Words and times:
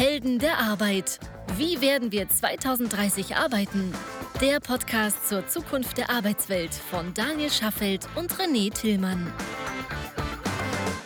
Helden 0.00 0.38
der 0.38 0.56
Arbeit. 0.56 1.20
Wie 1.58 1.82
werden 1.82 2.10
wir 2.10 2.26
2030 2.26 3.36
arbeiten? 3.36 3.92
Der 4.40 4.58
Podcast 4.58 5.28
zur 5.28 5.46
Zukunft 5.46 5.98
der 5.98 6.08
Arbeitswelt 6.08 6.72
von 6.72 7.12
Daniel 7.12 7.50
Schaffelt 7.50 8.08
und 8.16 8.32
René 8.32 8.72
Tillmann. 8.72 9.30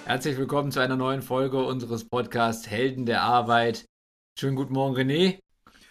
Herzlich 0.05 0.39
willkommen 0.39 0.71
zu 0.71 0.79
einer 0.79 0.95
neuen 0.95 1.23
Folge 1.23 1.65
unseres 1.65 2.09
Podcasts 2.09 2.71
Helden 2.71 3.05
der 3.05 3.23
Arbeit. 3.23 3.85
Schönen 4.39 4.55
guten 4.55 4.75
Morgen, 4.75 4.95
René. 4.95 5.41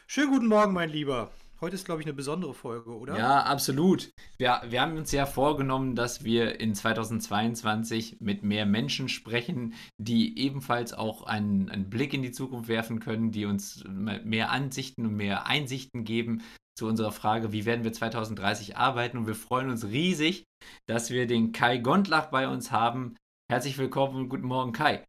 Schönen 0.08 0.32
guten 0.32 0.48
Morgen, 0.48 0.72
mein 0.72 0.90
Lieber. 0.90 1.30
Heute 1.64 1.76
ist, 1.76 1.86
glaube 1.86 2.02
ich, 2.02 2.08
eine 2.08 2.14
besondere 2.14 2.54
Folge, 2.54 2.94
oder? 2.94 3.18
Ja, 3.18 3.44
absolut. 3.44 4.12
Wir, 4.38 4.62
wir 4.68 4.82
haben 4.82 4.98
uns 4.98 5.14
ja 5.14 5.26
vorgenommen, 5.26 5.96
dass 5.96 6.26
wir 6.26 6.60
in 6.60 6.76
2022 6.76 8.18
mit 8.20 8.44
mehr 8.44 8.66
Menschen 8.66 9.08
sprechen, 9.08 9.74
die 9.98 10.38
ebenfalls 10.38 10.92
auch 10.92 11.24
einen, 11.24 11.70
einen 11.70 11.90
Blick 11.90 12.14
in 12.14 12.22
die 12.22 12.34
Zukunft 12.34 12.68
werfen 12.68 13.00
können, 13.00 13.32
die 13.32 13.46
uns 13.46 13.82
mehr 13.88 14.52
Ansichten 14.52 15.06
und 15.06 15.16
mehr 15.16 15.46
Einsichten 15.46 16.04
geben 16.04 16.44
zu 16.78 16.86
unserer 16.86 17.14
Frage, 17.14 17.54
wie 17.54 17.64
werden 17.64 17.86
wir 17.86 17.94
2030 17.94 18.76
arbeiten. 18.76 19.18
Und 19.18 19.28
wir 19.28 19.36
freuen 19.36 19.70
uns 19.70 19.86
riesig, 19.86 20.44
dass 20.86 21.12
wir 21.12 21.28
den 21.28 21.54
Kai 21.54 21.78
Gondlach 21.78 22.26
bei 22.26 22.50
uns 22.50 22.72
haben. 22.72 23.16
Herzlich 23.50 23.78
willkommen 23.78 24.18
und 24.18 24.28
guten 24.28 24.48
Morgen, 24.48 24.74
Kai. 24.74 25.06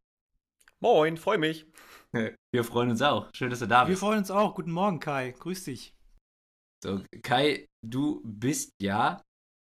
Moin, 0.79 1.17
freue 1.17 1.37
mich. 1.37 1.65
Wir 2.53 2.63
freuen 2.63 2.91
uns 2.91 3.01
auch. 3.01 3.27
Schön, 3.35 3.49
dass 3.49 3.59
du 3.59 3.67
da 3.67 3.83
bist. 3.83 3.99
Wir 3.99 4.07
freuen 4.07 4.19
uns 4.19 4.31
auch. 4.31 4.55
Guten 4.55 4.71
Morgen, 4.71 5.01
Kai. 5.01 5.31
Grüß 5.37 5.65
dich. 5.65 5.94
So, 6.83 7.01
Kai, 7.23 7.67
du 7.83 8.21
bist 8.23 8.73
ja 8.81 9.21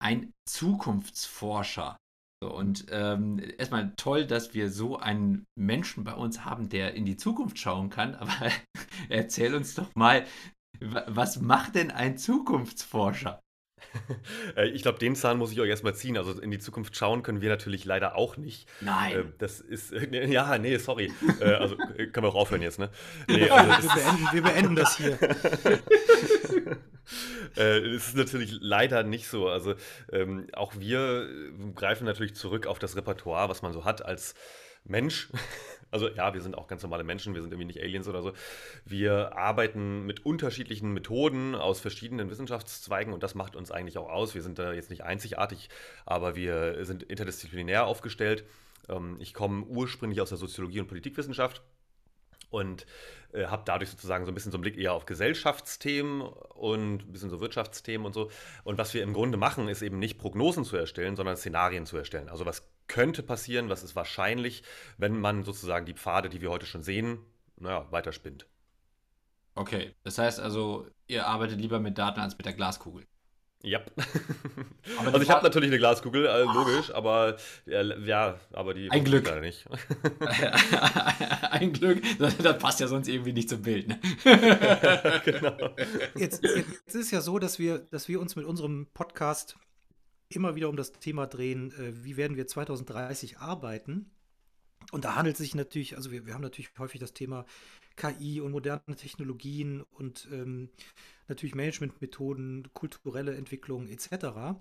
ein 0.01 0.33
Zukunftsforscher. 0.47 1.97
So, 2.43 2.55
und 2.55 2.85
ähm, 2.89 3.39
erstmal 3.57 3.93
toll, 3.97 4.25
dass 4.25 4.53
wir 4.53 4.71
so 4.71 4.97
einen 4.97 5.45
Menschen 5.55 6.03
bei 6.03 6.13
uns 6.13 6.43
haben, 6.43 6.69
der 6.69 6.95
in 6.95 7.05
die 7.05 7.17
Zukunft 7.17 7.59
schauen 7.59 7.89
kann. 7.89 8.15
Aber 8.15 8.51
erzähl 9.09 9.53
uns 9.53 9.75
doch 9.75 9.93
mal, 9.95 10.25
was 10.79 11.39
macht 11.39 11.75
denn 11.75 11.91
ein 11.91 12.17
Zukunftsforscher? 12.17 13.39
Äh, 14.55 14.69
ich 14.69 14.81
glaube, 14.81 14.99
den 14.99 15.15
Zahn 15.15 15.37
muss 15.37 15.51
ich 15.51 15.59
euch 15.59 15.69
erstmal 15.69 15.95
ziehen. 15.95 16.17
Also 16.17 16.39
in 16.39 16.51
die 16.51 16.59
Zukunft 16.59 16.95
schauen 16.95 17.23
können 17.23 17.41
wir 17.41 17.49
natürlich 17.49 17.85
leider 17.85 18.15
auch 18.15 18.37
nicht. 18.37 18.67
Nein. 18.81 19.13
Äh, 19.13 19.23
das 19.37 19.59
ist, 19.61 19.93
ja, 20.11 20.57
nee, 20.57 20.77
sorry. 20.77 21.11
Also 21.39 21.77
können 21.77 22.25
wir 22.25 22.29
auch 22.29 22.35
aufhören 22.35 22.61
jetzt, 22.61 22.79
ne? 22.79 22.89
Nee, 23.27 23.49
also, 23.49 23.87
wir, 23.87 23.93
beenden, 23.93 24.27
wir 24.33 24.41
beenden 24.41 24.75
das 24.75 24.97
hier. 24.97 25.17
Es 27.55 28.07
ist 28.07 28.15
natürlich 28.15 28.57
leider 28.61 29.03
nicht 29.03 29.27
so. 29.27 29.49
Also 29.49 29.75
ähm, 30.13 30.47
auch 30.53 30.73
wir 30.77 31.27
greifen 31.75 32.05
natürlich 32.05 32.35
zurück 32.35 32.65
auf 32.65 32.79
das 32.79 32.95
Repertoire, 32.95 33.49
was 33.49 33.61
man 33.61 33.73
so 33.73 33.83
hat 33.83 34.05
als 34.05 34.35
Mensch. 34.85 35.29
Also 35.91 36.09
ja, 36.09 36.33
wir 36.33 36.41
sind 36.41 36.57
auch 36.57 36.67
ganz 36.67 36.81
normale 36.83 37.03
Menschen, 37.03 37.35
wir 37.35 37.41
sind 37.41 37.51
irgendwie 37.51 37.67
nicht 37.67 37.81
Aliens 37.81 38.07
oder 38.07 38.21
so. 38.21 38.33
Wir 38.85 39.35
arbeiten 39.37 40.05
mit 40.05 40.25
unterschiedlichen 40.25 40.93
Methoden 40.93 41.53
aus 41.53 41.79
verschiedenen 41.79 42.29
Wissenschaftszweigen 42.29 43.13
und 43.13 43.21
das 43.23 43.35
macht 43.35 43.55
uns 43.55 43.71
eigentlich 43.71 43.97
auch 43.97 44.09
aus. 44.09 44.33
Wir 44.33 44.41
sind 44.41 44.57
da 44.57 44.71
jetzt 44.73 44.89
nicht 44.89 45.03
einzigartig, 45.03 45.69
aber 46.05 46.35
wir 46.35 46.85
sind 46.85 47.03
interdisziplinär 47.03 47.85
aufgestellt. 47.85 48.45
Ähm, 48.89 49.17
ich 49.19 49.33
komme 49.33 49.63
ursprünglich 49.65 50.21
aus 50.21 50.29
der 50.29 50.37
Soziologie 50.37 50.79
und 50.79 50.87
Politikwissenschaft 50.87 51.61
und 52.51 52.85
äh, 53.33 53.45
habe 53.45 53.63
dadurch 53.65 53.89
sozusagen 53.89 54.25
so 54.25 54.31
ein 54.31 54.35
bisschen 54.35 54.51
so 54.51 54.57
einen 54.57 54.63
Blick 54.63 54.77
eher 54.77 54.93
auf 54.93 55.05
Gesellschaftsthemen 55.05 56.21
und 56.21 57.03
ein 57.03 57.11
bisschen 57.11 57.29
so 57.29 57.39
Wirtschaftsthemen 57.39 58.05
und 58.05 58.13
so. 58.13 58.29
Und 58.63 58.77
was 58.77 58.93
wir 58.93 59.01
im 59.01 59.13
Grunde 59.13 59.37
machen, 59.37 59.67
ist 59.67 59.81
eben 59.81 59.97
nicht 59.97 60.19
Prognosen 60.19 60.65
zu 60.65 60.77
erstellen, 60.77 61.15
sondern 61.15 61.37
Szenarien 61.37 61.85
zu 61.85 61.97
erstellen. 61.97 62.29
Also 62.29 62.45
was 62.45 62.67
könnte 62.87 63.23
passieren, 63.23 63.69
was 63.69 63.83
ist 63.83 63.95
wahrscheinlich, 63.95 64.63
wenn 64.97 65.19
man 65.19 65.43
sozusagen 65.43 65.85
die 65.85 65.93
Pfade, 65.93 66.29
die 66.29 66.41
wir 66.41 66.51
heute 66.51 66.65
schon 66.65 66.83
sehen, 66.83 67.19
naja, 67.57 67.87
weiterspinnt. 67.91 68.45
Okay, 69.55 69.93
das 70.03 70.17
heißt 70.17 70.39
also, 70.39 70.87
ihr 71.07 71.27
arbeitet 71.27 71.59
lieber 71.59 71.79
mit 71.79 71.97
Daten 71.97 72.19
als 72.19 72.37
mit 72.37 72.45
der 72.45 72.53
Glaskugel. 72.53 73.05
Ja. 73.63 73.81
also 74.97 75.21
ich 75.21 75.29
habe 75.29 75.43
natürlich 75.43 75.69
eine 75.69 75.77
Glaskugel, 75.77 76.25
äh, 76.25 76.43
logisch, 76.43 76.91
aber 76.93 77.37
äh, 77.67 78.07
ja, 78.07 78.39
aber 78.53 78.73
die 78.73 78.89
ein 78.89 79.03
Glück 79.03 79.27
leider 79.27 79.41
nicht. 79.41 79.65
ein 81.51 81.71
Glück, 81.71 82.01
das, 82.17 82.37
das, 82.37 82.57
passt 82.57 82.79
ja 82.79 82.87
sonst 82.87 83.07
irgendwie 83.07 83.33
nicht 83.33 83.49
zum 83.49 83.61
Bild. 83.61 83.87
Ne? 83.87 83.99
genau. 85.25 85.75
Jetzt, 86.15 86.43
jetzt 86.43 86.95
ist 86.95 87.11
ja 87.11 87.21
so, 87.21 87.37
dass 87.37 87.59
wir, 87.59 87.79
dass 87.79 88.07
wir 88.07 88.19
uns 88.19 88.35
mit 88.35 88.45
unserem 88.45 88.87
Podcast 88.93 89.57
immer 90.29 90.55
wieder 90.55 90.69
um 90.69 90.75
das 90.75 90.93
Thema 90.93 91.27
drehen, 91.27 91.71
äh, 91.73 92.03
wie 92.03 92.17
werden 92.17 92.37
wir 92.37 92.47
2030 92.47 93.37
arbeiten. 93.37 94.09
Und 94.91 95.05
da 95.05 95.15
handelt 95.15 95.35
es 95.35 95.41
sich 95.41 95.53
natürlich, 95.53 95.95
also 95.95 96.11
wir, 96.11 96.25
wir 96.25 96.33
haben 96.33 96.41
natürlich 96.41 96.71
häufig 96.79 96.99
das 96.99 97.13
Thema 97.13 97.45
KI 97.95 98.41
und 98.41 98.51
moderne 98.51 98.95
Technologien 98.95 99.81
und 99.81 100.27
ähm, 100.31 100.69
natürlich 101.27 101.55
Managementmethoden, 101.55 102.69
kulturelle 102.73 103.35
Entwicklung 103.35 103.87
etc. 103.87 104.59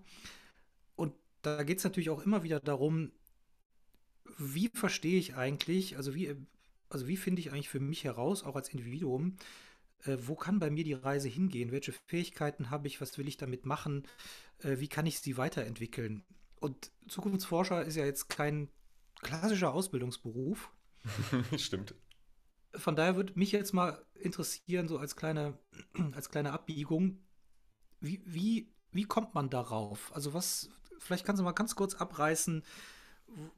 Und 0.97 1.15
da 1.43 1.63
geht 1.63 1.79
es 1.79 1.85
natürlich 1.85 2.11
auch 2.11 2.25
immer 2.25 2.43
wieder 2.43 2.61
darum, 2.61 3.13
wie 4.39 4.69
verstehe 4.69 5.19
ich 5.19 5.37
eigentlich, 5.37 5.97
also 5.97 6.15
wie, 6.15 6.37
also 6.89 7.09
wie 7.09 7.17
finde 7.17 7.41
ich 7.41 7.53
eigentlich 7.53 7.69
für 7.69 7.81
mich 7.81 8.05
heraus, 8.05 8.45
auch 8.45 8.57
als 8.57 8.69
Individuum, 8.69 9.37
äh, 10.05 10.17
wo 10.21 10.35
kann 10.35 10.59
bei 10.59 10.71
mir 10.71 10.85
die 10.85 10.95
Reise 10.95 11.29
hingehen? 11.29 11.73
Welche 11.73 11.93
Fähigkeiten 12.07 12.71
habe 12.71 12.87
ich? 12.87 13.01
Was 13.01 13.19
will 13.19 13.29
ich 13.29 13.37
damit 13.37 13.67
machen? 13.67 14.07
Äh, 14.63 14.79
wie 14.79 14.89
kann 14.89 15.07
ich 15.07 15.21
sie 15.21 15.37
weiterentwickeln? 15.37 16.23
Und 16.61 16.91
Zukunftsforscher 17.09 17.85
ist 17.85 17.97
ja 17.97 18.05
jetzt 18.05 18.29
kein 18.29 18.69
klassischer 19.23 19.73
Ausbildungsberuf. 19.73 20.71
Stimmt. 21.57 21.95
Von 22.75 22.97
daher 22.97 23.17
würde 23.17 23.33
mich 23.37 23.53
jetzt 23.53 23.73
mal 23.73 24.05
interessieren, 24.15 24.89
so 24.89 24.99
als 24.99 25.17
kleine, 25.17 25.59
als 26.13 26.31
kleine 26.31 26.53
Abbiegung, 26.53 27.19
wie, 28.01 28.23
wie, 28.25 28.73
wie 28.93 29.05
kommt 29.05 29.35
man 29.35 29.51
darauf? 29.51 30.15
Also 30.15 30.35
was, 30.35 30.71
vielleicht 30.99 31.25
kannst 31.25 31.41
du 31.41 31.45
mal 31.45 31.53
ganz 31.53 31.75
kurz 31.75 31.95
abreißen, 31.95 32.63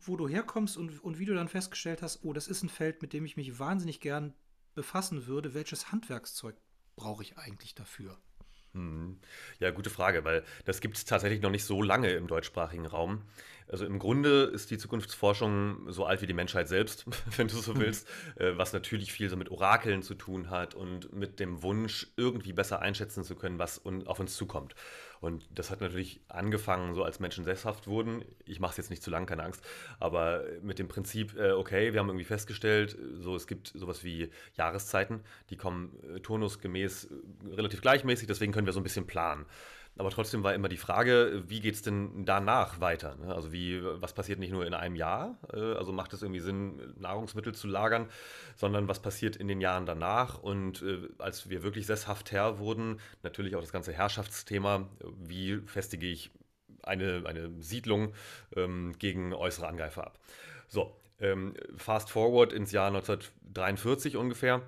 wo 0.00 0.16
du 0.16 0.28
herkommst 0.28 0.76
und, 0.76 1.02
und 1.02 1.18
wie 1.18 1.24
du 1.24 1.34
dann 1.34 1.48
festgestellt 1.48 2.02
hast, 2.02 2.24
oh, 2.24 2.32
das 2.32 2.48
ist 2.48 2.62
ein 2.62 2.68
Feld, 2.68 3.02
mit 3.02 3.12
dem 3.12 3.24
ich 3.24 3.36
mich 3.36 3.58
wahnsinnig 3.58 4.00
gern 4.00 4.34
befassen 4.74 5.26
würde. 5.26 5.54
Welches 5.54 5.92
Handwerkszeug 5.92 6.56
brauche 6.96 7.22
ich 7.22 7.38
eigentlich 7.38 7.74
dafür? 7.74 8.18
Hm. 8.74 9.18
Ja, 9.58 9.70
gute 9.70 9.90
Frage, 9.90 10.24
weil 10.24 10.44
das 10.64 10.80
gibt 10.80 10.96
es 10.96 11.04
tatsächlich 11.04 11.42
noch 11.42 11.50
nicht 11.50 11.64
so 11.64 11.82
lange 11.82 12.10
im 12.10 12.26
deutschsprachigen 12.26 12.86
Raum. 12.86 13.22
Also 13.68 13.86
im 13.86 13.98
Grunde 13.98 14.44
ist 14.44 14.70
die 14.70 14.78
Zukunftsforschung 14.78 15.90
so 15.90 16.04
alt 16.04 16.20
wie 16.20 16.26
die 16.26 16.34
Menschheit 16.34 16.68
selbst, 16.68 17.06
wenn 17.36 17.48
du 17.48 17.56
so 17.56 17.74
mhm. 17.74 17.80
willst, 17.80 18.08
mhm. 18.38 18.58
was 18.58 18.72
natürlich 18.72 19.12
viel 19.12 19.30
so 19.30 19.36
mit 19.36 19.50
Orakeln 19.50 20.02
zu 20.02 20.14
tun 20.14 20.50
hat 20.50 20.74
und 20.74 21.12
mit 21.12 21.40
dem 21.40 21.62
Wunsch, 21.62 22.08
irgendwie 22.16 22.52
besser 22.52 22.80
einschätzen 22.80 23.24
zu 23.24 23.34
können, 23.34 23.58
was 23.58 23.82
auf 24.06 24.20
uns 24.20 24.36
zukommt. 24.36 24.74
Und 25.22 25.48
das 25.54 25.70
hat 25.70 25.80
natürlich 25.80 26.20
angefangen, 26.26 26.94
so 26.94 27.04
als 27.04 27.20
Menschen 27.20 27.44
sesshaft 27.44 27.86
wurden. 27.86 28.24
Ich 28.44 28.58
mache 28.58 28.72
es 28.72 28.76
jetzt 28.76 28.90
nicht 28.90 29.04
zu 29.04 29.10
lang, 29.10 29.24
keine 29.24 29.44
Angst, 29.44 29.62
aber 30.00 30.42
mit 30.62 30.80
dem 30.80 30.88
Prinzip, 30.88 31.38
äh, 31.38 31.52
okay, 31.52 31.92
wir 31.92 32.00
haben 32.00 32.08
irgendwie 32.08 32.24
festgestellt, 32.24 32.98
so 33.20 33.36
es 33.36 33.46
gibt 33.46 33.68
sowas 33.68 34.02
wie 34.02 34.30
Jahreszeiten, 34.56 35.20
die 35.50 35.56
kommen 35.56 35.96
äh, 36.02 36.18
turnusgemäß 36.18 37.08
relativ 37.52 37.82
gleichmäßig, 37.82 38.26
deswegen 38.26 38.50
können 38.50 38.66
wir 38.66 38.72
so 38.72 38.80
ein 38.80 38.82
bisschen 38.82 39.06
planen. 39.06 39.46
Aber 39.98 40.10
trotzdem 40.10 40.42
war 40.42 40.54
immer 40.54 40.68
die 40.68 40.78
Frage, 40.78 41.42
wie 41.48 41.60
geht 41.60 41.74
es 41.74 41.82
denn 41.82 42.24
danach 42.24 42.80
weiter? 42.80 43.14
Ne? 43.16 43.34
Also 43.34 43.52
wie, 43.52 43.82
was 43.82 44.14
passiert 44.14 44.38
nicht 44.38 44.50
nur 44.50 44.66
in 44.66 44.72
einem 44.72 44.96
Jahr? 44.96 45.38
Äh, 45.52 45.74
also 45.74 45.92
macht 45.92 46.12
es 46.14 46.22
irgendwie 46.22 46.40
Sinn, 46.40 46.94
Nahrungsmittel 46.98 47.54
zu 47.54 47.66
lagern, 47.66 48.08
sondern 48.56 48.88
was 48.88 49.00
passiert 49.00 49.36
in 49.36 49.48
den 49.48 49.60
Jahren 49.60 49.84
danach? 49.84 50.38
Und 50.38 50.82
äh, 50.82 51.08
als 51.18 51.50
wir 51.50 51.62
wirklich 51.62 51.86
sesshaft 51.86 52.32
Herr 52.32 52.58
wurden, 52.58 53.00
natürlich 53.22 53.54
auch 53.54 53.60
das 53.60 53.72
ganze 53.72 53.92
Herrschaftsthema, 53.92 54.88
wie 55.18 55.58
festige 55.66 56.06
ich 56.06 56.30
eine, 56.82 57.24
eine 57.26 57.50
Siedlung 57.60 58.14
ähm, 58.56 58.94
gegen 58.98 59.34
äußere 59.34 59.68
Angreifer 59.68 60.06
ab? 60.06 60.18
So, 60.68 60.96
ähm, 61.20 61.52
fast 61.76 62.10
forward 62.10 62.54
ins 62.54 62.72
Jahr 62.72 62.88
1943 62.88 64.16
ungefähr 64.16 64.62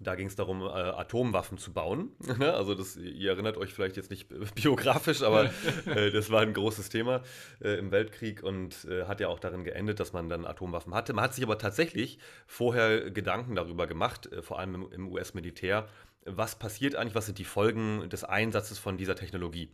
da 0.00 0.14
ging 0.14 0.26
es 0.28 0.36
darum, 0.36 0.62
äh, 0.62 0.66
Atomwaffen 0.66 1.58
zu 1.58 1.72
bauen. 1.72 2.12
Ne? 2.38 2.52
also 2.52 2.74
das, 2.74 2.96
ihr 2.96 3.30
erinnert 3.30 3.56
euch 3.56 3.72
vielleicht 3.72 3.96
jetzt 3.96 4.10
nicht 4.10 4.28
biografisch, 4.54 5.22
aber 5.22 5.50
äh, 5.86 6.10
das 6.10 6.30
war 6.30 6.42
ein 6.42 6.52
großes 6.52 6.88
Thema 6.88 7.22
äh, 7.60 7.78
im 7.78 7.90
Weltkrieg 7.90 8.42
und 8.42 8.84
äh, 8.84 9.04
hat 9.06 9.18
ja 9.20 9.28
auch 9.28 9.40
darin 9.40 9.64
geendet, 9.64 9.98
dass 9.98 10.12
man 10.12 10.28
dann 10.28 10.44
Atomwaffen 10.44 10.94
hatte. 10.94 11.14
Man 11.14 11.24
hat 11.24 11.34
sich 11.34 11.42
aber 11.42 11.58
tatsächlich 11.58 12.18
vorher 12.46 13.10
Gedanken 13.10 13.56
darüber 13.56 13.86
gemacht, 13.86 14.30
äh, 14.30 14.42
vor 14.42 14.58
allem 14.58 14.74
im, 14.74 14.92
im 14.92 15.08
US-Militär, 15.08 15.88
was 16.24 16.56
passiert 16.56 16.94
eigentlich, 16.94 17.14
was 17.14 17.26
sind 17.26 17.38
die 17.38 17.44
Folgen 17.44 18.08
des 18.08 18.22
Einsatzes 18.22 18.78
von 18.78 18.98
dieser 18.98 19.16
Technologie. 19.16 19.70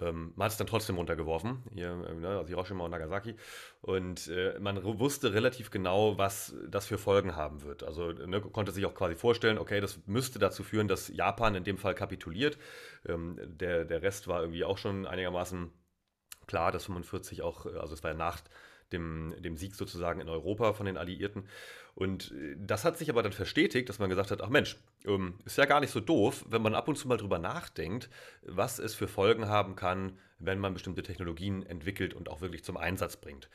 Ähm, 0.00 0.32
man 0.36 0.46
hat 0.46 0.52
es 0.52 0.58
dann 0.58 0.66
trotzdem 0.66 0.96
runtergeworfen, 0.96 1.64
hier, 1.72 1.88
äh, 2.08 2.14
ne, 2.14 2.28
also 2.28 2.48
Hiroshima 2.48 2.84
und 2.84 2.90
Nagasaki. 2.90 3.36
Und 3.80 4.28
äh, 4.28 4.58
man 4.58 4.82
wusste 4.84 5.32
relativ 5.32 5.70
genau, 5.70 6.18
was 6.18 6.54
das 6.68 6.86
für 6.86 6.98
Folgen 6.98 7.36
haben 7.36 7.62
wird. 7.62 7.82
Also 7.82 8.12
ne, 8.12 8.40
konnte 8.40 8.72
sich 8.72 8.84
auch 8.86 8.94
quasi 8.94 9.14
vorstellen, 9.14 9.58
okay, 9.58 9.80
das 9.80 10.06
müsste 10.06 10.38
dazu 10.38 10.62
führen, 10.62 10.88
dass 10.88 11.08
Japan 11.08 11.54
in 11.54 11.64
dem 11.64 11.78
Fall 11.78 11.94
kapituliert. 11.94 12.58
Ähm, 13.06 13.38
der, 13.42 13.84
der 13.84 14.02
Rest 14.02 14.28
war 14.28 14.40
irgendwie 14.40 14.64
auch 14.64 14.78
schon 14.78 15.06
einigermaßen 15.06 15.70
klar, 16.46 16.72
dass 16.72 16.84
45 16.86 17.42
auch, 17.42 17.66
äh, 17.66 17.76
also 17.78 17.94
es 17.94 18.02
war 18.02 18.10
ja 18.12 18.16
nach 18.16 18.40
dem, 18.92 19.34
dem 19.38 19.56
Sieg 19.56 19.74
sozusagen 19.74 20.20
in 20.20 20.28
Europa 20.28 20.72
von 20.72 20.86
den 20.86 20.96
Alliierten. 20.96 21.48
Und 21.94 22.32
äh, 22.32 22.56
das 22.58 22.84
hat 22.84 22.98
sich 22.98 23.10
aber 23.10 23.22
dann 23.22 23.32
verstetigt, 23.32 23.88
dass 23.88 23.98
man 23.98 24.10
gesagt 24.10 24.30
hat, 24.30 24.42
ach 24.42 24.48
Mensch, 24.48 24.76
ähm, 25.04 25.34
ist 25.44 25.58
ja 25.58 25.64
gar 25.64 25.80
nicht 25.80 25.90
so 25.90 26.00
doof, 26.00 26.44
wenn 26.48 26.62
man 26.62 26.74
ab 26.74 26.88
und 26.88 26.96
zu 26.96 27.08
mal 27.08 27.16
drüber 27.16 27.38
nachdenkt, 27.38 28.10
was 28.42 28.78
es 28.78 28.94
für 28.94 29.08
Folgen 29.08 29.48
haben 29.48 29.76
kann, 29.76 30.18
wenn 30.38 30.58
man 30.58 30.74
bestimmte 30.74 31.02
Technologien 31.02 31.64
entwickelt 31.64 32.14
und 32.14 32.28
auch 32.28 32.40
wirklich 32.40 32.64
zum 32.64 32.76
Einsatz 32.76 33.16
bringt. 33.16 33.48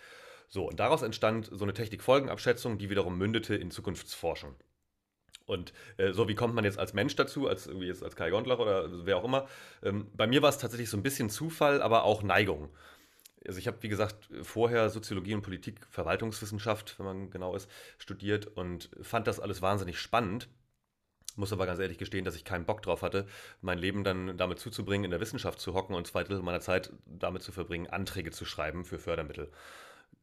So, 0.47 0.67
und 0.67 0.79
daraus 0.79 1.01
entstand 1.01 1.49
so 1.51 1.63
eine 1.63 1.73
Technikfolgenabschätzung, 1.73 2.77
die 2.77 2.89
wiederum 2.89 3.17
mündete 3.17 3.55
in 3.55 3.71
Zukunftsforschung. 3.71 4.55
Und 5.45 5.73
äh, 5.97 6.13
so, 6.13 6.27
wie 6.27 6.35
kommt 6.35 6.55
man 6.55 6.63
jetzt 6.63 6.79
als 6.79 6.93
Mensch 6.93 7.15
dazu, 7.15 7.47
als 7.47 7.69
jetzt 7.79 8.03
als 8.03 8.15
Kai 8.15 8.29
Gondlach 8.29 8.59
oder 8.59 9.05
wer 9.05 9.17
auch 9.17 9.23
immer? 9.23 9.47
Ähm, 9.83 10.07
bei 10.15 10.27
mir 10.27 10.41
war 10.41 10.49
es 10.49 10.57
tatsächlich 10.57 10.89
so 10.89 10.97
ein 10.97 11.03
bisschen 11.03 11.29
Zufall, 11.29 11.81
aber 11.81 12.03
auch 12.03 12.23
Neigung. 12.23 12.69
Also 13.47 13.59
ich 13.59 13.67
habe, 13.67 13.81
wie 13.81 13.89
gesagt, 13.89 14.29
vorher 14.43 14.89
Soziologie 14.89 15.33
und 15.33 15.41
Politik, 15.41 15.85
Verwaltungswissenschaft, 15.89 16.97
wenn 16.99 17.05
man 17.05 17.29
genau 17.31 17.55
ist, 17.55 17.69
studiert 17.97 18.47
und 18.47 18.89
fand 19.01 19.27
das 19.27 19.39
alles 19.39 19.61
wahnsinnig 19.61 19.99
spannend. 19.99 20.47
Muss 21.37 21.53
aber 21.53 21.65
ganz 21.65 21.79
ehrlich 21.79 21.97
gestehen, 21.97 22.25
dass 22.25 22.35
ich 22.35 22.43
keinen 22.43 22.65
Bock 22.65 22.81
drauf 22.81 23.01
hatte, 23.01 23.25
mein 23.61 23.77
Leben 23.77 24.03
dann 24.03 24.37
damit 24.37 24.59
zuzubringen, 24.59 25.05
in 25.05 25.11
der 25.11 25.21
Wissenschaft 25.21 25.59
zu 25.59 25.73
hocken 25.73 25.95
und 25.95 26.05
zwei 26.05 26.23
Drittel 26.23 26.43
meiner 26.43 26.59
Zeit 26.59 26.91
damit 27.05 27.41
zu 27.41 27.51
verbringen, 27.51 27.87
Anträge 27.87 28.31
zu 28.31 28.45
schreiben 28.45 28.83
für 28.83 28.99
Fördermittel. 28.99 29.49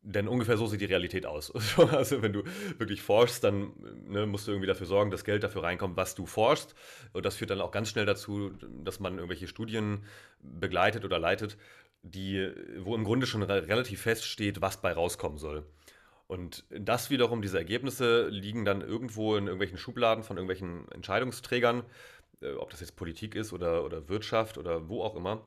Denn 0.02 0.28
ungefähr 0.28 0.56
so 0.56 0.66
sieht 0.66 0.80
die 0.80 0.86
Realität 0.86 1.26
aus. 1.26 1.52
Also 1.92 2.22
wenn 2.22 2.32
du 2.32 2.44
wirklich 2.78 3.02
forschst, 3.02 3.42
dann 3.42 3.72
ne, 4.06 4.26
musst 4.26 4.46
du 4.46 4.52
irgendwie 4.52 4.68
dafür 4.68 4.86
sorgen, 4.86 5.10
dass 5.10 5.24
Geld 5.24 5.42
dafür 5.42 5.64
reinkommt, 5.64 5.96
was 5.96 6.14
du 6.14 6.26
forschst. 6.26 6.74
Und 7.12 7.26
das 7.26 7.36
führt 7.36 7.50
dann 7.50 7.60
auch 7.60 7.72
ganz 7.72 7.88
schnell 7.88 8.06
dazu, 8.06 8.52
dass 8.84 9.00
man 9.00 9.14
irgendwelche 9.14 9.48
Studien 9.48 10.04
begleitet 10.40 11.04
oder 11.04 11.18
leitet, 11.18 11.56
die, 12.02 12.52
wo 12.78 12.94
im 12.94 13.04
Grunde 13.04 13.26
schon 13.26 13.42
relativ 13.42 14.02
feststeht, 14.02 14.60
was 14.60 14.80
bei 14.80 14.92
rauskommen 14.92 15.38
soll. 15.38 15.66
Und 16.26 16.64
das 16.68 17.08
wiederum, 17.08 17.40
diese 17.40 17.58
Ergebnisse 17.58 18.28
liegen 18.28 18.64
dann 18.64 18.82
irgendwo 18.82 19.36
in 19.36 19.46
irgendwelchen 19.46 19.78
Schubladen 19.78 20.22
von 20.22 20.36
irgendwelchen 20.36 20.86
Entscheidungsträgern, 20.92 21.84
äh, 22.42 22.52
ob 22.52 22.70
das 22.70 22.80
jetzt 22.80 22.96
Politik 22.96 23.34
ist 23.34 23.52
oder, 23.52 23.84
oder 23.84 24.08
Wirtschaft 24.08 24.58
oder 24.58 24.88
wo 24.88 25.02
auch 25.02 25.16
immer. 25.16 25.46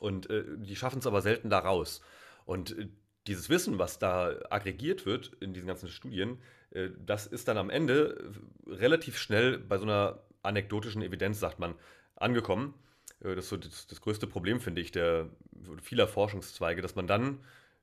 Und 0.00 0.28
äh, 0.30 0.44
die 0.56 0.74
schaffen 0.74 0.98
es 0.98 1.06
aber 1.06 1.22
selten 1.22 1.48
da 1.48 1.60
raus. 1.60 2.00
Und 2.44 2.76
äh, 2.76 2.88
dieses 3.28 3.48
Wissen, 3.48 3.78
was 3.78 4.00
da 4.00 4.34
aggregiert 4.50 5.06
wird 5.06 5.32
in 5.40 5.54
diesen 5.54 5.68
ganzen 5.68 5.88
Studien, 5.88 6.42
äh, 6.70 6.90
das 6.98 7.26
ist 7.26 7.46
dann 7.46 7.56
am 7.56 7.70
Ende 7.70 8.32
relativ 8.66 9.16
schnell 9.16 9.58
bei 9.58 9.78
so 9.78 9.84
einer 9.84 10.24
anekdotischen 10.42 11.02
Evidenz, 11.02 11.38
sagt 11.38 11.60
man, 11.60 11.74
angekommen. 12.16 12.74
Äh, 13.20 13.34
das 13.34 13.44
ist 13.44 13.50
so 13.50 13.56
das, 13.56 13.86
das 13.86 14.00
größte 14.00 14.26
Problem, 14.26 14.60
finde 14.60 14.80
ich, 14.80 14.92
der 14.92 15.28
vieler 15.82 16.08
Forschungszweige, 16.08 16.82
dass 16.82 16.94
man 16.94 17.06
dann, 17.06 17.40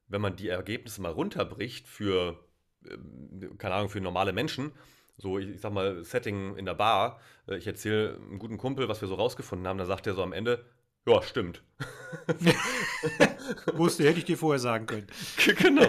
wenn 0.07 0.21
man 0.21 0.35
die 0.35 0.49
Ergebnisse 0.49 1.01
mal 1.01 1.11
runterbricht 1.11 1.87
für, 1.87 2.39
ähm, 2.89 3.57
keine 3.57 3.75
Ahnung, 3.75 3.89
für 3.89 4.01
normale 4.01 4.33
Menschen, 4.33 4.71
so, 5.17 5.37
ich, 5.37 5.49
ich 5.49 5.61
sag 5.61 5.73
mal, 5.73 6.03
Setting 6.03 6.55
in 6.57 6.65
der 6.65 6.73
Bar, 6.73 7.19
äh, 7.47 7.57
ich 7.57 7.67
erzähle 7.67 8.15
einem 8.15 8.39
guten 8.39 8.57
Kumpel, 8.57 8.87
was 8.87 9.01
wir 9.01 9.07
so 9.07 9.15
rausgefunden 9.15 9.67
haben, 9.67 9.77
da 9.77 9.85
sagt 9.85 10.07
er 10.07 10.13
so 10.13 10.23
am 10.23 10.33
Ende, 10.33 10.65
ja, 11.07 11.21
stimmt. 11.23 11.63
Wusste, 13.73 14.03
hätte 14.03 14.19
ich 14.19 14.25
dir 14.25 14.37
vorher 14.37 14.59
sagen 14.59 14.85
können. 14.85 15.07
genau. 15.57 15.87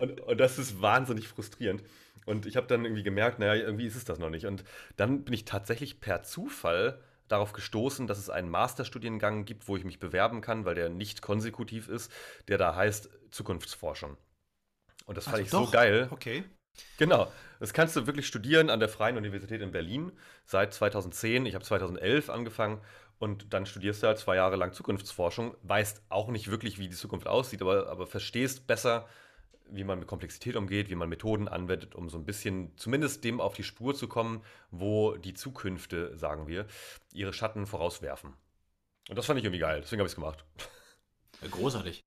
Und, 0.00 0.20
und, 0.20 0.38
das 0.38 0.58
ist 0.58 0.82
wahnsinnig 0.82 1.28
frustrierend. 1.28 1.82
Und 2.26 2.44
ich 2.44 2.56
habe 2.56 2.66
dann 2.66 2.84
irgendwie 2.84 3.02
gemerkt, 3.02 3.38
naja, 3.38 3.54
irgendwie 3.54 3.86
ist 3.86 3.96
es 3.96 4.04
das 4.04 4.18
noch 4.18 4.28
nicht. 4.28 4.44
Und 4.44 4.64
dann 4.96 5.24
bin 5.24 5.32
ich 5.32 5.46
tatsächlich 5.46 6.00
per 6.00 6.22
Zufall 6.22 7.00
darauf 7.28 7.52
gestoßen, 7.52 8.06
dass 8.06 8.18
es 8.18 8.30
einen 8.30 8.50
Masterstudiengang 8.50 9.44
gibt, 9.44 9.68
wo 9.68 9.76
ich 9.76 9.84
mich 9.84 9.98
bewerben 9.98 10.40
kann, 10.40 10.64
weil 10.64 10.74
der 10.74 10.88
nicht 10.88 11.22
konsekutiv 11.22 11.88
ist, 11.88 12.12
der 12.48 12.58
da 12.58 12.74
heißt 12.74 13.08
Zukunftsforschung. 13.30 14.16
Und 15.06 15.16
das 15.16 15.24
fand 15.24 15.36
also 15.36 15.44
ich 15.44 15.50
doch? 15.50 15.66
so 15.66 15.70
geil. 15.70 16.08
Okay. 16.10 16.44
Genau, 16.98 17.30
das 17.60 17.72
kannst 17.72 17.94
du 17.94 18.06
wirklich 18.06 18.26
studieren 18.26 18.68
an 18.68 18.80
der 18.80 18.88
Freien 18.88 19.16
Universität 19.16 19.60
in 19.60 19.70
Berlin 19.70 20.12
seit 20.44 20.74
2010. 20.74 21.46
Ich 21.46 21.54
habe 21.54 21.64
2011 21.64 22.30
angefangen 22.30 22.80
und 23.18 23.52
dann 23.52 23.64
studierst 23.64 24.02
du 24.02 24.08
halt 24.08 24.18
zwei 24.18 24.36
Jahre 24.36 24.56
lang 24.56 24.72
Zukunftsforschung, 24.72 25.56
weißt 25.62 26.02
auch 26.08 26.28
nicht 26.28 26.50
wirklich, 26.50 26.78
wie 26.78 26.88
die 26.88 26.96
Zukunft 26.96 27.28
aussieht, 27.28 27.62
aber, 27.62 27.88
aber 27.88 28.06
verstehst 28.06 28.66
besser, 28.66 29.06
wie 29.70 29.84
man 29.84 29.98
mit 29.98 30.08
Komplexität 30.08 30.56
umgeht, 30.56 30.90
wie 30.90 30.94
man 30.94 31.08
Methoden 31.08 31.48
anwendet, 31.48 31.94
um 31.94 32.08
so 32.08 32.18
ein 32.18 32.24
bisschen 32.24 32.76
zumindest 32.76 33.24
dem 33.24 33.40
auf 33.40 33.54
die 33.54 33.62
Spur 33.62 33.94
zu 33.94 34.08
kommen, 34.08 34.42
wo 34.70 35.16
die 35.16 35.34
Zukünfte, 35.34 36.16
sagen 36.16 36.46
wir, 36.46 36.66
ihre 37.12 37.32
Schatten 37.32 37.66
vorauswerfen. 37.66 38.34
Und 39.08 39.16
das 39.16 39.26
fand 39.26 39.38
ich 39.38 39.44
irgendwie 39.44 39.60
geil, 39.60 39.80
deswegen 39.82 40.00
habe 40.00 40.06
ich 40.06 40.12
es 40.12 40.16
gemacht. 40.16 40.44
Großartig. 41.50 42.00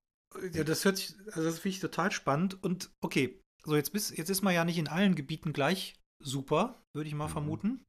Ja, 0.54 0.64
das 0.64 0.84
hört 0.86 0.98
sich, 0.98 1.16
also 1.28 1.44
das 1.44 1.60
finde 1.60 1.76
ich 1.76 1.80
total 1.80 2.12
spannend. 2.12 2.62
Und 2.64 2.92
okay, 3.02 3.40
so 3.64 3.76
jetzt, 3.76 3.92
bist, 3.92 4.18
jetzt 4.18 4.30
ist 4.30 4.42
man 4.42 4.54
ja 4.54 4.66
nicht 4.66 4.78
in 4.78 4.88
allen 4.88 5.16
Gebieten 5.16 5.54
gleich 5.54 5.96
super, 6.20 6.82
würde 6.96 7.08
ich 7.08 7.16
mal 7.16 7.28
mhm. 7.28 7.32
vermuten. 7.32 7.84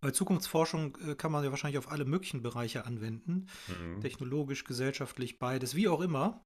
Weil 0.00 0.14
Zukunftsforschung 0.14 0.96
äh, 1.06 1.14
kann 1.16 1.32
man 1.32 1.44
ja 1.44 1.50
wahrscheinlich 1.50 1.78
auf 1.78 1.90
alle 1.90 2.04
möglichen 2.04 2.42
Bereiche 2.42 2.84
anwenden. 2.84 3.48
Mhm. 3.66 4.00
Technologisch, 4.00 4.64
gesellschaftlich, 4.64 5.38
beides, 5.38 5.74
wie 5.74 5.88
auch 5.88 6.00
immer, 6.00 6.44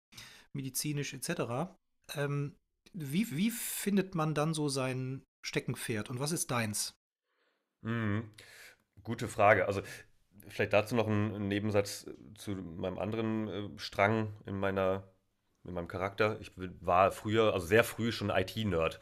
medizinisch 0.55 1.13
etc. 1.15 1.71
Ähm, 2.17 2.57
wie, 2.93 3.31
wie 3.31 3.51
findet 3.51 4.15
man 4.15 4.35
dann 4.35 4.55
so 4.55 4.69
sein 4.69 5.23
Steckenpferd 5.43 6.11
und 6.11 6.21
was 6.21 6.33
ist 6.33 6.51
deins? 6.51 6.99
Mhm. 7.83 8.31
Gute 9.03 9.29
Frage. 9.29 9.67
Also 9.67 9.83
vielleicht 10.49 10.73
dazu 10.73 10.95
noch 10.95 11.09
ein, 11.09 11.49
Nebensatz 11.49 12.07
zu 12.37 12.53
meinem 12.53 12.99
anderen 12.99 13.49
äh, 13.49 13.79
Strang 13.79 14.35
in 14.47 14.59
meiner 14.59 15.05
in 15.65 15.75
meinem 15.75 15.89
Charakter. 15.89 16.39
Ich 16.41 16.53
war 16.57 17.12
früher, 17.12 17.53
also 17.53 17.67
sehr 17.67 17.85
früh 17.85 18.12
schon 18.12 18.31
IT-Nerd. 18.31 19.01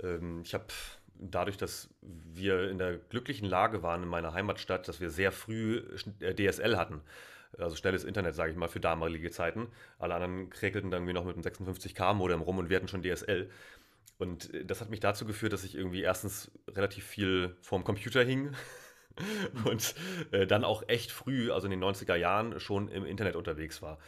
Ähm, 0.00 0.42
ich 0.44 0.54
habe 0.54 0.66
dadurch, 1.14 1.56
dass 1.56 1.90
wir 2.00 2.70
in 2.70 2.78
der 2.78 2.98
glücklichen 2.98 3.48
Lage 3.48 3.82
waren 3.82 4.04
in 4.04 4.08
meiner 4.08 4.32
Heimatstadt, 4.32 4.86
dass 4.88 5.00
wir 5.00 5.10
sehr 5.10 5.32
früh 5.32 5.82
äh, 6.20 6.34
DSL 6.34 6.76
hatten. 6.76 7.02
Also 7.56 7.76
schnelles 7.76 8.04
Internet, 8.04 8.34
sage 8.34 8.50
ich 8.52 8.56
mal, 8.56 8.68
für 8.68 8.80
damalige 8.80 9.30
Zeiten. 9.30 9.68
Alle 9.98 10.14
anderen 10.14 10.50
kräkelten 10.50 10.90
dann 10.90 11.02
irgendwie 11.02 11.14
noch 11.14 11.24
mit 11.24 11.34
einem 11.34 11.44
56K-Modem 11.44 12.40
rum 12.42 12.58
und 12.58 12.68
wir 12.68 12.76
hatten 12.76 12.88
schon 12.88 13.02
DSL. 13.02 13.50
Und 14.18 14.52
äh, 14.52 14.64
das 14.64 14.80
hat 14.80 14.90
mich 14.90 15.00
dazu 15.00 15.24
geführt, 15.24 15.52
dass 15.52 15.64
ich 15.64 15.74
irgendwie 15.74 16.02
erstens 16.02 16.50
relativ 16.68 17.04
viel 17.04 17.56
vorm 17.62 17.84
Computer 17.84 18.22
hing 18.22 18.52
und 19.64 19.94
äh, 20.30 20.46
dann 20.46 20.64
auch 20.64 20.82
echt 20.88 21.10
früh, 21.10 21.50
also 21.50 21.66
in 21.66 21.70
den 21.70 21.82
90er 21.82 22.16
Jahren, 22.16 22.60
schon 22.60 22.88
im 22.88 23.04
Internet 23.04 23.36
unterwegs 23.36 23.82
war 23.82 23.98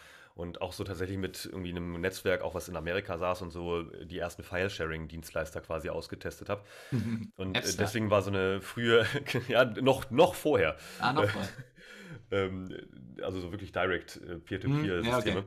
und 0.41 0.63
auch 0.63 0.73
so 0.73 0.85
tatsächlich 0.85 1.19
mit 1.19 1.45
irgendwie 1.45 1.71
einem 1.71 2.01
Netzwerk, 2.01 2.43
auch 2.43 2.55
was 2.55 2.69
in 2.69 2.77
Amerika 2.77 3.19
saß 3.19 3.43
und 3.43 3.51
so 3.51 3.83
die 3.83 4.19
ersten 4.19 4.43
File-Sharing-Dienstleister 4.43 5.61
quasi 5.61 5.91
ausgetestet 5.91 6.49
habe. 6.49 6.63
Und 7.37 7.57
äh, 7.57 7.63
deswegen 7.79 8.11
war 8.11 8.23
so 8.23 8.31
eine 8.31 8.61
frühe, 8.61 9.05
ja, 9.49 9.65
noch, 9.65 10.11
noch 10.11 10.35
vorher. 10.35 10.77
Ah, 10.99 11.13
noch 11.13 11.29
vorher. 11.29 11.51
Ähm, 12.31 12.69
also 13.23 13.41
so 13.41 13.53
wirklich 13.53 13.73
direct 13.73 14.21
äh, 14.27 14.37
Peer-to-Peer-Systeme. 14.37 15.41
Ja, 15.41 15.43
okay. 15.43 15.45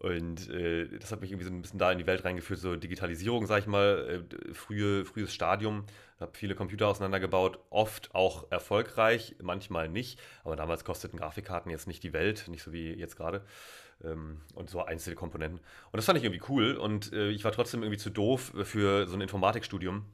Und 0.00 0.48
äh, 0.50 0.86
das 0.98 1.10
hat 1.10 1.20
mich 1.20 1.32
irgendwie 1.32 1.44
so 1.44 1.52
ein 1.52 1.60
bisschen 1.60 1.80
da 1.80 1.90
in 1.90 1.98
die 1.98 2.06
Welt 2.06 2.24
reingeführt, 2.24 2.60
so 2.60 2.76
Digitalisierung, 2.76 3.46
sag 3.46 3.60
ich 3.60 3.66
mal, 3.66 4.24
äh, 4.30 4.54
frühe, 4.54 5.04
frühes 5.04 5.34
Stadium. 5.34 5.84
Habe 6.20 6.36
viele 6.36 6.54
Computer 6.54 6.86
auseinandergebaut, 6.86 7.58
oft 7.70 8.14
auch 8.14 8.50
erfolgreich, 8.50 9.34
manchmal 9.42 9.88
nicht. 9.88 10.20
Aber 10.44 10.54
damals 10.54 10.84
kosteten 10.84 11.18
Grafikkarten 11.18 11.70
jetzt 11.70 11.88
nicht 11.88 12.04
die 12.04 12.12
Welt, 12.12 12.46
nicht 12.48 12.62
so 12.62 12.72
wie 12.72 12.92
jetzt 12.92 13.16
gerade. 13.16 13.44
Ähm, 14.04 14.40
und 14.54 14.70
so 14.70 14.84
einzelne 14.84 15.16
Komponenten. 15.16 15.58
Und 15.58 15.96
das 15.96 16.04
fand 16.04 16.16
ich 16.16 16.24
irgendwie 16.24 16.44
cool. 16.48 16.76
Und 16.76 17.12
äh, 17.12 17.30
ich 17.30 17.42
war 17.42 17.50
trotzdem 17.50 17.82
irgendwie 17.82 17.98
zu 17.98 18.10
doof 18.10 18.52
für 18.62 19.08
so 19.08 19.16
ein 19.16 19.20
Informatikstudium. 19.20 20.04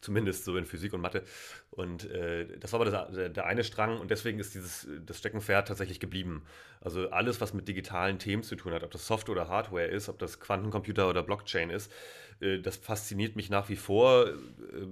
Zumindest 0.00 0.44
so 0.44 0.56
in 0.56 0.64
Physik 0.64 0.92
und 0.92 1.00
Mathe. 1.00 1.24
Und 1.70 2.08
äh, 2.10 2.46
das 2.58 2.72
war 2.72 2.80
aber 2.80 2.90
das, 2.90 3.32
der, 3.32 3.46
eine 3.46 3.64
Strang 3.64 3.98
und 3.98 4.10
deswegen 4.10 4.38
ist 4.38 4.54
dieses 4.54 4.86
das 5.04 5.18
Steckenpferd 5.18 5.66
tatsächlich 5.68 5.98
geblieben. 5.98 6.44
Also 6.80 7.10
alles, 7.10 7.40
was 7.40 7.52
mit 7.52 7.66
digitalen 7.66 8.18
Themen 8.18 8.42
zu 8.42 8.54
tun 8.54 8.72
hat, 8.72 8.84
ob 8.84 8.90
das 8.90 9.06
Software 9.06 9.32
oder 9.32 9.48
Hardware 9.48 9.86
ist, 9.86 10.08
ob 10.08 10.18
das 10.18 10.38
Quantencomputer 10.38 11.08
oder 11.08 11.22
Blockchain 11.22 11.70
ist, 11.70 11.92
äh, 12.40 12.58
das 12.58 12.76
fasziniert 12.76 13.36
mich 13.36 13.50
nach 13.50 13.68
wie 13.68 13.76
vor. 13.76 14.28
Äh, 14.28 14.32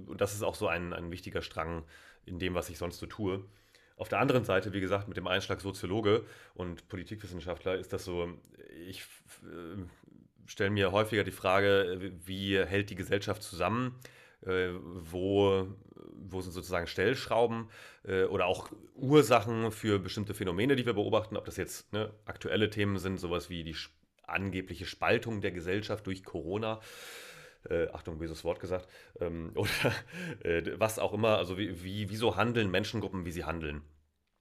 und 0.07 0.19
das 0.19 0.33
ist 0.33 0.43
auch 0.43 0.55
so 0.55 0.67
ein, 0.67 0.93
ein 0.93 1.11
wichtiger 1.11 1.41
Strang 1.41 1.83
in 2.25 2.39
dem, 2.39 2.53
was 2.53 2.69
ich 2.69 2.77
sonst 2.77 2.99
so 2.99 3.05
tue. 3.05 3.45
Auf 3.95 4.09
der 4.09 4.19
anderen 4.19 4.43
Seite, 4.43 4.73
wie 4.73 4.79
gesagt, 4.79 5.07
mit 5.07 5.17
dem 5.17 5.27
Einschlag 5.27 5.59
Soziologe 5.59 6.23
und 6.53 6.87
Politikwissenschaftler 6.87 7.75
ist 7.75 7.93
das 7.93 8.05
so, 8.05 8.29
ich 8.87 9.01
äh, 9.43 9.81
stelle 10.45 10.69
mir 10.69 10.91
häufiger 10.91 11.23
die 11.23 11.31
Frage, 11.31 12.11
wie 12.25 12.59
hält 12.59 12.89
die 12.91 12.95
Gesellschaft 12.95 13.41
zusammen? 13.41 13.95
Äh, 14.45 14.69
wo, 14.73 15.67
wo 16.13 16.41
sind 16.41 16.51
sozusagen 16.51 16.85
Stellschrauben 16.87 17.69
äh, 18.03 18.25
oder 18.25 18.45
auch 18.45 18.71
Ursachen 18.93 19.71
für 19.71 19.99
bestimmte 19.99 20.33
Phänomene, 20.35 20.75
die 20.75 20.85
wir 20.85 20.93
beobachten, 20.93 21.37
ob 21.37 21.45
das 21.45 21.57
jetzt 21.57 21.91
ne, 21.91 22.13
aktuelle 22.25 22.69
Themen 22.69 22.99
sind, 22.99 23.19
sowas 23.19 23.49
wie 23.49 23.63
die 23.63 23.75
angebliche 24.23 24.85
Spaltung 24.85 25.41
der 25.41 25.51
Gesellschaft 25.51 26.05
durch 26.05 26.23
Corona. 26.23 26.79
Äh, 27.69 27.87
Achtung, 27.89 28.19
böses 28.19 28.43
Wort 28.43 28.59
gesagt, 28.59 28.87
ähm, 29.19 29.51
oder 29.55 29.69
äh, 30.43 30.79
was 30.79 30.99
auch 30.99 31.13
immer, 31.13 31.37
also 31.37 31.57
wie, 31.57 31.83
wie, 31.83 32.09
wieso 32.09 32.35
handeln 32.35 32.69
Menschengruppen, 32.69 33.25
wie 33.25 33.31
sie 33.31 33.45
handeln. 33.45 33.81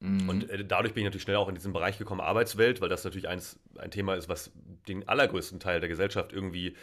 Mhm. 0.00 0.28
Und 0.28 0.50
äh, 0.50 0.64
dadurch 0.64 0.92
bin 0.94 1.02
ich 1.02 1.06
natürlich 1.06 1.22
schnell 1.22 1.36
auch 1.36 1.48
in 1.48 1.54
diesen 1.54 1.72
Bereich 1.72 1.98
gekommen, 1.98 2.20
Arbeitswelt, 2.20 2.80
weil 2.80 2.88
das 2.88 3.04
natürlich 3.04 3.28
eins, 3.28 3.58
ein 3.78 3.90
Thema 3.90 4.14
ist, 4.14 4.28
was 4.28 4.52
den 4.86 5.08
allergrößten 5.08 5.58
Teil 5.58 5.80
der 5.80 5.88
Gesellschaft 5.88 6.32
irgendwie 6.32 6.76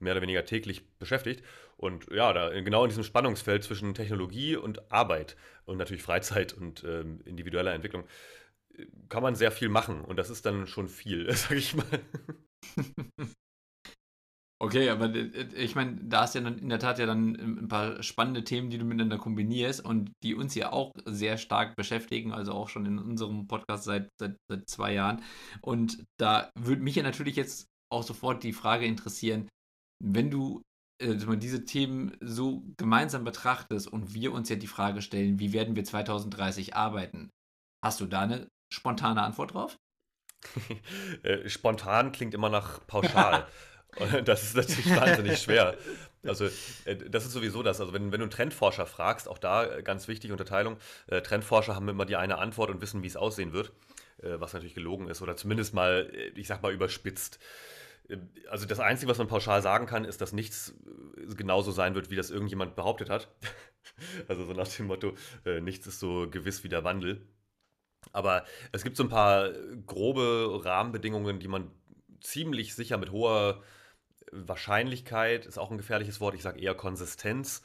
mehr 0.00 0.12
oder 0.12 0.22
weniger 0.22 0.44
täglich 0.44 0.86
beschäftigt. 0.98 1.44
Und 1.76 2.06
ja, 2.10 2.32
da 2.32 2.48
genau 2.60 2.84
in 2.84 2.90
diesem 2.90 3.04
Spannungsfeld 3.04 3.64
zwischen 3.64 3.94
Technologie 3.94 4.56
und 4.56 4.90
Arbeit 4.92 5.36
und 5.64 5.78
natürlich 5.78 6.02
Freizeit 6.02 6.52
und 6.52 6.84
ähm, 6.84 7.20
individueller 7.24 7.72
Entwicklung 7.72 8.04
äh, 8.76 8.86
kann 9.08 9.22
man 9.22 9.34
sehr 9.34 9.52
viel 9.52 9.68
machen. 9.68 10.02
Und 10.02 10.16
das 10.16 10.30
ist 10.30 10.46
dann 10.46 10.66
schon 10.66 10.88
viel, 10.88 11.30
sag 11.32 11.56
ich 11.56 11.74
mal. 11.74 11.86
Okay, 14.62 14.90
aber 14.90 15.10
ich 15.56 15.74
meine, 15.74 15.96
da 16.02 16.20
hast 16.20 16.34
ja 16.34 16.42
dann 16.42 16.58
in 16.58 16.68
der 16.68 16.78
Tat 16.78 16.98
ja 16.98 17.06
dann 17.06 17.34
ein 17.34 17.68
paar 17.68 18.02
spannende 18.02 18.44
Themen, 18.44 18.68
die 18.68 18.76
du 18.76 18.84
miteinander 18.84 19.16
kombinierst 19.16 19.82
und 19.82 20.12
die 20.22 20.34
uns 20.34 20.54
ja 20.54 20.70
auch 20.70 20.92
sehr 21.06 21.38
stark 21.38 21.76
beschäftigen, 21.76 22.32
also 22.32 22.52
auch 22.52 22.68
schon 22.68 22.84
in 22.84 22.98
unserem 22.98 23.46
Podcast 23.46 23.84
seit, 23.84 24.10
seit, 24.20 24.36
seit 24.50 24.68
zwei 24.68 24.92
Jahren. 24.92 25.22
Und 25.62 26.04
da 26.18 26.50
würde 26.58 26.82
mich 26.82 26.94
ja 26.94 27.02
natürlich 27.02 27.36
jetzt 27.36 27.68
auch 27.90 28.02
sofort 28.02 28.42
die 28.42 28.52
Frage 28.52 28.84
interessieren, 28.84 29.48
wenn 30.02 30.30
du 30.30 30.62
äh, 31.00 31.16
diese 31.36 31.64
Themen 31.64 32.16
so 32.20 32.62
gemeinsam 32.76 33.24
betrachtest 33.24 33.88
und 33.88 34.14
wir 34.14 34.32
uns 34.32 34.48
ja 34.48 34.56
die 34.56 34.66
Frage 34.66 35.02
stellen, 35.02 35.38
wie 35.38 35.52
werden 35.52 35.76
wir 35.76 35.84
2030 35.84 36.74
arbeiten, 36.74 37.30
hast 37.84 38.00
du 38.00 38.06
da 38.06 38.22
eine 38.22 38.48
spontane 38.72 39.22
Antwort 39.22 39.54
drauf? 39.54 39.76
Äh, 41.22 41.48
spontan 41.50 42.12
klingt 42.12 42.32
immer 42.32 42.48
nach 42.48 42.86
pauschal. 42.86 43.46
Das 44.24 44.44
ist 44.44 44.54
natürlich 44.54 44.94
wahnsinnig 44.94 45.38
schwer. 45.38 45.76
Also, 46.24 46.44
äh, 46.84 46.96
das 46.96 47.26
ist 47.26 47.32
sowieso 47.32 47.64
das. 47.64 47.80
Also, 47.80 47.92
wenn, 47.92 48.12
wenn 48.12 48.20
du 48.20 48.24
einen 48.24 48.30
Trendforscher 48.30 48.86
fragst, 48.86 49.28
auch 49.28 49.38
da 49.38 49.80
ganz 49.80 50.06
wichtige 50.06 50.32
Unterteilung: 50.32 50.76
äh, 51.08 51.22
Trendforscher 51.22 51.74
haben 51.74 51.88
immer 51.88 52.06
die 52.06 52.14
eine 52.14 52.38
Antwort 52.38 52.70
und 52.70 52.80
wissen, 52.80 53.02
wie 53.02 53.08
es 53.08 53.16
aussehen 53.16 53.52
wird, 53.52 53.72
äh, 54.22 54.38
was 54.38 54.52
natürlich 54.52 54.74
gelogen 54.74 55.08
ist 55.08 55.22
oder 55.22 55.36
zumindest 55.36 55.74
mal, 55.74 56.08
ich 56.36 56.46
sag 56.46 56.62
mal, 56.62 56.72
überspitzt. 56.72 57.40
Also, 58.50 58.66
das 58.66 58.80
Einzige, 58.80 59.10
was 59.10 59.18
man 59.18 59.28
pauschal 59.28 59.62
sagen 59.62 59.86
kann, 59.86 60.04
ist, 60.04 60.20
dass 60.20 60.32
nichts 60.32 60.74
genauso 61.36 61.70
sein 61.70 61.94
wird, 61.94 62.10
wie 62.10 62.16
das 62.16 62.30
irgendjemand 62.30 62.76
behauptet 62.76 63.10
hat. 63.10 63.28
Also, 64.28 64.44
so 64.44 64.52
nach 64.52 64.68
dem 64.68 64.86
Motto: 64.86 65.14
nichts 65.62 65.86
ist 65.86 66.00
so 66.00 66.28
gewiss 66.30 66.64
wie 66.64 66.68
der 66.68 66.84
Wandel. 66.84 67.26
Aber 68.12 68.44
es 68.72 68.82
gibt 68.82 68.96
so 68.96 69.02
ein 69.02 69.08
paar 69.08 69.50
grobe 69.86 70.60
Rahmenbedingungen, 70.64 71.40
die 71.40 71.48
man 71.48 71.70
ziemlich 72.20 72.74
sicher 72.74 72.98
mit 72.98 73.10
hoher 73.10 73.62
Wahrscheinlichkeit, 74.32 75.46
ist 75.46 75.58
auch 75.58 75.70
ein 75.70 75.78
gefährliches 75.78 76.20
Wort, 76.20 76.34
ich 76.34 76.42
sage 76.42 76.60
eher 76.60 76.74
Konsistenz, 76.74 77.62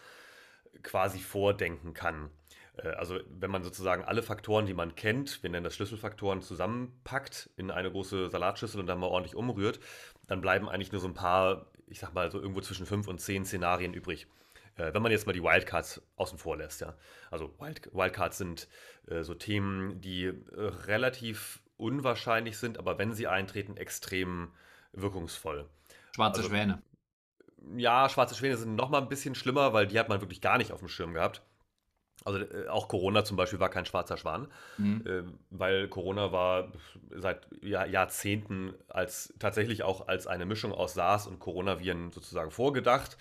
quasi 0.83 1.19
vordenken 1.19 1.93
kann. 1.93 2.29
Äh, 2.77 2.89
also 2.89 3.19
wenn 3.29 3.51
man 3.51 3.63
sozusagen 3.63 4.03
alle 4.03 4.23
Faktoren, 4.23 4.65
die 4.65 4.73
man 4.73 4.95
kennt, 4.95 5.41
wir 5.43 5.49
nennen 5.49 5.63
das 5.63 5.75
Schlüsselfaktoren, 5.75 6.41
zusammenpackt 6.41 7.49
in 7.57 7.71
eine 7.71 7.91
große 7.91 8.29
Salatschüssel 8.29 8.79
und 8.79 8.87
dann 8.87 8.99
mal 8.99 9.07
ordentlich 9.07 9.35
umrührt, 9.35 9.79
dann 10.27 10.41
bleiben 10.41 10.69
eigentlich 10.69 10.91
nur 10.91 11.01
so 11.01 11.07
ein 11.07 11.13
paar, 11.13 11.67
ich 11.87 11.99
sag 11.99 12.13
mal 12.13 12.31
so 12.31 12.39
irgendwo 12.39 12.61
zwischen 12.61 12.85
fünf 12.85 13.07
und 13.07 13.19
zehn 13.19 13.45
Szenarien 13.45 13.93
übrig. 13.93 14.27
Äh, 14.75 14.93
wenn 14.93 15.01
man 15.01 15.11
jetzt 15.11 15.25
mal 15.25 15.33
die 15.33 15.43
Wildcards 15.43 16.01
außen 16.15 16.37
vor 16.37 16.57
lässt, 16.57 16.81
ja. 16.81 16.95
Also 17.31 17.53
Wild, 17.59 17.93
Wildcards 17.93 18.37
sind 18.37 18.67
äh, 19.07 19.23
so 19.23 19.33
Themen, 19.33 20.01
die 20.01 20.33
relativ 20.53 21.61
unwahrscheinlich 21.77 22.57
sind, 22.57 22.77
aber 22.77 22.97
wenn 22.97 23.13
sie 23.13 23.27
eintreten, 23.27 23.77
extrem 23.77 24.51
wirkungsvoll. 24.93 25.69
Schwarze 26.15 26.39
also, 26.39 26.49
Schwäne. 26.49 26.81
Ja, 27.75 28.07
schwarze 28.09 28.35
Schwäne 28.35 28.57
sind 28.57 28.75
noch 28.75 28.89
mal 28.89 29.01
ein 29.01 29.09
bisschen 29.09 29.35
schlimmer, 29.35 29.73
weil 29.73 29.87
die 29.87 29.99
hat 29.99 30.07
man 30.07 30.21
wirklich 30.21 30.41
gar 30.41 30.57
nicht 30.57 30.71
auf 30.71 30.79
dem 30.79 30.87
Schirm 30.87 31.13
gehabt. 31.13 31.41
Also 32.25 32.39
äh, 32.39 32.67
auch 32.67 32.87
Corona 32.87 33.23
zum 33.23 33.37
Beispiel 33.37 33.59
war 33.59 33.69
kein 33.69 33.85
schwarzer 33.85 34.17
Schwan, 34.17 34.47
mhm. 34.77 35.03
äh, 35.05 35.23
weil 35.51 35.87
Corona 35.87 36.31
war 36.31 36.71
seit 37.11 37.47
Jahr, 37.61 37.87
Jahrzehnten 37.87 38.73
als 38.89 39.33
tatsächlich 39.39 39.83
auch 39.83 40.07
als 40.07 40.25
eine 40.25 40.45
Mischung 40.45 40.73
aus 40.73 40.95
SARS 40.95 41.27
und 41.27 41.39
Coronaviren 41.39 42.11
sozusagen 42.11 42.49
vorgedacht. 42.49 43.17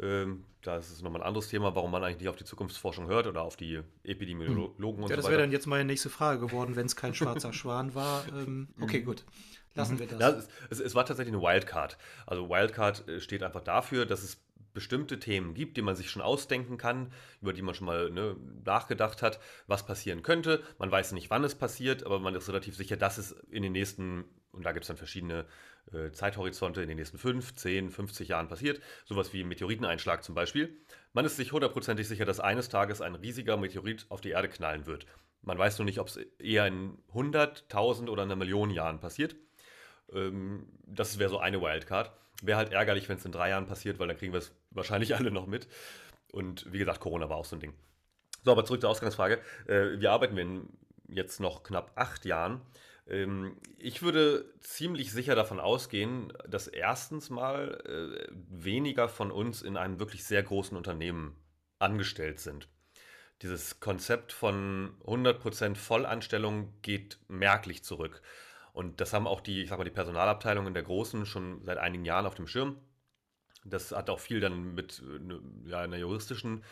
Ähm, 0.00 0.44
das 0.62 0.90
ist 0.90 1.02
nochmal 1.02 1.22
ein 1.22 1.26
anderes 1.26 1.48
Thema, 1.48 1.74
warum 1.74 1.90
man 1.90 2.02
eigentlich 2.02 2.20
nicht 2.20 2.28
auf 2.28 2.36
die 2.36 2.44
Zukunftsforschung 2.44 3.06
hört 3.06 3.26
oder 3.26 3.42
auf 3.42 3.56
die 3.56 3.80
Epidemiologen 4.04 4.78
hm. 4.78 4.84
und 4.84 4.86
ja, 4.88 4.96
so 4.96 5.02
weiter. 5.02 5.16
Das 5.16 5.30
wäre 5.30 5.40
dann 5.40 5.52
jetzt 5.52 5.66
meine 5.66 5.84
nächste 5.84 6.10
Frage 6.10 6.40
geworden, 6.40 6.76
wenn 6.76 6.86
es 6.86 6.96
kein 6.96 7.14
schwarzer 7.14 7.52
Schwan 7.52 7.94
war. 7.94 8.24
Ähm, 8.28 8.68
okay, 8.80 9.02
gut. 9.02 9.24
Lassen 9.74 9.94
mhm. 9.94 9.98
wir 10.00 10.06
das. 10.06 10.20
Ja, 10.20 10.42
es, 10.70 10.80
es, 10.80 10.94
war 10.94 11.04
tatsächlich 11.04 11.34
eine 11.34 11.42
Wildcard. 11.42 11.98
Also 12.26 12.48
Wildcard 12.48 13.06
äh, 13.08 13.20
steht 13.20 13.42
einfach 13.42 13.60
dafür, 13.60 14.06
dass 14.06 14.22
es 14.22 14.38
bestimmte 14.76 15.18
Themen 15.18 15.54
gibt, 15.54 15.78
die 15.78 15.82
man 15.82 15.96
sich 15.96 16.10
schon 16.10 16.20
ausdenken 16.20 16.76
kann, 16.76 17.10
über 17.40 17.54
die 17.54 17.62
man 17.62 17.74
schon 17.74 17.86
mal 17.86 18.10
ne, 18.10 18.36
nachgedacht 18.62 19.22
hat, 19.22 19.40
was 19.66 19.86
passieren 19.86 20.22
könnte. 20.22 20.62
Man 20.78 20.92
weiß 20.92 21.12
nicht, 21.12 21.30
wann 21.30 21.42
es 21.44 21.54
passiert, 21.54 22.04
aber 22.04 22.20
man 22.20 22.34
ist 22.34 22.48
relativ 22.48 22.76
sicher, 22.76 22.98
dass 22.98 23.16
es 23.16 23.32
in 23.50 23.62
den 23.62 23.72
nächsten, 23.72 24.24
und 24.52 24.66
da 24.66 24.72
gibt 24.72 24.84
es 24.84 24.88
dann 24.88 24.98
verschiedene 24.98 25.46
äh, 25.92 26.12
Zeithorizonte, 26.12 26.82
in 26.82 26.88
den 26.88 26.98
nächsten 26.98 27.16
5, 27.16 27.54
10, 27.54 27.90
50 27.90 28.28
Jahren 28.28 28.48
passiert. 28.48 28.82
Sowas 29.06 29.32
wie 29.32 29.44
Meteoriteneinschlag 29.44 30.22
zum 30.22 30.34
Beispiel. 30.34 30.76
Man 31.14 31.24
ist 31.24 31.36
sich 31.36 31.52
hundertprozentig 31.52 32.06
sicher, 32.06 32.26
dass 32.26 32.38
eines 32.38 32.68
Tages 32.68 33.00
ein 33.00 33.14
riesiger 33.14 33.56
Meteorit 33.56 34.04
auf 34.10 34.20
die 34.20 34.30
Erde 34.30 34.50
knallen 34.50 34.84
wird. 34.84 35.06
Man 35.40 35.56
weiß 35.56 35.78
nur 35.78 35.86
nicht, 35.86 36.00
ob 36.00 36.08
es 36.08 36.18
eher 36.38 36.66
in 36.66 36.98
100, 37.08 37.62
1000 37.62 38.10
oder 38.10 38.24
einer 38.24 38.36
Million 38.36 38.68
Jahren 38.68 39.00
passiert. 39.00 39.36
Ähm, 40.12 40.66
das 40.84 41.18
wäre 41.18 41.30
so 41.30 41.38
eine 41.38 41.62
Wildcard. 41.62 42.12
Wäre 42.42 42.58
halt 42.58 42.72
ärgerlich, 42.72 43.08
wenn 43.08 43.16
es 43.16 43.24
in 43.24 43.32
drei 43.32 43.50
Jahren 43.50 43.66
passiert, 43.66 43.98
weil 43.98 44.08
dann 44.08 44.18
kriegen 44.18 44.32
wir 44.32 44.38
es 44.38 44.52
wahrscheinlich 44.70 45.14
alle 45.16 45.30
noch 45.30 45.46
mit. 45.46 45.68
Und 46.32 46.70
wie 46.72 46.78
gesagt, 46.78 47.00
Corona 47.00 47.28
war 47.28 47.36
auch 47.36 47.44
so 47.44 47.56
ein 47.56 47.60
Ding. 47.60 47.74
So, 48.44 48.52
aber 48.52 48.64
zurück 48.64 48.80
zur 48.80 48.90
Ausgangsfrage. 48.90 49.40
Äh, 49.66 49.98
wie 50.00 50.08
arbeiten 50.08 50.36
wir 50.36 50.42
in 50.42 50.68
jetzt 51.08 51.40
noch 51.40 51.62
knapp 51.62 51.92
acht 51.96 52.24
Jahren? 52.24 52.60
Ähm, 53.08 53.56
ich 53.78 54.02
würde 54.02 54.52
ziemlich 54.60 55.12
sicher 55.12 55.34
davon 55.34 55.60
ausgehen, 55.60 56.32
dass 56.48 56.66
erstens 56.66 57.30
mal 57.30 57.80
äh, 57.86 58.32
weniger 58.32 59.08
von 59.08 59.30
uns 59.30 59.62
in 59.62 59.76
einem 59.76 59.98
wirklich 59.98 60.24
sehr 60.24 60.42
großen 60.42 60.76
Unternehmen 60.76 61.36
angestellt 61.78 62.40
sind. 62.40 62.68
Dieses 63.42 63.80
Konzept 63.80 64.32
von 64.32 64.94
100% 65.04 65.76
Vollanstellung 65.76 66.72
geht 66.82 67.18
merklich 67.28 67.84
zurück. 67.84 68.22
Und 68.76 69.00
das 69.00 69.14
haben 69.14 69.26
auch 69.26 69.40
die, 69.40 69.62
ich 69.62 69.70
sag 69.70 69.78
mal, 69.78 69.84
die 69.84 69.90
Personalabteilungen 69.90 70.74
der 70.74 70.82
Großen 70.82 71.24
schon 71.24 71.64
seit 71.64 71.78
einigen 71.78 72.04
Jahren 72.04 72.26
auf 72.26 72.34
dem 72.34 72.46
Schirm. 72.46 72.76
Das 73.64 73.90
hat 73.90 74.10
auch 74.10 74.20
viel 74.20 74.38
dann 74.38 74.74
mit 74.74 75.02
ne, 75.02 75.40
ja, 75.64 75.80
einer 75.80 75.96
juristischen 75.96 76.62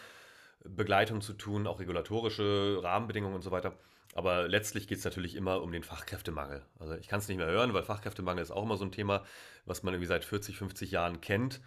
Begleitung 0.64 1.22
zu 1.22 1.32
tun, 1.32 1.66
auch 1.66 1.80
regulatorische 1.80 2.78
Rahmenbedingungen 2.82 3.34
und 3.34 3.40
so 3.40 3.52
weiter. 3.52 3.78
Aber 4.14 4.46
letztlich 4.48 4.86
geht 4.86 4.98
es 4.98 5.04
natürlich 5.06 5.34
immer 5.34 5.62
um 5.62 5.72
den 5.72 5.82
Fachkräftemangel. 5.82 6.60
Also 6.78 6.94
ich 6.94 7.08
kann 7.08 7.20
es 7.20 7.28
nicht 7.28 7.38
mehr 7.38 7.46
hören, 7.46 7.72
weil 7.72 7.82
Fachkräftemangel 7.82 8.42
ist 8.42 8.50
auch 8.50 8.64
immer 8.64 8.76
so 8.76 8.84
ein 8.84 8.92
Thema, 8.92 9.24
was 9.64 9.82
man 9.82 9.94
irgendwie 9.94 10.08
seit 10.08 10.26
40, 10.26 10.58
50 10.58 10.90
Jahren 10.90 11.22
kennt, 11.22 11.62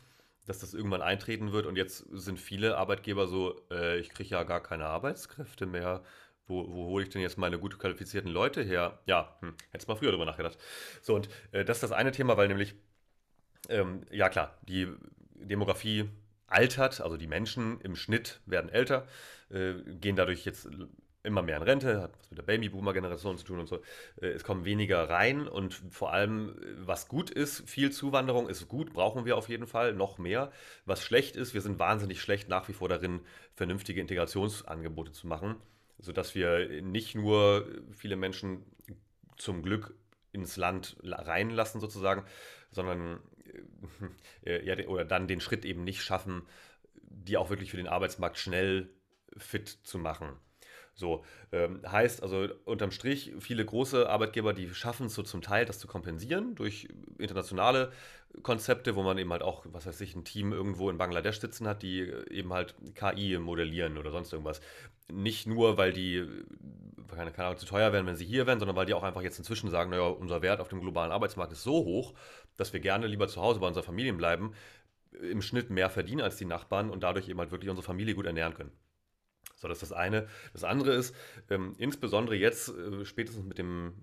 dass 0.46 0.60
das 0.60 0.76
irgendwann 0.76 1.02
eintreten 1.02 1.52
wird. 1.52 1.66
Und 1.66 1.78
jetzt 1.78 2.06
sind 2.12 2.40
viele 2.40 2.78
Arbeitgeber 2.78 3.26
so, 3.26 3.60
äh, 3.72 3.98
ich 3.98 4.12
kriege 4.12 4.30
ja 4.30 4.44
gar 4.44 4.62
keine 4.62 4.86
Arbeitskräfte 4.86 5.66
mehr 5.66 6.04
wo, 6.48 6.68
wo 6.68 6.86
hole 6.86 7.04
ich 7.04 7.10
denn 7.10 7.22
jetzt 7.22 7.38
meine 7.38 7.60
gut 7.60 7.78
qualifizierten 7.78 8.32
Leute 8.32 8.64
her? 8.64 9.00
Ja, 9.06 9.38
hm, 9.42 9.54
hättest 9.72 9.88
mal 9.88 9.96
früher 9.96 10.12
darüber 10.12 10.26
nachgedacht. 10.26 10.58
So, 11.02 11.16
und 11.16 11.30
äh, 11.52 11.66
das 11.66 11.78
ist 11.78 11.84
das 11.84 11.92
eine 11.92 12.12
Thema, 12.12 12.38
weil 12.38 12.48
nämlich, 12.48 12.76
ähm, 13.70 14.02
ja 14.12 14.30
klar, 14.30 14.58
die 14.68 14.88
Demografie 15.36 16.10
altert, 16.48 17.02
also 17.02 17.18
die 17.18 17.28
Menschen 17.28 17.82
im 17.82 17.96
Schnitt 17.96 18.40
werden 18.46 18.70
älter, 18.70 19.08
äh, 19.50 19.74
gehen 20.00 20.16
dadurch 20.16 20.46
jetzt 20.46 20.70
immer 21.24 21.42
mehr 21.42 21.58
in 21.58 21.64
Rente, 21.64 22.02
hat 22.02 22.18
was 22.18 22.30
mit 22.30 22.38
der 22.38 22.44
Babyboomer-Generation 22.44 23.38
zu 23.38 23.44
tun 23.44 23.60
und 23.60 23.68
so. 23.68 23.82
Äh, 24.22 24.28
es 24.28 24.44
kommen 24.44 24.64
weniger 24.64 25.10
rein 25.10 25.48
und 25.48 25.74
vor 25.92 26.14
allem, 26.14 26.56
was 26.80 27.10
gut 27.10 27.30
ist, 27.30 27.70
viel 27.70 27.92
Zuwanderung 27.92 28.48
ist 28.48 28.68
gut, 28.70 28.94
brauchen 28.94 29.26
wir 29.26 29.36
auf 29.36 29.50
jeden 29.50 29.68
Fall 29.68 29.94
noch 29.94 30.18
mehr. 30.18 30.52
Was 30.86 31.04
schlecht 31.04 31.36
ist, 31.36 31.54
wir 31.54 31.62
sind 31.62 31.80
wahnsinnig 31.80 32.22
schlecht 32.22 32.48
nach 32.48 32.70
wie 32.70 32.74
vor 32.74 32.88
darin, 32.88 33.20
vernünftige 33.54 34.00
Integrationsangebote 34.00 35.12
zu 35.12 35.28
machen 35.28 35.58
sodass 36.00 36.36
wir 36.36 36.82
nicht 36.82 37.16
nur 37.16 37.68
viele 37.92 38.16
Menschen 38.16 38.66
zum 39.38 39.64
Glück 39.64 39.96
ins 40.32 40.58
Land 40.58 40.98
reinlassen 41.04 41.82
sozusagen, 41.82 42.26
sondern 42.72 43.20
äh, 44.44 44.64
ja, 44.66 44.88
oder 44.88 45.06
dann 45.06 45.28
den 45.28 45.42
Schritt 45.42 45.66
eben 45.66 45.84
nicht 45.84 46.02
schaffen, 46.02 46.44
die 47.02 47.38
auch 47.38 47.50
wirklich 47.50 47.72
für 47.72 47.78
den 47.78 47.88
Arbeitsmarkt 47.88 48.38
schnell 48.38 48.90
fit 49.38 49.68
zu 49.68 49.98
machen. 49.98 50.38
So, 50.94 51.24
ähm, 51.52 51.82
heißt 51.86 52.24
also 52.24 52.48
unterm 52.66 52.90
Strich, 52.90 53.34
viele 53.40 53.64
große 53.64 54.10
Arbeitgeber, 54.10 54.54
die 54.54 54.74
schaffen 54.74 55.08
es 55.08 55.14
so 55.14 55.22
zum 55.22 55.44
Teil, 55.44 55.66
das 55.66 55.78
zu 55.78 55.88
kompensieren 55.88 56.56
durch 56.56 56.90
internationale 57.20 57.92
Konzepte, 58.44 58.96
wo 58.96 59.04
man 59.04 59.18
eben 59.18 59.32
halt 59.32 59.42
auch, 59.42 59.66
was 59.72 59.86
weiß 59.86 60.00
ich, 60.02 60.16
ein 60.16 60.24
Team 60.24 60.54
irgendwo 60.54 60.90
in 60.90 60.98
Bangladesch 60.98 61.40
sitzen 61.40 61.68
hat, 61.68 61.82
die 61.82 62.02
eben 62.30 62.54
halt 62.54 62.76
KI 62.96 63.38
modellieren 63.40 63.98
oder 63.98 64.12
sonst 64.12 64.32
irgendwas. 64.32 64.62
Nicht 65.12 65.48
nur, 65.48 65.78
weil 65.78 65.92
die, 65.92 66.28
keine, 67.14 67.38
Ahnung, 67.38 67.58
zu 67.58 67.66
teuer 67.66 67.94
wären, 67.94 68.06
wenn 68.06 68.16
sie 68.16 68.26
hier 68.26 68.46
wären, 68.46 68.60
sondern 68.60 68.76
weil 68.76 68.86
die 68.86 68.94
auch 68.94 69.04
einfach 69.04 69.22
jetzt 69.22 69.40
inzwischen 69.40 69.70
sagen, 69.70 69.90
naja, 69.90 70.08
unser 70.08 70.42
Wert 70.42 70.60
auf 70.60 70.68
dem 70.68 70.82
globalen 70.82 71.12
Arbeitsmarkt 71.12 71.52
ist 71.52 71.64
so 71.64 71.84
hoch, 71.84 72.14
dass 72.58 72.74
wir 72.74 72.80
gerne 72.80 73.08
lieber 73.08 73.28
zu 73.28 73.42
Hause 73.42 73.60
bei 73.60 73.68
unserer 73.68 73.84
Familie 73.84 74.14
bleiben, 74.14 74.54
im 75.12 75.42
Schnitt 75.42 75.70
mehr 75.70 75.90
verdienen 75.90 76.22
als 76.22 76.36
die 76.36 76.46
Nachbarn 76.46 76.90
und 76.90 77.02
dadurch 77.02 77.28
eben 77.30 77.40
halt 77.40 77.52
wirklich 77.52 77.70
unsere 77.70 77.86
Familie 77.86 78.14
gut 78.14 78.26
ernähren 78.26 78.54
können. 78.54 78.72
So, 79.56 79.68
das 79.68 79.82
ist 79.82 79.92
das 79.92 79.98
eine. 79.98 80.28
Das 80.54 80.64
andere 80.64 80.94
ist, 80.94 81.16
ähm, 81.50 81.74
insbesondere 81.80 82.36
jetzt, 82.36 82.70
äh, 82.70 83.06
spätestens 83.06 83.46
mit, 83.46 83.58
dem, 83.58 83.94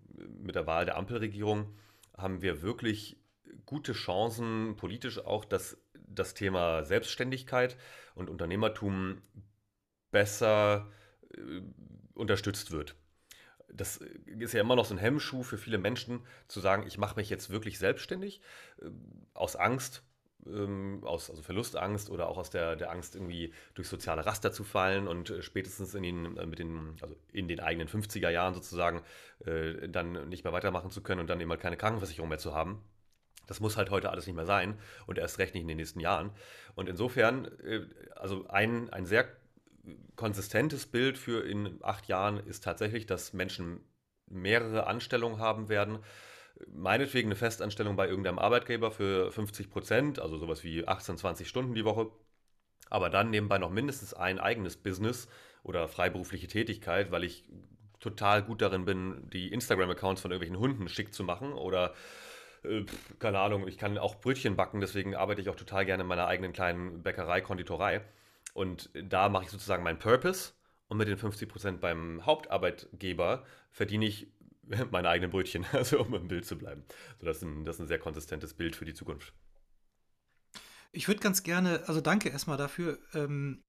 mit 0.42 0.56
der 0.56 0.66
Wahl 0.66 0.84
der 0.84 0.96
Ampelregierung, 0.96 1.76
haben 2.16 2.42
wir 2.42 2.62
wirklich 2.62 3.16
gute 3.66 3.92
Chancen, 3.92 4.76
politisch 4.76 5.18
auch, 5.18 5.44
dass 5.44 5.76
das 5.94 6.34
Thema 6.34 6.84
Selbstständigkeit 6.84 7.76
und 8.14 8.30
Unternehmertum 8.30 9.22
besser 10.10 10.90
äh, 11.36 11.60
unterstützt 12.14 12.70
wird. 12.70 12.94
Das 13.68 13.96
ist 13.96 14.52
ja 14.52 14.60
immer 14.60 14.76
noch 14.76 14.84
so 14.84 14.94
ein 14.94 14.98
Hemmschuh 14.98 15.42
für 15.42 15.58
viele 15.58 15.78
Menschen, 15.78 16.20
zu 16.46 16.60
sagen, 16.60 16.86
ich 16.86 16.98
mache 16.98 17.16
mich 17.16 17.28
jetzt 17.30 17.50
wirklich 17.50 17.78
selbstständig, 17.78 18.40
äh, 18.80 18.90
aus 19.34 19.56
Angst, 19.56 20.04
ähm, 20.46 21.00
aus 21.04 21.30
also 21.30 21.42
Verlustangst 21.42 22.10
oder 22.10 22.28
auch 22.28 22.38
aus 22.38 22.50
der, 22.50 22.76
der 22.76 22.90
Angst, 22.90 23.14
irgendwie 23.14 23.52
durch 23.74 23.88
soziale 23.88 24.26
Raster 24.26 24.52
zu 24.52 24.64
fallen 24.64 25.08
und 25.08 25.30
äh, 25.30 25.42
spätestens 25.42 25.94
in 25.94 26.02
den, 26.02 26.36
äh, 26.36 26.46
mit 26.46 26.58
den, 26.58 26.96
also 27.00 27.16
in 27.32 27.48
den 27.48 27.60
eigenen 27.60 27.88
50er 27.88 28.30
Jahren 28.30 28.54
sozusagen 28.54 29.02
äh, 29.44 29.88
dann 29.88 30.28
nicht 30.28 30.44
mehr 30.44 30.52
weitermachen 30.52 30.90
zu 30.90 31.02
können 31.02 31.20
und 31.20 31.28
dann 31.28 31.40
eben 31.40 31.50
halt 31.50 31.60
keine 31.60 31.76
Krankenversicherung 31.76 32.28
mehr 32.28 32.38
zu 32.38 32.54
haben. 32.54 32.82
Das 33.46 33.60
muss 33.60 33.76
halt 33.76 33.90
heute 33.90 34.10
alles 34.10 34.26
nicht 34.26 34.36
mehr 34.36 34.46
sein 34.46 34.78
und 35.06 35.18
erst 35.18 35.38
recht 35.38 35.54
nicht 35.54 35.62
in 35.62 35.68
den 35.68 35.76
nächsten 35.76 36.00
Jahren. 36.00 36.30
Und 36.74 36.88
insofern, 36.88 37.46
äh, 37.62 37.86
also 38.16 38.46
ein, 38.48 38.90
ein 38.90 39.06
sehr 39.06 39.26
konsistentes 40.16 40.86
Bild 40.86 41.18
für 41.18 41.46
in 41.46 41.78
acht 41.82 42.08
Jahren 42.08 42.38
ist 42.38 42.64
tatsächlich, 42.64 43.06
dass 43.06 43.32
Menschen 43.32 43.80
mehrere 44.26 44.86
Anstellungen 44.86 45.38
haben 45.38 45.68
werden 45.68 45.98
meinetwegen 46.68 47.28
eine 47.28 47.36
Festanstellung 47.36 47.96
bei 47.96 48.08
irgendeinem 48.08 48.38
Arbeitgeber 48.38 48.90
für 48.90 49.30
50 49.32 49.70
Prozent, 49.70 50.20
also 50.20 50.38
sowas 50.38 50.64
wie 50.64 50.86
18, 50.86 51.18
20 51.18 51.48
Stunden 51.48 51.74
die 51.74 51.84
Woche, 51.84 52.10
aber 52.90 53.10
dann 53.10 53.30
nebenbei 53.30 53.58
noch 53.58 53.70
mindestens 53.70 54.14
ein 54.14 54.38
eigenes 54.38 54.76
Business 54.76 55.28
oder 55.62 55.88
freiberufliche 55.88 56.46
Tätigkeit, 56.46 57.10
weil 57.10 57.24
ich 57.24 57.44
total 58.00 58.42
gut 58.42 58.60
darin 58.60 58.84
bin, 58.84 59.28
die 59.30 59.52
Instagram-Accounts 59.52 60.20
von 60.20 60.30
irgendwelchen 60.30 60.58
Hunden 60.58 60.88
schick 60.88 61.14
zu 61.14 61.24
machen 61.24 61.54
oder 61.54 61.94
äh, 62.64 62.84
keine 63.18 63.40
Ahnung, 63.40 63.68
ich 63.68 63.78
kann 63.78 63.98
auch 63.98 64.20
Brötchen 64.20 64.56
backen, 64.56 64.80
deswegen 64.80 65.14
arbeite 65.14 65.40
ich 65.40 65.48
auch 65.48 65.56
total 65.56 65.84
gerne 65.84 66.02
in 66.02 66.08
meiner 66.08 66.26
eigenen 66.26 66.52
kleinen 66.52 67.02
Bäckerei, 67.02 67.40
Konditorei. 67.40 68.02
Und 68.52 68.90
da 68.94 69.28
mache 69.28 69.44
ich 69.44 69.50
sozusagen 69.50 69.82
meinen 69.82 69.98
Purpose 69.98 70.52
und 70.88 70.98
mit 70.98 71.08
den 71.08 71.18
50% 71.18 71.78
beim 71.78 72.24
Hauptarbeitgeber 72.24 73.44
verdiene 73.70 74.06
ich 74.06 74.32
meine 74.90 75.08
eigenen 75.08 75.30
Brötchen, 75.30 75.66
also 75.72 76.00
um 76.00 76.14
im 76.14 76.28
Bild 76.28 76.46
zu 76.46 76.56
bleiben. 76.56 76.84
So, 77.18 77.26
das, 77.26 77.38
ist 77.38 77.42
ein, 77.42 77.64
das 77.64 77.76
ist 77.76 77.82
ein 77.82 77.88
sehr 77.88 77.98
konsistentes 77.98 78.54
Bild 78.54 78.76
für 78.76 78.84
die 78.84 78.94
Zukunft. 78.94 79.32
Ich 80.92 81.08
würde 81.08 81.20
ganz 81.20 81.42
gerne, 81.42 81.82
also 81.88 82.00
danke 82.00 82.28
erstmal 82.28 82.56
dafür. 82.56 82.98
Ähm, 83.14 83.62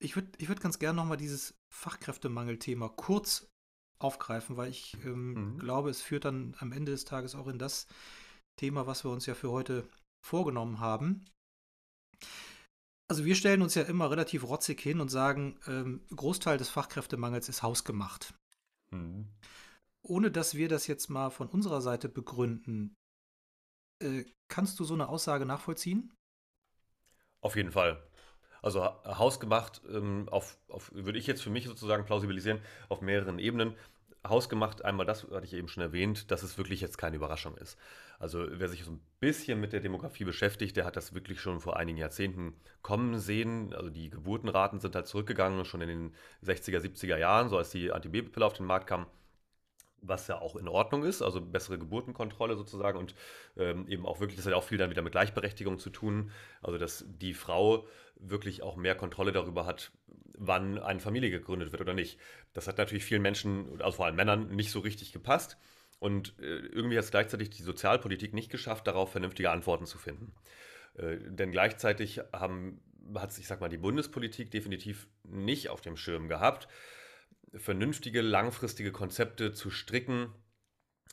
ich 0.00 0.14
würde 0.14 0.30
ich 0.38 0.48
würd 0.48 0.60
ganz 0.60 0.78
gerne 0.78 0.96
nochmal 0.96 1.16
dieses 1.16 1.58
Fachkräftemangelthema 1.70 2.88
kurz 2.90 3.50
aufgreifen, 3.98 4.56
weil 4.56 4.70
ich 4.70 4.96
ähm, 5.04 5.54
mhm. 5.54 5.58
glaube, 5.58 5.90
es 5.90 6.02
führt 6.02 6.24
dann 6.24 6.54
am 6.58 6.72
Ende 6.72 6.92
des 6.92 7.04
Tages 7.04 7.34
auch 7.34 7.46
in 7.46 7.58
das 7.58 7.86
Thema, 8.56 8.86
was 8.86 9.04
wir 9.04 9.10
uns 9.10 9.26
ja 9.26 9.34
für 9.34 9.50
heute 9.50 9.88
vorgenommen 10.24 10.80
haben. 10.80 11.24
Also 13.10 13.24
wir 13.24 13.34
stellen 13.34 13.62
uns 13.62 13.74
ja 13.74 13.82
immer 13.82 14.10
relativ 14.10 14.44
rotzig 14.44 14.80
hin 14.80 15.00
und 15.00 15.08
sagen, 15.08 15.58
ähm, 15.66 16.02
Großteil 16.14 16.58
des 16.58 16.68
Fachkräftemangels 16.68 17.48
ist 17.48 17.62
hausgemacht. 17.62 18.34
Mhm 18.90 19.28
ohne 20.08 20.30
dass 20.30 20.54
wir 20.54 20.68
das 20.68 20.86
jetzt 20.86 21.08
mal 21.08 21.30
von 21.30 21.48
unserer 21.48 21.80
Seite 21.80 22.08
begründen, 22.08 22.96
äh, 24.02 24.24
kannst 24.48 24.78
du 24.80 24.84
so 24.84 24.94
eine 24.94 25.08
Aussage 25.08 25.46
nachvollziehen? 25.46 26.12
Auf 27.40 27.56
jeden 27.56 27.72
Fall. 27.72 28.02
Also 28.62 28.84
hausgemacht, 29.04 29.82
ähm, 29.92 30.28
auf, 30.30 30.58
auf, 30.68 30.90
würde 30.94 31.18
ich 31.18 31.26
jetzt 31.26 31.42
für 31.42 31.50
mich 31.50 31.66
sozusagen 31.66 32.04
plausibilisieren, 32.04 32.60
auf 32.88 33.00
mehreren 33.00 33.38
Ebenen. 33.38 33.74
Hausgemacht, 34.26 34.84
einmal 34.84 35.06
das 35.06 35.24
hatte 35.30 35.44
ich 35.44 35.54
eben 35.54 35.68
schon 35.68 35.82
erwähnt, 35.82 36.30
dass 36.30 36.42
es 36.42 36.58
wirklich 36.58 36.80
jetzt 36.80 36.98
keine 36.98 37.16
Überraschung 37.16 37.56
ist. 37.56 37.78
Also 38.18 38.46
wer 38.50 38.68
sich 38.68 38.84
so 38.84 38.90
ein 38.90 39.00
bisschen 39.20 39.60
mit 39.60 39.72
der 39.72 39.80
Demografie 39.80 40.24
beschäftigt, 40.24 40.76
der 40.76 40.84
hat 40.84 40.96
das 40.96 41.14
wirklich 41.14 41.40
schon 41.40 41.60
vor 41.60 41.76
einigen 41.76 41.98
Jahrzehnten 41.98 42.54
kommen 42.82 43.20
sehen. 43.20 43.72
Also 43.72 43.90
die 43.90 44.10
Geburtenraten 44.10 44.80
sind 44.80 44.96
halt 44.96 45.06
zurückgegangen, 45.06 45.64
schon 45.64 45.82
in 45.82 45.88
den 45.88 46.14
60er, 46.44 46.80
70er 46.80 47.16
Jahren, 47.16 47.48
so 47.48 47.56
als 47.56 47.70
die 47.70 47.92
Antibabypille 47.92 48.44
auf 48.44 48.54
den 48.54 48.66
Markt 48.66 48.88
kam 48.88 49.06
was 50.00 50.28
ja 50.28 50.40
auch 50.40 50.56
in 50.56 50.68
Ordnung 50.68 51.04
ist, 51.04 51.22
also 51.22 51.40
bessere 51.40 51.78
Geburtenkontrolle 51.78 52.56
sozusagen 52.56 52.98
und 52.98 53.14
ähm, 53.56 53.86
eben 53.88 54.06
auch 54.06 54.20
wirklich, 54.20 54.36
das 54.36 54.46
hat 54.46 54.52
ja 54.52 54.56
auch 54.56 54.64
viel 54.64 54.78
dann 54.78 54.90
wieder 54.90 55.02
mit 55.02 55.12
Gleichberechtigung 55.12 55.78
zu 55.78 55.90
tun, 55.90 56.30
also 56.62 56.78
dass 56.78 57.04
die 57.06 57.34
Frau 57.34 57.86
wirklich 58.16 58.62
auch 58.62 58.76
mehr 58.76 58.94
Kontrolle 58.94 59.32
darüber 59.32 59.66
hat, 59.66 59.92
wann 60.36 60.78
eine 60.78 61.00
Familie 61.00 61.30
gegründet 61.30 61.72
wird 61.72 61.80
oder 61.80 61.94
nicht. 61.94 62.18
Das 62.52 62.68
hat 62.68 62.78
natürlich 62.78 63.04
vielen 63.04 63.22
Menschen, 63.22 63.80
also 63.80 63.96
vor 63.96 64.06
allem 64.06 64.16
Männern, 64.16 64.48
nicht 64.48 64.70
so 64.70 64.80
richtig 64.80 65.12
gepasst 65.12 65.56
und 65.98 66.38
äh, 66.38 66.44
irgendwie 66.44 66.96
hat 66.96 67.04
es 67.04 67.10
gleichzeitig 67.10 67.50
die 67.50 67.62
Sozialpolitik 67.62 68.34
nicht 68.34 68.50
geschafft, 68.50 68.86
darauf 68.86 69.10
vernünftige 69.10 69.50
Antworten 69.50 69.86
zu 69.86 69.98
finden. 69.98 70.32
Äh, 70.96 71.16
denn 71.26 71.50
gleichzeitig 71.50 72.20
haben, 72.32 72.80
hat 73.14 73.36
ich 73.38 73.46
sag 73.46 73.60
mal, 73.60 73.68
die 73.68 73.78
Bundespolitik 73.78 74.50
definitiv 74.50 75.08
nicht 75.24 75.70
auf 75.70 75.80
dem 75.80 75.96
Schirm 75.96 76.28
gehabt, 76.28 76.68
vernünftige, 77.54 78.20
langfristige 78.20 78.92
Konzepte 78.92 79.52
zu 79.52 79.70
stricken, 79.70 80.32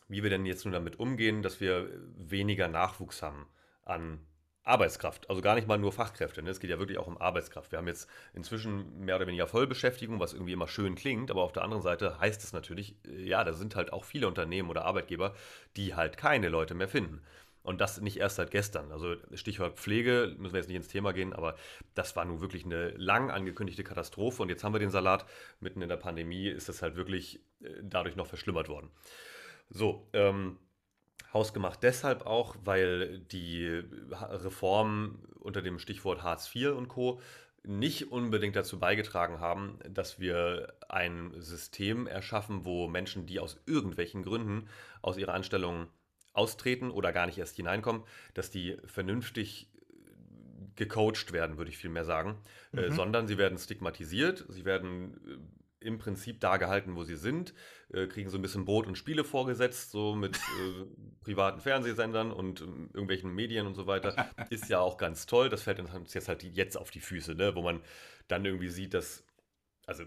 wie 0.07 0.23
wir 0.23 0.29
denn 0.29 0.45
jetzt 0.45 0.65
nun 0.65 0.73
damit 0.73 0.99
umgehen, 0.99 1.41
dass 1.41 1.59
wir 1.59 1.89
weniger 2.15 2.67
Nachwuchs 2.67 3.21
haben 3.21 3.47
an 3.83 4.19
Arbeitskraft. 4.65 5.29
Also 5.29 5.41
gar 5.41 5.55
nicht 5.55 5.67
mal 5.67 5.77
nur 5.77 5.91
Fachkräfte. 5.91 6.41
Ne? 6.41 6.49
Es 6.49 6.59
geht 6.59 6.71
ja 6.71 6.79
wirklich 6.79 6.97
auch 6.97 7.07
um 7.07 7.19
Arbeitskraft. 7.19 7.71
Wir 7.71 7.77
haben 7.77 7.87
jetzt 7.87 8.09
inzwischen 8.33 8.99
mehr 8.99 9.15
oder 9.15 9.27
weniger 9.27 9.47
Vollbeschäftigung, 9.47 10.19
was 10.19 10.33
irgendwie 10.33 10.53
immer 10.53 10.67
schön 10.67 10.95
klingt, 10.95 11.29
aber 11.29 11.43
auf 11.43 11.53
der 11.53 11.63
anderen 11.63 11.83
Seite 11.83 12.19
heißt 12.19 12.43
es 12.43 12.51
natürlich, 12.51 12.95
ja, 13.05 13.43
da 13.43 13.53
sind 13.53 13.75
halt 13.75 13.93
auch 13.93 14.03
viele 14.03 14.27
Unternehmen 14.27 14.69
oder 14.69 14.85
Arbeitgeber, 14.85 15.35
die 15.77 15.93
halt 15.93 16.17
keine 16.17 16.49
Leute 16.49 16.73
mehr 16.73 16.87
finden. 16.87 17.21
Und 17.65 17.81
das 17.81 17.99
nicht 17.99 18.17
erst 18.17 18.35
seit 18.35 18.51
gestern. 18.51 18.91
Also 18.91 19.15
Stichwort 19.33 19.79
Pflege, 19.79 20.35
müssen 20.37 20.53
wir 20.53 20.59
jetzt 20.59 20.67
nicht 20.67 20.77
ins 20.77 20.87
Thema 20.87 21.13
gehen, 21.13 21.33
aber 21.33 21.55
das 21.95 22.15
war 22.15 22.23
nun 22.23 22.39
wirklich 22.39 22.63
eine 22.63 22.91
lang 22.91 23.31
angekündigte 23.31 23.83
Katastrophe. 23.83 24.43
Und 24.43 24.49
jetzt 24.49 24.63
haben 24.63 24.73
wir 24.73 24.79
den 24.79 24.91
Salat. 24.91 25.25
Mitten 25.59 25.81
in 25.81 25.89
der 25.89 25.97
Pandemie 25.97 26.47
ist 26.47 26.69
das 26.69 26.83
halt 26.83 26.95
wirklich 26.95 27.41
äh, 27.61 27.69
dadurch 27.81 28.15
noch 28.15 28.27
verschlimmert 28.27 28.69
worden. 28.69 28.91
So, 29.69 30.07
ähm, 30.13 30.59
Hausgemacht 31.33 31.81
deshalb 31.83 32.25
auch, 32.25 32.55
weil 32.63 33.19
die 33.19 33.83
Reformen 34.11 35.27
unter 35.39 35.61
dem 35.61 35.79
Stichwort 35.79 36.23
Hartz 36.23 36.53
IV 36.55 36.69
und 36.69 36.87
Co. 36.87 37.19
nicht 37.63 38.11
unbedingt 38.11 38.55
dazu 38.55 38.79
beigetragen 38.79 39.39
haben, 39.39 39.79
dass 39.89 40.19
wir 40.19 40.75
ein 40.87 41.33
System 41.39 42.07
erschaffen, 42.07 42.63
wo 42.63 42.87
Menschen, 42.87 43.25
die 43.25 43.39
aus 43.39 43.59
irgendwelchen 43.65 44.23
Gründen 44.23 44.69
aus 45.01 45.17
ihrer 45.17 45.33
Anstellung 45.33 45.87
austreten 46.35 46.91
oder 46.91 47.11
gar 47.11 47.25
nicht 47.25 47.37
erst 47.37 47.55
hineinkommen, 47.55 48.03
dass 48.33 48.51
die 48.51 48.77
vernünftig 48.85 49.69
gecoacht 50.75 51.31
werden, 51.31 51.57
würde 51.57 51.71
ich 51.71 51.77
vielmehr 51.77 52.05
sagen, 52.05 52.37
äh, 52.73 52.77
mhm. 52.77 52.83
äh, 52.83 52.91
sondern 52.91 53.27
sie 53.27 53.37
werden 53.37 53.57
stigmatisiert, 53.57 54.45
sie 54.49 54.65
werden 54.65 55.19
äh, 55.81 55.87
im 55.87 55.99
Prinzip 55.99 56.39
da 56.39 56.57
gehalten, 56.57 56.95
wo 56.95 57.03
sie 57.03 57.15
sind, 57.15 57.53
äh, 57.93 58.07
kriegen 58.07 58.29
so 58.29 58.37
ein 58.37 58.41
bisschen 58.41 58.65
Brot 58.65 58.87
und 58.87 58.97
Spiele 58.97 59.23
vorgesetzt, 59.23 59.91
so 59.91 60.15
mit 60.15 60.35
äh, 60.35 60.85
privaten 61.21 61.61
Fernsehsendern 61.61 62.31
und 62.31 62.61
ähm, 62.61 62.89
irgendwelchen 62.93 63.33
Medien 63.33 63.67
und 63.67 63.75
so 63.75 63.85
weiter. 63.85 64.31
Ist 64.49 64.69
ja 64.69 64.79
auch 64.79 64.97
ganz 64.97 65.25
toll, 65.27 65.49
das 65.49 65.61
fällt 65.61 65.79
uns 65.79 66.13
jetzt 66.13 66.27
halt 66.27 66.43
jetzt 66.43 66.77
auf 66.77 66.91
die 66.91 67.01
Füße, 67.01 67.35
ne? 67.35 67.55
wo 67.55 67.61
man 67.61 67.81
dann 68.27 68.43
irgendwie 68.45 68.69
sieht, 68.69 68.93
dass, 68.93 69.23
also 69.85 70.03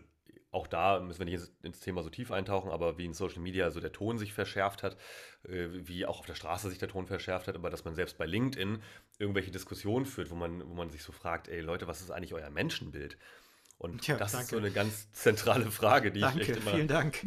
auch 0.51 0.67
da 0.67 1.01
müssen 1.01 1.19
wir 1.21 1.27
nicht 1.27 1.51
ins 1.63 1.81
Thema 1.81 2.03
so 2.03 2.11
tief 2.11 2.31
eintauchen, 2.31 2.71
aber 2.71 2.97
wie 2.97 3.05
in 3.05 3.13
Social 3.13 3.41
Media 3.41 3.71
so 3.71 3.81
der 3.81 3.93
Ton 3.93 4.19
sich 4.19 4.33
verschärft 4.33 4.83
hat, 4.83 4.97
äh, 5.45 5.69
wie 5.71 6.07
auch 6.07 6.21
auf 6.21 6.27
der 6.27 6.35
Straße 6.35 6.71
sich 6.71 6.79
der 6.79 6.89
Ton 6.89 7.07
verschärft 7.07 7.49
hat, 7.49 7.55
aber 7.55 7.71
dass 7.71 7.85
man 7.85 7.95
selbst 7.95 8.17
bei 8.17 8.27
LinkedIn 8.27 8.83
irgendwelche 9.19 9.51
Diskussionen 9.51 10.07
führt, 10.07 10.31
wo 10.31 10.35
man, 10.35 10.67
wo 10.69 10.75
man 10.75 10.91
sich 10.91 11.03
so 11.03 11.13
fragt, 11.13 11.49
ey 11.49 11.61
Leute, 11.61 11.87
was 11.87 12.01
ist 12.01 12.11
eigentlich 12.11 12.35
euer 12.35 12.51
Menschenbild? 12.51 13.19
Und 13.79 14.09
ja, 14.09 14.17
das 14.17 14.33
danke. 14.33 14.45
ist 14.45 14.51
so 14.51 14.57
eine 14.57 14.71
ganz 14.73 15.13
zentrale 15.13 15.71
Frage, 15.71 16.11
die 16.11 16.21
danke, 16.21 16.43
ich 16.43 16.49
echt 16.49 16.61
immer. 16.61 16.73
Vielen 16.73 16.89
Dank. 16.89 17.25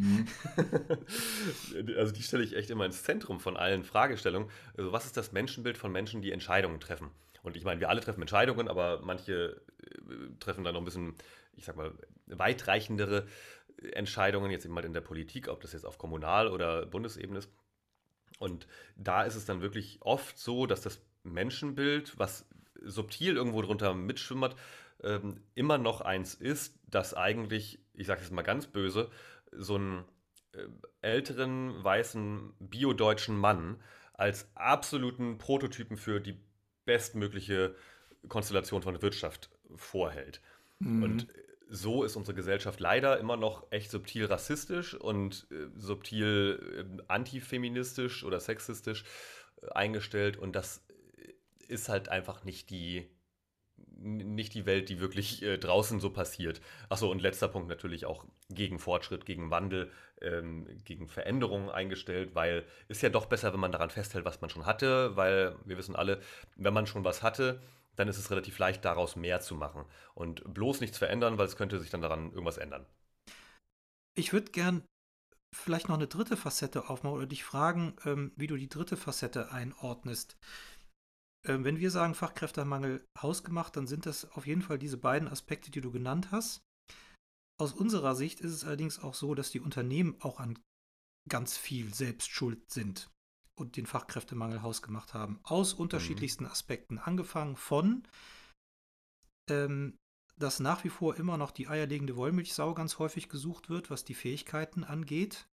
also 1.98 2.12
die 2.12 2.24
stelle 2.24 2.44
ich 2.44 2.58
echt 2.58 2.70
immer 2.70 2.86
ins 2.86 3.04
Zentrum 3.04 3.40
von 3.40 3.56
allen 3.56 3.86
Fragestellungen. 3.86 4.50
Also 4.76 4.92
was 4.92 5.06
ist 5.06 5.16
das 5.16 5.32
Menschenbild 5.32 5.78
von 5.78 5.94
Menschen, 5.94 6.22
die 6.22 6.32
Entscheidungen 6.32 6.82
treffen? 6.82 7.10
Und 7.42 7.56
ich 7.56 7.64
meine, 7.64 7.80
wir 7.80 7.90
alle 7.90 8.02
treffen 8.02 8.22
Entscheidungen, 8.22 8.68
aber 8.68 9.00
manche 9.02 9.62
äh, 9.82 10.40
treffen 10.40 10.66
dann 10.66 10.74
noch 10.74 10.82
ein 10.82 10.86
bisschen 10.86 11.16
ich 11.62 11.66
sag 11.68 11.76
mal, 11.76 11.94
weitreichendere 12.26 13.28
Entscheidungen, 13.94 14.50
jetzt 14.50 14.66
eben 14.66 14.74
mal 14.74 14.84
in 14.84 14.94
der 14.94 15.02
Politik, 15.02 15.48
ob 15.48 15.62
das 15.62 15.74
jetzt 15.74 15.86
auf 15.86 16.00
Kommunal- 16.00 16.50
oder 16.50 16.88
Bundesebene 16.88 17.38
ist. 17.38 17.52
Und 18.40 18.68
da 18.96 19.24
ist 19.24 19.36
es 19.36 19.46
dann 19.46 19.62
wirklich 19.62 20.00
oft 20.02 20.40
so, 20.40 20.66
dass 20.66 20.82
das 20.82 21.02
Menschenbild, 21.24 22.18
was 22.18 22.50
subtil 22.82 23.36
irgendwo 23.36 23.62
drunter 23.62 23.94
mitschwimmert, 23.94 24.56
ähm, 25.04 25.44
immer 25.54 25.78
noch 25.78 26.02
eins 26.02 26.34
ist, 26.34 26.80
das 26.88 27.14
eigentlich, 27.14 27.80
ich 27.94 28.08
sage 28.08 28.22
es 28.22 28.32
mal 28.32 28.42
ganz 28.42 28.66
böse, 28.66 29.12
so 29.52 29.76
einen 29.76 30.06
äh, 30.54 30.66
älteren, 31.02 31.84
weißen, 31.84 32.54
biodeutschen 32.60 33.38
Mann 33.38 33.80
als 34.14 34.50
absoluten 34.56 35.38
Prototypen 35.38 35.96
für 35.96 36.20
die 36.20 36.40
bestmögliche 36.86 37.76
Konstellation 38.28 38.82
von 38.82 39.00
Wirtschaft 39.04 39.52
vorhält. 39.76 40.42
Mhm. 40.80 41.04
Und 41.04 41.28
so 41.72 42.04
ist 42.04 42.18
unsere 42.18 42.36
Gesellschaft 42.36 42.82
leider 42.82 43.18
immer 43.18 43.38
noch 43.38 43.66
echt 43.72 43.90
subtil 43.92 44.26
rassistisch 44.26 44.94
und 44.94 45.48
äh, 45.52 45.68
subtil 45.76 47.00
äh, 47.00 47.04
antifeministisch 47.08 48.26
oder 48.26 48.42
sexistisch 48.42 49.06
äh, 49.62 49.70
eingestellt. 49.70 50.36
Und 50.36 50.54
das 50.54 50.84
ist 51.70 51.88
halt 51.88 52.10
einfach 52.10 52.44
nicht 52.44 52.70
die, 52.70 53.08
nicht 53.88 54.54
die 54.54 54.66
Welt, 54.66 54.90
die 54.90 55.00
wirklich 55.00 55.44
äh, 55.44 55.58
draußen 55.58 56.02
so 56.02 56.10
passiert. 56.10 56.60
Achso, 56.90 57.10
und 57.10 57.22
letzter 57.22 57.48
Punkt 57.48 57.70
natürlich 57.70 58.06
auch 58.06 58.26
gegen 58.50 58.78
Fortschritt, 58.78 59.26
gegen 59.26 59.50
Wandel, 59.50 59.90
ähm, 60.22 60.68
gegen 60.84 61.08
Veränderungen 61.08 61.70
eingestellt, 61.70 62.36
weil 62.36 62.66
ist 62.90 63.02
ja 63.02 63.10
doch 63.10 63.28
besser, 63.28 63.54
wenn 63.54 63.62
man 63.62 63.72
daran 63.72 63.90
festhält, 63.90 64.26
was 64.26 64.42
man 64.42 64.50
schon 64.50 64.66
hatte, 64.66 65.16
weil 65.16 65.56
wir 65.64 65.78
wissen 65.78 65.96
alle, 65.96 66.20
wenn 66.58 66.74
man 66.74 66.86
schon 66.86 67.06
was 67.06 67.24
hatte, 67.24 67.62
dann 68.02 68.08
ist 68.08 68.18
es 68.18 68.32
relativ 68.32 68.58
leicht, 68.58 68.84
daraus 68.84 69.16
mehr 69.16 69.42
zu 69.42 69.56
machen. 69.56 69.86
Und 70.16 70.54
bloß 70.54 70.82
nichts 70.82 70.98
verändern, 70.98 71.38
weil 71.38 71.46
es 71.46 71.56
könnte 71.56 71.80
sich 71.80 71.92
dann 71.92 72.02
daran 72.02 72.32
irgendwas 72.32 72.58
ändern. 72.58 72.86
Ich 74.16 74.34
würde 74.34 74.52
gern 74.52 74.84
vielleicht 75.56 75.88
noch 75.88 75.96
eine 75.96 76.08
dritte 76.08 76.36
Facette 76.36 76.90
aufmachen 76.90 77.16
oder 77.16 77.28
dich 77.28 77.44
fragen, 77.44 77.96
ähm, 78.06 78.32
wie 78.36 78.48
du 78.48 78.58
die 78.58 78.70
dritte 78.70 78.98
Facette 78.98 79.52
einordnest. 79.52 80.36
Ähm, 81.46 81.64
wenn 81.64 81.80
wir 81.80 81.92
sagen 81.92 82.16
Fachkräftemangel 82.16 83.06
hausgemacht, 83.22 83.76
dann 83.78 83.88
sind 83.88 84.06
das 84.06 84.26
auf 84.32 84.48
jeden 84.48 84.62
Fall 84.62 84.80
diese 84.80 84.98
beiden 84.98 85.28
Aspekte, 85.28 85.70
die 85.70 85.82
du 85.82 85.92
genannt 85.92 86.30
hast. 86.32 86.62
Aus 87.60 87.74
unserer 87.74 88.16
Sicht 88.16 88.42
ist 88.42 88.54
es 88.54 88.64
allerdings 88.64 89.00
auch 89.00 89.14
so, 89.14 89.36
dass 89.36 89.52
die 89.52 89.60
Unternehmen 89.60 90.16
auch 90.22 90.40
an 90.40 90.58
ganz 91.30 91.58
viel 91.58 91.94
Selbstschuld 91.94 92.72
sind 92.72 93.12
und 93.58 93.78
den 93.78 93.86
Fachkräftemangel 93.86 94.62
hausgemacht 94.62 95.14
haben. 95.14 95.40
Aus 95.44 95.76
mhm. 95.76 95.82
unterschiedlichsten. 95.82 96.46
Aspekten. 96.46 96.98
Angefangen 96.98 97.56
von, 97.56 98.08
ähm, 99.50 99.98
dass 100.38 100.60
nach 100.60 100.84
wie 100.84 100.90
vor 100.90 101.16
immer 101.16 101.38
noch 101.38 101.52
die 101.52 101.68
eierlegende 101.68 102.16
Wollmilchsau 102.16 102.74
ganz 102.74 103.00
häufig 103.00 103.30
gesucht 103.30 103.70
wird, 103.70 103.90
was 103.90 104.04
die 104.04 104.16
Fähigkeiten 104.16 104.84
angeht. 104.84 105.48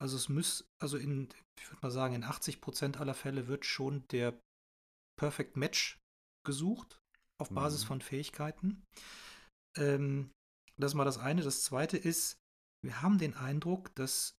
Also 0.00 0.16
es 0.16 0.28
muss, 0.28 0.68
also 0.80 0.96
in, 0.96 1.28
ich 1.58 1.70
würde 1.70 1.82
mal 1.82 1.90
sagen, 1.90 2.14
in 2.14 2.24
80 2.24 2.60
Prozent 2.60 2.98
aller 2.98 3.14
Fälle 3.14 3.48
wird 3.48 3.66
schon 3.66 4.06
der 4.08 4.40
Perfect 5.18 5.56
Match 5.56 5.98
gesucht 6.44 6.98
auf 7.38 7.50
Basis 7.50 7.84
mhm. 7.84 7.88
von 7.88 8.00
Fähigkeiten. 8.00 8.82
Ähm, 9.76 10.30
das 10.78 10.92
ist 10.92 10.94
mal 10.94 11.04
das 11.04 11.18
eine. 11.18 11.42
Das 11.42 11.62
zweite 11.62 11.98
ist, 11.98 12.38
wir 12.82 13.02
haben 13.02 13.18
den 13.18 13.34
Eindruck, 13.34 13.94
dass 13.94 14.34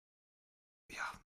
ja, 0.91 1.21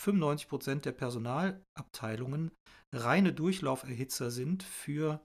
95 0.00 0.48
Prozent 0.48 0.84
der 0.86 0.92
Personalabteilungen 0.92 2.50
reine 2.92 3.32
Durchlauferhitzer 3.32 4.30
sind 4.30 4.62
für 4.62 5.22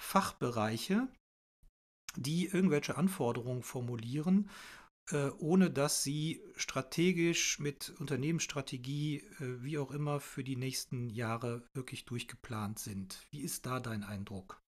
Fachbereiche, 0.00 1.08
die 2.16 2.46
irgendwelche 2.46 2.96
Anforderungen 2.96 3.62
formulieren, 3.62 4.48
äh, 5.10 5.30
ohne 5.38 5.70
dass 5.70 6.04
sie 6.04 6.40
strategisch 6.56 7.58
mit 7.58 7.90
Unternehmensstrategie, 7.98 9.18
äh, 9.40 9.62
wie 9.62 9.78
auch 9.78 9.90
immer, 9.90 10.20
für 10.20 10.44
die 10.44 10.56
nächsten 10.56 11.10
Jahre 11.10 11.64
wirklich 11.74 12.04
durchgeplant 12.04 12.78
sind. 12.78 13.26
Wie 13.30 13.40
ist 13.40 13.66
da 13.66 13.80
dein 13.80 14.04
Eindruck? 14.04 14.60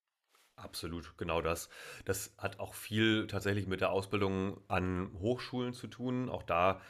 Absolut, 0.56 1.16
genau 1.16 1.42
das. 1.42 1.68
Das 2.04 2.34
hat 2.38 2.58
auch 2.58 2.74
viel 2.74 3.26
tatsächlich 3.26 3.66
mit 3.66 3.80
der 3.80 3.90
Ausbildung 3.90 4.60
an 4.68 5.12
Hochschulen 5.18 5.74
zu 5.74 5.88
tun. 5.88 6.28
Auch 6.28 6.42
da 6.42 6.80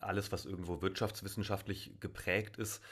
alles, 0.00 0.32
was 0.32 0.44
irgendwo 0.44 0.82
wirtschaftswissenschaftlich 0.82 1.92
geprägt 2.00 2.56
ist, 2.56 2.82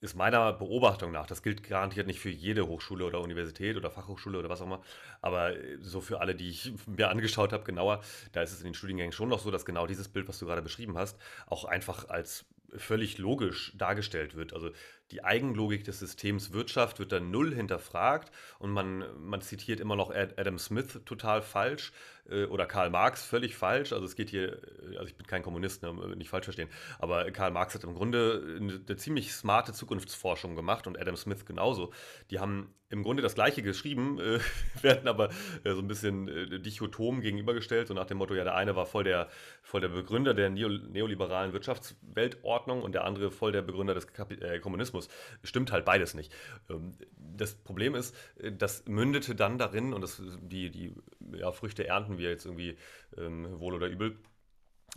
ist 0.00 0.14
meiner 0.14 0.52
Beobachtung 0.54 1.12
nach, 1.12 1.26
das 1.26 1.42
gilt 1.42 1.62
garantiert 1.62 2.06
nicht 2.06 2.20
für 2.20 2.30
jede 2.30 2.66
Hochschule 2.66 3.04
oder 3.04 3.20
Universität 3.20 3.76
oder 3.76 3.90
Fachhochschule 3.90 4.38
oder 4.38 4.48
was 4.48 4.62
auch 4.62 4.66
immer, 4.66 4.82
aber 5.20 5.52
so 5.80 6.00
für 6.00 6.20
alle, 6.20 6.34
die 6.34 6.48
ich 6.48 6.72
mir 6.86 7.10
angeschaut 7.10 7.52
habe, 7.52 7.64
genauer, 7.64 8.02
da 8.32 8.42
ist 8.42 8.52
es 8.52 8.60
in 8.60 8.64
den 8.64 8.74
Studiengängen 8.74 9.12
schon 9.12 9.28
noch 9.28 9.40
so, 9.40 9.50
dass 9.50 9.66
genau 9.66 9.86
dieses 9.86 10.08
Bild, 10.08 10.26
was 10.28 10.38
du 10.38 10.46
gerade 10.46 10.62
beschrieben 10.62 10.96
hast, 10.96 11.18
auch 11.46 11.64
einfach 11.64 12.08
als 12.08 12.46
völlig 12.76 13.18
logisch 13.18 13.72
dargestellt 13.76 14.34
wird. 14.34 14.52
Also 14.52 14.70
die 15.10 15.24
Eigenlogik 15.24 15.84
des 15.84 15.98
Systems 15.98 16.52
Wirtschaft 16.52 16.98
wird 16.98 17.12
dann 17.12 17.30
null 17.30 17.54
hinterfragt 17.54 18.30
und 18.58 18.70
man, 18.70 19.04
man 19.18 19.40
zitiert 19.40 19.80
immer 19.80 19.96
noch 19.96 20.10
Adam 20.14 20.58
Smith 20.58 21.00
total 21.04 21.42
falsch 21.42 21.92
äh, 22.28 22.44
oder 22.44 22.66
Karl 22.66 22.90
Marx 22.90 23.24
völlig 23.24 23.56
falsch. 23.56 23.92
Also 23.92 24.04
es 24.04 24.14
geht 24.14 24.30
hier, 24.30 24.52
äh, 24.52 24.96
also 24.96 25.06
ich 25.06 25.16
bin 25.16 25.26
kein 25.26 25.42
Kommunist, 25.42 25.82
ne, 25.82 25.92
nicht 26.16 26.30
falsch 26.30 26.44
verstehen, 26.44 26.68
aber 26.98 27.30
Karl 27.32 27.50
Marx 27.50 27.74
hat 27.74 27.84
im 27.84 27.94
Grunde 27.94 28.56
eine, 28.60 28.80
eine 28.86 28.96
ziemlich 28.96 29.32
smarte 29.32 29.72
Zukunftsforschung 29.72 30.54
gemacht 30.54 30.86
und 30.86 30.98
Adam 30.98 31.16
Smith 31.16 31.44
genauso. 31.44 31.92
Die 32.30 32.38
haben 32.38 32.72
im 32.90 33.04
Grunde 33.04 33.22
das 33.22 33.34
Gleiche 33.34 33.62
geschrieben, 33.62 34.18
äh, 34.18 34.40
werden 34.82 35.08
aber 35.08 35.30
äh, 35.64 35.72
so 35.72 35.78
ein 35.78 35.86
bisschen 35.86 36.28
äh, 36.28 36.58
dichotom 36.58 37.20
gegenübergestellt, 37.20 37.88
so 37.88 37.94
nach 37.94 38.06
dem 38.06 38.18
Motto, 38.18 38.34
ja, 38.34 38.44
der 38.44 38.56
eine 38.56 38.76
war 38.76 38.84
voll 38.84 39.04
der, 39.04 39.28
voll 39.62 39.80
der 39.80 39.88
Begründer 39.88 40.34
der 40.34 40.50
neo, 40.50 40.68
neoliberalen 40.68 41.52
Wirtschaftsweltordnung 41.52 42.82
und 42.82 42.92
der 42.92 43.04
andere 43.04 43.30
voll 43.30 43.52
der 43.52 43.62
Begründer 43.62 43.94
des 43.94 44.08
Kapi 44.08 44.34
äh, 44.34 44.58
Kommunismus. 44.58 45.08
Stimmt 45.44 45.70
halt 45.70 45.84
beides 45.84 46.14
nicht. 46.14 46.32
Ähm, 46.68 46.98
das 47.16 47.54
Problem 47.54 47.94
ist, 47.94 48.14
äh, 48.38 48.52
das 48.52 48.84
mündete 48.86 49.36
dann 49.36 49.56
darin, 49.56 49.92
und 49.92 50.02
das, 50.02 50.20
die, 50.42 50.70
die 50.70 50.94
ja, 51.32 51.52
Früchte 51.52 51.86
ernten 51.86 52.18
wir 52.18 52.28
jetzt 52.28 52.44
irgendwie 52.44 52.76
ähm, 53.16 53.60
wohl 53.60 53.74
oder 53.74 53.86
übel, 53.86 54.18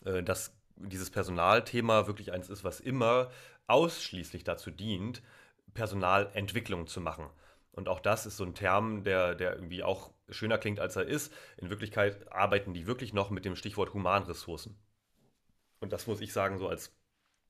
äh, 0.03 0.23
dass 0.23 0.57
dieses 0.75 1.11
Personalthema 1.11 2.07
wirklich 2.07 2.31
eins 2.31 2.49
ist, 2.49 2.63
was 2.63 2.79
immer 2.79 3.29
ausschließlich 3.67 4.43
dazu 4.43 4.71
dient, 4.71 5.21
Personalentwicklung 5.75 6.87
zu 6.87 6.99
machen. 6.99 7.29
Und 7.73 7.89
auch 7.89 7.99
das 7.99 8.25
ist 8.25 8.37
so 8.37 8.45
ein 8.45 8.53
Term, 8.53 9.03
der, 9.03 9.35
der 9.35 9.55
irgendwie 9.55 9.83
auch 9.83 10.11
schöner 10.29 10.57
klingt, 10.57 10.79
als 10.79 10.95
er 10.95 11.05
ist. 11.05 11.33
In 11.57 11.69
Wirklichkeit 11.69 12.31
arbeiten 12.31 12.73
die 12.73 12.87
wirklich 12.87 13.13
noch 13.13 13.31
mit 13.31 13.45
dem 13.45 13.55
Stichwort 13.55 13.93
Humanressourcen. 13.93 14.77
Und 15.79 15.91
das 15.91 16.07
muss 16.07 16.21
ich 16.21 16.31
sagen, 16.31 16.59
so 16.59 16.67
als, 16.67 16.95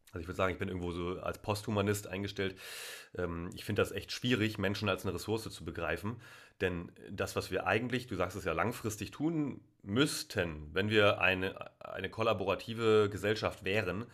also 0.07 0.21
ich 0.21 0.27
würde 0.27 0.37
sagen, 0.37 0.53
ich 0.53 0.59
bin 0.59 0.69
irgendwo 0.69 0.91
so 0.91 1.19
als 1.19 1.41
Posthumanist 1.41 2.07
eingestellt. 2.07 2.57
Ähm, 3.15 3.49
ich 3.53 3.65
finde 3.65 3.81
das 3.81 3.91
echt 3.91 4.13
schwierig, 4.13 4.57
Menschen 4.57 4.87
als 4.87 5.05
eine 5.05 5.13
Ressource 5.13 5.43
zu 5.43 5.65
begreifen. 5.65 6.21
Denn 6.61 6.91
das, 7.11 7.35
was 7.35 7.51
wir 7.51 7.67
eigentlich, 7.67 8.07
du 8.07 8.15
sagst 8.15 8.37
es 8.37 8.45
ja, 8.45 8.53
langfristig 8.53 9.11
tun 9.11 9.61
müssten, 9.81 10.73
wenn 10.73 10.89
wir 10.89 11.19
eine, 11.19 11.69
eine 11.85 12.09
kollaborative 12.09 13.09
Gesellschaft 13.11 13.65
wären, 13.65 14.05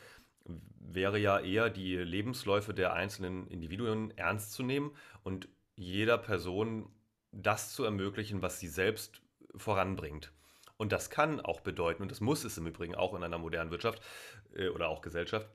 wäre 0.79 1.19
ja 1.19 1.39
eher 1.39 1.69
die 1.69 1.95
Lebensläufe 1.97 2.73
der 2.73 2.93
einzelnen 2.93 3.47
Individuen 3.47 4.11
ernst 4.17 4.53
zu 4.53 4.63
nehmen 4.63 4.95
und 5.23 5.47
jeder 5.79 6.17
Person 6.17 6.89
das 7.31 7.73
zu 7.73 7.83
ermöglichen, 7.83 8.41
was 8.41 8.59
sie 8.59 8.67
selbst 8.67 9.21
voranbringt. 9.55 10.31
Und 10.77 10.91
das 10.91 11.09
kann 11.09 11.39
auch 11.39 11.61
bedeuten, 11.61 12.03
und 12.03 12.11
das 12.11 12.21
muss 12.21 12.43
es 12.43 12.57
im 12.57 12.67
Übrigen 12.67 12.95
auch 12.95 13.13
in 13.13 13.23
einer 13.23 13.37
modernen 13.37 13.71
Wirtschaft 13.71 14.01
äh, 14.53 14.69
oder 14.69 14.89
auch 14.89 15.01
Gesellschaft, 15.01 15.49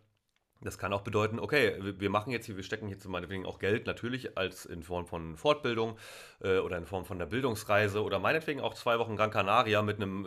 das 0.61 0.79
kann 0.79 0.95
auch 0.95 1.03
bedeuten, 1.03 1.39
okay, 1.39 1.77
wir 1.79 2.09
machen 2.09 2.31
jetzt 2.31 2.47
hier, 2.47 2.57
wir 2.57 2.63
stecken 2.63 2.89
jetzt 2.89 3.07
meinetwegen 3.07 3.45
auch 3.45 3.59
Geld 3.59 3.87
natürlich 3.87 4.39
als 4.39 4.65
in 4.65 4.83
Form 4.83 5.07
von 5.07 5.37
Fortbildung 5.37 5.99
äh, 6.41 6.59
oder 6.59 6.79
in 6.79 6.87
Form 6.87 7.05
von 7.05 7.19
einer 7.19 7.27
Bildungsreise 7.27 8.03
oder 8.03 8.19
meinetwegen 8.19 8.61
auch 8.61 8.73
zwei 8.75 8.99
Wochen 8.99 9.17
Gran 9.17 9.31
Canaria 9.31 9.83
mit 9.83 9.97
einem 9.97 10.25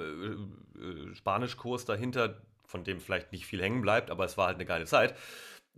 äh, 0.77 0.79
äh, 0.79 1.15
Spanischkurs 1.15 1.85
dahinter, 1.85 2.39
von 2.65 2.83
dem 2.83 2.99
vielleicht 2.99 3.31
nicht 3.31 3.47
viel 3.47 3.61
hängen 3.61 3.81
bleibt, 3.81 4.11
aber 4.11 4.25
es 4.25 4.37
war 4.37 4.47
halt 4.47 4.57
eine 4.57 4.65
geile 4.65 4.85
Zeit. 4.85 5.15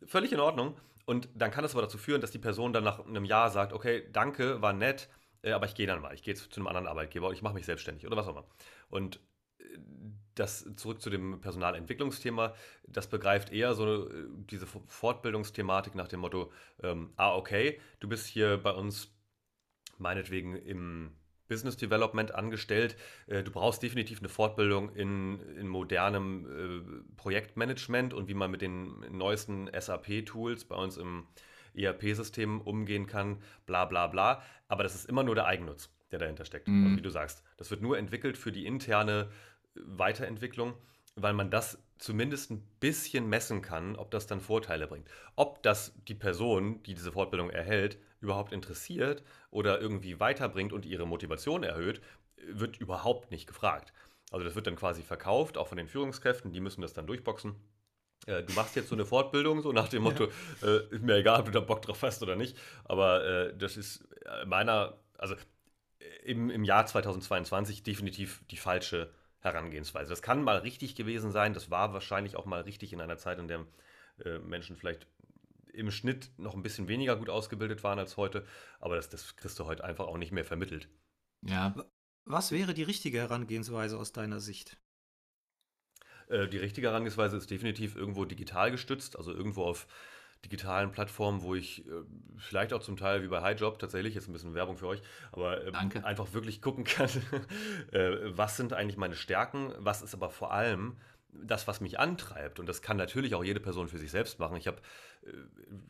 Völlig 0.06 0.34
in 0.34 0.40
Ordnung. 0.42 0.76
Und 1.10 1.28
dann 1.34 1.50
kann 1.50 1.66
es 1.66 1.72
aber 1.72 1.82
dazu 1.82 1.98
führen, 1.98 2.22
dass 2.22 2.30
die 2.30 2.38
Person 2.38 2.72
dann 2.72 2.84
nach 2.84 3.04
einem 3.04 3.26
Jahr 3.26 3.50
sagt, 3.50 3.74
okay, 3.74 4.08
danke, 4.12 4.62
war 4.62 4.74
nett, 4.74 5.10
äh, 5.42 5.54
aber 5.54 5.66
ich 5.66 5.74
gehe 5.74 5.88
dann 5.88 6.02
mal, 6.02 6.14
ich 6.14 6.22
gehe 6.22 6.36
zu 6.36 6.48
einem 6.56 6.68
anderen 6.68 6.86
Arbeitgeber 6.86 7.30
und 7.30 7.34
ich 7.34 7.42
mache 7.42 7.56
mich 7.56 7.66
selbstständig 7.66 8.06
oder 8.06 8.16
was 8.16 8.28
auch 8.28 8.34
immer. 8.34 8.46
Und 8.90 9.20
äh, 9.58 9.64
das 10.36 10.70
zurück 10.76 11.02
zu 11.02 11.10
dem 11.10 11.42
Personalentwicklungsthema, 11.42 12.54
das 12.88 13.08
begreift 13.08 13.52
eher 13.52 13.74
so 13.74 14.08
äh, 14.08 14.28
diese 14.52 14.68
Fortbildungsthematik 14.68 15.96
nach 15.96 16.10
dem 16.10 16.20
Motto, 16.20 16.52
ähm, 16.84 17.12
ah, 17.16 17.34
okay, 17.34 17.82
du 18.02 18.08
bist 18.08 18.28
hier 18.28 18.58
bei 18.62 18.72
uns 18.72 19.12
meinetwegen 19.98 20.58
im 20.58 21.16
Business 21.50 21.76
Development 21.76 22.34
angestellt. 22.34 22.96
Äh, 23.28 23.44
du 23.44 23.52
brauchst 23.52 23.84
definitiv 23.84 24.20
eine 24.20 24.30
Fortbildung 24.30 24.96
in, 24.96 25.42
in 25.58 25.68
modernem 25.68 26.46
äh, 26.46 27.16
Projektmanagement 27.18 28.14
und 28.14 28.30
wie 28.30 28.34
man 28.34 28.50
mit 28.50 28.62
den 28.62 29.02
neuesten 29.12 29.70
SAP-Tools 29.78 30.64
bei 30.64 30.76
uns 30.76 30.96
im 30.96 31.28
ERP-System 31.76 32.62
umgehen 32.62 33.08
kann, 33.08 33.42
bla 33.66 33.86
bla 33.86 34.08
bla. 34.08 34.42
Aber 34.70 34.84
das 34.84 34.96
ist 34.96 35.10
immer 35.10 35.24
nur 35.24 35.36
der 35.36 35.46
Eigennutz, 35.46 35.90
der 36.12 36.20
dahinter 36.20 36.46
steckt. 36.46 36.68
Mhm. 36.68 36.86
Also 36.86 36.98
wie 36.98 37.02
du 37.02 37.10
sagst, 37.10 37.44
das 37.58 37.70
wird 37.70 37.82
nur 37.82 37.98
entwickelt 37.98 38.38
für 38.38 38.52
die 38.52 38.66
interne 38.66 39.30
Weiterentwicklung, 39.76 40.74
weil 41.16 41.34
man 41.34 41.52
das 41.52 41.78
zumindest 42.00 42.50
ein 42.50 42.62
bisschen 42.80 43.28
messen 43.28 43.62
kann, 43.62 43.96
ob 43.96 44.10
das 44.10 44.26
dann 44.26 44.42
Vorteile 44.42 44.88
bringt. 44.88 45.08
Ob 45.36 45.62
das 45.62 45.94
die 46.08 46.16
Person, 46.16 46.82
die 46.84 46.96
diese 46.96 47.12
Fortbildung 47.12 47.50
erhält, 47.50 48.00
überhaupt 48.22 48.54
interessiert 48.54 49.24
oder 49.52 49.80
irgendwie 49.80 50.20
weiterbringt 50.20 50.74
und 50.74 50.86
ihre 50.86 51.06
Motivation 51.06 51.64
erhöht, 51.64 52.02
wird 52.48 52.78
überhaupt 52.78 53.32
nicht 53.32 53.48
gefragt. 53.48 53.94
Also 54.32 54.46
das 54.46 54.56
wird 54.56 54.68
dann 54.68 54.76
quasi 54.76 55.04
verkauft, 55.04 55.58
auch 55.58 55.68
von 55.68 55.78
den 55.78 55.88
Führungskräften, 55.88 56.52
die 56.54 56.62
müssen 56.62 56.82
das 56.82 56.94
dann 56.94 57.06
durchboxen. 57.06 57.56
Äh, 58.28 58.44
du 58.44 58.54
machst 58.54 58.76
jetzt 58.76 58.90
so 58.90 58.96
eine 58.96 59.06
Fortbildung, 59.06 59.62
so 59.62 59.72
nach 59.72 59.90
dem 59.90 60.04
Motto, 60.04 60.30
ja. 60.62 60.68
äh, 60.68 60.96
ist 60.96 61.04
mir 61.04 61.16
egal, 61.16 61.42
ob 61.42 61.46
du 61.48 61.52
da 61.52 61.60
Bock 61.60 61.82
drauf 61.82 62.02
hast 62.04 62.24
oder 62.24 62.36
nicht, 62.36 62.58
aber 62.86 63.26
äh, 63.26 63.58
das 63.58 63.76
ist 63.76 64.08
meiner, 64.46 64.98
also 65.18 65.36
im, 66.24 66.50
im 66.50 66.64
Jahr 66.64 66.86
2022 66.86 67.84
definitiv 67.84 68.44
die 68.52 68.58
falsche 68.58 69.12
Herangehensweise. 69.42 70.10
Das 70.10 70.22
kann 70.22 70.44
mal 70.44 70.58
richtig 70.58 70.96
gewesen 70.96 71.32
sein, 71.32 71.54
das 71.54 71.72
war 71.72 71.94
wahrscheinlich 71.94 72.36
auch 72.36 72.46
mal 72.46 72.62
richtig 72.62 72.94
in 72.94 73.02
einer 73.02 73.18
Zeit, 73.18 73.40
in 73.40 73.48
der 73.48 73.66
äh, 74.24 74.40
Menschen 74.40 74.76
vielleicht 74.76 75.08
im 75.74 75.92
Schnitt 75.92 76.32
noch 76.38 76.56
ein 76.56 76.64
bisschen 76.64 76.88
weniger 76.88 77.16
gut 77.16 77.30
ausgebildet 77.30 77.84
waren 77.84 78.00
als 78.00 78.18
heute, 78.18 78.46
aber 78.80 78.96
das, 78.96 79.10
das 79.10 79.36
kriegst 79.36 79.58
du 79.60 79.66
heute 79.66 79.84
einfach 79.84 80.08
auch 80.08 80.18
nicht 80.18 80.32
mehr 80.32 80.46
vermittelt. 80.46 80.90
Ja. 81.42 81.74
Was 82.26 82.52
wäre 82.52 82.74
die 82.74 82.84
richtige 82.84 83.20
Herangehensweise 83.20 83.98
aus 83.98 84.12
deiner 84.12 84.40
Sicht? 84.40 84.78
Äh, 86.28 86.48
die 86.48 86.58
richtige 86.58 86.88
Herangehensweise 86.88 87.38
ist 87.38 87.50
definitiv 87.50 87.96
irgendwo 87.96 88.26
digital 88.26 88.72
gestützt, 88.72 89.18
also 89.18 89.34
irgendwo 89.34 89.64
auf 89.64 89.88
digitalen 90.46 90.92
Plattformen, 90.92 91.42
wo 91.42 91.56
ich 91.56 91.86
äh, 91.88 91.92
vielleicht 92.38 92.74
auch 92.74 92.82
zum 92.82 92.98
Teil 92.98 93.24
wie 93.24 93.28
bei 93.28 93.42
HighJob 93.42 93.80
tatsächlich, 93.80 94.16
jetzt 94.16 94.28
ein 94.28 94.34
bisschen 94.34 94.56
Werbung 94.56 94.78
für 94.78 94.88
euch, 94.88 95.02
aber 95.32 95.66
äh, 95.66 95.72
einfach 96.04 96.34
wirklich 96.34 96.62
gucken 96.62 96.84
kann, 96.84 97.10
äh, 97.92 98.38
was 98.38 98.58
sind 98.58 98.74
eigentlich 98.74 98.98
meine 98.98 99.16
Stärken, 99.16 99.74
was 99.78 100.02
ist 100.02 100.14
aber 100.14 100.30
vor 100.30 100.54
allem 100.54 100.98
das, 101.32 101.68
was 101.68 101.80
mich 101.82 102.00
antreibt. 102.00 102.60
Und 102.60 102.68
das 102.68 102.82
kann 102.82 102.98
natürlich 102.98 103.36
auch 103.36 103.44
jede 103.44 103.60
Person 103.60 103.88
für 103.88 104.00
sich 104.00 104.10
selbst 104.10 104.40
machen. 104.40 104.58
Ich 104.58 104.68
habe 104.68 104.78
äh, 105.24 105.32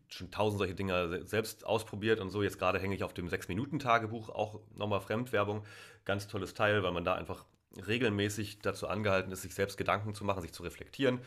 schon 0.07 0.31
tausend 0.31 0.59
solche 0.59 0.75
Dinge 0.75 1.25
selbst 1.25 1.65
ausprobiert 1.65 2.19
und 2.19 2.29
so. 2.29 2.43
Jetzt 2.43 2.59
gerade 2.59 2.79
hänge 2.79 2.95
ich 2.95 3.03
auf 3.03 3.13
dem 3.13 3.29
6-Minuten-Tagebuch, 3.29 4.29
auch 4.29 4.59
nochmal 4.75 4.99
Fremdwerbung. 4.99 5.63
Ganz 6.05 6.27
tolles 6.27 6.55
Teil, 6.55 6.83
weil 6.83 6.91
man 6.91 7.05
da 7.05 7.13
einfach 7.13 7.45
regelmäßig 7.87 8.59
dazu 8.59 8.87
angehalten 8.87 9.31
ist, 9.31 9.43
sich 9.43 9.53
selbst 9.53 9.77
Gedanken 9.77 10.13
zu 10.13 10.25
machen, 10.25 10.41
sich 10.41 10.51
zu 10.51 10.63
reflektieren 10.63 11.21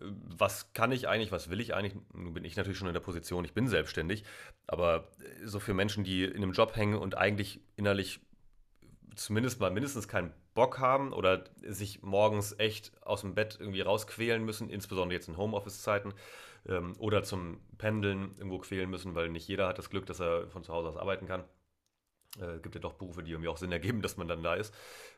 was 0.00 0.72
kann 0.72 0.92
ich 0.92 1.08
eigentlich, 1.08 1.32
was 1.32 1.50
will 1.50 1.60
ich 1.60 1.74
eigentlich? 1.74 1.94
Nun 2.12 2.34
bin 2.34 2.44
ich 2.44 2.56
natürlich 2.56 2.78
schon 2.78 2.88
in 2.88 2.94
der 2.94 3.00
Position, 3.00 3.44
ich 3.44 3.52
bin 3.52 3.68
selbstständig, 3.68 4.24
aber 4.66 5.08
so 5.44 5.60
für 5.60 5.74
Menschen, 5.74 6.04
die 6.04 6.24
in 6.24 6.36
einem 6.36 6.52
Job 6.52 6.74
hängen 6.76 6.96
und 6.96 7.16
eigentlich 7.16 7.60
innerlich 7.76 8.20
zumindest 9.14 9.60
mal 9.60 9.70
mindestens 9.70 10.08
keinen 10.08 10.32
Bock 10.54 10.78
haben 10.78 11.12
oder 11.12 11.44
sich 11.62 12.02
morgens 12.02 12.58
echt 12.58 12.92
aus 13.02 13.20
dem 13.20 13.34
Bett 13.34 13.58
irgendwie 13.60 13.80
rausquälen 13.82 14.44
müssen, 14.44 14.70
insbesondere 14.70 15.14
jetzt 15.14 15.28
in 15.28 15.36
Homeoffice-Zeiten 15.36 16.14
ähm, 16.68 16.94
oder 16.98 17.22
zum 17.22 17.60
Pendeln 17.78 18.34
irgendwo 18.36 18.58
quälen 18.58 18.90
müssen, 18.90 19.14
weil 19.14 19.28
nicht 19.28 19.48
jeder 19.48 19.68
hat 19.68 19.78
das 19.78 19.90
Glück, 19.90 20.06
dass 20.06 20.20
er 20.20 20.48
von 20.48 20.64
zu 20.64 20.72
Hause 20.72 20.88
aus 20.88 20.96
arbeiten 20.96 21.26
kann. 21.26 21.44
Äh, 22.38 22.60
gibt 22.60 22.76
ja 22.76 22.80
doch 22.80 22.92
Berufe, 22.92 23.24
die 23.24 23.32
irgendwie 23.32 23.48
auch 23.48 23.56
Sinn 23.56 23.72
ergeben, 23.72 24.02
dass 24.02 24.16
man 24.16 24.28
dann 24.28 24.42
da 24.42 24.54
ist, 24.54 24.72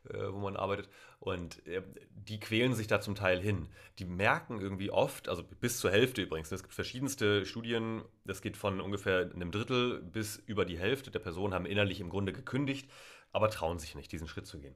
äh, 0.09 0.17
wo 0.31 0.39
man 0.39 0.57
arbeitet. 0.57 0.89
Und 1.21 1.67
äh, 1.67 1.83
die 2.11 2.41
quälen 2.41 2.75
sich 2.75 2.87
da 2.87 3.03
zum 3.03 3.15
Teil 3.15 3.41
hin. 3.41 3.69
Die 3.99 4.07
merken 4.07 4.61
irgendwie 4.61 4.91
oft, 4.91 5.29
also 5.29 5.43
bis 5.43 5.79
zur 5.79 5.91
Hälfte 5.91 6.23
übrigens, 6.23 6.51
es 6.51 6.63
gibt 6.63 6.75
verschiedenste 6.75 7.45
Studien, 7.45 8.03
das 8.25 8.41
geht 8.41 8.57
von 8.57 8.81
ungefähr 8.81 9.31
einem 9.35 9.51
Drittel 9.51 10.01
bis 10.01 10.37
über 10.47 10.65
die 10.65 10.79
Hälfte 10.79 11.11
der 11.11 11.19
Personen 11.19 11.53
haben 11.53 11.67
innerlich 11.67 12.01
im 12.01 12.09
Grunde 12.09 12.33
gekündigt, 12.33 12.91
aber 13.31 13.51
trauen 13.51 13.79
sich 13.79 13.95
nicht, 13.95 14.11
diesen 14.11 14.29
Schritt 14.29 14.47
zu 14.47 14.59
gehen. 14.59 14.75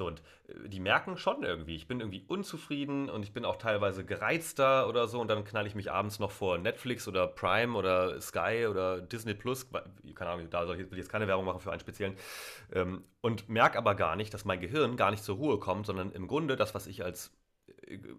So, 0.00 0.06
und 0.06 0.22
äh, 0.48 0.68
die 0.70 0.80
merken 0.80 1.18
schon 1.18 1.42
irgendwie, 1.42 1.76
ich 1.76 1.86
bin 1.86 2.00
irgendwie 2.00 2.24
unzufrieden 2.26 3.10
und 3.10 3.22
ich 3.22 3.34
bin 3.34 3.44
auch 3.44 3.56
teilweise 3.56 4.02
gereizter 4.02 4.88
oder 4.88 5.06
so. 5.08 5.20
Und 5.20 5.28
dann 5.28 5.44
knall 5.44 5.66
ich 5.66 5.74
mich 5.74 5.92
abends 5.92 6.18
noch 6.18 6.30
vor 6.30 6.56
Netflix 6.56 7.06
oder 7.06 7.26
Prime 7.26 7.76
oder 7.76 8.18
Sky 8.18 8.66
oder 8.66 9.02
Disney 9.02 9.34
Plus, 9.34 9.68
keine 10.14 10.30
Ahnung, 10.30 10.48
da 10.48 10.64
soll 10.64 10.80
ich 10.80 10.90
jetzt 10.96 11.10
keine 11.10 11.28
Werbung 11.28 11.44
machen 11.44 11.60
für 11.60 11.70
einen 11.70 11.80
speziellen, 11.80 12.16
ähm, 12.72 13.04
und 13.20 13.50
merke 13.50 13.76
aber 13.76 13.94
gar 13.94 14.16
nicht, 14.16 14.32
dass 14.32 14.46
mein 14.46 14.60
Gehirn 14.60 14.96
gar 14.96 15.10
nicht 15.10 15.22
zur 15.22 15.36
Ruhe 15.36 15.58
kommt, 15.58 15.84
sondern 15.84 16.12
im 16.12 16.26
Grunde 16.26 16.56
das, 16.56 16.74
was 16.74 16.86
ich 16.86 17.04
als 17.04 17.30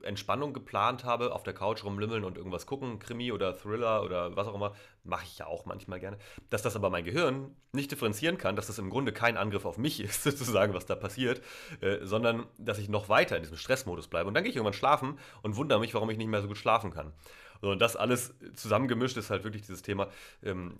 Entspannung 0.03 0.53
geplant 0.53 1.03
habe, 1.03 1.33
auf 1.33 1.43
der 1.43 1.53
Couch 1.53 1.83
rumlümmeln 1.83 2.23
und 2.23 2.37
irgendwas 2.37 2.65
gucken, 2.65 2.99
Krimi 2.99 3.31
oder 3.31 3.55
Thriller 3.55 4.03
oder 4.03 4.35
was 4.35 4.47
auch 4.47 4.55
immer, 4.55 4.73
mache 5.03 5.25
ich 5.25 5.37
ja 5.37 5.47
auch 5.47 5.65
manchmal 5.65 5.99
gerne. 5.99 6.17
Dass 6.49 6.61
das 6.61 6.75
aber 6.75 6.89
mein 6.89 7.03
Gehirn 7.03 7.55
nicht 7.71 7.91
differenzieren 7.91 8.37
kann, 8.37 8.55
dass 8.55 8.67
das 8.67 8.79
im 8.79 8.89
Grunde 8.89 9.13
kein 9.13 9.37
Angriff 9.37 9.65
auf 9.65 9.77
mich 9.77 9.99
ist, 10.03 10.23
sozusagen, 10.23 10.73
was 10.73 10.85
da 10.85 10.95
passiert, 10.95 11.41
äh, 11.81 11.99
sondern 12.05 12.45
dass 12.57 12.77
ich 12.77 12.89
noch 12.89 13.09
weiter 13.09 13.35
in 13.37 13.43
diesem 13.43 13.57
Stressmodus 13.57 14.07
bleibe. 14.07 14.27
Und 14.27 14.33
dann 14.33 14.43
gehe 14.43 14.51
ich 14.51 14.57
irgendwann 14.57 14.73
schlafen 14.73 15.17
und 15.41 15.55
wundere 15.55 15.79
mich, 15.79 15.93
warum 15.93 16.09
ich 16.09 16.17
nicht 16.17 16.27
mehr 16.27 16.41
so 16.41 16.47
gut 16.47 16.57
schlafen 16.57 16.91
kann. 16.91 17.13
und 17.61 17.79
das 17.79 17.95
alles 17.95 18.33
zusammengemischt 18.53 19.17
ist 19.17 19.29
halt 19.29 19.43
wirklich 19.43 19.63
dieses 19.63 19.81
Thema, 19.81 20.09
ähm, 20.43 20.77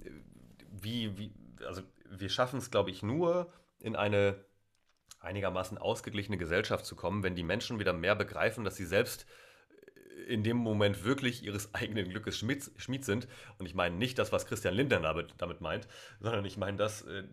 wie, 0.72 1.18
wie, 1.18 1.32
also 1.66 1.82
wir 2.10 2.30
schaffen 2.30 2.58
es, 2.58 2.72
glaube 2.72 2.92
ich, 2.92 3.04
nur 3.04 3.52
in 3.80 3.96
eine 3.96 4.36
einigermaßen 5.22 5.78
ausgeglichene 5.78 6.38
Gesellschaft 6.38 6.86
zu 6.86 6.96
kommen, 6.96 7.24
wenn 7.24 7.36
die 7.36 7.44
Menschen 7.44 7.80
wieder 7.80 7.94
mehr 7.94 8.16
begreifen, 8.16 8.64
dass 8.64 8.76
sie 8.76 8.86
selbst 8.86 9.26
äh, 10.28 10.34
in 10.34 10.44
dem 10.44 10.58
Moment 10.58 11.04
wirklich 11.04 11.44
ihres 11.44 11.74
eigenen 11.74 12.10
Glückes 12.10 12.38
Schmied, 12.38 12.72
Schmied 12.78 13.06
sind. 13.06 13.28
Und 13.58 13.66
ich 13.66 13.76
meine 13.76 13.96
nicht 13.96 14.18
das, 14.18 14.32
was 14.32 14.46
Christian 14.46 14.74
Lindner 14.74 15.26
damit 15.38 15.62
meint, 15.62 15.88
sondern 16.20 16.46
ich 16.46 16.58
meine 16.58 16.78
das, 16.78 17.04
äh, 17.04 17.24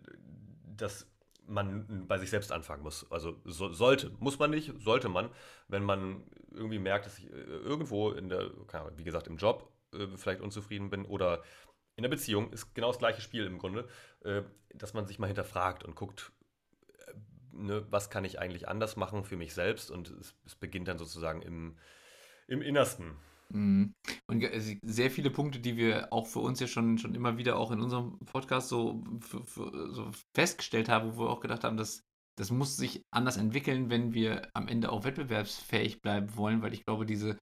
dass 0.65 1.07
man 1.45 2.07
bei 2.07 2.19
sich 2.19 2.29
selbst 2.29 2.51
anfangen 2.51 2.83
muss. 2.83 3.11
Also 3.11 3.41
so, 3.43 3.73
sollte, 3.73 4.11
muss 4.19 4.37
man 4.37 4.51
nicht, 4.51 4.71
sollte 4.81 5.09
man, 5.09 5.31
wenn 5.67 5.83
man 5.83 6.23
irgendwie 6.51 6.77
merkt, 6.77 7.07
dass 7.07 7.17
ich 7.17 7.25
äh, 7.25 7.35
irgendwo 7.35 8.11
in 8.11 8.29
der, 8.29 8.51
wie 8.95 9.03
gesagt, 9.03 9.27
im 9.27 9.37
Job 9.37 9.71
vielleicht 10.17 10.41
unzufrieden 10.41 10.91
bin 10.91 11.03
oder 11.03 11.41
in 11.95 12.03
der 12.03 12.09
Beziehung, 12.09 12.53
ist 12.53 12.75
genau 12.75 12.89
das 12.89 12.99
gleiche 12.99 13.21
Spiel 13.21 13.47
im 13.47 13.57
Grunde, 13.57 13.87
dass 14.75 14.93
man 14.93 15.07
sich 15.07 15.17
mal 15.17 15.25
hinterfragt 15.25 15.83
und 15.83 15.95
guckt, 15.95 16.31
ne, 17.51 17.85
was 17.89 18.09
kann 18.09 18.25
ich 18.25 18.39
eigentlich 18.39 18.67
anders 18.67 18.95
machen 18.95 19.23
für 19.23 19.37
mich 19.37 19.53
selbst 19.53 19.91
und 19.91 20.09
es, 20.09 20.35
es 20.45 20.55
beginnt 20.55 20.87
dann 20.87 20.97
sozusagen 20.97 21.41
im, 21.41 21.77
im 22.47 22.61
Innersten. 22.61 23.15
Mhm. 23.49 23.95
Und 24.27 24.45
sehr 24.83 25.09
viele 25.11 25.31
Punkte, 25.31 25.59
die 25.59 25.75
wir 25.75 26.13
auch 26.13 26.27
für 26.27 26.39
uns 26.39 26.59
ja 26.59 26.67
schon, 26.67 26.97
schon 26.97 27.15
immer 27.15 27.37
wieder 27.37 27.57
auch 27.57 27.71
in 27.71 27.81
unserem 27.81 28.19
Podcast 28.19 28.69
so, 28.69 29.03
für, 29.21 29.43
für, 29.43 29.91
so 29.91 30.11
festgestellt 30.35 30.89
haben, 30.89 31.15
wo 31.15 31.23
wir 31.23 31.29
auch 31.29 31.41
gedacht 31.41 31.63
haben, 31.63 31.77
dass 31.77 32.03
das 32.37 32.51
muss 32.51 32.77
sich 32.77 33.03
anders 33.11 33.35
entwickeln, 33.35 33.89
wenn 33.89 34.13
wir 34.13 34.49
am 34.53 34.69
Ende 34.69 34.91
auch 34.91 35.03
wettbewerbsfähig 35.03 36.01
bleiben 36.01 36.37
wollen, 36.37 36.61
weil 36.61 36.73
ich 36.73 36.85
glaube, 36.85 37.05
diese 37.05 37.37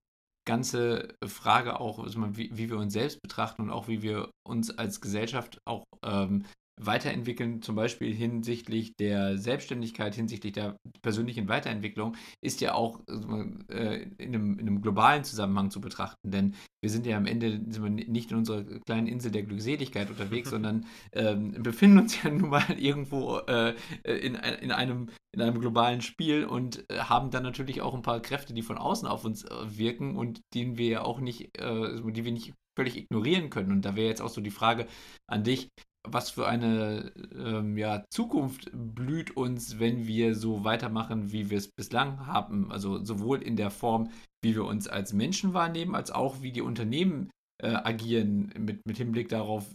ganze 0.48 1.15
Frage 1.24 1.80
auch, 1.80 2.00
also 2.00 2.36
wie, 2.36 2.50
wie 2.58 2.70
wir 2.70 2.78
uns 2.78 2.93
selbst 2.93 3.22
betrachten 3.22 3.62
und 3.62 3.70
auch 3.70 3.88
wie 3.88 4.02
wir 4.02 4.32
uns 4.43 4.76
als 4.76 5.00
Gesellschaft 5.00 5.62
auch 5.65 5.84
ähm, 6.04 6.46
weiterentwickeln, 6.80 7.62
zum 7.62 7.76
Beispiel 7.76 8.13
hinsichtlich 8.13 8.96
der 8.96 9.38
Selbstständigkeit, 9.38 10.13
hinsichtlich 10.16 10.54
der 10.54 10.78
persönlichen 11.02 11.50
Weiterentwicklung, 11.50 12.16
ist 12.42 12.62
ja 12.62 12.74
auch 12.74 13.02
äh, 13.08 14.04
in, 14.18 14.36
einem, 14.36 14.60
in, 14.60 14.68
einem, 14.68 14.82
globalen 14.82 15.24
Zusammenhang 15.24 15.72
zu 15.72 15.82
betrachten. 15.82 16.30
Denn 16.30 16.56
wir 16.82 16.90
sind 16.90 17.06
ja 17.06 17.18
am 17.18 17.26
Ende 17.26 17.60
nicht 17.60 18.32
in 18.32 18.38
unserer 18.38 18.63
kleinen 18.86 19.08
Insel 19.08 19.32
der 19.32 19.44
Glückseligkeit 19.44 20.10
unterwegs, 20.10 20.50
sondern 20.52 20.86
ähm, 21.13 21.52
befinden 21.63 22.00
uns 22.00 22.22
ja 22.22 22.30
nun 22.30 22.50
mal 22.50 22.63
irgendwo 22.78 23.40
äh, 23.40 23.74
in, 24.04 24.36
in, 24.36 24.72
einem, 24.72 25.10
in 25.34 25.42
einem 25.42 25.60
globalen 25.60 26.02
Spiel 26.02 26.46
und 26.46 26.86
äh, 26.92 27.00
haben 27.00 27.32
dann 27.32 27.44
natürlich 27.44 27.82
auch 27.82 27.96
ein 27.96 28.04
paar 28.04 28.22
Kräfte, 28.22 28.54
die 28.54 28.62
von 28.62 28.78
außen 28.78 29.08
auf 29.08 29.26
uns 29.26 29.46
äh, 29.46 29.50
wirken 29.66 30.16
und 30.16 30.42
denen 30.54 30.78
wir 30.78 30.88
ja 30.88 31.02
auch 31.02 31.20
nicht, 31.20 31.58
äh, 31.58 32.12
die 32.12 32.26
wir 32.26 32.32
nicht 32.32 32.54
völlig 32.78 32.96
ignorieren 32.96 33.50
können. 33.50 33.72
Und 33.72 33.84
da 33.84 33.96
wäre 33.96 34.08
jetzt 34.08 34.22
auch 34.22 34.30
so 34.30 34.40
die 34.40 34.52
Frage 34.52 34.88
an 35.28 35.44
dich, 35.44 35.70
was 36.04 36.30
für 36.30 36.48
eine 36.48 37.12
ähm, 37.36 37.78
ja, 37.78 38.06
Zukunft 38.10 38.70
blüht 38.74 39.36
uns, 39.36 39.80
wenn 39.80 40.08
wir 40.08 40.36
so 40.36 40.64
weitermachen, 40.64 41.32
wie 41.32 41.50
wir 41.50 41.58
es 41.58 41.70
bislang 41.70 42.26
haben. 42.26 42.72
Also 42.72 43.04
sowohl 43.04 43.42
in 43.42 43.56
der 43.56 43.72
Form, 43.72 44.10
wie 44.42 44.56
wir 44.56 44.66
uns 44.66 44.88
als 44.88 45.14
Menschen 45.14 45.54
wahrnehmen, 45.54 45.96
als 45.96 46.12
auch 46.12 46.42
wie 46.42 46.52
die 46.52 46.62
Unternehmen 46.62 47.30
äh, 47.62 47.70
agieren 47.70 48.54
mit, 48.58 48.86
mit 48.86 48.98
Hinblick 48.98 49.30
darauf, 49.30 49.66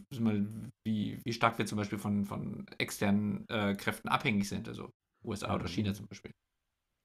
wie, 0.85 1.21
wie 1.25 1.33
stark 1.33 1.59
wir 1.59 1.67
zum 1.67 1.79
Beispiel 1.79 1.99
von, 1.99 2.25
von 2.25 2.67
externen 2.79 3.45
äh, 3.49 3.75
Kräften 3.75 4.09
abhängig 4.09 4.49
sind, 4.49 4.69
also 4.69 4.91
USA 5.25 5.55
oder 5.55 5.67
China 5.67 5.93
zum 5.93 6.07
Beispiel. 6.07 6.33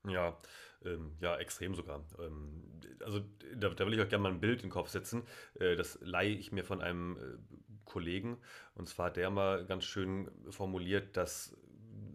Ja, 0.07 0.37
ähm, 0.85 1.17
ja, 1.19 1.35
extrem 1.37 1.75
sogar. 1.75 2.05
Ähm, 2.19 2.63
also 3.03 3.21
da, 3.55 3.69
da, 3.69 3.85
will 3.85 3.93
ich 3.93 3.99
euch 3.99 4.09
gerne 4.09 4.23
mal 4.23 4.31
ein 4.31 4.39
Bild 4.39 4.59
in 4.59 4.67
den 4.67 4.71
Kopf 4.71 4.89
setzen. 4.89 5.23
Äh, 5.55 5.75
das 5.75 5.97
leihe 6.01 6.35
ich 6.35 6.51
mir 6.51 6.63
von 6.63 6.81
einem 6.81 7.17
äh, 7.17 7.55
Kollegen. 7.87 8.37
Und 8.75 8.87
zwar 8.87 9.07
hat 9.07 9.17
der 9.17 9.29
mal 9.29 9.65
ganz 9.65 9.85
schön 9.85 10.29
formuliert, 10.49 11.17
dass 11.17 11.57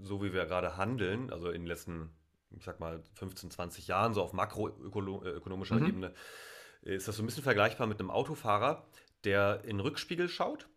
so 0.02 0.22
wie 0.22 0.32
wir 0.32 0.46
gerade 0.46 0.76
handeln, 0.76 1.32
also 1.32 1.48
in 1.48 1.62
den 1.62 1.66
letzten, 1.66 2.10
ich 2.56 2.64
sag 2.64 2.80
mal, 2.80 3.02
15, 3.14 3.50
20 3.50 3.88
Jahren, 3.88 4.14
so 4.14 4.22
auf 4.22 4.32
makroökonomischer 4.32 5.76
mhm. 5.76 5.86
Ebene, 5.86 6.14
ist 6.82 7.08
das 7.08 7.16
so 7.16 7.22
ein 7.22 7.26
bisschen 7.26 7.44
vergleichbar 7.44 7.86
mit 7.86 8.00
einem 8.00 8.10
Autofahrer, 8.10 8.86
der 9.24 9.60
in 9.62 9.78
den 9.78 9.80
Rückspiegel 9.80 10.28
schaut 10.28 10.68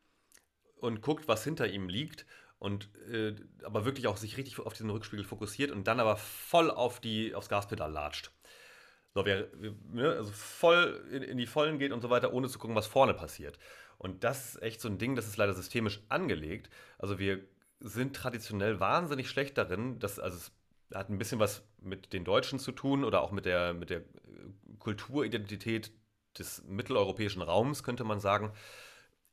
und 0.78 1.02
guckt, 1.02 1.28
was 1.28 1.44
hinter 1.44 1.68
ihm 1.68 1.90
liegt 1.90 2.26
und 2.60 2.90
äh, 3.12 3.36
aber 3.64 3.86
wirklich 3.86 4.08
auch 4.08 4.18
sich 4.18 4.38
richtig 4.38 4.60
auf 4.60 4.74
diesen 4.74 4.90
Rückspiegel 4.90 5.26
fokussiert 5.26 5.72
und 5.72 5.88
dann 5.88 6.00
aber 6.00 6.18
voll 6.18 6.70
auf 6.70 7.00
die, 7.00 7.34
aufs 7.36 7.50
Gaspedal 7.50 7.92
latscht. 7.92 8.32
So, 9.14 9.26
wer, 9.26 9.48
ne, 9.92 10.10
also 10.10 10.32
voll 10.32 11.06
in, 11.10 11.24
in, 11.24 11.38
die 11.38 11.48
Vollen 11.48 11.80
geht 11.80 11.94
und 11.94 12.02
so 12.02 12.10
weiter, 12.10 12.34
ohne 12.34 12.50
zu 12.50 12.60
gucken, 12.60 12.76
was 12.76 12.86
vorne 12.86 13.14
passiert. 13.14 13.58
Und 13.98 14.24
das 14.24 14.56
ist 14.56 14.62
echt 14.62 14.82
so 14.82 14.90
ein 14.90 14.98
Ding, 14.98 15.16
das 15.16 15.28
ist 15.28 15.38
leider 15.38 15.54
systemisch 15.54 16.02
angelegt. 16.10 16.70
Also 16.98 17.20
wir 17.20 17.42
sind 17.80 18.16
traditionell 18.16 18.80
wahnsinnig 18.80 19.30
schlecht 19.30 19.58
darin, 19.58 20.00
dass, 20.00 20.20
also 20.20 20.38
es 20.38 20.52
hat 20.94 21.10
ein 21.10 21.18
bisschen 21.18 21.40
was 21.40 21.64
mit 21.82 22.14
den 22.14 22.24
Deutschen 22.24 22.60
zu 22.60 22.72
tun 22.72 23.04
oder 23.04 23.22
auch 23.22 23.32
mit 23.32 23.46
der, 23.46 23.74
mit 23.74 23.90
der 23.90 24.04
Kulturidentität 24.80 25.92
des 26.38 26.64
mitteleuropäischen 26.66 27.42
Raums, 27.42 27.84
könnte 27.84 28.04
man 28.04 28.20
sagen, 28.20 28.52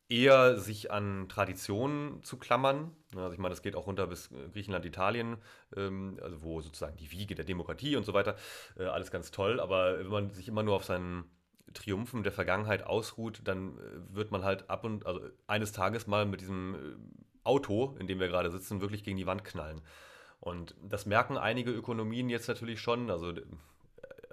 eher 0.09 0.59
sich 0.59 0.91
an 0.91 1.29
Traditionen 1.29 2.23
zu 2.23 2.37
klammern. 2.37 2.95
Also 3.15 3.33
ich 3.33 3.39
meine, 3.39 3.53
das 3.53 3.63
geht 3.63 3.77
auch 3.77 3.87
runter 3.87 4.07
bis 4.07 4.31
äh, 4.31 4.49
Griechenland, 4.53 4.85
Italien, 4.85 5.39
ähm, 5.75 6.19
also 6.23 6.43
wo 6.43 6.61
sozusagen 6.61 6.97
die 6.97 7.11
Wiege 7.11 7.35
der 7.35 7.45
Demokratie 7.45 7.97
und 7.97 8.05
so 8.05 8.13
weiter, 8.13 8.37
äh, 8.77 8.85
alles 8.85 9.11
ganz 9.11 9.31
toll. 9.31 9.59
Aber 9.59 9.99
wenn 9.99 10.09
man 10.09 10.31
sich 10.31 10.49
immer 10.49 10.63
nur 10.63 10.77
auf 10.77 10.85
seinen 10.85 11.25
Triumphen 11.75 12.23
der 12.23 12.33
Vergangenheit 12.33 12.85
ausruht, 12.85 13.41
dann 13.45 13.79
äh, 13.79 14.15
wird 14.15 14.31
man 14.31 14.45
halt 14.45 14.69
ab 14.71 14.85
und 14.85 15.07
also 15.07 15.21
eines 15.47 15.73
Tages 15.73 16.07
mal 16.07 16.27
mit 16.27 16.41
diesem 16.41 16.77
Auto, 17.45 17.97
in 17.99 18.07
dem 18.07 18.21
wir 18.21 18.29
gerade 18.29 18.51
sitzen, 18.51 18.81
wirklich 18.81 19.05
gegen 19.05 19.17
die 19.17 19.27
Wand 19.27 19.45
knallen. 19.45 19.83
Und 20.41 20.75
das 20.83 21.07
merken 21.07 21.37
einige 21.37 21.71
Ökonomien 21.71 22.29
jetzt 22.29 22.49
natürlich 22.49 22.81
schon. 22.81 23.11
Also 23.11 23.33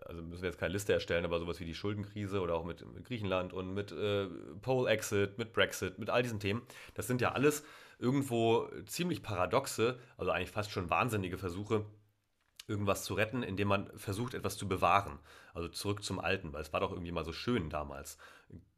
also 0.10 0.24
müssen 0.24 0.42
wir 0.42 0.50
jetzt 0.50 0.60
keine 0.60 0.74
Liste 0.74 0.92
erstellen, 0.92 1.24
aber 1.24 1.40
sowas 1.40 1.60
wie 1.60 1.66
die 1.66 1.76
Schuldenkrise 1.76 2.42
oder 2.42 2.56
auch 2.56 2.66
mit, 2.66 2.84
mit 2.96 3.06
Griechenland 3.06 3.54
und 3.54 3.76
mit 3.76 3.92
äh, 3.92 4.26
Pole-Exit, 4.62 5.38
mit 5.38 5.54
Brexit, 5.54 6.00
mit 6.00 6.10
all 6.10 6.24
diesen 6.24 6.40
Themen, 6.40 6.64
das 6.96 7.06
sind 7.06 7.22
ja 7.22 7.34
alles 7.34 7.64
irgendwo 8.00 8.68
ziemlich 8.86 9.22
paradoxe, 9.22 10.00
also 10.18 10.32
eigentlich 10.32 10.50
fast 10.50 10.72
schon 10.72 10.90
wahnsinnige 10.90 11.38
Versuche, 11.38 11.86
irgendwas 12.70 13.04
zu 13.04 13.16
retten, 13.16 13.44
indem 13.44 13.68
man 13.68 13.90
versucht, 13.98 14.34
etwas 14.34 14.58
zu 14.58 14.68
bewahren. 14.68 15.20
Also 15.54 15.68
zurück 15.68 16.04
zum 16.04 16.20
Alten, 16.20 16.54
weil 16.54 16.62
es 16.62 16.72
war 16.72 16.80
doch 16.80 16.92
irgendwie 16.92 17.12
mal 17.12 17.26
so 17.26 17.34
schön 17.34 17.70
damals. 17.70 18.18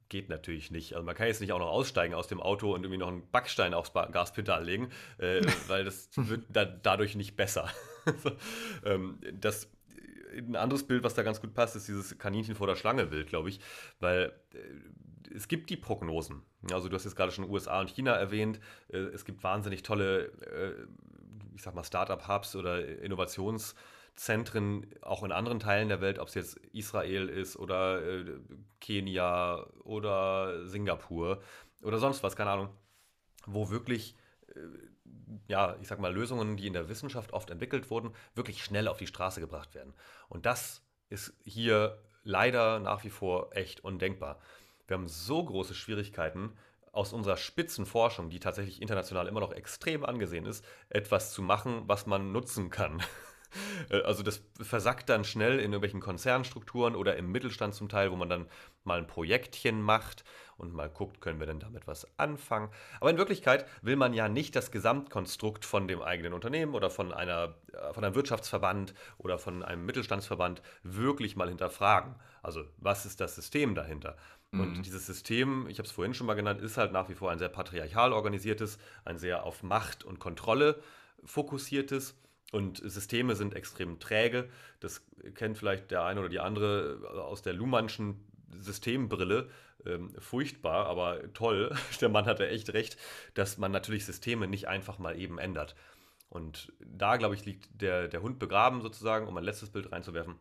Geht 0.09 0.29
natürlich 0.29 0.71
nicht. 0.71 0.93
Also 0.93 1.05
man 1.05 1.15
kann 1.15 1.27
jetzt 1.27 1.41
nicht 1.41 1.53
auch 1.53 1.59
noch 1.59 1.69
aussteigen 1.69 2.13
aus 2.13 2.27
dem 2.27 2.41
Auto 2.41 2.73
und 2.73 2.83
irgendwie 2.83 2.97
noch 2.97 3.07
einen 3.07 3.29
Backstein 3.31 3.73
aufs 3.73 3.93
Gaspedal 3.93 4.63
legen, 4.63 4.89
äh, 5.19 5.41
weil 5.67 5.83
das 5.85 6.09
wird 6.15 6.45
da, 6.49 6.65
dadurch 6.65 7.15
nicht 7.15 7.35
besser. 7.35 7.69
ähm, 8.85 9.19
das 9.33 9.69
ein 10.37 10.55
anderes 10.55 10.83
Bild, 10.87 11.03
was 11.03 11.13
da 11.13 11.23
ganz 11.23 11.41
gut 11.41 11.53
passt, 11.53 11.75
ist 11.75 11.87
dieses 11.87 12.17
Kaninchen 12.17 12.55
vor 12.55 12.67
der 12.67 12.75
Schlange-Bild, 12.75 13.27
glaube 13.27 13.49
ich, 13.49 13.59
weil 13.99 14.33
äh, 14.53 15.35
es 15.35 15.47
gibt 15.47 15.69
die 15.69 15.77
Prognosen. 15.77 16.41
Also 16.71 16.89
du 16.89 16.95
hast 16.95 17.05
jetzt 17.05 17.15
gerade 17.15 17.31
schon 17.31 17.49
USA 17.49 17.79
und 17.79 17.89
China 17.89 18.13
erwähnt. 18.13 18.59
Äh, 18.89 18.97
es 18.97 19.25
gibt 19.25 19.43
wahnsinnig 19.43 19.83
tolle, 19.83 20.25
äh, 20.25 20.73
ich 21.53 21.61
sag 21.61 21.75
mal, 21.75 21.83
Startup-Hubs 21.83 22.55
oder 22.55 22.87
Innovationszentren 22.99 24.87
auch 25.01 25.23
in 25.23 25.31
anderen 25.31 25.59
Teilen 25.59 25.89
der 25.89 26.01
Welt, 26.01 26.19
ob 26.19 26.27
es 26.27 26.35
jetzt 26.35 26.57
Israel 26.73 27.29
ist 27.29 27.57
oder 27.57 28.01
äh, 28.01 28.39
Kenia 28.79 29.65
oder 29.83 30.67
Singapur 30.67 31.41
oder 31.83 31.99
sonst 31.99 32.23
was, 32.23 32.35
keine 32.35 32.51
Ahnung, 32.51 32.69
wo 33.45 33.69
wirklich 33.69 34.15
äh, 34.55 34.59
ja, 35.47 35.75
ich 35.81 35.87
sag 35.87 35.99
mal, 35.99 36.13
Lösungen, 36.13 36.57
die 36.57 36.67
in 36.67 36.73
der 36.73 36.89
Wissenschaft 36.89 37.33
oft 37.33 37.49
entwickelt 37.49 37.89
wurden, 37.89 38.13
wirklich 38.35 38.63
schnell 38.63 38.87
auf 38.87 38.97
die 38.97 39.07
Straße 39.07 39.39
gebracht 39.39 39.73
werden. 39.75 39.93
Und 40.29 40.45
das 40.45 40.83
ist 41.09 41.33
hier 41.43 42.01
leider 42.23 42.79
nach 42.79 43.03
wie 43.03 43.09
vor 43.09 43.55
echt 43.55 43.83
undenkbar. 43.83 44.39
Wir 44.87 44.97
haben 44.97 45.07
so 45.07 45.43
große 45.43 45.73
Schwierigkeiten, 45.73 46.57
aus 46.91 47.13
unserer 47.13 47.37
Spitzenforschung, 47.37 48.29
die 48.29 48.39
tatsächlich 48.39 48.81
international 48.81 49.27
immer 49.27 49.39
noch 49.39 49.53
extrem 49.53 50.05
angesehen 50.05 50.45
ist, 50.45 50.65
etwas 50.89 51.31
zu 51.33 51.41
machen, 51.41 51.83
was 51.85 52.05
man 52.05 52.31
nutzen 52.31 52.69
kann. 52.69 53.01
Äh, 53.89 54.03
also 54.03 54.23
das 54.23 54.41
versackt 54.61 55.09
dann 55.09 55.25
schnell 55.25 55.55
in 55.55 55.73
irgendwelchen 55.73 55.99
Konzernstrukturen 55.99 56.95
oder 56.95 57.17
im 57.17 57.33
Mittelstand 57.33 57.75
zum 57.75 57.89
Teil, 57.89 58.09
wo 58.09 58.15
man 58.15 58.29
dann 58.29 58.47
mal 58.85 58.97
ein 58.97 59.07
Projektchen 59.07 59.81
macht 59.81 60.23
und 60.55 60.73
mal 60.73 60.89
guckt, 60.89 61.19
können 61.19 61.39
wir 61.39 61.47
denn 61.47 61.59
damit 61.59 61.87
was 61.87 62.07
anfangen. 62.17 62.69
Aber 62.99 63.09
in 63.09 63.17
Wirklichkeit 63.17 63.65
will 63.81 63.95
man 63.95 64.13
ja 64.13 64.29
nicht 64.29 64.55
das 64.55 64.71
Gesamtkonstrukt 64.71 65.65
von 65.65 65.87
dem 65.87 66.01
eigenen 66.01 66.33
Unternehmen 66.33 66.75
oder 66.75 66.89
von, 66.89 67.11
einer, 67.11 67.55
äh, 67.73 67.93
von 67.93 68.05
einem 68.05 68.15
Wirtschaftsverband 68.15 68.93
oder 69.17 69.37
von 69.37 69.63
einem 69.63 69.85
Mittelstandsverband 69.85 70.61
wirklich 70.83 71.35
mal 71.35 71.49
hinterfragen. 71.49 72.15
Also 72.43 72.63
was 72.77 73.05
ist 73.05 73.19
das 73.19 73.35
System 73.35 73.75
dahinter? 73.75 74.15
Und 74.51 74.77
mhm. 74.77 74.83
dieses 74.83 75.05
System, 75.05 75.67
ich 75.69 75.77
habe 75.77 75.87
es 75.87 75.93
vorhin 75.93 76.13
schon 76.13 76.27
mal 76.27 76.33
genannt, 76.33 76.61
ist 76.61 76.77
halt 76.77 76.91
nach 76.91 77.07
wie 77.07 77.15
vor 77.15 77.31
ein 77.31 77.39
sehr 77.39 77.49
patriarchal 77.49 78.11
organisiertes, 78.11 78.79
ein 79.05 79.17
sehr 79.17 79.45
auf 79.45 79.63
Macht 79.63 80.03
und 80.03 80.19
Kontrolle 80.19 80.81
fokussiertes. 81.23 82.17
Und 82.51 82.81
Systeme 82.83 83.35
sind 83.35 83.55
extrem 83.55 83.99
träge. 83.99 84.49
Das 84.81 85.05
kennt 85.35 85.57
vielleicht 85.57 85.89
der 85.89 86.03
eine 86.03 86.19
oder 86.19 86.27
die 86.27 86.41
andere 86.41 86.99
aus 87.25 87.41
der 87.41 87.53
Luhmannschen 87.53 88.27
Systembrille. 88.59 89.49
Ähm, 89.85 90.13
furchtbar, 90.19 90.85
aber 90.87 91.33
toll. 91.33 91.75
Der 92.01 92.09
Mann 92.09 92.25
hatte 92.25 92.47
echt 92.47 92.73
recht, 92.73 92.97
dass 93.33 93.57
man 93.57 93.71
natürlich 93.71 94.05
Systeme 94.05 94.47
nicht 94.47 94.67
einfach 94.67 94.99
mal 94.99 95.17
eben 95.17 95.39
ändert. 95.39 95.75
Und 96.29 96.71
da, 96.79 97.17
glaube 97.17 97.35
ich, 97.35 97.45
liegt 97.45 97.81
der, 97.81 98.07
der 98.07 98.21
Hund 98.21 98.37
begraben 98.37 98.81
sozusagen, 98.81 99.27
um 99.27 99.35
ein 99.37 99.43
letztes 99.43 99.71
Bild 99.71 99.91
reinzuwerfen, 99.91 100.35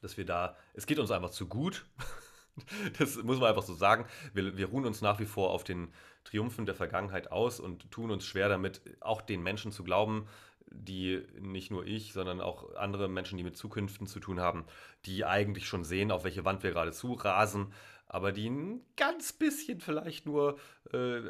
dass 0.00 0.16
wir 0.16 0.24
da, 0.24 0.56
es 0.74 0.86
geht 0.86 0.98
uns 0.98 1.10
einfach 1.10 1.30
zu 1.30 1.48
gut. 1.48 1.84
Das 2.98 3.22
muss 3.22 3.38
man 3.38 3.50
einfach 3.50 3.62
so 3.62 3.74
sagen. 3.74 4.06
Wir, 4.32 4.56
wir 4.56 4.66
ruhen 4.66 4.86
uns 4.86 5.02
nach 5.02 5.18
wie 5.20 5.26
vor 5.26 5.50
auf 5.50 5.64
den 5.64 5.88
Triumphen 6.24 6.66
der 6.66 6.74
Vergangenheit 6.74 7.30
aus 7.30 7.60
und 7.60 7.90
tun 7.90 8.10
uns 8.10 8.24
schwer 8.24 8.48
damit, 8.48 8.80
auch 9.00 9.22
den 9.22 9.42
Menschen 9.42 9.72
zu 9.72 9.84
glauben, 9.84 10.26
die 10.70 11.22
nicht 11.40 11.70
nur 11.70 11.86
ich, 11.86 12.12
sondern 12.12 12.40
auch 12.40 12.74
andere 12.74 13.08
Menschen, 13.08 13.38
die 13.38 13.44
mit 13.44 13.56
Zukünften 13.56 14.06
zu 14.06 14.20
tun 14.20 14.40
haben, 14.40 14.64
die 15.04 15.24
eigentlich 15.24 15.68
schon 15.68 15.84
sehen, 15.84 16.10
auf 16.10 16.24
welche 16.24 16.44
Wand 16.44 16.62
wir 16.62 16.72
gerade 16.72 16.92
zu 16.92 17.12
rasen, 17.12 17.72
aber 18.06 18.32
die 18.32 18.48
ein 18.48 18.80
ganz 18.96 19.32
bisschen 19.32 19.80
vielleicht 19.80 20.26
nur 20.26 20.58
äh, 20.92 21.20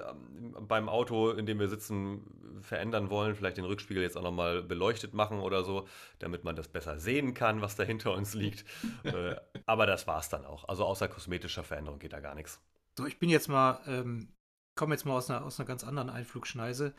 beim 0.60 0.88
Auto, 0.88 1.30
in 1.30 1.46
dem 1.46 1.58
wir 1.58 1.68
sitzen, 1.68 2.60
verändern 2.60 3.10
wollen, 3.10 3.34
vielleicht 3.34 3.56
den 3.56 3.64
Rückspiegel 3.64 4.02
jetzt 4.02 4.16
auch 4.16 4.22
nochmal 4.22 4.62
beleuchtet 4.62 5.14
machen 5.14 5.40
oder 5.40 5.64
so, 5.64 5.86
damit 6.18 6.44
man 6.44 6.56
das 6.56 6.68
besser 6.68 6.98
sehen 6.98 7.34
kann, 7.34 7.60
was 7.60 7.76
da 7.76 7.82
hinter 7.82 8.12
uns 8.12 8.34
liegt. 8.34 8.64
äh, 9.04 9.36
aber 9.66 9.86
das 9.86 10.06
war 10.06 10.20
es 10.20 10.28
dann 10.28 10.44
auch. 10.44 10.68
Also 10.68 10.84
außer 10.84 11.08
kosmetischer 11.08 11.64
Veränderung 11.64 11.98
geht 11.98 12.12
da 12.12 12.20
gar 12.20 12.34
nichts. 12.34 12.60
So, 12.96 13.06
ich 13.06 13.18
bin 13.18 13.28
jetzt 13.28 13.48
mal, 13.48 13.80
ähm, 13.86 14.28
komme 14.74 14.94
jetzt 14.94 15.04
mal 15.04 15.16
aus 15.16 15.30
einer, 15.30 15.44
aus 15.44 15.58
einer 15.58 15.66
ganz 15.66 15.84
anderen 15.84 16.10
Einflugschneise 16.10 16.94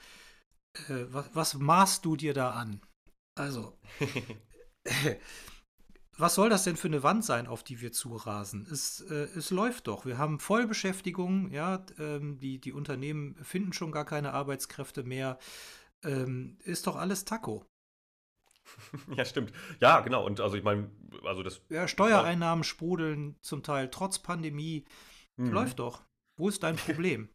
äh, 0.90 1.06
was, 1.10 1.30
was 1.34 1.54
maßt 1.56 2.06
du 2.06 2.16
dir 2.16 2.34
da 2.34 2.52
an? 2.52 2.82
Also, 3.36 3.78
was 6.17 6.36
soll 6.36 6.49
das 6.49 6.63
denn 6.63 6.77
für 6.77 6.88
eine 6.88 7.03
Wand 7.03 7.23
sein, 7.23 7.47
auf 7.47 7.63
die 7.63 7.82
wir 7.82 7.91
zurasen? 7.91 8.67
Es, 8.71 9.01
äh, 9.01 9.27
es 9.36 9.51
läuft 9.51 9.88
doch. 9.88 10.06
Wir 10.06 10.17
haben 10.17 10.39
Vollbeschäftigung, 10.39 11.51
ja, 11.51 11.86
ähm, 11.99 12.39
die, 12.39 12.60
die 12.60 12.73
Unternehmen 12.73 13.36
finden 13.43 13.73
schon 13.73 13.91
gar 13.91 14.06
keine 14.06 14.34
Arbeitskräfte 14.34 15.03
mehr. 15.03 15.38
Ähm, 16.03 16.58
ist 16.63 16.88
doch 16.88 16.95
alles 16.95 17.25
Taco. 17.25 17.65
Ja, 19.15 19.23
stimmt. 19.23 19.53
Ja, 19.80 20.01
genau. 20.01 20.25
Und 20.25 20.41
also 20.41 20.58
ich 20.58 20.63
meine, 20.63 20.91
also 21.23 21.41
das. 21.41 21.62
Ja, 21.69 21.88
Steuereinnahmen 21.88 22.65
sprudeln 22.65 23.38
zum 23.41 23.63
Teil 23.63 23.89
trotz 23.89 24.19
Pandemie. 24.19 24.84
Mhm. 25.38 25.51
Läuft 25.51 25.80
doch. 25.80 26.03
Wo 26.36 26.49
ist 26.49 26.63
dein 26.63 26.75
Problem? 26.88 27.30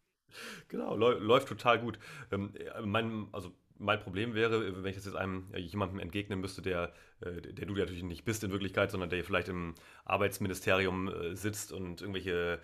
Genau, 0.68 0.96
läuft 0.96 1.48
total 1.48 1.78
gut. 1.80 1.98
Ähm, 2.30 2.52
mein, 2.84 3.28
also 3.32 3.54
mein 3.82 4.00
Problem 4.00 4.34
wäre, 4.34 4.82
wenn 4.82 4.90
ich 4.90 4.96
das 4.96 5.04
jetzt 5.04 5.16
einem 5.16 5.48
äh, 5.52 5.58
jemandem 5.58 5.98
entgegnen 5.98 6.40
müsste, 6.40 6.62
der, 6.62 6.92
äh, 7.20 7.40
der 7.40 7.66
du 7.66 7.74
natürlich 7.74 8.02
nicht 8.02 8.24
bist 8.24 8.44
in 8.44 8.50
Wirklichkeit, 8.50 8.90
sondern 8.90 9.10
der 9.10 9.24
vielleicht 9.24 9.48
im 9.48 9.74
Arbeitsministerium 10.04 11.08
äh, 11.08 11.34
sitzt 11.36 11.72
und 11.72 12.00
irgendwelche 12.00 12.60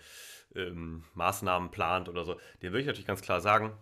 ähm, 0.55 1.03
Maßnahmen 1.13 1.71
plant 1.71 2.09
oder 2.09 2.23
so, 2.23 2.39
dem 2.61 2.71
würde 2.71 2.81
ich 2.81 2.87
natürlich 2.87 3.07
ganz 3.07 3.21
klar 3.21 3.41
sagen, 3.41 3.73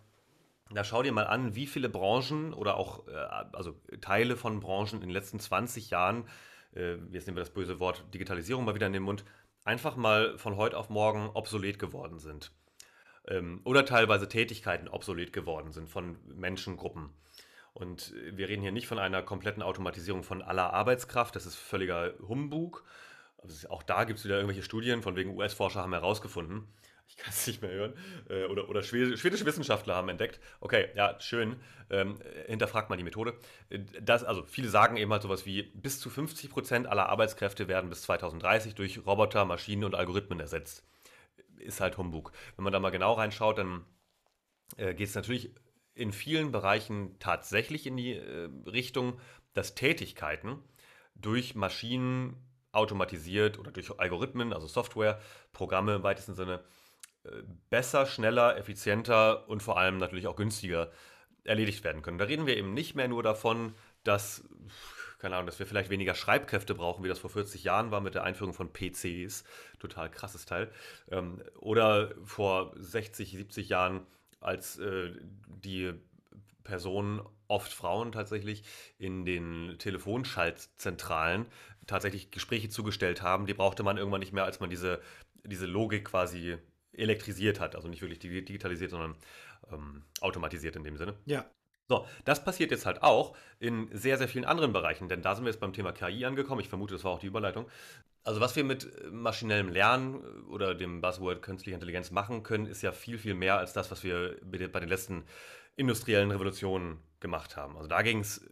da 0.71 0.83
schau 0.83 1.01
dir 1.01 1.13
mal 1.13 1.27
an, 1.27 1.55
wie 1.55 1.67
viele 1.67 1.89
Branchen 1.89 2.53
oder 2.53 2.75
auch 2.75 3.07
äh, 3.07 3.11
also 3.13 3.79
Teile 4.01 4.35
von 4.35 4.59
Branchen 4.59 4.95
in 4.95 5.01
den 5.01 5.11
letzten 5.11 5.39
20 5.39 5.91
Jahren, 5.91 6.27
äh, 6.75 6.95
jetzt 7.11 7.27
nehmen 7.27 7.37
wir 7.37 7.43
das 7.43 7.53
böse 7.53 7.79
Wort 7.79 8.03
Digitalisierung 8.13 8.65
mal 8.65 8.75
wieder 8.75 8.87
in 8.87 8.93
den 8.93 9.03
Mund, 9.03 9.23
einfach 9.63 9.95
mal 9.95 10.37
von 10.37 10.57
heute 10.57 10.77
auf 10.77 10.89
morgen 10.89 11.29
obsolet 11.33 11.79
geworden 11.79 12.19
sind 12.19 12.51
ähm, 13.27 13.61
oder 13.63 13.85
teilweise 13.85 14.27
Tätigkeiten 14.27 14.87
obsolet 14.87 15.33
geworden 15.33 15.71
sind 15.71 15.89
von 15.89 16.17
Menschengruppen. 16.25 17.09
Und 17.77 18.11
wir 18.31 18.49
reden 18.49 18.63
hier 18.63 18.71
nicht 18.71 18.87
von 18.87 18.97
einer 18.97 19.21
kompletten 19.21 19.61
Automatisierung 19.61 20.23
von 20.23 20.41
aller 20.41 20.73
Arbeitskraft, 20.73 21.35
das 21.35 21.45
ist 21.45 21.57
völliger 21.57 22.15
Humbug. 22.27 22.83
Also 23.37 23.69
auch 23.69 23.83
da 23.83 24.03
gibt 24.03 24.17
es 24.17 24.25
wieder 24.25 24.37
irgendwelche 24.37 24.63
Studien, 24.63 25.03
von 25.03 25.15
wegen 25.15 25.37
US-Forscher 25.37 25.81
haben 25.83 25.93
herausgefunden, 25.93 26.67
ich 27.07 27.17
kann 27.17 27.29
es 27.29 27.45
nicht 27.45 27.61
mehr 27.61 27.69
hören, 27.69 27.93
äh, 28.31 28.45
oder, 28.45 28.67
oder 28.67 28.81
schwedische 28.81 29.45
Wissenschaftler 29.45 29.93
haben 29.93 30.09
entdeckt, 30.09 30.39
okay, 30.59 30.87
ja, 30.95 31.19
schön, 31.19 31.57
ähm, 31.91 32.17
hinterfragt 32.47 32.89
mal 32.89 32.95
die 32.95 33.03
Methode. 33.03 33.35
Das, 34.01 34.23
also 34.23 34.43
viele 34.47 34.69
sagen 34.69 34.97
eben 34.97 35.11
halt 35.11 35.21
sowas 35.21 35.45
wie, 35.45 35.61
bis 35.75 35.99
zu 35.99 36.09
50 36.09 36.49
Prozent 36.49 36.87
aller 36.87 37.09
Arbeitskräfte 37.09 37.67
werden 37.67 37.91
bis 37.91 38.01
2030 38.01 38.73
durch 38.73 39.05
Roboter, 39.05 39.45
Maschinen 39.45 39.83
und 39.83 39.93
Algorithmen 39.93 40.39
ersetzt 40.39 40.83
ist 41.59 41.81
halt 41.81 41.97
Humbug. 41.97 42.31
Wenn 42.55 42.63
man 42.63 42.71
da 42.71 42.79
mal 42.79 42.91
genau 42.91 43.13
reinschaut, 43.13 43.57
dann 43.57 43.83
äh, 44.77 44.93
geht 44.93 45.09
es 45.09 45.15
natürlich 45.15 45.51
in 45.97 46.11
vielen 46.11 46.51
Bereichen 46.51 47.17
tatsächlich 47.19 47.87
in 47.87 47.97
die 47.97 48.13
äh, 48.13 48.49
Richtung, 48.65 49.19
dass 49.53 49.75
Tätigkeiten 49.75 50.59
durch 51.15 51.55
Maschinen 51.55 52.35
automatisiert 52.71 53.57
oder 53.57 53.71
durch 53.71 53.99
Algorithmen, 53.99 54.53
also 54.53 54.67
Software, 54.67 55.19
Programme 55.51 55.95
im 55.95 56.03
weitesten 56.03 56.35
Sinne, 56.35 56.63
äh, 57.23 57.29
besser, 57.69 58.05
schneller, 58.05 58.57
effizienter 58.57 59.47
und 59.49 59.63
vor 59.63 59.77
allem 59.77 59.97
natürlich 59.97 60.27
auch 60.27 60.35
günstiger 60.35 60.91
erledigt 61.43 61.83
werden 61.83 62.01
können. 62.01 62.17
Da 62.17 62.25
reden 62.25 62.45
wir 62.45 62.57
eben 62.57 62.73
nicht 62.73 62.95
mehr 62.95 63.07
nur 63.07 63.23
davon, 63.23 63.73
dass 64.03 64.43
keine 65.19 65.35
Ahnung, 65.35 65.47
dass 65.47 65.59
wir 65.59 65.65
vielleicht 65.65 65.89
weniger 65.89 66.13
Schreibkräfte 66.13 66.75
brauchen, 66.75 67.03
wie 67.03 67.07
das 67.07 67.19
vor 67.19 67.29
40 67.29 67.63
Jahren 67.63 67.91
war 67.91 68.01
mit 68.01 68.13
der 68.13 68.23
Einführung 68.23 68.53
von 68.53 68.71
PCs. 68.71 69.43
Total 69.79 70.11
krasses 70.11 70.45
Teil. 70.45 70.71
Ähm, 71.09 71.41
oder 71.59 72.13
vor 72.23 72.73
60, 72.75 73.31
70 73.31 73.69
Jahren, 73.69 74.05
als 74.39 74.77
äh, 74.79 75.11
die 75.47 75.93
Personen, 76.63 77.21
oft 77.47 77.71
Frauen 77.71 78.11
tatsächlich, 78.11 78.63
in 78.97 79.25
den 79.25 79.75
Telefonschaltzentralen 79.79 81.45
tatsächlich 81.85 82.29
Gespräche 82.31 82.69
zugestellt 82.69 83.21
haben. 83.21 83.45
Die 83.45 83.53
brauchte 83.53 83.83
man 83.83 83.97
irgendwann 83.97 84.19
nicht 84.19 84.33
mehr, 84.33 84.43
als 84.43 84.59
man 84.59 84.69
diese, 84.69 85.01
diese 85.43 85.65
Logik 85.65 86.05
quasi 86.05 86.57
elektrisiert 86.91 87.59
hat. 87.59 87.75
Also 87.75 87.87
nicht 87.87 88.01
wirklich 88.01 88.19
digitalisiert, 88.19 88.91
sondern 88.91 89.15
ähm, 89.71 90.03
automatisiert 90.19 90.75
in 90.75 90.83
dem 90.83 90.97
Sinne. 90.97 91.15
Ja. 91.25 91.49
So, 91.89 92.05
das 92.25 92.43
passiert 92.43 92.71
jetzt 92.71 92.85
halt 92.85 93.01
auch 93.01 93.35
in 93.59 93.87
sehr, 93.93 94.17
sehr 94.17 94.27
vielen 94.27 94.43
anderen 94.43 94.73
Bereichen, 94.73 95.07
denn 95.07 95.21
da 95.21 95.35
sind 95.35 95.45
wir 95.45 95.51
jetzt 95.51 95.61
beim 95.61 95.71
Thema 95.71 95.93
KI 95.93 96.25
angekommen. 96.25 96.59
Ich 96.59 96.67
vermute, 96.67 96.93
das 96.93 97.05
war 97.05 97.11
auch 97.11 97.19
die 97.19 97.27
Überleitung. 97.27 97.65
Also 98.25 98.41
was 98.41 98.57
wir 98.57 98.65
mit 98.65 98.91
maschinellem 99.09 99.69
Lernen 99.69 100.21
oder 100.49 100.75
dem 100.75 100.99
Buzzword 100.99 101.41
künstliche 101.41 101.75
Intelligenz 101.75 102.11
machen 102.11 102.43
können, 102.43 102.65
ist 102.65 102.81
ja 102.81 102.91
viel, 102.91 103.17
viel 103.17 103.35
mehr 103.35 103.57
als 103.57 103.71
das, 103.71 103.89
was 103.89 104.03
wir 104.03 104.37
bei 104.43 104.81
den 104.81 104.89
letzten 104.89 105.23
industriellen 105.77 106.31
Revolutionen 106.31 106.99
gemacht 107.21 107.55
haben. 107.55 107.77
Also 107.77 107.87
da 107.87 108.01
ging 108.01 108.19
es 108.19 108.39
äh, 108.39 108.49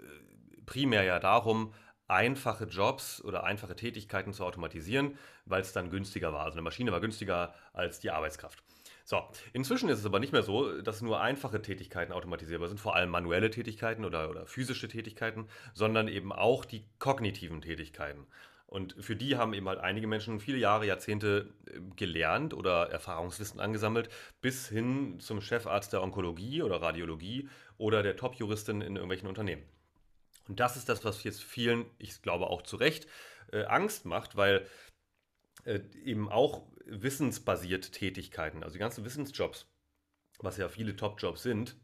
primär 0.66 1.04
ja 1.04 1.20
darum, 1.20 1.74
einfache 2.08 2.66
Jobs 2.66 3.22
oder 3.22 3.44
einfache 3.44 3.76
Tätigkeiten 3.76 4.32
zu 4.32 4.46
automatisieren, 4.46 5.18
weil 5.46 5.62
es 5.62 5.74
dann 5.74 5.90
günstiger 5.90 6.32
war. 6.32 6.46
Also 6.46 6.54
eine 6.54 6.62
Maschine 6.62 6.92
war 6.92 7.02
günstiger 7.02 7.54
als 7.74 8.00
die 8.00 8.12
Arbeitskraft. 8.12 8.64
So, 9.08 9.22
inzwischen 9.54 9.88
ist 9.90 10.00
es 10.00 10.06
aber 10.08 10.20
nicht 10.20 10.34
mehr 10.34 10.42
so, 10.42 10.82
dass 10.82 11.04
nur 11.04 11.22
einfache 11.22 11.62
Tätigkeiten 11.62 12.12
automatisierbar 12.12 12.68
sind, 12.68 12.80
vor 12.80 12.96
allem 12.96 13.12
manuelle 13.12 13.52
Tätigkeiten 13.52 14.04
oder, 14.04 14.32
oder 14.32 14.48
physische 14.48 14.88
Tätigkeiten, 14.88 15.48
sondern 15.76 16.08
eben 16.08 16.34
auch 16.34 16.66
die 16.66 16.84
kognitiven 16.98 17.62
Tätigkeiten. 17.62 18.26
Und 18.66 18.96
für 19.00 19.16
die 19.16 19.38
haben 19.38 19.54
eben 19.54 19.70
halt 19.70 19.80
einige 19.80 20.08
Menschen 20.08 20.40
viele 20.40 20.58
Jahre, 20.58 20.88
Jahrzehnte 20.88 21.54
äh, 21.68 21.80
gelernt 21.96 22.56
oder 22.56 22.90
Erfahrungswissen 22.90 23.60
angesammelt, 23.60 24.10
bis 24.42 24.68
hin 24.70 25.20
zum 25.20 25.40
Chefarzt 25.40 25.94
der 25.94 26.02
Onkologie 26.02 26.64
oder 26.64 26.82
Radiologie 26.82 27.48
oder 27.78 28.02
der 28.02 28.16
Top-Juristin 28.16 28.82
in 28.82 28.96
irgendwelchen 28.96 29.30
Unternehmen. 29.30 29.62
Und 30.48 30.60
das 30.60 30.78
ist 30.78 30.90
das, 30.90 31.06
was 31.06 31.24
jetzt 31.24 31.44
vielen, 31.44 31.86
ich 32.00 32.24
glaube 32.24 32.48
auch 32.48 32.64
zu 32.64 32.76
Recht, 32.76 33.08
äh, 33.52 33.66
Angst 33.66 34.06
macht, 34.06 34.36
weil 34.36 34.66
äh, 35.66 35.82
eben 36.04 36.28
auch 36.28 36.64
wissensbasierte 36.86 37.92
Tätigkeiten, 37.92 38.64
also 38.64 38.74
die 38.74 38.80
ganzen 38.80 39.06
Wissensjobs, 39.06 39.68
was 40.40 40.58
ja 40.58 40.68
viele 40.68 40.96
Top-Jobs 40.96 41.44
sind, 41.44 41.76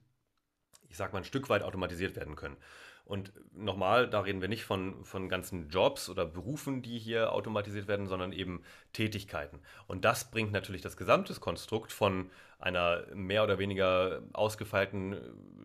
ich 0.89 0.97
sag 0.97 1.13
mal, 1.13 1.19
ein 1.19 1.25
Stück 1.25 1.49
weit 1.49 1.63
automatisiert 1.63 2.15
werden 2.15 2.35
können. 2.35 2.57
Und 3.03 3.33
nochmal, 3.53 4.09
da 4.09 4.21
reden 4.21 4.41
wir 4.41 4.47
nicht 4.47 4.63
von, 4.63 5.03
von 5.03 5.27
ganzen 5.27 5.69
Jobs 5.69 6.07
oder 6.09 6.25
Berufen, 6.25 6.81
die 6.81 6.99
hier 6.99 7.33
automatisiert 7.33 7.87
werden, 7.87 8.07
sondern 8.07 8.31
eben 8.31 8.63
Tätigkeiten. 8.93 9.59
Und 9.87 10.05
das 10.05 10.31
bringt 10.31 10.51
natürlich 10.51 10.81
das 10.81 10.97
gesamte 10.97 11.33
Konstrukt 11.35 11.91
von 11.91 12.29
einer 12.59 13.05
mehr 13.13 13.43
oder 13.43 13.57
weniger 13.57 14.21
ausgefeilten 14.33 15.17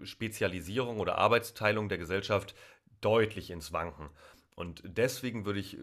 Spezialisierung 0.02 0.98
oder 0.98 1.18
Arbeitsteilung 1.18 1.88
der 1.88 1.98
Gesellschaft 1.98 2.54
deutlich 3.00 3.50
ins 3.50 3.72
Wanken. 3.72 4.10
Und 4.54 4.82
deswegen 4.84 5.44
würde 5.44 5.60
ich 5.60 5.76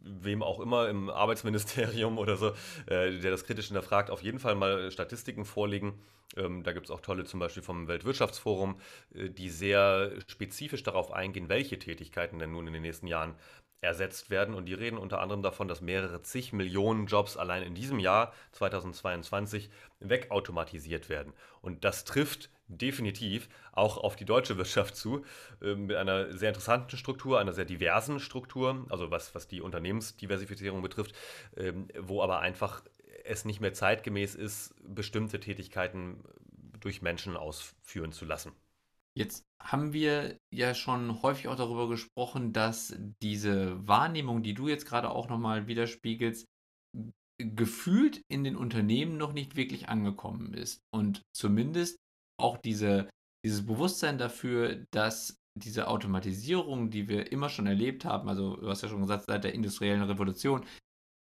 wem 0.00 0.42
auch 0.42 0.60
immer 0.60 0.88
im 0.88 1.10
Arbeitsministerium 1.10 2.18
oder 2.18 2.36
so, 2.36 2.52
äh, 2.86 3.18
der 3.18 3.30
das 3.30 3.44
kritisch 3.44 3.66
hinterfragt, 3.66 4.10
auf 4.10 4.22
jeden 4.22 4.38
Fall 4.38 4.54
mal 4.54 4.90
Statistiken 4.90 5.44
vorlegen. 5.44 6.00
Ähm, 6.36 6.62
da 6.62 6.72
gibt 6.72 6.86
es 6.86 6.90
auch 6.90 7.00
tolle 7.00 7.24
zum 7.24 7.40
Beispiel 7.40 7.62
vom 7.62 7.88
Weltwirtschaftsforum, 7.88 8.80
äh, 9.14 9.30
die 9.30 9.50
sehr 9.50 10.12
spezifisch 10.28 10.82
darauf 10.82 11.12
eingehen, 11.12 11.48
welche 11.48 11.78
Tätigkeiten 11.78 12.38
denn 12.38 12.52
nun 12.52 12.66
in 12.66 12.72
den 12.72 12.82
nächsten 12.82 13.06
Jahren 13.06 13.34
ersetzt 13.80 14.30
werden. 14.30 14.54
Und 14.54 14.66
die 14.66 14.74
reden 14.74 14.98
unter 14.98 15.20
anderem 15.20 15.42
davon, 15.42 15.68
dass 15.68 15.80
mehrere 15.80 16.22
zig 16.22 16.52
Millionen 16.52 17.06
Jobs 17.06 17.36
allein 17.36 17.62
in 17.62 17.74
diesem 17.74 17.98
Jahr 17.98 18.32
2022 18.52 19.70
wegautomatisiert 20.00 21.08
werden. 21.08 21.32
Und 21.62 21.84
das 21.84 22.04
trifft 22.04 22.50
definitiv 22.68 23.48
auch 23.72 23.98
auf 23.98 24.16
die 24.16 24.24
deutsche 24.24 24.56
Wirtschaft 24.56 24.96
zu, 24.96 25.24
äh, 25.60 25.74
mit 25.74 25.96
einer 25.96 26.36
sehr 26.36 26.50
interessanten 26.50 26.96
Struktur, 26.96 27.40
einer 27.40 27.52
sehr 27.52 27.64
diversen 27.64 28.20
Struktur, 28.20 28.86
also 28.90 29.10
was, 29.10 29.34
was 29.34 29.48
die 29.48 29.60
Unternehmensdiversifizierung 29.60 30.82
betrifft, 30.82 31.14
ähm, 31.56 31.88
wo 31.98 32.22
aber 32.22 32.40
einfach 32.40 32.82
es 33.24 33.44
nicht 33.44 33.60
mehr 33.60 33.72
zeitgemäß 33.72 34.34
ist, 34.34 34.74
bestimmte 34.82 35.40
Tätigkeiten 35.40 36.22
durch 36.80 37.02
Menschen 37.02 37.36
ausführen 37.36 38.12
zu 38.12 38.24
lassen. 38.24 38.52
Jetzt 39.14 39.44
haben 39.62 39.92
wir 39.92 40.38
ja 40.52 40.74
schon 40.74 41.22
häufig 41.22 41.48
auch 41.48 41.56
darüber 41.56 41.88
gesprochen, 41.88 42.52
dass 42.52 42.96
diese 43.22 43.86
Wahrnehmung, 43.86 44.42
die 44.42 44.54
du 44.54 44.68
jetzt 44.68 44.86
gerade 44.86 45.10
auch 45.10 45.28
nochmal 45.28 45.66
widerspiegelst, 45.66 46.46
gefühlt 47.38 48.22
in 48.28 48.44
den 48.44 48.56
Unternehmen 48.56 49.16
noch 49.16 49.32
nicht 49.32 49.56
wirklich 49.56 49.88
angekommen 49.88 50.54
ist. 50.54 50.80
Und 50.94 51.22
zumindest 51.34 51.98
auch 52.38 52.58
diese, 52.58 53.08
dieses 53.44 53.66
Bewusstsein 53.66 54.18
dafür, 54.18 54.84
dass 54.90 55.36
diese 55.58 55.88
Automatisierung, 55.88 56.90
die 56.90 57.08
wir 57.08 57.32
immer 57.32 57.48
schon 57.48 57.66
erlebt 57.66 58.04
haben, 58.04 58.28
also 58.28 58.56
du 58.56 58.68
hast 58.68 58.82
ja 58.82 58.88
schon 58.88 59.00
gesagt, 59.00 59.24
seit 59.26 59.44
der 59.44 59.54
industriellen 59.54 60.02
Revolution, 60.02 60.64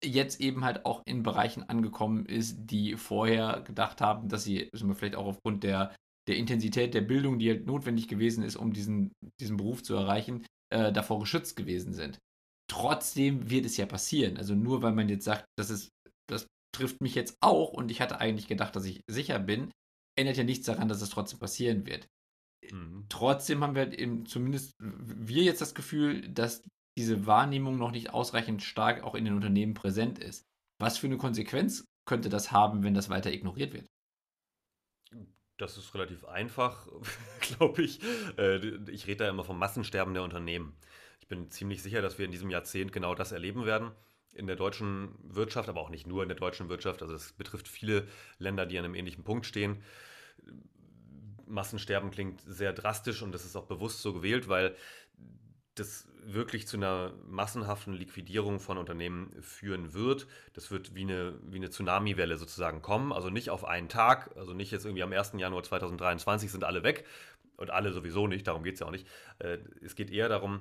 jetzt 0.05 0.41
eben 0.41 0.65
halt 0.65 0.87
auch 0.87 1.03
in 1.05 1.23
Bereichen 1.23 1.69
angekommen 1.69 2.27
ist, 2.27 2.57
die 2.59 2.97
vorher 2.97 3.61
gedacht 3.63 4.01
haben, 4.01 4.29
dass 4.29 4.45
sie 4.45 4.71
vielleicht 4.73 5.17
auch 5.17 5.27
aufgrund 5.27 5.63
der, 5.63 5.95
der 6.31 6.39
Intensität 6.39 6.95
der 6.95 7.01
Bildung, 7.01 7.41
die 7.41 7.51
halt 7.51 7.67
notwendig 7.67 8.07
gewesen 8.07 8.45
ist, 8.45 8.55
um 8.55 8.73
diesen, 8.73 9.13
diesen 9.41 9.57
Beruf 9.57 9.83
zu 9.83 9.95
erreichen, 9.95 10.47
äh, 10.73 10.93
davor 10.93 11.19
geschützt 11.19 11.57
gewesen 11.57 11.93
sind. 11.93 12.19
Trotzdem 12.71 13.51
wird 13.51 13.67
es 13.67 13.77
ja 13.77 13.85
passieren. 13.85 14.37
Also 14.37 14.55
nur 14.55 14.81
weil 14.83 14.93
man 14.93 15.09
jetzt 15.09 15.25
sagt, 15.25 15.45
das 15.59 15.71
ist, 15.71 15.89
das 16.29 16.47
trifft 16.73 17.01
mich 17.01 17.17
jetzt 17.17 17.37
auch 17.41 17.73
und 17.73 17.91
ich 17.91 18.01
hatte 18.01 18.21
eigentlich 18.21 18.47
gedacht, 18.47 18.77
dass 18.77 18.85
ich 18.85 19.01
sicher 19.11 19.41
bin, 19.41 19.73
ändert 20.17 20.37
ja 20.37 20.45
nichts 20.45 20.67
daran, 20.67 20.89
dass 20.89 21.03
es 21.03 21.11
trotzdem 21.11 21.41
passieren 21.41 21.85
wird. 21.85 22.07
Mhm. 22.71 23.07
Trotzdem 23.09 23.65
haben 23.65 23.75
wir 23.75 23.83
halt 23.83 23.95
eben 23.95 24.25
zumindest 24.27 24.73
wir 24.79 25.43
jetzt 25.43 25.61
das 25.61 25.75
Gefühl, 25.75 26.29
dass 26.29 26.63
diese 26.97 27.27
Wahrnehmung 27.27 27.77
noch 27.77 27.91
nicht 27.91 28.11
ausreichend 28.11 28.63
stark 28.63 29.03
auch 29.03 29.17
in 29.17 29.25
den 29.25 29.35
Unternehmen 29.35 29.75
präsent 29.75 30.21
ist. 30.21 30.45
Was 30.79 30.99
für 30.99 31.09
eine 31.09 31.19
Konsequenz 31.19 31.85
könnte 32.07 32.29
das 32.29 32.53
haben, 32.53 32.85
wenn 32.85 32.95
das 32.95 33.09
weiter 33.09 33.33
ignoriert 33.33 33.73
wird? 33.73 33.87
Das 35.61 35.77
ist 35.77 35.95
relativ 35.95 36.25
einfach, 36.25 36.87
glaube 37.41 37.83
ich. 37.83 38.01
Äh, 38.39 38.57
ich 38.91 39.07
rede 39.07 39.25
da 39.25 39.29
immer 39.29 39.45
vom 39.45 39.59
Massensterben 39.59 40.15
der 40.15 40.23
Unternehmen. 40.23 40.75
Ich 41.21 41.29
bin 41.29 41.51
ziemlich 41.51 41.83
sicher, 41.83 42.01
dass 42.01 42.19
wir 42.19 42.25
in 42.25 42.33
diesem 42.33 42.49
Jahrzehnt 42.49 42.93
genau 42.93 43.15
das 43.15 43.31
erleben 43.31 43.67
werden. 43.67 43.91
In 44.33 44.47
der 44.47 44.57
deutschen 44.57 45.15
Wirtschaft, 45.23 45.69
aber 45.69 45.81
auch 45.81 45.91
nicht 45.91 46.07
nur 46.07 46.23
in 46.23 46.31
der 46.31 46.39
deutschen 46.39 46.71
Wirtschaft. 46.71 47.03
Also 47.03 47.15
es 47.15 47.33
betrifft 47.33 47.69
viele 47.69 48.09
Länder, 48.39 48.65
die 48.65 48.79
an 48.79 48.87
einem 48.87 48.95
ähnlichen 48.95 49.23
Punkt 49.23 49.45
stehen. 49.45 49.83
Massensterben 51.47 52.11
klingt 52.11 52.41
sehr 52.47 52.73
drastisch 52.73 53.21
und 53.21 53.33
das 53.33 53.45
ist 53.45 53.55
auch 53.55 53.67
bewusst 53.67 54.01
so 54.01 54.15
gewählt, 54.15 54.49
weil 54.49 54.75
das 55.75 56.09
wirklich 56.23 56.67
zu 56.67 56.77
einer 56.77 57.13
massenhaften 57.27 57.95
Liquidierung 57.95 58.61
von 58.61 58.77
Unternehmen 58.77 59.33
führen 59.41 59.95
wird. 59.95 60.27
Das 60.53 60.71
wird 60.71 60.95
wie 60.95 61.03
eine, 61.03 61.39
wie 61.43 61.57
eine 61.57 61.71
Tsunami-Welle 61.71 62.37
sozusagen 62.37 62.83
kommen. 62.83 63.13
Also 63.13 63.31
nicht 63.31 63.51
auf 63.51 63.65
einen 63.65 63.89
Tag, 63.89 64.37
also 64.37 64.53
nicht 64.53 64.71
jetzt 64.71 64.85
irgendwie 64.85 65.03
am 65.03 65.13
1. 65.13 65.33
Januar 65.37 65.63
2023 65.63 66.51
sind 66.51 66.65
alle 66.65 66.83
weg 66.83 67.07
und 67.57 67.71
alle 67.71 67.93
sowieso 67.93 68.27
nicht, 68.27 68.47
darum 68.47 68.63
geht 68.63 68.75
es 68.75 68.81
ja 68.81 68.87
auch 68.87 68.91
nicht. 68.91 69.07
Äh, 69.39 69.59
es 69.83 69.95
geht 69.95 70.11
eher 70.11 70.29
darum, 70.29 70.61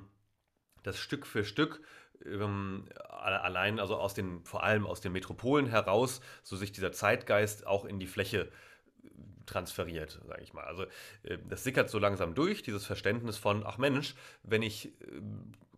dass 0.82 0.98
Stück 0.98 1.26
für 1.26 1.44
Stück 1.44 1.82
ähm, 2.24 2.86
allein, 3.08 3.80
also 3.80 3.96
aus 3.96 4.14
den, 4.14 4.44
vor 4.44 4.62
allem 4.62 4.86
aus 4.86 5.00
den 5.00 5.12
Metropolen 5.12 5.66
heraus, 5.66 6.20
so 6.42 6.56
sich 6.56 6.72
dieser 6.72 6.92
Zeitgeist 6.92 7.66
auch 7.66 7.84
in 7.84 7.98
die 7.98 8.06
Fläche 8.06 8.50
transferiert, 9.50 10.20
sage 10.26 10.42
ich 10.42 10.52
mal. 10.52 10.64
Also 10.64 10.84
äh, 11.22 11.38
das 11.48 11.64
sickert 11.64 11.90
so 11.90 11.98
langsam 11.98 12.34
durch, 12.34 12.62
dieses 12.62 12.86
Verständnis 12.86 13.36
von, 13.36 13.64
ach 13.66 13.78
Mensch, 13.78 14.14
wenn 14.42 14.62
ich, 14.62 14.86
äh, 14.86 15.20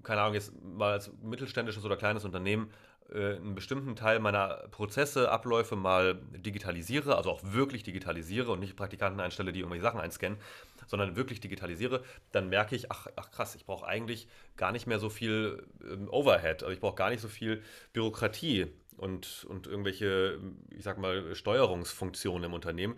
keine 0.03 0.21
Ahnung, 0.21 0.35
jetzt 0.35 0.53
mal 0.63 0.93
als 0.93 1.11
mittelständisches 1.23 1.85
oder 1.85 1.97
kleines 1.97 2.25
Unternehmen 2.25 2.71
äh, 3.13 3.37
einen 3.37 3.55
bestimmten 3.55 3.97
Teil 3.97 4.21
meiner 4.21 4.69
Prozesse, 4.71 5.31
Abläufe 5.31 5.77
mal 5.77 6.21
digitalisiere, 6.33 7.17
also 7.17 7.31
auch 7.31 7.41
wirklich 7.43 7.83
digitalisiere 7.83 8.51
und 8.51 8.61
nicht 8.61 8.77
Praktikanten 8.77 9.21
einstelle, 9.21 9.53
die 9.53 9.61
irgendwelche 9.61 9.83
Sachen 9.83 10.01
einscannen, 10.01 10.39
sondern 10.87 11.17
wirklich 11.17 11.41
digitalisiere, 11.41 12.03
dann 12.33 12.49
merke 12.49 12.75
ich, 12.77 12.91
ach, 12.91 13.07
ach 13.17 13.31
krass, 13.31 13.55
ich 13.55 13.67
brauche 13.67 13.87
eigentlich 13.87 14.29
gar 14.57 14.73
nicht 14.73 14.87
mehr 14.87 14.99
so 14.99 15.11
viel 15.11 15.67
ähm, 15.85 16.09
Overhead, 16.11 16.63
also 16.63 16.73
ich 16.73 16.81
brauche 16.81 16.97
gar 16.97 17.11
nicht 17.11 17.21
so 17.21 17.29
viel 17.29 17.63
Bürokratie 17.93 18.73
und, 19.03 19.45
und 19.49 19.67
irgendwelche, 19.67 20.39
ich 20.71 20.85
sag 20.85 20.97
mal, 20.97 21.35
Steuerungsfunktionen 21.35 22.45
im 22.45 22.55
Unternehmen. 22.55 22.97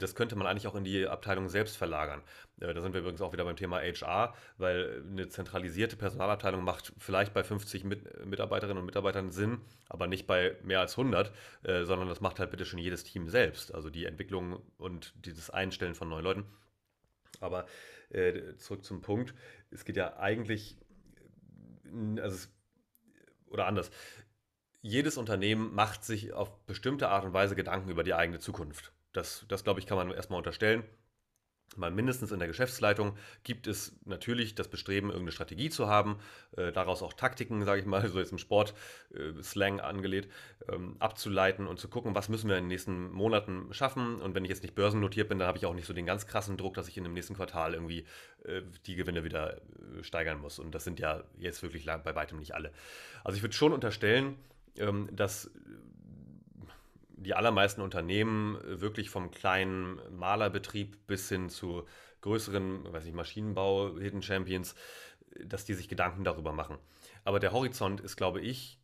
Das 0.00 0.16
könnte 0.16 0.34
man 0.34 0.48
eigentlich 0.48 0.66
auch 0.66 0.74
in 0.74 0.82
die 0.82 1.06
Abteilung 1.06 1.48
selbst 1.48 1.76
verlagern. 1.76 2.22
Äh, 2.60 2.74
da 2.74 2.82
sind 2.82 2.92
wir 2.92 3.00
übrigens 3.00 3.20
auch 3.20 3.32
wieder 3.32 3.44
beim 3.44 3.54
Thema 3.54 3.78
HR, 3.78 4.34
weil 4.58 5.04
eine 5.08 5.28
zentralisierte 5.28 5.94
Personalabteilung 5.94 6.64
macht 6.64 6.92
vielleicht 6.98 7.32
bei 7.32 7.44
50 7.44 7.84
Mitarbeiterinnen 8.24 8.78
und 8.78 8.86
Mitarbeitern 8.86 9.30
Sinn, 9.30 9.60
aber 9.88 10.08
nicht 10.08 10.26
bei 10.26 10.56
mehr 10.64 10.80
als 10.80 10.98
100, 10.98 11.32
äh, 11.62 11.84
sondern 11.84 12.08
das 12.08 12.20
macht 12.20 12.40
halt 12.40 12.50
bitte 12.50 12.64
schon 12.64 12.80
jedes 12.80 13.04
Team 13.04 13.28
selbst. 13.28 13.72
Also 13.72 13.90
die 13.90 14.06
Entwicklung 14.06 14.60
und 14.76 15.14
dieses 15.24 15.50
Einstellen 15.50 15.94
von 15.94 16.08
neuen 16.08 16.24
Leuten. 16.24 16.44
Aber 17.38 17.66
äh, 18.10 18.56
zurück 18.56 18.84
zum 18.84 19.02
Punkt. 19.02 19.34
Es 19.70 19.84
geht 19.84 19.96
ja 19.96 20.16
eigentlich 20.16 20.76
also, 22.20 22.48
oder 23.46 23.66
anders, 23.66 23.92
jedes 24.84 25.16
Unternehmen 25.16 25.74
macht 25.74 26.04
sich 26.04 26.34
auf 26.34 26.50
bestimmte 26.66 27.08
Art 27.08 27.24
und 27.24 27.32
Weise 27.32 27.56
Gedanken 27.56 27.88
über 27.88 28.04
die 28.04 28.12
eigene 28.12 28.38
Zukunft. 28.38 28.92
Das, 29.14 29.46
das 29.48 29.64
glaube 29.64 29.80
ich, 29.80 29.86
kann 29.86 29.96
man 29.96 30.10
erstmal 30.10 30.36
unterstellen 30.36 30.84
mal 31.76 31.90
mindestens 31.90 32.32
in 32.32 32.38
der 32.38 32.48
Geschäftsleitung 32.48 33.16
gibt 33.42 33.66
es 33.66 33.98
natürlich 34.04 34.54
das 34.54 34.68
Bestreben, 34.68 35.08
irgendeine 35.08 35.32
Strategie 35.32 35.70
zu 35.70 35.88
haben, 35.88 36.18
äh, 36.56 36.72
daraus 36.72 37.02
auch 37.02 37.12
Taktiken, 37.12 37.64
sage 37.64 37.80
ich 37.80 37.86
mal, 37.86 38.06
so 38.08 38.18
jetzt 38.18 38.32
im 38.32 38.38
Sport-Slang 38.38 39.78
äh, 39.78 39.82
angelegt, 39.82 40.30
ähm, 40.68 40.96
abzuleiten 40.98 41.66
und 41.66 41.78
zu 41.78 41.88
gucken, 41.88 42.14
was 42.14 42.28
müssen 42.28 42.48
wir 42.48 42.56
in 42.56 42.64
den 42.64 42.68
nächsten 42.68 43.10
Monaten 43.10 43.72
schaffen. 43.72 44.20
Und 44.20 44.34
wenn 44.34 44.44
ich 44.44 44.50
jetzt 44.50 44.62
nicht 44.62 44.74
börsennotiert 44.74 45.28
bin, 45.28 45.38
dann 45.38 45.48
habe 45.48 45.58
ich 45.58 45.66
auch 45.66 45.74
nicht 45.74 45.86
so 45.86 45.92
den 45.92 46.06
ganz 46.06 46.26
krassen 46.26 46.56
Druck, 46.56 46.74
dass 46.74 46.88
ich 46.88 46.96
in 46.96 47.04
dem 47.04 47.14
nächsten 47.14 47.34
Quartal 47.34 47.74
irgendwie 47.74 48.06
äh, 48.44 48.62
die 48.86 48.94
Gewinne 48.94 49.24
wieder 49.24 49.56
äh, 49.56 50.02
steigern 50.02 50.38
muss. 50.38 50.58
Und 50.58 50.74
das 50.74 50.84
sind 50.84 51.00
ja 51.00 51.24
jetzt 51.38 51.62
wirklich 51.62 51.86
bei 51.86 52.14
weitem 52.14 52.38
nicht 52.38 52.54
alle. 52.54 52.72
Also 53.24 53.36
ich 53.36 53.42
würde 53.42 53.54
schon 53.54 53.72
unterstellen, 53.72 54.36
dass 54.76 55.50
die 57.24 57.34
allermeisten 57.34 57.80
Unternehmen 57.80 58.56
äh, 58.60 58.80
wirklich 58.80 59.10
vom 59.10 59.30
kleinen 59.30 59.98
Malerbetrieb 60.16 61.06
bis 61.06 61.28
hin 61.28 61.48
zu 61.48 61.84
größeren, 62.20 62.92
weiß 62.92 63.04
nicht, 63.04 63.14
Maschinenbau, 63.14 63.98
Hidden 63.98 64.22
Champions, 64.22 64.74
äh, 65.34 65.46
dass 65.46 65.64
die 65.64 65.74
sich 65.74 65.88
Gedanken 65.88 66.24
darüber 66.24 66.52
machen. 66.52 66.78
Aber 67.24 67.40
der 67.40 67.52
Horizont 67.52 68.00
ist, 68.00 68.16
glaube 68.16 68.40
ich, 68.40 68.78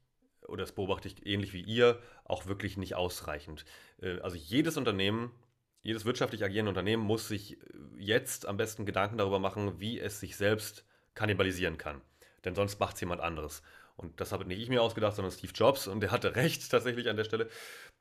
oder 0.49 0.63
das 0.63 0.73
beobachte 0.73 1.07
ich 1.09 1.27
ähnlich 1.27 1.53
wie 1.53 1.63
ihr, 1.63 2.01
auch 2.25 2.47
wirklich 2.47 2.77
nicht 2.77 2.95
ausreichend. 2.95 3.65
Äh, 4.01 4.21
also 4.21 4.37
jedes 4.37 4.77
Unternehmen, 4.77 5.31
jedes 5.83 6.05
wirtschaftlich 6.05 6.45
agierende 6.45 6.71
Unternehmen 6.71 7.03
muss 7.03 7.29
sich 7.29 7.59
jetzt 7.97 8.47
am 8.47 8.57
besten 8.57 8.87
Gedanken 8.87 9.19
darüber 9.19 9.39
machen, 9.39 9.81
wie 9.81 9.99
es 9.99 10.21
sich 10.21 10.37
selbst 10.37 10.85
kannibalisieren 11.15 11.79
kann. 11.79 12.01
Denn 12.45 12.55
sonst 12.55 12.81
macht 12.81 12.95
es 12.95 13.01
jemand 13.01 13.21
anderes. 13.21 13.63
Und 14.01 14.19
das 14.19 14.33
habe 14.33 14.47
nicht 14.47 14.61
ich 14.61 14.71
mir 14.71 14.83
ausgedacht, 14.83 15.15
sondern 15.15 15.31
Steve 15.31 15.53
Jobs. 15.55 15.87
Und 15.87 16.01
der 16.01 16.11
hatte 16.11 16.35
recht 16.35 16.71
tatsächlich 16.71 17.09
an 17.11 17.17
der 17.17 17.25
Stelle. 17.25 17.49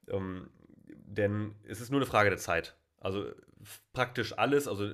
Ähm, 0.08 0.50
denn 0.88 1.56
es 1.68 1.82
ist 1.82 1.92
nur 1.92 2.00
eine 2.00 2.06
Frage 2.06 2.30
der 2.30 2.40
Zeit. 2.40 2.76
Also 3.02 3.26
praktisch 3.92 4.38
alles, 4.38 4.68
also 4.68 4.90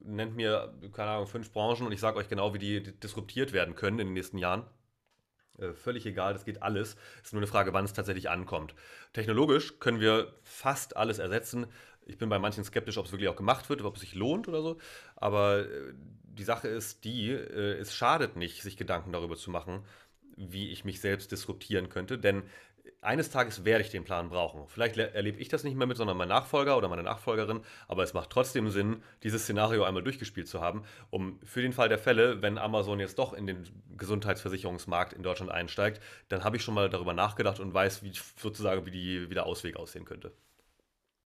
nennt 0.00 0.34
mir, 0.34 0.74
keine 0.92 1.10
Ahnung, 1.10 1.26
fünf 1.28 1.52
Branchen 1.52 1.86
und 1.86 1.92
ich 1.92 2.00
sage 2.00 2.16
euch 2.16 2.28
genau, 2.28 2.54
wie 2.54 2.58
die 2.58 2.82
disruptiert 2.82 3.52
werden 3.52 3.76
können 3.76 4.00
in 4.00 4.08
den 4.08 4.14
nächsten 4.14 4.38
Jahren. 4.38 4.64
Äh, 5.58 5.74
völlig 5.74 6.06
egal, 6.06 6.32
das 6.32 6.44
geht 6.44 6.62
alles. 6.62 6.96
Es 7.18 7.28
ist 7.28 7.32
nur 7.32 7.40
eine 7.40 7.46
Frage, 7.46 7.72
wann 7.72 7.84
es 7.84 7.92
tatsächlich 7.92 8.28
ankommt. 8.28 8.74
Technologisch 9.12 9.78
können 9.78 10.00
wir 10.00 10.34
fast 10.42 10.96
alles 10.96 11.18
ersetzen. 11.18 11.66
Ich 12.04 12.18
bin 12.18 12.28
bei 12.28 12.40
manchen 12.40 12.64
skeptisch, 12.64 12.98
ob 12.98 13.06
es 13.06 13.12
wirklich 13.12 13.28
auch 13.28 13.36
gemacht 13.36 13.68
wird, 13.68 13.82
ob 13.82 13.94
es 13.94 14.00
sich 14.00 14.14
lohnt 14.16 14.48
oder 14.48 14.62
so. 14.62 14.78
Aber 15.14 15.60
äh, 15.60 15.94
die 16.24 16.44
Sache 16.44 16.66
ist 16.66 17.04
die, 17.04 17.30
äh, 17.30 17.78
es 17.78 17.94
schadet 17.94 18.36
nicht, 18.36 18.62
sich 18.62 18.76
Gedanken 18.76 19.12
darüber 19.12 19.36
zu 19.36 19.50
machen, 19.52 19.84
wie 20.50 20.70
ich 20.70 20.84
mich 20.84 21.00
selbst 21.00 21.30
disruptieren 21.30 21.88
könnte. 21.88 22.18
Denn 22.18 22.44
eines 23.00 23.30
Tages 23.30 23.64
werde 23.64 23.84
ich 23.84 23.90
den 23.90 24.04
Plan 24.04 24.28
brauchen. 24.28 24.66
Vielleicht 24.68 24.96
erlebe 24.96 25.38
ich 25.38 25.48
das 25.48 25.64
nicht 25.64 25.76
mehr 25.76 25.86
mit, 25.86 25.96
sondern 25.96 26.16
mein 26.16 26.28
Nachfolger 26.28 26.76
oder 26.76 26.88
meine 26.88 27.02
Nachfolgerin, 27.02 27.60
aber 27.88 28.02
es 28.02 28.14
macht 28.14 28.30
trotzdem 28.30 28.70
Sinn, 28.70 29.02
dieses 29.22 29.42
Szenario 29.42 29.84
einmal 29.84 30.02
durchgespielt 30.02 30.48
zu 30.48 30.60
haben, 30.60 30.84
um 31.10 31.38
für 31.44 31.62
den 31.62 31.72
Fall 31.72 31.88
der 31.88 31.98
Fälle, 31.98 32.42
wenn 32.42 32.58
Amazon 32.58 33.00
jetzt 33.00 33.18
doch 33.18 33.32
in 33.32 33.46
den 33.46 33.64
Gesundheitsversicherungsmarkt 33.96 35.12
in 35.12 35.22
Deutschland 35.22 35.50
einsteigt, 35.50 36.00
dann 36.28 36.44
habe 36.44 36.56
ich 36.56 36.62
schon 36.62 36.74
mal 36.74 36.88
darüber 36.90 37.14
nachgedacht 37.14 37.60
und 37.60 37.74
weiß, 37.74 38.02
wie 38.02 38.12
sozusagen, 38.36 38.86
wie, 38.86 38.90
die, 38.90 39.30
wie 39.30 39.34
der 39.34 39.46
Ausweg 39.46 39.76
aussehen 39.76 40.04
könnte. 40.04 40.32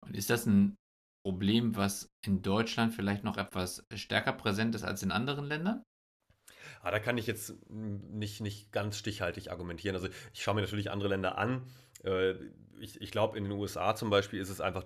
Und 0.00 0.16
ist 0.16 0.30
das 0.30 0.46
ein 0.46 0.76
Problem, 1.24 1.76
was 1.76 2.12
in 2.24 2.42
Deutschland 2.42 2.92
vielleicht 2.92 3.24
noch 3.24 3.38
etwas 3.38 3.86
stärker 3.94 4.32
präsent 4.32 4.74
ist 4.74 4.84
als 4.84 5.02
in 5.02 5.10
anderen 5.10 5.46
Ländern? 5.46 5.82
Aber 6.84 6.90
ah, 6.90 6.98
da 6.98 6.98
kann 6.98 7.16
ich 7.16 7.26
jetzt 7.26 7.54
nicht, 7.70 8.42
nicht 8.42 8.70
ganz 8.70 8.98
stichhaltig 8.98 9.50
argumentieren. 9.50 9.96
Also 9.96 10.08
ich 10.34 10.42
schaue 10.42 10.54
mir 10.54 10.60
natürlich 10.60 10.90
andere 10.90 11.08
Länder 11.08 11.38
an. 11.38 11.62
Äh, 12.04 12.34
ich, 12.78 13.00
ich 13.00 13.10
glaube, 13.10 13.38
in 13.38 13.44
den 13.44 13.54
USA 13.54 13.96
zum 13.96 14.10
Beispiel 14.10 14.38
ist 14.38 14.50
es 14.50 14.60
einfach 14.60 14.84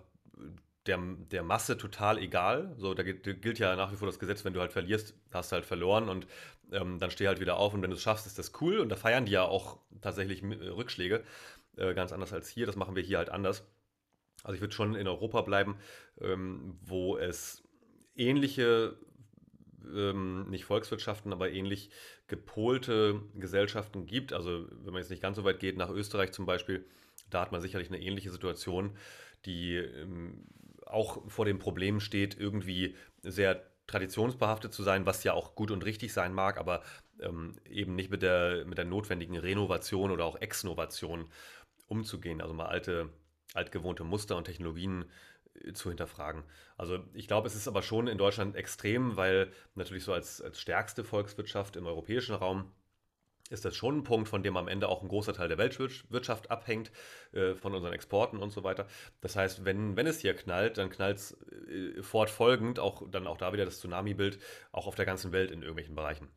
der, 0.87 1.01
der 1.33 1.43
Masse 1.43 1.77
total 1.77 2.19
egal. 2.19 2.73
So, 2.79 2.95
da 2.95 3.03
gilt 3.03 3.59
ja 3.59 3.75
nach 3.75 3.91
wie 3.91 3.97
vor 3.97 4.07
das 4.07 4.21
Gesetz, 4.21 4.45
wenn 4.45 4.53
du 4.53 4.61
halt 4.61 4.73
verlierst, 4.73 5.17
hast 5.33 5.51
du 5.51 5.55
halt 5.55 5.67
verloren 5.67 6.09
und 6.09 6.29
ähm, 6.71 7.01
dann 7.01 7.11
steh 7.11 7.27
halt 7.27 7.41
wieder 7.41 7.57
auf 7.57 7.75
und 7.75 7.83
wenn 7.83 7.91
du 7.91 7.97
es 7.97 8.03
schaffst, 8.03 8.29
ist 8.29 8.39
das 8.39 8.53
cool. 8.61 8.79
Und 8.79 8.91
da 8.91 8.95
feiern 8.95 9.27
die 9.27 9.33
ja 9.33 9.43
auch 9.43 9.81
tatsächlich 10.01 10.45
Rückschläge. 10.45 11.25
Äh, 11.77 11.95
ganz 11.95 12.13
anders 12.13 12.33
als 12.33 12.49
hier. 12.49 12.67
Das 12.67 12.77
machen 12.77 12.95
wir 12.95 13.03
hier 13.03 13.19
halt 13.19 13.31
anders. 13.31 13.67
Also 14.45 14.55
ich 14.55 14.61
würde 14.61 14.73
schon 14.73 14.95
in 14.95 15.09
Europa 15.09 15.41
bleiben, 15.41 15.79
ähm, 16.21 16.79
wo 16.81 17.17
es 17.17 17.65
ähnliche 18.15 18.97
ähm, 19.95 20.49
nicht 20.51 20.65
Volkswirtschaften, 20.65 21.33
aber 21.33 21.51
ähnlich 21.51 21.91
gepolte 22.27 23.21
Gesellschaften 23.35 24.07
gibt. 24.07 24.33
Also 24.33 24.67
wenn 24.71 24.93
man 24.93 25.03
jetzt 25.03 25.11
nicht 25.11 25.23
ganz 25.23 25.37
so 25.37 25.45
weit 25.45 25.61
geht, 25.61 25.77
nach 25.77 25.91
Österreich 25.91 26.33
zum 26.33 26.47
Beispiel, 26.47 26.85
da 27.31 27.41
hat 27.41 27.53
man 27.53 27.61
sicherlich 27.61 27.89
eine 27.89 28.01
ähnliche 28.01 28.31
Situation, 28.31 28.97
die 29.45 29.77
ähm, 29.77 30.47
auch 30.87 31.29
vor 31.31 31.45
dem 31.45 31.59
Problem 31.59 32.01
steht, 32.01 32.39
irgendwie 32.39 32.97
sehr 33.23 33.63
traditionsbehaftet 33.87 34.73
zu 34.73 34.83
sein, 34.83 35.07
was 35.07 35.25
ja 35.25 35.33
auch 35.33 35.55
gut 35.55 35.71
und 35.71 35.85
richtig 35.85 36.13
sein 36.13 36.33
mag, 36.33 36.59
aber 36.59 36.83
ähm, 37.21 37.57
eben 37.69 37.95
nicht 37.95 38.11
mit 38.11 38.23
der, 38.23 38.65
mit 38.67 38.79
der 38.79 38.85
notwendigen 38.85 39.37
Renovation 39.37 40.11
oder 40.11 40.25
auch 40.25 40.41
Exnovation 40.41 41.29
umzugehen. 41.87 42.41
Also 42.41 42.55
mal 42.55 42.67
alte, 42.67 43.09
altgewohnte 43.55 44.05
Muster 44.05 44.37
und 44.37 44.45
Technologien 44.45 45.07
zu 45.73 45.89
hinterfragen. 45.89 46.45
Also 46.77 46.99
ich 47.13 47.27
glaube, 47.27 47.47
es 47.47 47.55
ist 47.55 47.69
aber 47.69 47.83
schon 47.83 48.09
in 48.09 48.19
Deutschland 48.19 48.57
extrem, 48.57 49.17
weil 49.17 49.51
natürlich 49.75 50.05
so 50.05 50.13
als, 50.13 50.41
als 50.41 50.61
stärkste 50.61 51.05
Volkswirtschaft 51.05 51.77
im 51.77 51.87
europäischen 51.87 52.35
Raum 52.35 52.73
ist 53.51 53.65
das 53.65 53.75
schon 53.75 53.99
ein 53.99 54.03
Punkt, 54.03 54.29
von 54.29 54.43
dem 54.43 54.57
am 54.57 54.69
Ende 54.69 54.89
auch 54.89 55.03
ein 55.03 55.09
großer 55.09 55.33
Teil 55.33 55.49
der 55.49 55.59
Weltwirtschaft 55.59 56.51
abhängt, 56.51 56.91
äh, 57.33 57.55
von 57.55 57.75
unseren 57.75 57.93
Exporten 57.93 58.39
und 58.39 58.51
so 58.51 58.65
weiter. 58.65 58.87
Das 59.21 59.37
heißt, 59.37 59.65
wenn, 59.65 59.97
wenn 59.97 60.07
es 60.07 60.21
hier 60.21 60.35
knallt, 60.35 60.79
dann 60.79 60.91
knallt 60.91 61.19
es 61.19 61.37
äh, 61.69 62.03
fortfolgend, 62.03 62.79
auch 62.79 63.09
dann 63.11 63.27
auch 63.27 63.39
da 63.39 63.53
wieder 63.53 63.65
das 63.65 63.79
Tsunami-Bild, 63.79 64.39
auch 64.73 64.87
auf 64.87 64.95
der 64.95 65.07
ganzen 65.07 65.33
Welt 65.33 65.51
in 65.51 65.63
irgendwelchen 65.63 65.95
Bereichen. 65.95 66.29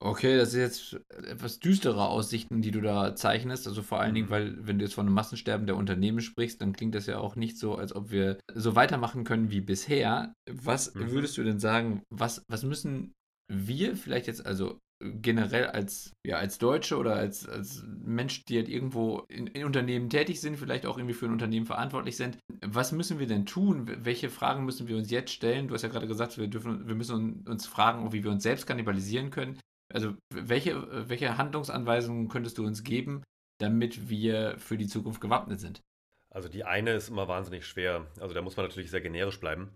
Okay, 0.00 0.36
das 0.36 0.50
ist 0.50 0.54
jetzt 0.54 1.00
etwas 1.10 1.58
düstere 1.58 2.06
Aussichten, 2.06 2.62
die 2.62 2.70
du 2.70 2.80
da 2.80 3.16
zeichnest. 3.16 3.66
Also 3.66 3.82
vor 3.82 4.00
allen 4.00 4.14
Dingen, 4.14 4.28
mhm. 4.28 4.30
weil 4.30 4.66
wenn 4.66 4.78
du 4.78 4.84
jetzt 4.84 4.94
von 4.94 5.06
einem 5.06 5.14
Massensterben 5.14 5.66
der 5.66 5.76
Unternehmen 5.76 6.20
sprichst, 6.20 6.60
dann 6.60 6.72
klingt 6.72 6.94
das 6.94 7.06
ja 7.06 7.18
auch 7.18 7.34
nicht 7.34 7.58
so, 7.58 7.74
als 7.74 7.94
ob 7.94 8.10
wir 8.10 8.38
so 8.54 8.76
weitermachen 8.76 9.24
können 9.24 9.50
wie 9.50 9.60
bisher. 9.60 10.34
Was 10.48 10.94
mhm. 10.94 11.10
würdest 11.10 11.36
du 11.36 11.42
denn 11.42 11.58
sagen, 11.58 12.02
was, 12.10 12.44
was 12.48 12.62
müssen 12.62 13.12
wir 13.50 13.96
vielleicht 13.96 14.28
jetzt, 14.28 14.46
also 14.46 14.78
generell 15.00 15.66
als, 15.66 16.12
ja, 16.26 16.36
als 16.36 16.58
Deutsche 16.58 16.96
oder 16.96 17.14
als, 17.14 17.48
als 17.48 17.84
Mensch, 17.86 18.44
die 18.44 18.56
halt 18.56 18.68
irgendwo 18.68 19.24
in, 19.28 19.46
in, 19.46 19.64
Unternehmen 19.64 20.10
tätig 20.10 20.40
sind, 20.40 20.56
vielleicht 20.56 20.86
auch 20.86 20.98
irgendwie 20.98 21.14
für 21.14 21.26
ein 21.26 21.32
Unternehmen 21.32 21.66
verantwortlich 21.66 22.16
sind. 22.16 22.38
Was 22.64 22.92
müssen 22.92 23.18
wir 23.18 23.26
denn 23.26 23.46
tun? 23.46 23.88
Welche 24.04 24.28
Fragen 24.28 24.64
müssen 24.64 24.88
wir 24.88 24.96
uns 24.96 25.10
jetzt 25.10 25.32
stellen? 25.32 25.68
Du 25.68 25.74
hast 25.74 25.82
ja 25.82 25.88
gerade 25.88 26.08
gesagt, 26.08 26.36
wir, 26.36 26.48
dürfen, 26.48 26.88
wir 26.88 26.96
müssen 26.96 27.44
uns 27.46 27.66
fragen, 27.66 28.12
wie 28.12 28.24
wir 28.24 28.30
uns 28.30 28.42
selbst 28.42 28.66
kannibalisieren 28.66 29.30
können. 29.30 29.58
Also 29.92 30.14
welche, 30.30 31.08
welche 31.08 31.38
Handlungsanweisungen 31.38 32.28
könntest 32.28 32.58
du 32.58 32.66
uns 32.66 32.84
geben, 32.84 33.22
damit 33.58 34.08
wir 34.08 34.56
für 34.58 34.76
die 34.76 34.86
Zukunft 34.86 35.20
gewappnet 35.20 35.60
sind? 35.60 35.80
Also 36.30 36.48
die 36.48 36.64
eine 36.64 36.92
ist 36.92 37.08
immer 37.08 37.26
wahnsinnig 37.26 37.66
schwer. 37.66 38.06
Also 38.20 38.34
da 38.34 38.42
muss 38.42 38.56
man 38.56 38.66
natürlich 38.66 38.90
sehr 38.90 39.00
generisch 39.00 39.40
bleiben. 39.40 39.70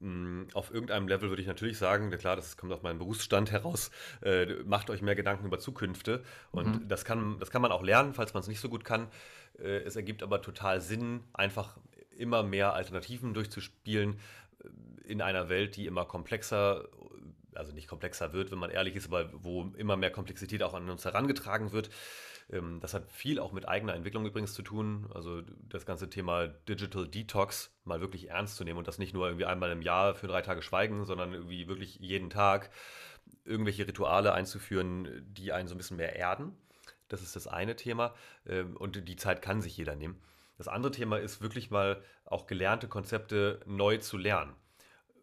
Mm, 0.00 0.44
auf 0.52 0.74
irgendeinem 0.74 1.06
Level 1.06 1.28
würde 1.28 1.42
ich 1.42 1.48
natürlich 1.48 1.78
sagen, 1.78 2.10
klar, 2.10 2.34
das 2.34 2.56
kommt 2.56 2.72
auf 2.72 2.82
meinen 2.82 2.98
Berufsstand 2.98 3.52
heraus, 3.52 3.92
äh, 4.22 4.46
macht 4.64 4.90
euch 4.90 5.00
mehr 5.00 5.14
Gedanken 5.14 5.46
über 5.46 5.60
Zukünfte. 5.60 6.24
Und 6.50 6.66
mhm. 6.66 6.88
das, 6.88 7.04
kann, 7.04 7.38
das 7.38 7.50
kann 7.52 7.62
man 7.62 7.70
auch 7.70 7.82
lernen, 7.82 8.14
falls 8.14 8.34
man 8.34 8.40
es 8.40 8.48
nicht 8.48 8.60
so 8.60 8.68
gut 8.68 8.84
kann. 8.84 9.08
Äh, 9.58 9.82
es 9.84 9.94
ergibt 9.94 10.24
aber 10.24 10.42
total 10.42 10.80
Sinn, 10.80 11.20
einfach 11.32 11.78
immer 12.16 12.42
mehr 12.42 12.74
Alternativen 12.74 13.32
durchzuspielen 13.32 14.18
äh, 14.58 15.08
in 15.08 15.22
einer 15.22 15.48
Welt, 15.48 15.76
die 15.76 15.86
immer 15.86 16.04
komplexer 16.04 16.88
also 17.54 17.72
nicht 17.72 17.88
komplexer 17.88 18.32
wird, 18.32 18.50
wenn 18.50 18.58
man 18.58 18.70
ehrlich 18.70 18.96
ist, 18.96 19.06
aber 19.06 19.30
wo 19.32 19.72
immer 19.76 19.96
mehr 19.96 20.10
Komplexität 20.10 20.62
auch 20.62 20.74
an 20.74 20.88
uns 20.88 21.04
herangetragen 21.04 21.72
wird. 21.72 21.90
Ähm, 22.50 22.80
das 22.80 22.94
hat 22.94 23.10
viel 23.10 23.38
auch 23.38 23.52
mit 23.52 23.68
eigener 23.68 23.94
Entwicklung 23.94 24.26
übrigens 24.26 24.54
zu 24.54 24.62
tun. 24.62 25.10
Also 25.14 25.42
das 25.68 25.86
ganze 25.86 26.08
Thema 26.10 26.48
Digital 26.48 27.06
Detox 27.08 27.74
mal 27.84 28.00
wirklich 28.00 28.30
ernst 28.30 28.56
zu 28.56 28.64
nehmen 28.64 28.78
und 28.78 28.88
das 28.88 28.98
nicht 28.98 29.14
nur 29.14 29.26
irgendwie 29.26 29.46
einmal 29.46 29.70
im 29.70 29.82
Jahr 29.82 30.14
für 30.14 30.26
drei 30.26 30.42
Tage 30.42 30.62
schweigen, 30.62 31.04
sondern 31.04 31.32
irgendwie 31.32 31.68
wirklich 31.68 31.96
jeden 31.96 32.30
Tag 32.30 32.70
irgendwelche 33.44 33.86
Rituale 33.86 34.32
einzuführen, 34.32 35.24
die 35.26 35.52
einen 35.52 35.68
so 35.68 35.74
ein 35.74 35.78
bisschen 35.78 35.96
mehr 35.96 36.16
erden. 36.16 36.56
Das 37.08 37.22
ist 37.22 37.36
das 37.36 37.46
eine 37.46 37.76
Thema 37.76 38.14
ähm, 38.46 38.76
und 38.76 39.08
die 39.08 39.16
Zeit 39.16 39.42
kann 39.42 39.62
sich 39.62 39.76
jeder 39.76 39.96
nehmen. 39.96 40.20
Das 40.58 40.68
andere 40.68 40.92
Thema 40.92 41.18
ist 41.18 41.40
wirklich 41.40 41.70
mal 41.70 42.02
auch 42.24 42.46
gelernte 42.46 42.88
Konzepte 42.88 43.60
neu 43.66 43.98
zu 43.98 44.16
lernen. 44.16 44.54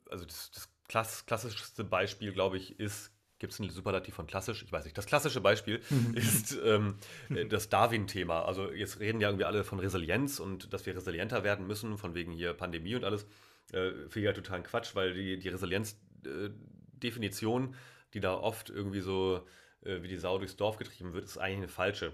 Also 0.10 0.26
das, 0.26 0.52
das 0.52 0.70
klass 0.90 1.26
klassischste 1.26 1.86
Beispiel, 1.86 2.34
glaube 2.34 2.58
ich, 2.58 2.78
ist, 2.80 3.14
gibt 3.38 3.54
es 3.54 3.60
ein 3.60 3.70
Superlativ 3.70 4.16
von 4.16 4.28
klassisch? 4.28 4.64
Ich 4.64 4.72
weiß 4.72 4.84
nicht. 4.84 4.98
Das 4.98 5.06
klassische 5.06 5.40
Beispiel 5.40 5.80
ist 6.14 6.60
ähm, 6.62 6.98
äh, 7.30 7.46
das 7.46 7.70
Darwin-Thema. 7.70 8.44
Also 8.44 8.74
jetzt 8.74 9.00
reden 9.00 9.22
ja 9.22 9.30
irgendwie 9.30 9.46
alle 9.46 9.64
von 9.64 9.80
Resilienz 9.80 10.42
und 10.42 10.74
dass 10.74 10.86
wir 10.86 10.94
resilienter 10.94 11.46
werden 11.46 11.66
müssen, 11.66 11.98
von 11.98 12.14
wegen 12.16 12.34
hier 12.34 12.54
Pandemie 12.54 12.96
und 12.96 13.06
alles. 13.06 13.24
Äh, 13.72 13.92
Finde 13.92 14.20
ich 14.20 14.26
ja 14.26 14.34
totalen 14.34 14.64
Quatsch, 14.64 14.94
weil 14.96 15.14
die, 15.14 15.40
die 15.40 15.48
Resilienz-Definition, 15.48 17.74
äh, 17.74 17.78
die 18.14 18.20
da 18.20 18.34
oft 18.34 18.70
irgendwie 18.70 19.02
so 19.02 19.48
äh, 19.82 20.02
wie 20.02 20.10
die 20.10 20.18
Sau 20.18 20.38
durchs 20.40 20.58
Dorf 20.58 20.76
getrieben 20.78 21.14
wird, 21.14 21.24
ist 21.24 21.38
eigentlich 21.38 21.60
eine 21.60 21.70
falsche. 21.70 22.12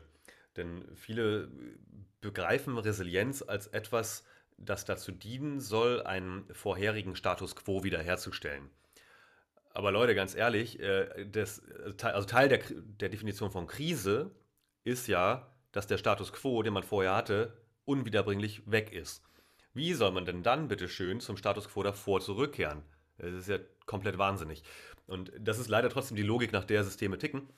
Denn 0.57 0.85
viele 0.95 1.49
begreifen 2.21 2.77
Resilienz 2.77 3.41
als 3.41 3.65
etwas, 3.67 4.25
das 4.57 4.85
dazu 4.85 5.11
dienen 5.11 5.59
soll, 5.59 6.01
einen 6.03 6.45
vorherigen 6.53 7.15
Status 7.15 7.55
quo 7.55 7.83
wiederherzustellen. 7.83 8.69
Aber 9.73 9.91
Leute, 9.91 10.15
ganz 10.15 10.35
ehrlich, 10.35 10.79
äh, 10.79 11.25
das, 11.25 11.61
also 12.01 12.27
Teil 12.27 12.47
der, 12.47 12.61
der 12.69 13.09
Definition 13.09 13.51
von 13.51 13.67
Krise 13.67 14.31
ist 14.83 15.07
ja, 15.07 15.51
dass 15.71 15.87
der 15.87 15.97
Status 15.97 16.31
quo, 16.31 16.63
den 16.63 16.73
man 16.73 16.83
vorher 16.83 17.15
hatte, 17.15 17.57
unwiederbringlich 17.83 18.69
weg 18.71 18.93
ist. 18.93 19.21
Wie 19.73 19.93
soll 19.93 20.11
man 20.11 20.25
denn 20.25 20.43
dann 20.43 20.69
bitte 20.69 20.87
schön 20.87 21.19
zum 21.19 21.35
Status 21.35 21.67
quo 21.67 21.83
davor 21.83 22.21
zurückkehren? 22.21 22.83
Das 23.17 23.33
ist 23.33 23.49
ja 23.49 23.59
komplett 23.85 24.17
wahnsinnig. 24.17 24.63
Und 25.07 25.31
das 25.37 25.59
ist 25.59 25.67
leider 25.67 25.89
trotzdem 25.89 26.15
die 26.15 26.23
Logik, 26.23 26.53
nach 26.53 26.63
der 26.63 26.83
Systeme 26.83 27.17
ticken 27.17 27.49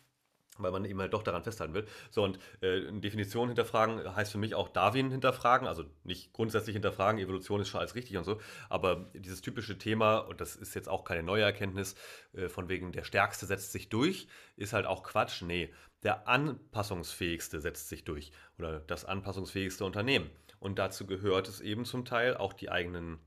weil 0.64 0.72
man 0.72 0.86
eben 0.86 1.00
halt 1.00 1.14
doch 1.14 1.24
daran 1.24 1.44
festhalten 1.44 1.74
will. 1.74 1.86
So, 2.10 2.24
und 2.24 2.40
äh, 2.62 2.92
Definition 3.00 3.50
hinterfragen 3.50 4.16
heißt 4.16 4.32
für 4.32 4.38
mich 4.38 4.56
auch 4.56 4.70
Darwin 4.70 5.12
hinterfragen, 5.12 5.68
also 5.68 5.86
nicht 6.04 6.34
grundsätzlich 6.34 6.74
hinterfragen, 6.74 7.20
Evolution 7.20 7.62
ist 7.62 7.70
schon 7.70 7.80
alles 7.80 7.96
richtig 7.96 8.18
und 8.18 8.24
so, 8.24 8.40
aber 8.70 9.10
dieses 9.14 9.42
typische 9.42 9.78
Thema, 9.78 10.18
und 10.20 10.42
das 10.42 10.56
ist 10.56 10.76
jetzt 10.76 10.90
auch 10.90 11.04
keine 11.04 11.24
neue 11.24 11.44
Erkenntnis, 11.44 11.96
äh, 12.34 12.50
von 12.50 12.70
wegen 12.70 12.92
der 12.92 13.04
Stärkste 13.04 13.46
setzt 13.46 13.72
sich 13.72 13.90
durch, 13.90 14.28
ist 14.56 14.74
halt 14.74 14.86
auch 14.86 15.04
Quatsch. 15.04 15.42
Nee, 15.42 15.74
der 16.04 16.28
Anpassungsfähigste 16.28 17.60
setzt 17.60 17.90
sich 17.90 18.04
durch 18.04 18.32
oder 18.58 18.80
das 18.80 19.06
anpassungsfähigste 19.06 19.86
Unternehmen. 19.86 20.30
Und 20.60 20.80
dazu 20.80 21.06
gehört 21.06 21.48
es 21.48 21.62
eben 21.62 21.86
zum 21.86 22.06
Teil 22.06 22.36
auch 22.36 22.54
die 22.54 22.70
eigenen 22.70 23.20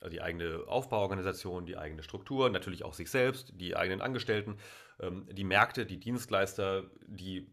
also 0.00 0.10
die 0.10 0.22
eigene 0.22 0.64
Aufbauorganisation, 0.66 1.66
die 1.66 1.76
eigene 1.76 2.02
Struktur, 2.02 2.50
natürlich 2.50 2.84
auch 2.84 2.94
sich 2.94 3.10
selbst, 3.10 3.52
die 3.56 3.76
eigenen 3.76 4.00
Angestellten, 4.00 4.58
die 4.98 5.44
Märkte, 5.44 5.86
die 5.86 6.00
Dienstleister, 6.00 6.84
die 7.06 7.46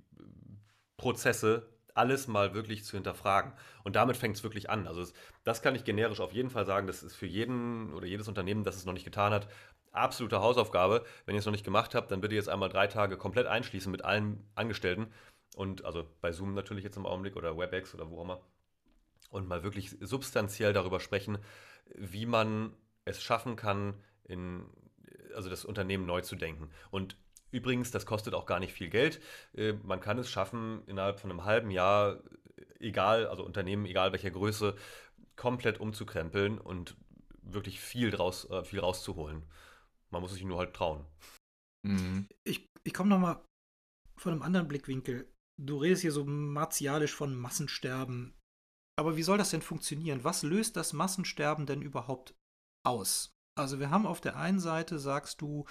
Prozesse, 0.97 1.69
alles 1.93 2.27
mal 2.27 2.53
wirklich 2.53 2.85
zu 2.85 2.97
hinterfragen. 2.97 3.53
Und 3.83 3.95
damit 3.95 4.17
fängt 4.17 4.35
es 4.35 4.43
wirklich 4.43 4.69
an. 4.69 4.87
Also 4.87 5.05
das 5.43 5.61
kann 5.61 5.75
ich 5.75 5.83
generisch 5.83 6.19
auf 6.19 6.31
jeden 6.33 6.49
Fall 6.49 6.65
sagen, 6.65 6.87
das 6.87 7.03
ist 7.03 7.15
für 7.15 7.27
jeden 7.27 7.93
oder 7.93 8.07
jedes 8.07 8.27
Unternehmen, 8.27 8.63
das 8.63 8.75
es 8.75 8.85
noch 8.85 8.93
nicht 8.93 9.05
getan 9.05 9.33
hat, 9.33 9.47
absolute 9.91 10.41
Hausaufgabe. 10.41 11.05
Wenn 11.25 11.35
ihr 11.35 11.39
es 11.39 11.45
noch 11.45 11.51
nicht 11.51 11.65
gemacht 11.65 11.95
habt, 11.95 12.11
dann 12.11 12.21
bitte 12.21 12.35
jetzt 12.35 12.49
einmal 12.49 12.69
drei 12.69 12.87
Tage 12.87 13.17
komplett 13.17 13.47
einschließen 13.47 13.91
mit 13.91 14.03
allen 14.03 14.43
Angestellten. 14.55 15.07
Und 15.55 15.85
also 15.85 16.07
bei 16.21 16.31
Zoom 16.31 16.53
natürlich 16.55 16.83
jetzt 16.83 16.97
im 16.97 17.05
Augenblick 17.05 17.35
oder 17.35 17.57
WebEx 17.57 17.93
oder 17.93 18.09
wo 18.09 18.19
auch 18.19 18.23
immer. 18.23 18.41
Und 19.29 19.47
mal 19.47 19.63
wirklich 19.63 19.95
substanziell 19.99 20.73
darüber 20.73 20.99
sprechen, 20.99 21.37
wie 21.95 22.25
man 22.25 22.73
es 23.05 23.21
schaffen 23.21 23.55
kann, 23.55 23.95
in, 24.23 24.65
also 25.35 25.49
das 25.49 25.65
Unternehmen 25.65 26.05
neu 26.05 26.21
zu 26.21 26.35
denken. 26.35 26.69
Und 26.89 27.17
übrigens, 27.53 27.91
das 27.91 28.05
kostet 28.05 28.33
auch 28.33 28.45
gar 28.45 28.59
nicht 28.59 28.73
viel 28.73 28.89
Geld. 28.89 29.21
Äh, 29.53 29.73
man 29.83 30.01
kann 30.01 30.17
es 30.17 30.29
schaffen, 30.29 30.83
innerhalb 30.87 31.19
von 31.19 31.29
einem 31.29 31.45
halben 31.45 31.71
Jahr, 31.71 32.19
egal, 32.79 33.27
also 33.27 33.45
Unternehmen, 33.45 33.85
egal 33.85 34.11
welcher 34.11 34.31
Größe, 34.31 34.75
komplett 35.35 35.79
umzukrempeln 35.79 36.59
und 36.59 36.97
wirklich 37.41 37.79
viel, 37.79 38.11
draus, 38.11 38.49
äh, 38.49 38.63
viel 38.63 38.79
rauszuholen. 38.79 39.43
Man 40.09 40.21
muss 40.21 40.33
sich 40.33 40.43
nur 40.43 40.57
halt 40.57 40.73
trauen. 40.73 41.05
Mhm. 41.83 42.27
Ich, 42.43 42.69
ich 42.83 42.93
komme 42.93 43.09
nochmal 43.09 43.41
von 44.17 44.31
einem 44.31 44.41
anderen 44.41 44.67
Blickwinkel. 44.67 45.31
Du 45.61 45.77
redest 45.77 46.01
hier 46.01 46.11
so 46.11 46.25
martialisch 46.25 47.13
von 47.13 47.35
Massensterben. 47.35 48.33
Aber 48.97 49.17
wie 49.17 49.23
soll 49.23 49.37
das 49.37 49.51
denn 49.51 49.61
funktionieren? 49.61 50.23
Was 50.23 50.43
löst 50.43 50.75
das 50.75 50.93
Massensterben 50.93 51.65
denn 51.65 51.81
überhaupt 51.81 52.35
aus? 52.85 53.31
Also 53.55 53.79
wir 53.79 53.91
haben 53.91 54.07
auf 54.07 54.21
der 54.21 54.37
einen 54.37 54.59
Seite, 54.59 54.97
sagst 54.97 55.41
du, 55.41 55.65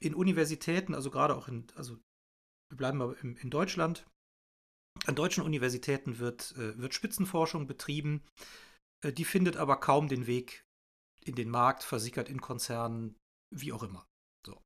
in 0.00 0.14
Universitäten, 0.14 0.94
also 0.94 1.10
gerade 1.10 1.36
auch 1.36 1.48
in, 1.48 1.66
also 1.74 1.98
wir 2.68 2.76
bleiben 2.76 2.98
mal 2.98 3.16
in, 3.22 3.36
in 3.36 3.50
Deutschland, 3.50 4.06
an 5.04 5.14
deutschen 5.14 5.44
Universitäten 5.44 6.18
wird, 6.18 6.52
äh, 6.56 6.78
wird 6.78 6.94
Spitzenforschung 6.94 7.66
betrieben, 7.66 8.22
äh, 9.04 9.12
die 9.12 9.24
findet 9.24 9.56
aber 9.56 9.78
kaum 9.78 10.08
den 10.08 10.26
Weg 10.26 10.64
in 11.24 11.34
den 11.34 11.50
Markt, 11.50 11.82
versickert 11.82 12.28
in 12.28 12.40
Konzernen, 12.40 13.16
wie 13.54 13.72
auch 13.72 13.82
immer. 13.82 14.06
So. 14.46 14.60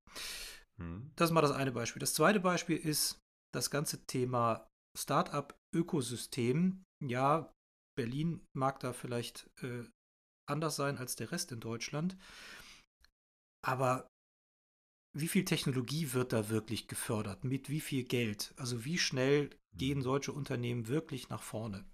Hm. 0.79 1.11
Das 1.17 1.31
ist 1.31 1.35
mal 1.35 1.41
das 1.41 1.53
eine 1.53 1.73
Beispiel. 1.73 2.01
Das 2.01 2.15
zweite 2.15 2.41
Beispiel 2.41 2.77
ist 2.77 3.19
das 3.53 3.71
ganze 3.71 4.05
Thema 4.07 4.69
Startup-Ökosystem. 4.97 6.85
Ja, 7.03 7.53
Berlin 7.97 8.47
mag 8.55 8.81
da 8.81 8.93
vielleicht 8.93 9.51
äh, 9.63 9.85
anders 10.49 10.77
sein 10.77 10.99
als 10.99 11.17
der 11.17 11.33
Rest 11.33 11.53
in 11.53 11.61
Deutschland. 11.61 12.17
Aber 13.63 14.10
wie 15.13 15.29
viel 15.29 15.45
Technologie 15.45 16.13
wird 16.13 16.33
da 16.33 16.49
wirklich 16.49 16.89
gefördert? 16.89 17.45
Mit 17.45 17.69
wie 17.69 17.81
viel 17.81 18.05
Geld? 18.05 18.55
Also 18.57 18.85
wie 18.85 18.99
schnell 18.99 19.51
gehen 19.77 19.99
mhm. 19.99 20.03
solche 20.03 20.33
Unternehmen 20.33 20.89
wirklich 20.89 21.29
nach 21.29 21.43
vorne? 21.43 21.85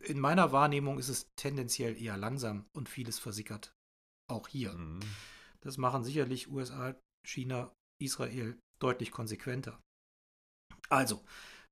In 0.00 0.18
meiner 0.18 0.52
Wahrnehmung 0.52 0.98
ist 0.98 1.08
es 1.08 1.26
tendenziell 1.36 2.00
eher 2.00 2.16
langsam 2.16 2.66
und 2.72 2.88
vieles 2.88 3.18
versickert. 3.18 3.74
Auch 4.28 4.48
hier. 4.48 4.72
Mhm. 4.74 5.00
Das 5.60 5.76
machen 5.76 6.02
sicherlich 6.02 6.50
USA, 6.50 6.96
China, 7.24 7.72
Israel 8.00 8.58
deutlich 8.80 9.12
konsequenter. 9.12 9.80
Also, 10.88 11.24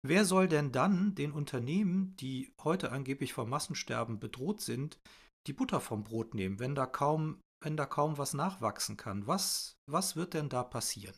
Wer 0.03 0.25
soll 0.25 0.49
denn 0.49 0.73
dann 0.73 1.15
den 1.15 1.33
Unternehmen, 1.33 2.17
die 2.17 2.55
heute 2.63 2.91
angeblich 2.91 3.35
vom 3.35 3.51
Massensterben 3.51 4.19
bedroht 4.19 4.63
sind, 4.63 4.99
die 5.47 5.53
Butter 5.53 5.81
vom 5.81 6.05
Brot 6.05 6.35
nehmen, 6.35 6.59
wenn 6.59 6.75
da 6.75 6.87
kaum, 6.87 7.41
wenn 7.61 7.77
da 7.77 7.87
kaum 7.87 8.19
was 8.19 8.35
nachwachsen 8.35 8.97
kann? 8.97 9.27
Was, 9.27 9.79
was 9.87 10.17
wird 10.17 10.35
denn 10.35 10.49
da 10.49 10.63
passieren? 10.63 11.15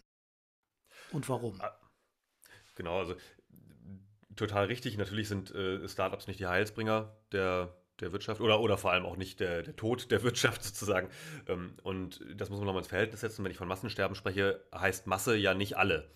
Und 1.13 1.29
warum? 1.29 1.61
Ah, 1.61 1.79
genau, 2.75 2.99
also 2.99 3.17
total 4.37 4.67
richtig. 4.67 4.97
Natürlich 4.99 5.29
sind 5.29 5.55
äh, 5.55 5.87
Startups 5.89 6.27
nicht 6.27 6.41
die 6.41 6.47
Heilsbringer 6.47 7.15
der, 7.33 7.75
der 8.01 8.13
Wirtschaft 8.13 8.41
oder, 8.41 8.61
oder 8.61 8.79
vor 8.79 8.93
allem 8.93 9.05
auch 9.05 9.17
nicht 9.17 9.41
der, 9.41 9.63
der 9.63 9.77
Tod 9.77 10.11
der 10.11 10.23
Wirtschaft 10.23 10.65
sozusagen. 10.65 11.09
Ähm, 11.47 11.77
und 11.83 12.21
das 12.35 12.51
muss 12.51 12.59
man 12.59 12.67
nochmal 12.67 12.81
ins 12.83 12.89
Verhältnis 12.89 13.21
setzen. 13.21 13.45
Wenn 13.45 13.53
ich 13.53 13.59
von 13.59 13.69
Massensterben 13.69 14.15
spreche, 14.15 14.65
heißt 14.75 15.07
Masse 15.07 15.37
ja 15.37 15.55
nicht 15.55 15.77
alle. 15.77 16.11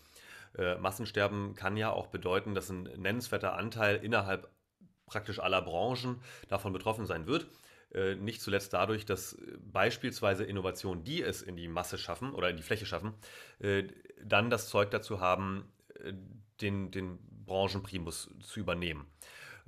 Äh, 0.56 0.76
Massensterben 0.76 1.54
kann 1.54 1.76
ja 1.76 1.90
auch 1.90 2.06
bedeuten, 2.06 2.54
dass 2.54 2.70
ein 2.70 2.84
nennenswerter 2.84 3.54
Anteil 3.54 3.96
innerhalb 3.96 4.50
praktisch 5.06 5.38
aller 5.38 5.62
Branchen 5.62 6.20
davon 6.48 6.72
betroffen 6.72 7.06
sein 7.06 7.26
wird. 7.26 7.46
Äh, 7.94 8.16
nicht 8.16 8.42
zuletzt 8.42 8.72
dadurch, 8.72 9.06
dass 9.06 9.34
äh, 9.34 9.58
beispielsweise 9.60 10.44
Innovationen, 10.44 11.04
die 11.04 11.22
es 11.22 11.42
in 11.42 11.56
die 11.56 11.68
Masse 11.68 11.98
schaffen 11.98 12.34
oder 12.34 12.50
in 12.50 12.56
die 12.56 12.62
Fläche 12.62 12.84
schaffen, 12.84 13.14
äh, 13.60 13.84
dann 14.22 14.50
das 14.50 14.68
Zeug 14.68 14.90
dazu 14.90 15.20
haben, 15.20 15.64
den, 16.60 16.90
den 16.90 17.18
Branchenprimus 17.46 18.30
zu 18.42 18.60
übernehmen. 18.60 19.06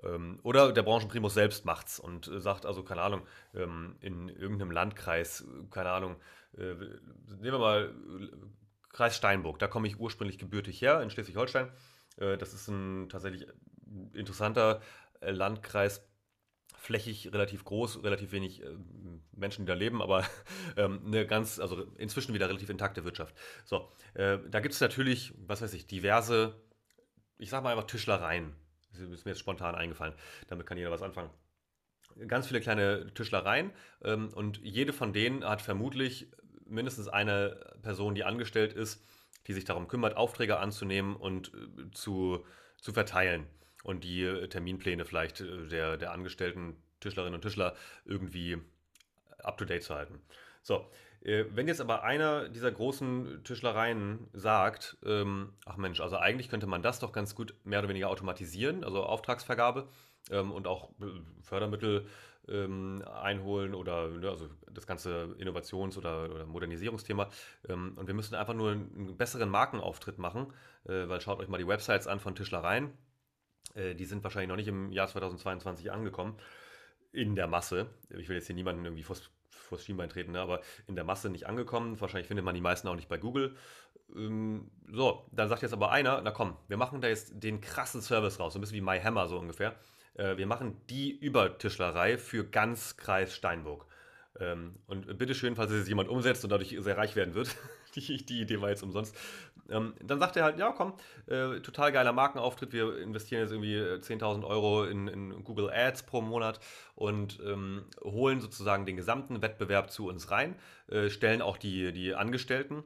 Ähm, 0.02 0.40
oder 0.42 0.72
der 0.72 0.82
Branchenprimus 0.82 1.34
selbst 1.34 1.64
macht's 1.64 1.98
und 2.00 2.30
sagt 2.32 2.66
also, 2.66 2.82
keine 2.82 3.02
Ahnung, 3.02 3.22
ähm, 3.54 3.96
in 4.00 4.28
irgendeinem 4.28 4.72
Landkreis, 4.72 5.46
keine 5.70 5.90
Ahnung, 5.90 6.16
nehmen 6.54 7.42
wir 7.42 7.58
mal 7.58 7.94
Kreis 8.88 9.16
Steinburg. 9.16 9.58
Da 9.58 9.68
komme 9.68 9.86
ich 9.86 10.00
ursprünglich 10.00 10.38
gebürtig 10.38 10.80
her, 10.80 11.02
in 11.02 11.10
Schleswig-Holstein. 11.10 11.70
Das 12.16 12.54
ist 12.54 12.66
ein 12.68 13.10
tatsächlich 13.10 13.46
interessanter 14.14 14.80
Landkreis, 15.20 16.08
flächig 16.78 17.32
relativ 17.32 17.64
groß, 17.64 18.02
relativ 18.02 18.32
wenig 18.32 18.62
äh, 18.62 18.66
Menschen, 19.32 19.66
die 19.66 19.70
da 19.70 19.74
leben, 19.74 20.02
aber 20.02 20.24
ähm, 20.76 21.02
eine 21.06 21.26
ganz, 21.26 21.58
also 21.58 21.82
inzwischen 21.96 22.34
wieder 22.34 22.48
relativ 22.48 22.70
intakte 22.70 23.04
Wirtschaft. 23.04 23.34
So, 23.64 23.90
da 24.14 24.60
gibt 24.60 24.74
es 24.74 24.80
natürlich, 24.80 25.34
was 25.46 25.62
weiß 25.62 25.72
ich, 25.74 25.86
diverse, 25.86 26.54
ich 27.36 27.50
sag 27.50 27.62
mal 27.62 27.70
einfach 27.70 27.86
Tischlereien. 27.86 28.54
Das 28.90 29.00
ist 29.00 29.24
mir 29.24 29.32
jetzt 29.32 29.40
spontan 29.40 29.74
eingefallen. 29.74 30.14
Damit 30.48 30.66
kann 30.66 30.76
jeder 30.76 30.90
was 30.90 31.02
anfangen 31.02 31.30
ganz 32.26 32.48
viele 32.48 32.60
kleine 32.60 33.12
Tischlereien 33.14 33.70
ähm, 34.02 34.30
und 34.34 34.58
jede 34.62 34.92
von 34.92 35.12
denen 35.12 35.44
hat 35.44 35.62
vermutlich 35.62 36.30
mindestens 36.66 37.08
eine 37.08 37.76
Person, 37.82 38.14
die 38.14 38.24
angestellt 38.24 38.72
ist, 38.72 39.04
die 39.46 39.52
sich 39.52 39.64
darum 39.64 39.88
kümmert, 39.88 40.16
Aufträge 40.16 40.58
anzunehmen 40.58 41.16
und 41.16 41.52
äh, 41.54 41.90
zu, 41.92 42.44
zu 42.80 42.92
verteilen 42.92 43.46
und 43.84 44.04
die 44.04 44.22
äh, 44.22 44.48
Terminpläne 44.48 45.04
vielleicht 45.04 45.40
äh, 45.40 45.66
der, 45.68 45.96
der 45.96 46.12
angestellten 46.12 46.76
Tischlerinnen 47.00 47.34
und 47.34 47.42
Tischler 47.42 47.74
irgendwie 48.04 48.58
up-to-date 49.38 49.82
zu 49.82 49.94
halten. 49.94 50.20
So, 50.62 50.90
wenn 51.20 51.66
jetzt 51.66 51.80
aber 51.80 52.04
einer 52.04 52.48
dieser 52.48 52.70
großen 52.70 53.42
Tischlereien 53.42 54.28
sagt, 54.34 54.98
ähm, 55.04 55.52
ach 55.64 55.76
Mensch, 55.76 56.00
also 56.00 56.16
eigentlich 56.16 56.48
könnte 56.48 56.68
man 56.68 56.82
das 56.82 57.00
doch 57.00 57.12
ganz 57.12 57.34
gut 57.34 57.54
mehr 57.64 57.80
oder 57.80 57.88
weniger 57.88 58.08
automatisieren, 58.08 58.84
also 58.84 59.02
Auftragsvergabe 59.02 59.88
ähm, 60.30 60.52
und 60.52 60.66
auch 60.68 60.90
Fördermittel 61.42 62.06
ähm, 62.48 63.04
einholen 63.22 63.74
oder 63.74 64.08
ne, 64.08 64.28
also 64.28 64.48
das 64.70 64.86
ganze 64.86 65.34
Innovations- 65.38 65.96
oder, 65.98 66.30
oder 66.30 66.46
Modernisierungsthema. 66.46 67.28
Ähm, 67.68 67.94
und 67.96 68.06
wir 68.06 68.14
müssen 68.14 68.34
einfach 68.34 68.54
nur 68.54 68.72
einen 68.72 69.16
besseren 69.16 69.50
Markenauftritt 69.50 70.18
machen, 70.18 70.52
äh, 70.84 71.08
weil 71.08 71.20
schaut 71.20 71.40
euch 71.40 71.48
mal 71.48 71.58
die 71.58 71.68
Websites 71.68 72.06
an 72.06 72.20
von 72.20 72.34
Tischlereien. 72.34 72.92
Äh, 73.74 73.94
die 73.94 74.04
sind 74.04 74.24
wahrscheinlich 74.24 74.48
noch 74.48 74.56
nicht 74.56 74.68
im 74.68 74.92
Jahr 74.92 75.08
2022 75.08 75.92
angekommen. 75.92 76.36
In 77.12 77.34
der 77.34 77.46
Masse. 77.46 77.86
Ich 78.10 78.28
will 78.28 78.36
jetzt 78.36 78.46
hier 78.46 78.56
niemanden 78.56 78.84
irgendwie 78.84 79.02
vors, 79.02 79.30
vors 79.50 79.84
Schienbein 79.84 80.10
treten, 80.10 80.32
ne, 80.32 80.40
aber 80.40 80.60
in 80.86 80.94
der 80.94 81.04
Masse 81.04 81.30
nicht 81.30 81.46
angekommen. 81.46 82.00
Wahrscheinlich 82.00 82.28
findet 82.28 82.44
man 82.44 82.54
die 82.54 82.60
meisten 82.60 82.88
auch 82.88 82.96
nicht 82.96 83.08
bei 83.08 83.18
Google. 83.18 83.56
ähm, 84.14 84.70
so, 84.90 85.26
dann 85.32 85.48
sagt 85.48 85.62
jetzt 85.62 85.72
aber 85.72 85.90
einer, 85.90 86.20
na 86.20 86.30
komm, 86.30 86.56
wir 86.68 86.76
machen 86.76 87.00
da 87.00 87.08
jetzt 87.08 87.42
den 87.42 87.60
krassen 87.60 88.02
Service 88.02 88.38
raus, 88.40 88.52
so 88.52 88.58
ein 88.58 88.60
bisschen 88.60 88.76
wie 88.76 88.82
My 88.82 89.00
Hammer 89.00 89.28
so 89.28 89.38
ungefähr. 89.38 89.76
Äh, 90.14 90.36
wir 90.36 90.46
machen 90.46 90.80
die 90.90 91.10
Übertischlerei 91.10 92.18
für 92.18 92.44
ganz 92.44 92.96
Kreis 92.96 93.34
Steinburg. 93.34 93.86
Ähm, 94.40 94.76
und 94.86 95.18
bitteschön, 95.18 95.56
falls 95.56 95.70
es 95.70 95.88
jemand 95.88 96.08
umsetzt 96.08 96.44
und 96.44 96.50
dadurch 96.50 96.76
sehr 96.78 96.96
reich 96.96 97.16
werden 97.16 97.34
wird, 97.34 97.56
die, 97.94 98.24
die 98.24 98.40
Idee 98.42 98.60
war 98.60 98.70
jetzt 98.70 98.82
umsonst. 98.82 99.16
Ähm, 99.70 99.94
dann 100.02 100.18
sagt 100.18 100.36
er 100.36 100.44
halt, 100.44 100.58
ja 100.58 100.72
komm, 100.72 100.94
äh, 101.26 101.60
total 101.60 101.92
geiler 101.92 102.12
Markenauftritt, 102.12 102.72
wir 102.72 102.98
investieren 102.98 103.42
jetzt 103.42 103.52
irgendwie 103.52 103.76
10.000 103.76 104.44
Euro 104.44 104.84
in, 104.84 105.08
in, 105.08 105.44
Google 105.44 105.70
Ads 105.70 106.04
pro 106.04 106.20
Monat 106.20 106.60
und 106.94 107.38
ähm, 107.44 107.84
holen 108.02 108.40
sozusagen 108.40 108.86
den 108.86 108.96
gesamten 108.96 109.42
Wettbewerb 109.42 109.90
zu 109.90 110.08
uns 110.08 110.30
rein, 110.30 110.56
äh, 110.90 111.10
stellen 111.10 111.42
auch 111.42 111.58
die, 111.58 111.92
die 111.92 112.14
Angestellten 112.14 112.82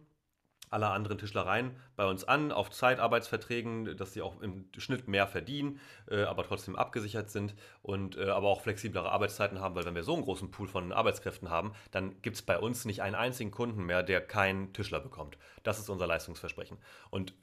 aller 0.73 0.93
anderen 0.93 1.19
Tischlereien 1.19 1.77
bei 1.97 2.07
uns 2.07 2.25
an, 2.25 2.53
auf 2.53 2.71
Zeitarbeitsverträgen, 2.71 3.97
dass 3.97 4.13
sie 4.13 4.23
auch 4.23 4.41
im 4.41 4.67
Schnitt 4.77 5.09
mehr 5.09 5.27
verdienen, 5.27 5.81
äh, 6.11 6.23
aber 6.23 6.45
trotzdem 6.45 6.77
abgesichert 6.77 7.31
sind 7.31 7.55
und 7.83 8.17
äh, 8.17 8.29
aber 8.31 8.49
auch 8.49 8.63
flexiblere 8.63 9.11
Arbeitszeiten 9.11 9.61
haben, 9.61 9.75
weil 9.75 9.85
wenn 9.85 9.95
wir 9.95 10.03
so 10.03 10.15
einen 10.15 10.25
großen 10.25 10.51
Pool 10.51 10.69
von 10.69 10.93
Arbeitskräften 10.93 11.51
haben, 11.51 11.73
dann 11.91 12.21
gibt 12.23 12.37
es 12.37 12.43
bei 12.43 12.59
uns 12.59 12.85
nicht 12.85 13.03
einen 13.03 13.15
einzigen 13.15 13.51
Kunden 13.51 13.85
mehr, 13.85 14.03
der 14.03 14.21
keinen 14.21 14.73
Tischler 14.73 15.01
bekommt. 15.01 15.39
Das 15.63 15.79
ist 15.79 15.89
unser 15.91 16.07
Leistungsversprechen. 16.07 16.79
Und 17.11 17.35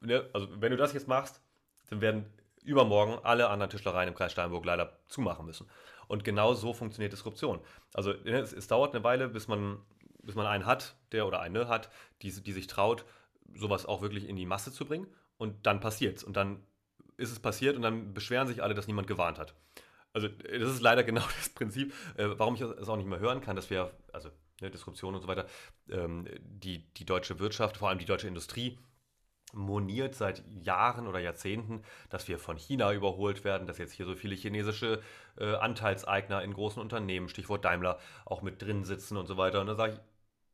ne, 0.00 0.28
also 0.32 0.48
wenn 0.60 0.70
du 0.70 0.76
das 0.76 0.92
jetzt 0.92 1.08
machst, 1.08 1.40
dann 1.90 2.00
werden 2.00 2.26
übermorgen 2.64 3.18
alle 3.22 3.48
anderen 3.48 3.70
Tischlereien 3.70 4.08
im 4.08 4.14
Kreis 4.14 4.32
Steinburg 4.32 4.64
leider 4.64 4.98
zumachen 5.08 5.46
müssen. 5.46 5.68
Und 6.08 6.24
genau 6.24 6.54
so 6.54 6.72
funktioniert 6.72 7.12
Disruption. 7.12 7.60
Also 7.94 8.12
ne, 8.24 8.40
es, 8.40 8.52
es 8.52 8.66
dauert 8.66 8.94
eine 8.94 9.02
Weile, 9.04 9.28
bis 9.28 9.48
man 9.48 9.78
bis 10.26 10.34
man 10.34 10.46
einen 10.46 10.66
hat, 10.66 10.96
der 11.12 11.26
oder 11.26 11.40
eine 11.40 11.68
hat, 11.68 11.88
die, 12.22 12.30
die 12.30 12.52
sich 12.52 12.66
traut, 12.66 13.04
sowas 13.54 13.86
auch 13.86 14.02
wirklich 14.02 14.28
in 14.28 14.36
die 14.36 14.46
Masse 14.46 14.72
zu 14.72 14.84
bringen. 14.84 15.06
Und 15.38 15.66
dann 15.66 15.80
passiert's. 15.80 16.24
Und 16.24 16.36
dann 16.36 16.62
ist 17.16 17.32
es 17.32 17.40
passiert 17.40 17.76
und 17.76 17.82
dann 17.82 18.12
beschweren 18.12 18.46
sich 18.46 18.62
alle, 18.62 18.74
dass 18.74 18.86
niemand 18.86 19.06
gewarnt 19.06 19.38
hat. 19.38 19.54
Also 20.12 20.28
das 20.28 20.70
ist 20.70 20.80
leider 20.80 21.02
genau 21.04 21.24
das 21.38 21.48
Prinzip, 21.50 21.92
äh, 22.16 22.28
warum 22.36 22.54
ich 22.54 22.60
es 22.60 22.88
auch 22.88 22.96
nicht 22.96 23.08
mehr 23.08 23.20
hören 23.20 23.40
kann, 23.40 23.56
dass 23.56 23.70
wir, 23.70 23.90
also 24.12 24.30
ne, 24.60 24.70
Disruption 24.70 25.14
und 25.14 25.20
so 25.20 25.28
weiter, 25.28 25.46
ähm, 25.90 26.26
die, 26.40 26.92
die 26.94 27.06
deutsche 27.06 27.38
Wirtschaft, 27.38 27.76
vor 27.76 27.88
allem 27.88 27.98
die 27.98 28.04
deutsche 28.04 28.28
Industrie, 28.28 28.78
moniert 29.52 30.14
seit 30.14 30.42
Jahren 30.48 31.06
oder 31.06 31.18
Jahrzehnten, 31.18 31.82
dass 32.10 32.28
wir 32.28 32.38
von 32.38 32.56
China 32.56 32.92
überholt 32.92 33.44
werden, 33.44 33.66
dass 33.66 33.78
jetzt 33.78 33.92
hier 33.92 34.06
so 34.06 34.14
viele 34.14 34.34
chinesische 34.34 35.00
äh, 35.38 35.54
Anteilseigner 35.54 36.42
in 36.42 36.52
großen 36.52 36.82
Unternehmen, 36.82 37.28
Stichwort 37.28 37.64
Daimler, 37.64 37.98
auch 38.24 38.42
mit 38.42 38.60
drin 38.60 38.84
sitzen 38.84 39.16
und 39.16 39.26
so 39.26 39.36
weiter. 39.36 39.60
Und 39.60 39.68
da 39.68 39.74
sage 39.74 39.94
ich, 39.94 40.00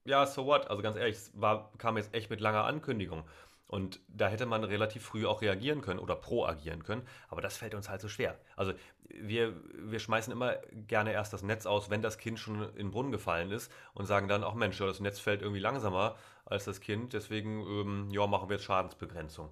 ja, 0.05 0.27
so 0.27 0.47
what? 0.47 0.69
Also 0.69 0.83
ganz 0.83 0.97
ehrlich, 0.97 1.17
es 1.17 1.33
war, 1.35 1.73
kam 1.79 1.97
jetzt 1.97 2.15
echt 2.15 2.31
mit 2.31 2.41
langer 2.41 2.65
Ankündigung. 2.65 3.25
Und 3.73 4.01
da 4.07 4.29
hätte 4.29 4.45
man 4.45 4.65
relativ 4.65 5.03
früh 5.03 5.25
auch 5.25 5.41
reagieren 5.41 5.81
können 5.81 5.99
oder 5.99 6.15
proagieren 6.15 6.83
können. 6.83 7.07
Aber 7.29 7.41
das 7.41 7.57
fällt 7.57 7.75
uns 7.75 7.89
halt 7.89 8.03
so 8.03 8.09
schwer. 8.09 8.39
Also 8.55 8.75
wir, 9.09 9.57
wir 9.75 9.99
schmeißen 9.99 10.31
immer 10.31 10.57
gerne 10.87 11.13
erst 11.13 11.33
das 11.33 11.43
Netz 11.43 11.65
aus, 11.65 11.89
wenn 11.89 12.03
das 12.03 12.19
Kind 12.19 12.39
schon 12.39 12.69
in 12.71 12.77
den 12.77 12.91
Brunnen 12.91 13.13
gefallen 13.13 13.51
ist 13.51 13.73
und 13.95 14.05
sagen 14.05 14.29
dann, 14.29 14.45
auch 14.45 14.55
Mensch, 14.55 14.77
das 14.77 15.01
Netz 15.01 15.21
fällt 15.21 15.41
irgendwie 15.41 15.61
langsamer 15.61 16.17
als 16.45 16.67
das 16.67 16.83
Kind. 16.83 17.15
Deswegen, 17.15 17.61
ähm, 17.63 18.11
ja, 18.11 18.27
machen 18.27 18.51
wir 18.51 18.57
jetzt 18.57 18.65
Schadensbegrenzung. 18.67 19.49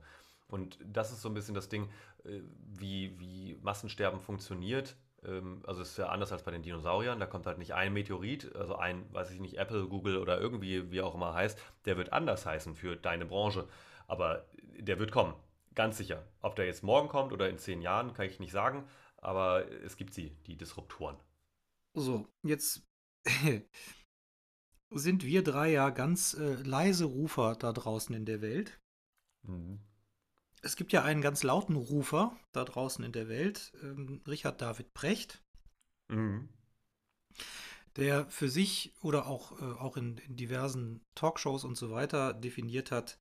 Und 0.49 0.79
das 0.85 1.13
ist 1.13 1.23
so 1.23 1.31
ein 1.31 1.35
bisschen 1.35 1.55
das 1.55 1.71
Ding, 1.71 1.89
äh, 2.25 2.41
wie, 2.75 3.19
wie 3.19 3.59
Massensterben 3.63 4.21
funktioniert. 4.21 4.97
Ähm, 5.25 5.63
also 5.67 5.83
es 5.83 5.91
ist 5.91 5.99
ja 5.99 6.09
anders 6.09 6.33
als 6.33 6.43
bei 6.43 6.51
den 6.51 6.63
Dinosauriern. 6.63 7.21
Da 7.21 7.27
kommt 7.27 7.47
halt 7.47 7.59
nicht 7.59 7.75
ein 7.75 7.93
Meteorit, 7.93 8.55
also 8.55 8.77
ein, 8.77 9.13
weiß 9.13 9.31
ich 9.31 9.41
nicht, 9.41 9.59
Apple, 9.59 9.87
Google 9.89 10.17
oder 10.19 10.41
irgendwie, 10.41 10.91
wie 10.91 11.03
auch 11.03 11.15
immer 11.15 11.35
heißt, 11.35 11.59
der 11.85 11.97
wird 11.97 12.13
anders 12.13 12.47
heißen 12.47 12.75
für 12.75 12.97
deine 12.97 13.27
Branche. 13.27 13.69
Aber 14.07 14.49
der 14.63 14.99
wird 14.99 15.13
kommen, 15.13 15.35
ganz 15.75 15.99
sicher. 15.99 16.25
Ob 16.41 16.57
der 16.57 16.67
jetzt 16.67 16.83
morgen 16.83 17.09
kommt 17.09 17.33
oder 17.33 17.49
in 17.49 17.59
zehn 17.59 17.83
Jahren, 17.83 18.13
kann 18.13 18.27
ich 18.27 18.41
nicht 18.41 18.53
sagen. 18.53 18.89
Aber 19.19 19.71
es 19.83 19.97
gibt 19.97 20.15
sie, 20.15 20.31
die 20.47 20.57
Disruptoren. 20.57 21.17
So, 21.95 22.27
jetzt 22.43 22.87
sind 24.91 25.25
wir 25.25 25.45
drei 25.45 25.71
ja 25.71 25.91
ganz 25.91 26.35
äh, 26.35 26.55
leise 26.63 27.05
Rufer 27.05 27.57
da 27.57 27.73
draußen 27.73 28.15
in 28.15 28.25
der 28.25 28.41
Welt. 28.41 28.81
Mhm. 29.43 29.81
Es 30.63 30.77
gibt 30.77 30.93
ja 30.93 31.03
einen 31.03 31.23
ganz 31.23 31.43
lauten 31.43 31.77
Rufer 31.77 32.37
da 32.53 32.65
draußen 32.65 33.05
in 33.05 33.13
der 33.13 33.29
Welt, 33.29 33.73
ähm, 33.83 34.21
Richard 34.27 34.61
David 34.61 34.93
Brecht, 34.93 35.43
mhm. 36.09 36.49
der 37.97 38.27
für 38.27 38.51
sich 38.51 38.93
oder 39.01 39.27
auch, 39.27 39.59
äh, 39.61 39.65
auch 39.65 39.97
in, 39.97 40.19
in, 40.19 40.37
diversen 40.37 41.01
Talkshows 41.15 41.65
und 41.65 41.77
so 41.77 41.91
weiter 41.91 42.35
definiert 42.35 42.91
hat, 42.91 43.19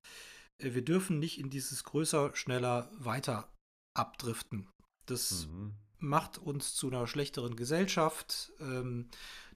äh, 0.57 0.73
wir 0.73 0.83
dürfen 0.83 1.19
nicht 1.19 1.39
in 1.39 1.49
dieses 1.49 1.83
größer, 1.83 2.35
schneller, 2.35 2.91
weiter 2.97 3.49
abdriften. 3.93 4.67
Das 5.05 5.47
mhm. 5.47 5.75
macht 5.97 6.37
uns 6.37 6.75
zu 6.75 6.87
einer 6.87 7.07
schlechteren 7.07 7.55
Gesellschaft. 7.55 8.51
Ähm, 8.59 9.09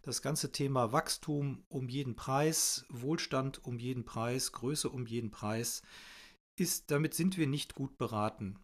das 0.04 0.22
ganze 0.22 0.52
Thema 0.52 0.92
Wachstum 0.92 1.64
um 1.70 1.88
jeden 1.88 2.16
Preis, 2.16 2.86
Wohlstand 2.90 3.64
um 3.66 3.80
jeden 3.80 4.04
Preis, 4.04 4.52
Größe 4.52 4.90
um 4.90 5.06
jeden 5.06 5.32
Preis 5.32 5.82
ist, 6.60 6.92
damit 6.92 7.14
sind 7.14 7.38
wir 7.38 7.48
nicht 7.48 7.76
gut 7.76 7.98
beraten. 7.98 8.60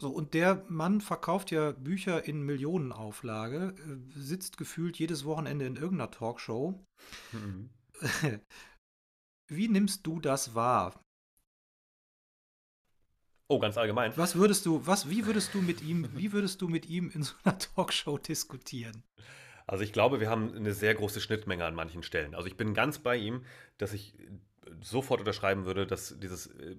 So, 0.00 0.10
und 0.10 0.34
der 0.34 0.64
Mann 0.68 1.00
verkauft 1.00 1.50
ja 1.50 1.72
Bücher 1.72 2.24
in 2.24 2.42
Millionenauflage, 2.42 3.74
äh, 3.78 4.18
sitzt 4.18 4.56
gefühlt 4.58 4.98
jedes 4.98 5.24
Wochenende 5.24 5.66
in 5.66 5.76
irgendeiner 5.76 6.10
Talkshow. 6.10 6.84
Mhm. 7.32 7.70
Wie 9.48 9.68
nimmst 9.68 10.06
du 10.06 10.20
das 10.20 10.54
wahr? 10.54 11.00
Oh, 13.48 13.58
ganz 13.58 13.76
allgemein. 13.76 14.16
Was 14.16 14.36
würdest 14.36 14.64
du, 14.66 14.86
was, 14.86 15.10
wie 15.10 15.26
würdest 15.26 15.52
du 15.52 15.60
mit 15.60 15.82
ihm, 15.82 16.08
wie 16.14 16.32
würdest 16.32 16.62
du 16.62 16.68
mit 16.68 16.86
ihm 16.86 17.10
in 17.10 17.22
so 17.22 17.34
einer 17.44 17.58
Talkshow 17.76 18.18
diskutieren? 18.18 19.04
Also 19.66 19.84
ich 19.84 19.92
glaube, 19.92 20.20
wir 20.20 20.28
haben 20.28 20.54
eine 20.54 20.74
sehr 20.74 20.94
große 20.94 21.20
Schnittmenge 21.20 21.64
an 21.64 21.74
manchen 21.74 22.02
Stellen. 22.02 22.34
Also 22.34 22.48
ich 22.48 22.56
bin 22.56 22.74
ganz 22.74 22.98
bei 22.98 23.16
ihm, 23.16 23.44
dass 23.78 23.92
ich 23.92 24.14
sofort 24.80 25.20
unterschreiben 25.20 25.64
würde, 25.64 25.86
dass 25.86 26.18
dieses 26.18 26.46
äh, 26.46 26.76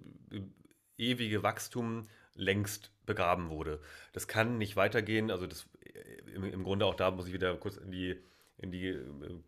ewige 0.97 1.43
Wachstum 1.43 2.07
längst 2.36 2.91
begraben 3.05 3.49
wurde. 3.49 3.79
Das 4.13 4.27
kann 4.27 4.57
nicht 4.57 4.75
weitergehen. 4.75 5.31
Also 5.31 5.47
das 5.47 5.67
äh, 5.81 6.31
im, 6.33 6.43
im 6.43 6.63
Grunde 6.63 6.86
auch 6.86 6.95
da 6.95 7.11
muss 7.11 7.27
ich 7.27 7.33
wieder 7.33 7.55
kurz 7.57 7.77
in 7.77 7.91
die 7.91 8.17
in 8.57 8.71
die 8.71 8.88
äh, 8.88 9.03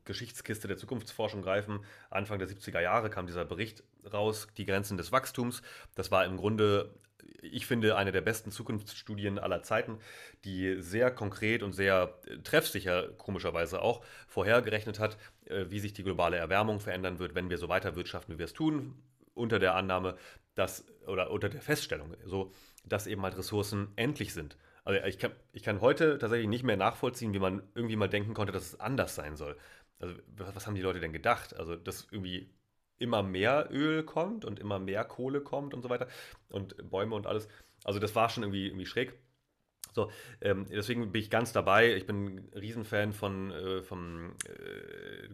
Geschichtskiste 0.05 0.67
der 0.67 0.77
Zukunftsforschung 0.77 1.41
greifen. 1.41 1.83
Anfang 2.09 2.39
der 2.39 2.47
70er 2.47 2.81
Jahre 2.81 3.09
kam 3.09 3.27
dieser 3.27 3.45
Bericht 3.45 3.83
raus, 4.11 4.47
die 4.57 4.65
Grenzen 4.65 4.97
des 4.97 5.11
Wachstums. 5.11 5.61
Das 5.95 6.11
war 6.11 6.25
im 6.25 6.37
Grunde, 6.37 6.93
ich 7.41 7.65
finde, 7.65 7.95
eine 7.95 8.11
der 8.11 8.21
besten 8.21 8.51
Zukunftsstudien 8.51 9.39
aller 9.39 9.63
Zeiten, 9.63 9.99
die 10.45 10.81
sehr 10.81 11.11
konkret 11.11 11.63
und 11.63 11.73
sehr 11.73 12.13
treffsicher, 12.43 13.09
komischerweise 13.17 13.81
auch, 13.81 14.03
vorhergerechnet 14.27 14.99
hat, 14.99 15.17
äh, 15.45 15.65
wie 15.69 15.79
sich 15.79 15.93
die 15.93 16.03
globale 16.03 16.37
Erwärmung 16.37 16.79
verändern 16.79 17.19
wird, 17.19 17.35
wenn 17.35 17.49
wir 17.49 17.57
so 17.57 17.69
weiter 17.69 17.95
wirtschaften, 17.95 18.33
wie 18.33 18.39
wir 18.39 18.45
es 18.45 18.53
tun, 18.53 18.95
unter 19.33 19.59
der 19.59 19.75
Annahme, 19.75 20.17
dass, 20.55 20.85
oder 21.05 21.31
unter 21.31 21.49
der 21.49 21.61
Feststellung, 21.61 22.15
so, 22.25 22.51
dass 22.85 23.07
eben 23.07 23.21
halt 23.21 23.37
Ressourcen 23.37 23.89
endlich 23.95 24.33
sind. 24.33 24.57
Also 24.83 25.03
ich 25.05 25.19
kann, 25.19 25.33
ich 25.51 25.63
kann 25.63 25.81
heute 25.81 26.17
tatsächlich 26.17 26.47
nicht 26.47 26.63
mehr 26.63 26.77
nachvollziehen, 26.77 27.33
wie 27.33 27.39
man 27.39 27.61
irgendwie 27.75 27.97
mal 27.97 28.07
denken 28.07 28.33
konnte, 28.33 28.53
dass 28.53 28.63
es 28.63 28.79
anders 28.79 29.15
sein 29.15 29.35
soll. 29.35 29.57
Also 29.99 30.15
was 30.37 30.65
haben 30.65 30.75
die 30.75 30.81
Leute 30.81 30.99
denn 30.99 31.11
gedacht? 31.11 31.55
Also 31.55 31.75
dass 31.75 32.07
irgendwie 32.09 32.49
immer 32.99 33.23
mehr 33.23 33.69
Öl 33.71 34.03
kommt 34.03 34.45
und 34.45 34.59
immer 34.59 34.79
mehr 34.79 35.03
Kohle 35.03 35.41
kommt 35.41 35.73
und 35.73 35.81
so 35.81 35.89
weiter 35.89 36.07
und 36.49 36.89
Bäume 36.89 37.15
und 37.15 37.27
alles. 37.27 37.47
Also 37.83 37.99
das 37.99 38.15
war 38.15 38.29
schon 38.29 38.43
irgendwie, 38.43 38.67
irgendwie 38.67 38.85
schräg. 38.85 39.13
So, 39.93 40.11
ähm, 40.41 40.67
deswegen 40.69 41.11
bin 41.11 41.21
ich 41.21 41.29
ganz 41.29 41.53
dabei. 41.53 41.95
Ich 41.95 42.05
bin 42.05 42.25
ein 42.25 42.53
Riesenfan 42.53 43.13
von 43.13 43.51
äh, 43.51 43.81
vom 43.81 44.35
äh, 44.45 45.29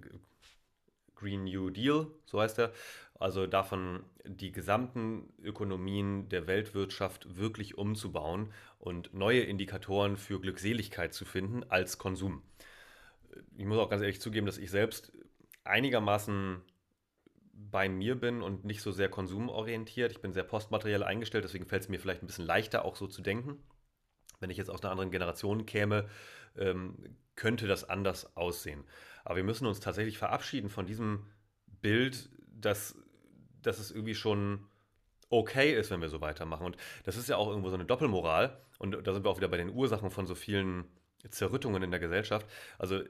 Green 1.16 1.46
New 1.46 1.70
Deal, 1.70 2.08
so 2.26 2.42
heißt 2.42 2.60
er. 2.60 2.74
Also 3.20 3.48
davon, 3.48 4.04
die 4.26 4.52
gesamten 4.52 5.32
Ökonomien 5.42 6.28
der 6.30 6.48
Weltwirtschaft 6.48 7.38
wirklich 7.38 7.78
umzubauen 7.78 8.52
und 8.80 9.14
neue 9.14 9.42
Indikatoren 9.42 10.18
für 10.18 10.42
Glückseligkeit 10.42 11.14
zu 11.14 11.24
finden 11.24 11.64
als 11.70 11.98
Konsum. 11.98 12.42
Ich 13.56 13.66
muss 13.66 13.78
auch 13.78 13.90
ganz 13.90 14.02
ehrlich 14.02 14.20
zugeben, 14.20 14.46
dass 14.46 14.58
ich 14.58 14.72
selbst 14.72 15.14
einigermaßen 15.64 16.62
bei 17.54 17.88
mir 17.88 18.20
bin 18.20 18.42
und 18.42 18.66
nicht 18.66 18.82
so 18.82 18.92
sehr 18.92 19.10
konsumorientiert. 19.10 20.12
Ich 20.12 20.22
bin 20.22 20.34
sehr 20.34 20.44
postmateriell 20.44 21.04
eingestellt, 21.04 21.44
deswegen 21.44 21.66
fällt 21.66 21.84
es 21.84 21.90
mir 21.90 22.00
vielleicht 22.00 22.24
ein 22.24 22.28
bisschen 22.28 22.46
leichter, 22.46 22.84
auch 22.84 22.96
so 22.96 23.08
zu 23.08 23.22
denken 23.22 23.64
wenn 24.44 24.52
ich 24.52 24.58
jetzt 24.58 24.70
aus 24.70 24.84
einer 24.84 24.92
anderen 24.92 25.10
Generation 25.10 25.66
käme, 25.66 26.08
ähm, 26.56 27.18
könnte 27.36 27.66
das 27.66 27.90
anders 27.90 28.38
aussehen. 28.38 28.84
Aber 29.24 29.38
wir 29.38 29.44
müssen 29.44 29.66
uns 29.66 29.80
tatsächlich 29.80 30.20
verabschieden 30.20 30.70
von 30.70 30.86
diesem 30.86 31.26
Bild, 31.82 32.30
dass, 32.52 32.96
dass 33.64 33.80
es 33.80 33.90
irgendwie 33.90 34.14
schon 34.14 34.68
okay 35.30 35.74
ist, 35.74 35.90
wenn 35.90 36.02
wir 36.02 36.10
so 36.10 36.22
weitermachen. 36.22 36.66
Und 36.66 36.78
das 37.06 37.18
ist 37.18 37.30
ja 37.30 37.38
auch 37.38 37.48
irgendwo 37.48 37.70
so 37.70 37.76
eine 37.76 37.86
Doppelmoral. 37.86 38.62
Und 38.78 39.08
da 39.08 39.14
sind 39.14 39.26
wir 39.26 39.32
auch 39.32 39.38
wieder 39.38 39.48
bei 39.48 39.58
den 39.58 39.74
Ursachen 39.74 40.12
von 40.12 40.28
so 40.28 40.36
vielen 40.36 40.86
Zerrüttungen 41.30 41.82
in 41.82 41.90
der 41.90 42.02
Gesellschaft. 42.02 42.46
Also 42.78 43.02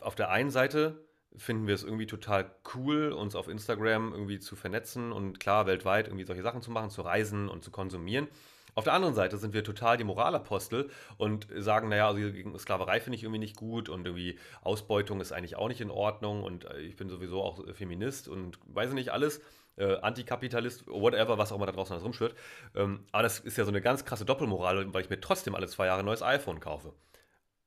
auf 0.00 0.14
der 0.14 0.30
einen 0.30 0.50
Seite 0.50 1.02
finden 1.36 1.66
wir 1.66 1.74
es 1.74 1.82
irgendwie 1.82 2.06
total 2.06 2.50
cool, 2.74 3.12
uns 3.12 3.34
auf 3.34 3.48
Instagram 3.48 4.12
irgendwie 4.12 4.38
zu 4.38 4.56
vernetzen 4.56 5.12
und 5.12 5.40
klar 5.40 5.66
weltweit 5.66 6.06
irgendwie 6.06 6.24
solche 6.24 6.42
Sachen 6.42 6.62
zu 6.62 6.70
machen, 6.70 6.90
zu 6.90 7.02
reisen 7.02 7.48
und 7.48 7.64
zu 7.64 7.70
konsumieren. 7.70 8.28
Auf 8.76 8.84
der 8.84 8.92
anderen 8.92 9.14
Seite 9.14 9.36
sind 9.36 9.54
wir 9.54 9.62
total 9.62 9.96
die 9.96 10.04
Moralapostel 10.04 10.90
und 11.16 11.46
sagen, 11.56 11.88
naja, 11.88 12.08
also 12.08 12.20
gegen 12.32 12.58
Sklaverei 12.58 13.00
finde 13.00 13.16
ich 13.16 13.22
irgendwie 13.22 13.38
nicht 13.38 13.56
gut 13.56 13.88
und 13.88 14.04
irgendwie 14.04 14.38
Ausbeutung 14.62 15.20
ist 15.20 15.32
eigentlich 15.32 15.56
auch 15.56 15.68
nicht 15.68 15.80
in 15.80 15.90
Ordnung 15.90 16.42
und 16.42 16.64
äh, 16.64 16.80
ich 16.80 16.96
bin 16.96 17.08
sowieso 17.08 17.42
auch 17.42 17.64
Feminist 17.74 18.28
und 18.28 18.58
weiß 18.66 18.92
nicht 18.92 19.12
alles, 19.12 19.40
äh, 19.76 19.96
Antikapitalist, 19.96 20.86
whatever, 20.86 21.38
was 21.38 21.52
auch 21.52 21.56
immer 21.56 21.66
da 21.66 21.72
draußen 21.72 21.94
alles 21.94 22.04
rumschwirrt. 22.04 22.34
Ähm, 22.74 23.04
aber 23.12 23.22
das 23.22 23.40
ist 23.40 23.56
ja 23.56 23.64
so 23.64 23.70
eine 23.70 23.80
ganz 23.80 24.04
krasse 24.04 24.24
Doppelmoral, 24.24 24.92
weil 24.92 25.02
ich 25.02 25.10
mir 25.10 25.20
trotzdem 25.20 25.54
alle 25.54 25.68
zwei 25.68 25.86
Jahre 25.86 26.00
ein 26.00 26.06
neues 26.06 26.22
iPhone 26.22 26.60
kaufe. 26.60 26.92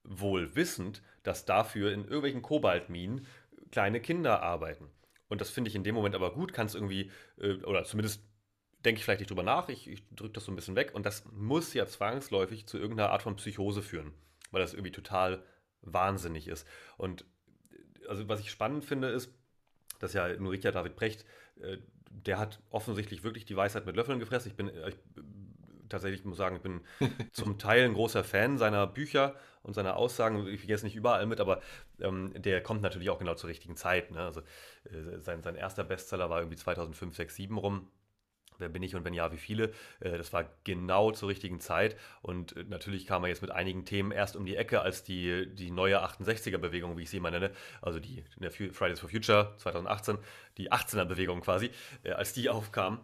Wohl 0.04 0.56
wissend, 0.56 1.02
dass 1.24 1.46
dafür 1.46 1.92
in 1.92 2.04
irgendwelchen 2.04 2.42
Kobaltminen 2.42 3.26
kleine 3.72 4.00
Kinder 4.00 4.42
arbeiten. 4.42 4.90
Und 5.30 5.42
das 5.42 5.50
finde 5.50 5.70
ich 5.70 5.76
in 5.76 5.84
dem 5.84 5.96
Moment 5.96 6.16
aber 6.16 6.34
gut, 6.34 6.54
kann 6.54 6.68
es 6.68 6.76
irgendwie, 6.76 7.12
äh, 7.40 7.56
oder 7.64 7.84
zumindest 7.84 8.24
denke 8.86 9.00
ich 9.00 9.06
vielleicht 9.06 9.20
nicht 9.20 9.30
drüber 9.30 9.44
nach, 9.44 9.70
ich, 9.70 9.90
ich 9.90 10.08
drücke 10.16 10.34
das 10.34 10.46
so 10.46 10.52
ein 10.52 10.56
bisschen 10.56 10.76
weg 10.76 10.92
und 10.94 11.06
das 11.06 11.26
muss 11.32 11.74
ja 11.74 11.86
zwangsläufig 11.86 12.68
zu 12.68 12.78
irgendeiner 12.78 13.10
Art 13.10 13.24
von 13.24 13.36
Psychose 13.36 13.82
führen, 13.82 14.14
weil 14.52 14.62
das 14.62 14.74
irgendwie 14.74 14.92
total 14.92 15.44
wahnsinnig 15.82 16.48
ist. 16.48 16.68
Und 16.98 17.26
also 18.08 18.28
was 18.30 18.40
ich 18.40 18.52
spannend 18.52 18.86
finde, 18.86 19.10
ist, 19.10 19.34
dass 20.00 20.14
ja 20.14 20.28
nur 20.38 20.52
Richard 20.52 20.76
David 20.76 20.96
Brecht, 20.96 21.26
äh, 21.60 21.78
der 22.10 22.40
hat 22.40 22.62
offensichtlich 22.70 23.24
wirklich 23.24 23.46
die 23.46 23.56
Weisheit 23.56 23.86
mit 23.86 23.96
Löffeln 23.96 24.20
gefressen. 24.20 24.50
Ich 24.50 24.58
bin, 24.58 24.72
ich, 24.88 24.98
tatsächlich 25.90 26.24
muss 26.24 26.38
sagen, 26.38 26.58
ich 26.58 26.62
bin 26.62 26.82
zum 27.32 27.58
Teil 27.58 27.86
ein 27.86 27.94
großer 27.94 28.24
Fan 28.24 28.58
seiner 28.58 28.88
Bücher 28.88 29.36
und 29.68 29.74
seiner 29.74 29.96
Aussagen. 29.96 30.48
Ich 30.48 30.62
gehe 30.62 30.70
jetzt 30.70 30.84
nicht 30.84 30.96
überall 30.96 31.26
mit, 31.26 31.40
aber 31.40 31.62
ähm, 32.00 32.34
der 32.36 32.62
kommt 32.64 32.82
natürlich 32.82 33.10
auch 33.10 33.20
genau 33.20 33.36
zur 33.36 33.50
richtigen 33.50 33.76
Zeit. 33.76 34.12
Ne? 34.12 34.20
Also 34.20 34.42
äh, 34.86 35.20
sein, 35.20 35.44
sein 35.44 35.56
erster 35.56 35.84
Bestseller 35.84 36.30
war 36.30 36.40
irgendwie 36.40 36.58
2005, 36.58 37.16
6, 37.16 37.36
7 37.36 37.58
rum. 37.58 37.88
Wer 38.60 38.70
bin 38.70 38.84
ich 38.84 38.96
und 38.96 39.06
wenn 39.06 39.14
ja, 39.14 39.32
wie 39.32 39.38
viele? 39.38 39.72
Äh, 40.00 40.18
das 40.18 40.34
war 40.34 40.50
genau 40.64 41.12
zur 41.12 41.30
richtigen 41.30 41.60
Zeit. 41.60 41.96
Und 42.22 42.56
äh, 42.56 42.64
natürlich 42.68 43.06
kam 43.06 43.24
er 43.24 43.30
jetzt 43.30 43.42
mit 43.42 43.52
einigen 43.52 43.86
Themen 43.86 44.12
erst 44.12 44.36
um 44.36 44.46
die 44.46 44.56
Ecke, 44.56 44.82
als 44.82 45.04
die, 45.04 45.48
die 45.54 45.72
neue 45.72 46.04
68er-Bewegung, 46.04 46.98
wie 46.98 47.04
ich 47.04 47.10
sie 47.10 47.18
immer 47.18 47.32
nenne, 47.32 47.52
also 47.82 48.00
die 48.00 48.24
Fridays 48.72 49.00
for 49.00 49.10
Future 49.10 49.54
2018, 49.58 50.18
die 50.58 50.72
18er-Bewegung 50.72 51.42
quasi, 51.42 51.70
äh, 52.04 52.12
als 52.12 52.34
die 52.34 52.50
aufkam, 52.50 53.00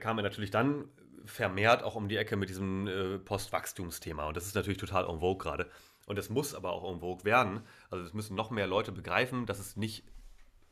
kam 0.00 0.18
er 0.18 0.22
natürlich 0.22 0.50
dann 0.50 0.84
vermehrt 1.24 1.82
auch 1.82 1.94
um 1.94 2.06
die 2.06 2.18
Ecke 2.18 2.36
mit 2.36 2.50
diesem 2.50 3.22
Postwachstumsthema. 3.24 4.26
Und 4.26 4.36
das 4.36 4.46
ist 4.46 4.54
natürlich 4.54 4.76
total 4.76 5.08
en 5.08 5.20
vogue 5.20 5.38
gerade. 5.38 5.70
Und 6.06 6.18
es 6.18 6.30
muss 6.30 6.54
aber 6.54 6.72
auch 6.72 6.90
en 6.90 7.24
werden. 7.24 7.60
Also 7.90 8.04
es 8.04 8.12
müssen 8.12 8.34
noch 8.34 8.50
mehr 8.50 8.66
Leute 8.66 8.92
begreifen, 8.92 9.46
dass 9.46 9.58
es 9.58 9.76
nicht 9.76 10.04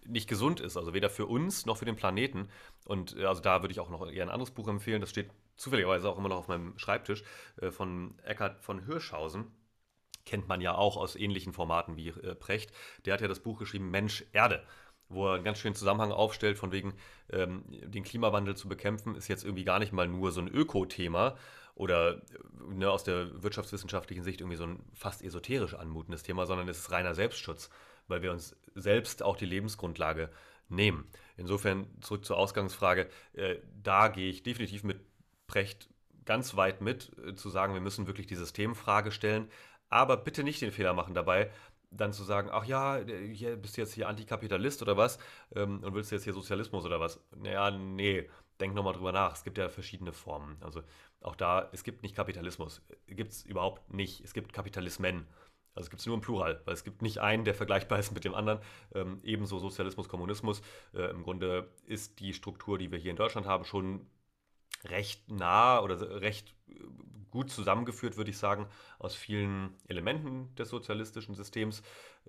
nicht 0.06 0.28
gesund 0.28 0.60
ist, 0.60 0.78
also 0.78 0.94
weder 0.94 1.10
für 1.10 1.26
uns 1.26 1.66
noch 1.66 1.76
für 1.76 1.84
den 1.84 1.96
Planeten. 1.96 2.48
Und 2.86 3.16
äh, 3.16 3.24
also 3.24 3.42
da 3.42 3.62
würde 3.62 3.72
ich 3.72 3.80
auch 3.80 3.90
noch 3.90 4.10
eher 4.10 4.24
ein 4.24 4.30
anderes 4.30 4.50
Buch 4.50 4.66
empfehlen, 4.68 5.00
das 5.00 5.10
steht 5.10 5.30
zufälligerweise 5.56 6.08
auch 6.08 6.16
immer 6.16 6.30
noch 6.30 6.38
auf 6.38 6.48
meinem 6.48 6.78
Schreibtisch, 6.78 7.22
äh, 7.60 7.70
von 7.70 8.18
Eckhard 8.24 8.60
von 8.60 8.84
Hirschhausen. 8.84 9.52
Kennt 10.24 10.48
man 10.48 10.60
ja 10.60 10.74
auch 10.74 10.96
aus 10.96 11.16
ähnlichen 11.16 11.52
Formaten 11.52 11.96
wie 11.96 12.08
äh, 12.08 12.34
Precht. 12.34 12.72
Der 13.04 13.14
hat 13.14 13.20
ja 13.20 13.28
das 13.28 13.40
Buch 13.40 13.58
geschrieben 13.58 13.90
Mensch, 13.90 14.24
Erde 14.32 14.66
wo 15.10 15.28
er 15.28 15.34
einen 15.34 15.44
ganz 15.44 15.58
schönen 15.58 15.74
Zusammenhang 15.74 16.12
aufstellt, 16.12 16.56
von 16.56 16.72
wegen, 16.72 16.94
ähm, 17.30 17.64
den 17.68 18.04
Klimawandel 18.04 18.56
zu 18.56 18.68
bekämpfen, 18.68 19.14
ist 19.14 19.28
jetzt 19.28 19.44
irgendwie 19.44 19.64
gar 19.64 19.78
nicht 19.78 19.92
mal 19.92 20.08
nur 20.08 20.32
so 20.32 20.40
ein 20.40 20.48
Öko-Thema 20.48 21.36
oder 21.74 22.22
ne, 22.68 22.90
aus 22.90 23.04
der 23.04 23.42
wirtschaftswissenschaftlichen 23.42 24.24
Sicht 24.24 24.40
irgendwie 24.40 24.56
so 24.56 24.64
ein 24.64 24.80
fast 24.94 25.22
esoterisch 25.22 25.74
anmutendes 25.74 26.22
Thema, 26.22 26.46
sondern 26.46 26.68
es 26.68 26.78
ist 26.78 26.90
reiner 26.90 27.14
Selbstschutz 27.14 27.70
weil 28.10 28.22
wir 28.22 28.32
uns 28.32 28.56
selbst 28.74 29.22
auch 29.22 29.36
die 29.36 29.46
Lebensgrundlage 29.46 30.28
nehmen. 30.68 31.08
Insofern 31.36 31.86
zurück 32.02 32.24
zur 32.24 32.36
Ausgangsfrage, 32.36 33.08
äh, 33.32 33.56
da 33.82 34.08
gehe 34.08 34.28
ich 34.28 34.42
definitiv 34.42 34.84
mit 34.84 35.00
Precht 35.46 35.88
ganz 36.26 36.56
weit 36.56 36.80
mit, 36.80 37.10
äh, 37.26 37.34
zu 37.34 37.48
sagen, 37.48 37.72
wir 37.72 37.80
müssen 37.80 38.06
wirklich 38.06 38.26
die 38.26 38.36
Systemfrage 38.36 39.10
stellen, 39.10 39.48
aber 39.88 40.16
bitte 40.16 40.44
nicht 40.44 40.60
den 40.60 40.70
Fehler 40.70 40.92
machen 40.92 41.14
dabei, 41.14 41.50
dann 41.90 42.12
zu 42.12 42.24
sagen, 42.24 42.48
ach 42.52 42.64
ja, 42.64 43.00
hier 43.32 43.56
bist 43.56 43.76
du 43.76 43.80
jetzt 43.80 43.94
hier 43.94 44.08
Antikapitalist 44.08 44.82
oder 44.82 44.96
was 44.96 45.18
ähm, 45.54 45.82
und 45.82 45.94
willst 45.94 46.10
du 46.10 46.16
jetzt 46.16 46.24
hier 46.24 46.32
Sozialismus 46.32 46.84
oder 46.84 47.00
was? 47.00 47.20
Naja, 47.36 47.70
nee, 47.70 48.28
denk 48.60 48.74
nochmal 48.74 48.94
drüber 48.94 49.12
nach. 49.12 49.34
Es 49.34 49.44
gibt 49.44 49.58
ja 49.58 49.68
verschiedene 49.68 50.12
Formen. 50.12 50.56
Also 50.60 50.82
auch 51.20 51.36
da, 51.36 51.68
es 51.72 51.84
gibt 51.84 52.02
nicht 52.02 52.14
Kapitalismus. 52.14 52.82
Gibt 53.06 53.32
es 53.32 53.44
überhaupt 53.44 53.92
nicht. 53.92 54.20
Es 54.22 54.34
gibt 54.34 54.52
Kapitalismen. 54.52 55.26
Also 55.74 55.86
es 55.86 55.90
gibt 55.90 56.00
es 56.00 56.06
nur 56.06 56.16
im 56.16 56.20
Plural, 56.20 56.60
weil 56.64 56.74
es 56.74 56.84
gibt 56.84 57.00
nicht 57.00 57.18
einen, 57.18 57.44
der 57.44 57.54
vergleichbar 57.54 57.98
ist 57.98 58.12
mit 58.12 58.24
dem 58.24 58.34
anderen. 58.34 58.60
Ähm, 58.94 59.20
ebenso 59.22 59.58
Sozialismus, 59.58 60.08
Kommunismus. 60.08 60.62
Äh, 60.94 61.10
Im 61.10 61.22
Grunde 61.22 61.70
ist 61.86 62.20
die 62.20 62.34
Struktur, 62.34 62.76
die 62.76 62.90
wir 62.90 62.98
hier 62.98 63.12
in 63.12 63.16
Deutschland 63.16 63.46
haben, 63.46 63.64
schon 63.64 64.06
recht 64.84 65.30
nah 65.30 65.80
oder 65.80 66.20
recht 66.20 66.54
äh, 66.68 66.72
gut 67.30 67.50
zusammengeführt, 67.50 68.16
würde 68.16 68.30
ich 68.30 68.38
sagen, 68.38 68.66
aus 68.98 69.14
vielen 69.14 69.74
Elementen 69.88 70.54
des 70.56 70.68
sozialistischen 70.68 71.34
Systems. 71.34 71.82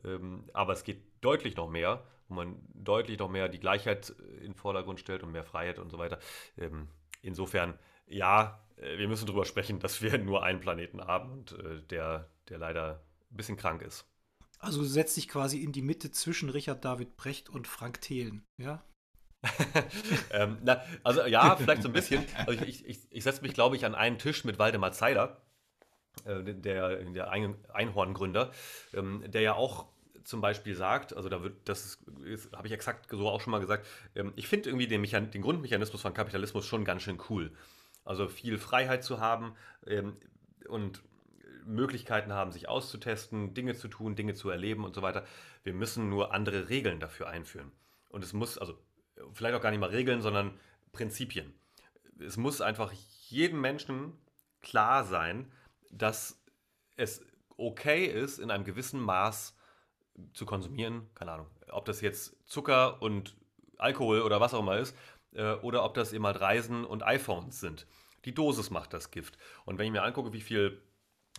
Ähm, 0.04 0.44
aber 0.54 0.74
es 0.74 0.84
geht 0.84 1.02
deutlich 1.22 1.56
noch 1.56 1.70
mehr, 1.70 2.04
wo 2.28 2.36
man 2.36 2.56
deutlich 2.74 3.20
noch 3.20 3.30
mehr 3.30 3.50
die 3.50 3.60
Gleichheit 3.60 4.10
in 4.38 4.52
den 4.52 4.56
Vordergrund 4.56 5.00
stellt 5.00 5.24
und 5.24 5.32
mehr 5.32 5.44
Freiheit 5.44 5.80
und 5.80 5.90
so 5.90 5.98
weiter. 5.98 6.20
Ähm, 6.58 6.88
insofern, 7.22 7.78
ja, 8.08 8.62
äh, 8.78 8.98
wir 8.98 9.08
müssen 9.08 9.26
darüber 9.26 9.46
sprechen, 9.46 9.80
dass 9.80 10.02
wir 10.02 10.18
nur 10.20 10.44
einen 10.44 10.60
Planeten 10.60 11.02
haben 11.02 11.32
und 11.32 11.52
äh, 11.54 11.82
der, 11.84 12.30
der 12.50 12.58
leider 12.58 13.04
ein 13.32 13.38
bisschen 13.38 13.58
krank 13.58 13.82
ist. 13.82 14.06
Also 14.60 14.84
setzt 14.84 15.18
dich 15.18 15.28
quasi 15.28 15.64
in 15.64 15.72
die 15.72 15.82
Mitte 15.82 16.12
zwischen 16.12 16.50
Richard 16.50 16.86
David 16.86 17.18
Brecht 17.18 17.50
und 17.50 17.68
Frank 17.68 18.02
Thelen, 18.02 18.46
ja? 18.58 18.84
ähm, 20.32 20.58
na, 20.64 20.82
also 21.04 21.26
ja, 21.26 21.56
vielleicht 21.56 21.82
so 21.82 21.90
ein 21.90 21.94
bisschen. 21.94 22.24
Also 22.46 22.64
ich, 22.64 22.86
ich, 22.86 23.00
ich 23.10 23.24
setze 23.24 23.42
mich, 23.42 23.54
glaube 23.54 23.76
ich, 23.76 23.86
an 23.86 23.96
einen 23.96 24.20
Tisch 24.20 24.44
mit 24.44 24.60
Waldemar 24.60 24.92
Zeiler, 24.92 25.42
äh, 26.26 26.44
der, 26.44 27.04
der 27.06 27.32
Ein 27.32 27.56
Einhorngründer, 27.74 28.52
ähm, 28.94 29.24
der 29.28 29.42
ja 29.42 29.54
auch 29.56 29.88
zum 30.24 30.42
Beispiel 30.42 30.76
sagt, 30.76 31.16
also 31.16 31.30
da 31.30 31.42
wird, 31.44 31.68
das 31.68 32.00
habe 32.56 32.68
ich 32.68 32.74
exakt 32.74 33.10
so 33.10 33.28
auch 33.28 33.42
schon 33.42 33.52
mal 33.52 33.60
gesagt, 33.60 33.88
ähm, 34.16 34.34
ich 34.36 34.48
finde 34.48 34.70
irgendwie 34.70 34.88
den, 34.88 35.02
Mechan 35.02 35.32
den 35.32 35.42
Grundmechanismus 35.42 36.02
von 36.02 36.14
Kapitalismus 36.14 36.66
schon 36.66 36.86
ganz 36.86 37.02
schön 37.02 37.20
cool. 37.30 37.52
Also 38.04 38.28
viel 38.28 38.58
Freiheit 38.58 39.04
zu 39.04 39.20
haben 39.20 39.56
ähm, 39.88 40.18
und 40.68 41.02
Möglichkeiten 41.66 42.34
haben, 42.34 42.52
sich 42.52 42.68
auszutesten, 42.68 43.54
Dinge 43.54 43.76
zu 43.76 43.88
tun, 43.88 44.16
Dinge 44.16 44.34
zu 44.34 44.50
erleben 44.50 44.84
und 44.84 44.96
so 44.96 45.02
weiter. 45.02 45.26
Wir 45.64 45.74
müssen 45.74 46.10
nur 46.10 46.34
andere 46.34 46.70
Regeln 46.70 47.00
dafür 47.00 47.28
einführen. 47.28 47.72
Und 48.10 48.24
es 48.24 48.34
muss, 48.34 48.58
also 48.58 48.78
vielleicht 49.34 49.56
auch 49.56 49.62
gar 49.62 49.72
nicht 49.72 49.80
mal 49.80 49.90
Regeln, 49.90 50.22
sondern 50.22 50.60
Prinzipien. 50.92 51.54
Es 52.20 52.38
muss 52.38 52.62
einfach 52.62 52.92
jedem 53.30 53.62
Menschen 53.62 54.14
klar 54.62 55.04
sein, 55.04 55.52
dass 55.92 56.42
es 56.98 57.26
okay 57.58 58.06
ist, 58.06 58.40
in 58.40 58.52
einem 58.52 58.64
gewissen 58.64 59.00
Maß 59.00 59.56
zu 60.34 60.46
konsumieren. 60.46 61.10
Keine 61.16 61.32
Ahnung, 61.32 61.48
ob 61.70 61.86
das 61.86 62.02
jetzt 62.02 62.36
Zucker 62.46 63.02
und 63.02 63.36
Alkohol 63.78 64.22
oder 64.22 64.40
was 64.40 64.54
auch 64.54 64.60
immer 64.60 64.78
ist, 64.78 64.96
äh, 65.34 65.54
oder 65.56 65.84
ob 65.84 65.94
das 65.94 66.14
eben 66.14 66.26
halt 66.26 66.40
Reisen 66.40 66.86
und 66.86 67.04
iPhones 67.04 67.60
sind. 67.60 67.88
Die 68.26 68.34
Dosis 68.34 68.70
macht 68.70 68.94
das 68.94 69.12
Gift. 69.12 69.38
Und 69.66 69.80
wenn 69.80 69.88
ich 69.88 69.92
mir 69.92 70.04
angucke, 70.04 70.34
wie 70.34 70.42
viel 70.42 70.82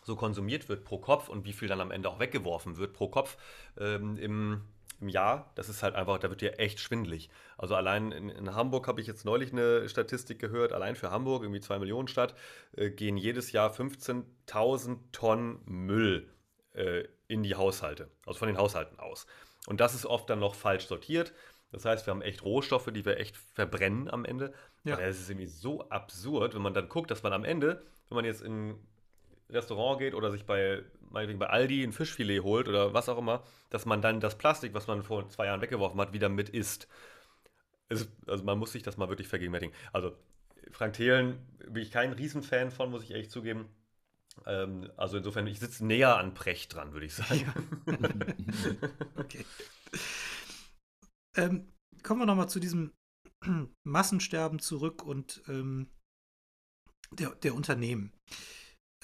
so 0.04 0.16
konsumiert 0.16 0.68
wird 0.68 0.84
pro 0.84 0.98
Kopf 0.98 1.28
und 1.28 1.44
wie 1.44 1.52
viel 1.52 1.68
dann 1.68 1.80
am 1.80 1.92
Ende 1.92 2.08
auch 2.08 2.18
weggeworfen 2.18 2.76
wird 2.76 2.92
pro 2.92 3.08
Kopf 3.08 3.36
ähm, 3.78 4.16
im, 4.16 4.62
im 5.02 5.08
Jahr, 5.08 5.52
das 5.56 5.68
ist 5.68 5.82
halt 5.82 5.94
einfach, 5.94 6.18
da 6.18 6.30
wird 6.30 6.40
dir 6.40 6.58
echt 6.58 6.80
schwindlig. 6.80 7.28
Also 7.58 7.74
allein 7.74 8.12
in, 8.12 8.30
in 8.30 8.54
Hamburg 8.54 8.88
habe 8.88 9.00
ich 9.00 9.06
jetzt 9.06 9.24
neulich 9.24 9.52
eine 9.52 9.88
Statistik 9.88 10.38
gehört, 10.38 10.72
allein 10.72 10.96
für 10.96 11.10
Hamburg, 11.10 11.42
irgendwie 11.42 11.60
2 11.60 11.80
Millionen 11.80 12.08
Stadt, 12.08 12.34
äh, 12.76 12.90
gehen 12.90 13.16
jedes 13.16 13.52
Jahr 13.52 13.72
15.000 13.72 14.98
Tonnen 15.12 15.60
Müll 15.66 16.30
äh, 16.72 17.04
in 17.28 17.42
die 17.42 17.56
Haushalte, 17.56 18.10
also 18.24 18.38
von 18.38 18.48
den 18.48 18.56
Haushalten 18.56 18.98
aus. 18.98 19.26
Und 19.66 19.80
das 19.80 19.94
ist 19.94 20.06
oft 20.06 20.30
dann 20.30 20.38
noch 20.38 20.54
falsch 20.54 20.86
sortiert. 20.86 21.32
Das 21.72 21.84
heißt, 21.84 22.06
wir 22.06 22.12
haben 22.12 22.22
echt 22.22 22.44
Rohstoffe, 22.44 22.90
die 22.92 23.04
wir 23.04 23.18
echt 23.18 23.36
verbrennen 23.36 24.08
am 24.10 24.24
Ende. 24.24 24.52
Ja. 24.84 24.94
Aber 24.94 25.04
es 25.04 25.20
ist 25.20 25.30
irgendwie 25.30 25.46
so 25.46 25.88
absurd, 25.88 26.54
wenn 26.54 26.62
man 26.62 26.74
dann 26.74 26.88
guckt, 26.88 27.10
dass 27.10 27.22
man 27.22 27.32
am 27.32 27.44
Ende, 27.44 27.82
wenn 28.08 28.16
man 28.16 28.24
jetzt 28.24 28.42
in 28.42 28.76
Restaurant 29.48 29.98
geht 29.98 30.14
oder 30.14 30.30
sich 30.30 30.44
bei, 30.44 30.82
meinetwegen 31.12 31.38
bei 31.38 31.48
Aldi 31.48 31.82
ein 31.82 31.92
Fischfilet 31.92 32.42
holt 32.42 32.68
oder 32.68 32.94
was 32.94 33.08
auch 33.08 33.18
immer, 33.18 33.42
dass 33.70 33.86
man 33.86 34.02
dann 34.02 34.20
das 34.20 34.38
Plastik, 34.38 34.74
was 34.74 34.86
man 34.86 35.02
vor 35.02 35.28
zwei 35.28 35.46
Jahren 35.46 35.60
weggeworfen 35.60 36.00
hat, 36.00 36.12
wieder 36.12 36.28
mit 36.28 36.48
isst. 36.48 36.88
Es, 37.88 38.08
also 38.26 38.44
man 38.44 38.58
muss 38.58 38.72
sich 38.72 38.82
das 38.82 38.96
mal 38.96 39.08
wirklich 39.08 39.28
vergegenwärtigen. 39.28 39.74
Also 39.92 40.16
Frank 40.70 40.94
Thelen 40.94 41.38
bin 41.68 41.82
ich 41.82 41.90
kein 41.90 42.12
Riesenfan 42.12 42.70
von, 42.70 42.90
muss 42.90 43.02
ich 43.02 43.10
ehrlich 43.10 43.30
zugeben. 43.30 43.68
Ähm, 44.46 44.90
also 44.96 45.18
insofern, 45.18 45.46
ich 45.46 45.60
sitze 45.60 45.84
näher 45.84 46.16
an 46.16 46.34
Precht 46.34 46.74
dran, 46.74 46.92
würde 46.92 47.06
ich 47.06 47.14
sagen. 47.14 47.52
okay. 49.16 49.44
Ähm, 51.36 51.68
kommen 52.02 52.20
wir 52.20 52.26
nochmal 52.26 52.48
zu 52.48 52.60
diesem 52.60 52.92
Massensterben 53.84 54.58
zurück 54.58 55.02
und 55.04 55.42
ähm, 55.48 55.90
der, 57.10 57.34
der 57.36 57.54
Unternehmen. 57.54 58.12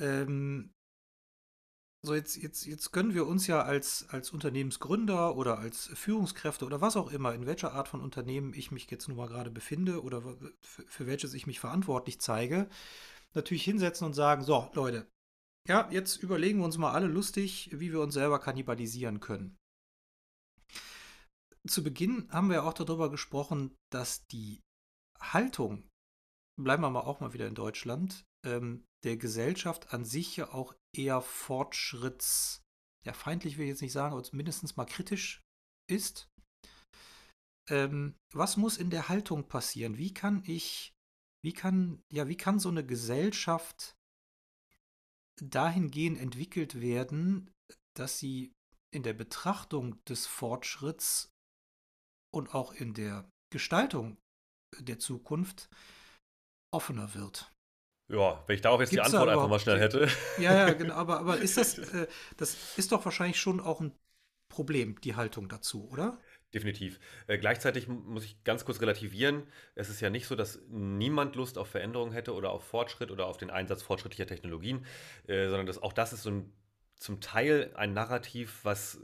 Ähm, 0.01 0.73
so 2.03 2.15
jetzt, 2.15 2.37
jetzt, 2.37 2.65
jetzt 2.67 2.93
können 2.93 3.15
wir 3.15 3.27
uns 3.27 3.47
ja 3.47 3.63
als, 3.63 4.09
als 4.11 4.31
Unternehmensgründer 4.31 5.37
oder 5.37 5.59
als 5.59 5.87
Führungskräfte 5.95 6.65
oder 6.65 6.81
was 6.81 6.97
auch 6.97 7.11
immer, 7.11 7.35
in 7.35 7.47
welcher 7.47 7.73
Art 7.73 7.89
von 7.89 8.01
Unternehmen 8.01 8.55
ich 8.55 8.71
mich 8.71 8.89
jetzt 8.91 9.09
nun 9.09 9.17
mal 9.17 9.29
gerade 9.29 9.51
befinde 9.51 10.03
oder 10.03 10.23
für, 10.61 10.83
für 10.87 11.07
welches 11.07 11.35
ich 11.35 11.47
mich 11.47 11.59
verantwortlich 11.59 12.21
zeige, 12.21 12.69
natürlich 13.35 13.65
hinsetzen 13.65 14.07
und 14.07 14.15
sagen, 14.15 14.45
so 14.45 14.71
Leute, 14.75 15.11
ja, 15.67 15.91
jetzt 15.91 16.23
überlegen 16.23 16.61
wir 16.61 16.65
uns 16.65 16.79
mal 16.79 16.93
alle 16.93 17.09
lustig, 17.09 17.71
wie 17.73 17.93
wir 17.93 18.01
uns 18.01 18.15
selber 18.15 18.39
kannibalisieren 18.39 19.21
können. 19.21 19.57
Zu 21.67 21.83
Beginn 21.83 22.29
haben 22.31 22.49
wir 22.49 22.65
auch 22.65 22.73
darüber 22.73 23.11
gesprochen, 23.11 23.75
dass 23.93 24.27
die 24.29 24.61
Haltung, 25.21 25.87
bleiben 26.59 26.83
wir 26.83 26.91
mal 26.91 27.01
auch 27.01 27.21
mal 27.21 27.33
wieder 27.33 27.49
in 27.49 27.55
Deutschland, 27.55 28.25
ähm, 28.47 28.85
der 29.05 29.17
Gesellschaft 29.17 29.93
an 29.93 30.05
sich 30.05 30.37
ja 30.37 30.53
auch 30.53 30.75
eher 30.95 31.21
fortschritts, 31.21 32.63
ja, 33.05 33.13
feindlich 33.13 33.57
will 33.57 33.65
ich 33.65 33.71
jetzt 33.71 33.83
nicht 33.83 33.93
sagen, 33.93 34.15
aber 34.15 34.27
mindestens 34.33 34.77
mal 34.77 34.87
kritisch 34.87 35.43
ist. 35.91 36.29
Ähm, 37.71 38.15
was 38.33 38.57
muss 38.57 38.79
in 38.79 38.91
der 38.91 39.09
Haltung 39.09 39.49
passieren? 39.49 39.99
Wie 39.99 40.15
kann 40.15 40.43
ich, 40.47 40.95
wie 41.43 41.53
kann, 41.53 42.03
ja, 42.11 42.29
wie 42.29 42.37
kann 42.37 42.59
so 42.59 42.69
eine 42.69 42.85
Gesellschaft 42.85 43.97
dahingehend 45.41 46.19
entwickelt 46.19 46.81
werden, 46.81 47.51
dass 47.95 48.19
sie 48.19 48.53
in 48.91 49.03
der 49.03 49.13
Betrachtung 49.13 50.03
des 50.05 50.27
Fortschritts 50.27 51.31
und 52.35 52.55
auch 52.55 52.73
in 52.73 52.95
der 52.95 53.31
Gestaltung 53.51 54.19
der 54.79 54.99
Zukunft 54.99 55.69
offener 56.73 57.15
wird? 57.15 57.53
Ja, 58.09 58.43
wenn 58.47 58.57
ich 58.57 58.63
darauf 58.63 58.81
jetzt 58.81 58.91
Gibt's 58.91 59.11
die 59.11 59.17
Antwort 59.17 59.29
einfach 59.29 59.49
mal 59.49 59.61
schnell 59.61 59.79
hätte. 59.79 60.09
Ja, 60.39 60.55
ja, 60.55 60.73
genau. 60.73 60.95
Aber, 60.99 61.21
aber 61.21 61.39
ist 61.39 61.57
das, 61.57 61.79
äh, 61.79 62.07
das 62.37 62.57
ist 62.77 62.91
doch 62.93 63.05
wahrscheinlich 63.05 63.39
schon 63.39 63.61
auch 63.61 63.81
ein 63.81 63.93
Problem, 64.49 64.99
die 65.03 65.15
Haltung 65.15 65.49
dazu, 65.49 65.89
oder? 65.91 66.19
Definitiv. 66.55 66.99
Äh, 67.27 67.37
gleichzeitig 67.37 67.87
muss 67.89 68.25
ich 68.25 68.43
ganz 68.45 68.65
kurz 68.65 68.81
relativieren. 68.81 69.43
Es 69.75 69.91
ist 69.91 70.01
ja 70.01 70.09
nicht 70.09 70.27
so, 70.27 70.35
dass 70.35 70.61
niemand 70.69 71.37
Lust 71.37 71.59
auf 71.59 71.69
Veränderung 71.69 72.13
hätte 72.13 72.33
oder 72.33 72.51
auf 72.51 72.65
Fortschritt 72.65 73.11
oder 73.11 73.27
auf 73.27 73.37
den 73.37 73.51
Einsatz 73.51 73.83
fortschrittlicher 73.83 74.27
Technologien, 74.27 74.87
äh, 75.27 75.49
sondern 75.49 75.67
dass 75.67 75.83
auch 75.83 75.93
das 75.93 76.15
ist 76.15 76.23
so 76.23 76.31
ein, 76.31 76.53
zum 76.97 77.21
Teil 77.21 77.71
ein 77.75 77.93
Narrativ, 77.93 78.61
was 78.63 78.99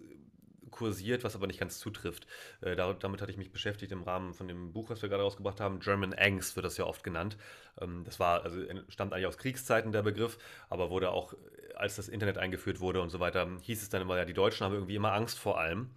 kursiert, 0.75 1.23
was 1.23 1.37
aber 1.37 1.47
nicht 1.47 1.61
ganz 1.61 1.79
zutrifft. 1.79 2.27
Äh, 2.61 2.75
damit 2.75 3.23
hatte 3.23 3.31
ich 3.31 3.39
mich 3.39 3.53
beschäftigt 3.53 3.93
im 3.93 4.03
Rahmen 4.03 4.35
von 4.35 4.49
dem 4.49 4.73
Buch, 4.73 4.91
was 4.91 5.03
wir 5.03 5.09
gerade 5.09 5.23
rausgebracht 5.23 5.61
haben. 5.61 5.79
German 5.79 6.13
Angst 6.15 6.57
wird 6.57 6.67
das 6.67 6.77
ja 6.77 6.85
oft 6.85 7.05
genannt. 7.05 7.37
Ähm, 7.81 8.03
das 8.05 8.19
war, 8.19 8.43
also 8.43 8.61
stammt 8.89 9.13
eigentlich 9.13 9.27
aus 9.27 9.39
Kriegszeiten 9.39 9.93
der 9.93 10.03
Begriff, 10.03 10.37
aber 10.69 10.91
wurde 10.91 11.13
auch, 11.13 11.33
äh, 11.33 11.37
als 11.77 11.95
das 11.95 12.09
Internet 12.09 12.39
eingeführt 12.39 12.81
wurde 12.81 13.01
und 13.01 13.11
so 13.11 13.21
weiter, 13.21 13.49
hieß 13.63 13.83
es 13.83 13.89
dann 13.89 14.03
immer, 14.03 14.17
ja, 14.17 14.25
die 14.25 14.35
Deutschen 14.35 14.65
haben 14.65 14.75
irgendwie 14.75 14.97
immer 14.97 15.13
Angst 15.13 15.39
vor 15.39 15.61
allem. 15.61 15.91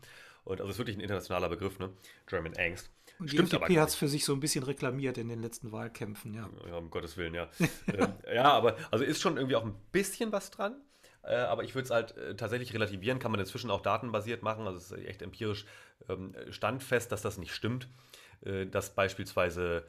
Und 0.44 0.62
also 0.62 0.70
es 0.70 0.76
ist 0.76 0.80
wirklich 0.80 0.96
ein 0.96 1.02
internationaler 1.02 1.50
Begriff, 1.50 1.80
ne? 1.80 1.92
German 2.28 2.56
Angst. 2.56 2.90
Und 3.20 3.32
die 3.32 3.38
FDP 3.38 3.80
hat 3.80 3.90
es 3.90 3.96
für 3.96 4.08
sich 4.08 4.24
so 4.24 4.34
ein 4.34 4.40
bisschen 4.40 4.64
reklamiert 4.64 5.18
in 5.18 5.28
den 5.28 5.42
letzten 5.42 5.72
Wahlkämpfen, 5.72 6.34
ja. 6.36 6.48
Ja, 6.68 6.76
um 6.76 6.92
Gottes 6.92 7.18
Willen, 7.18 7.34
ja. 7.34 7.50
ähm, 7.94 8.14
ja, 8.32 8.44
aber 8.44 8.78
also 8.92 9.04
ist 9.04 9.22
schon 9.22 9.38
irgendwie 9.38 9.56
auch 9.56 9.66
ein 9.66 9.76
bisschen 9.92 10.32
was 10.32 10.52
dran. 10.52 10.76
Äh, 11.24 11.36
aber 11.36 11.64
ich 11.64 11.76
würde 11.76 11.86
es 11.86 11.92
halt 11.92 12.18
äh, 12.18 12.36
tatsächlich 12.36 12.74
relativieren, 12.74 13.20
kann 13.20 13.32
man 13.32 13.40
inzwischen 13.40 13.72
auch 13.72 13.82
datenbasiert 13.82 14.44
machen. 14.44 14.66
Also 14.68 14.78
es 14.78 14.92
ist 14.92 15.06
echt 15.06 15.22
empirisch 15.22 15.66
ähm, 16.10 16.34
standfest, 16.50 17.12
dass 17.12 17.22
das 17.22 17.38
nicht 17.38 17.54
stimmt. 17.54 17.88
Äh, 18.46 18.66
dass 18.68 18.94
beispielsweise 18.94 19.86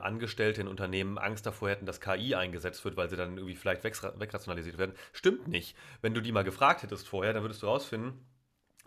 Angestellte 0.00 0.62
in 0.62 0.68
Unternehmen 0.68 1.18
Angst 1.18 1.44
davor 1.44 1.68
hätten, 1.68 1.84
dass 1.84 2.00
KI 2.00 2.34
eingesetzt 2.34 2.82
wird, 2.86 2.96
weil 2.96 3.10
sie 3.10 3.16
dann 3.16 3.36
irgendwie 3.36 3.56
vielleicht 3.56 3.84
wegrationalisiert 3.84 4.78
werden. 4.78 4.94
Stimmt 5.12 5.48
nicht. 5.48 5.76
Wenn 6.00 6.14
du 6.14 6.22
die 6.22 6.32
mal 6.32 6.44
gefragt 6.44 6.82
hättest 6.82 7.06
vorher, 7.06 7.34
dann 7.34 7.42
würdest 7.42 7.62
du 7.62 7.66
herausfinden, 7.66 8.26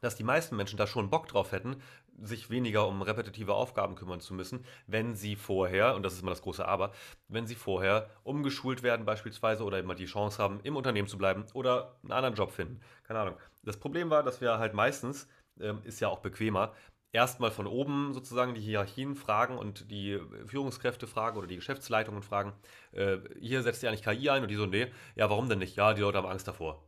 dass 0.02 0.16
die 0.16 0.24
meisten 0.24 0.56
Menschen 0.56 0.78
da 0.78 0.88
schon 0.88 1.12
Bock 1.12 1.28
drauf 1.28 1.52
hätten, 1.52 1.76
sich 2.22 2.50
weniger 2.50 2.88
um 2.88 3.02
repetitive 3.02 3.54
Aufgaben 3.54 3.96
kümmern 3.96 4.20
zu 4.20 4.34
müssen, 4.34 4.66
wenn 4.88 5.16
sie 5.16 5.36
vorher, 5.36 5.96
und 5.96 6.04
das 6.04 6.14
ist 6.14 6.22
immer 6.22 6.32
das 6.32 6.42
große 6.42 6.66
Aber, 6.68 6.92
wenn 7.28 7.48
sie 7.48 7.56
vorher 7.56 8.10
umgeschult 8.24 8.84
werden 8.84 9.06
beispielsweise 9.06 9.64
oder 9.64 9.80
immer 9.80 9.96
die 9.96 10.06
Chance 10.06 10.42
haben, 10.42 10.60
im 10.64 10.76
Unternehmen 10.76 11.08
zu 11.08 11.18
bleiben 11.18 11.46
oder 11.54 11.96
einen 12.04 12.12
anderen 12.12 12.36
Job 12.36 12.52
finden. 12.52 12.82
Keine 13.04 13.20
Ahnung. 13.20 13.36
Das 13.64 13.78
Problem 13.78 14.10
war, 14.10 14.24
dass 14.24 14.42
wir 14.42 14.58
halt 14.60 14.74
meistens, 14.74 15.28
ähm, 15.60 15.82
ist 15.84 16.00
ja 16.00 16.08
auch 16.08 16.20
bequemer, 16.20 16.74
erstmal 17.12 17.52
von 17.52 17.68
oben 17.68 18.14
sozusagen 18.14 18.54
die 18.54 18.62
Hierarchien 18.62 19.16
fragen 19.16 19.58
und 19.58 19.90
die 19.92 20.20
Führungskräfte 20.46 21.08
fragen 21.08 21.38
oder 21.38 21.48
die 21.48 21.56
Geschäftsleitungen 21.56 22.22
fragen, 22.22 22.54
äh, 22.92 23.18
hier 23.40 23.64
setzt 23.64 23.84
ihr 23.84 23.90
eigentlich 23.90 24.04
KI 24.04 24.30
ein 24.30 24.44
und 24.44 24.50
die 24.50 24.56
so, 24.56 24.66
nee, 24.66 24.92
ja, 25.16 25.30
warum 25.30 25.50
denn 25.50 25.60
nicht? 25.60 25.76
Ja, 25.76 25.94
die 25.94 26.02
Leute 26.02 26.18
haben 26.18 26.28
Angst 26.28 26.48
davor. 26.48 26.84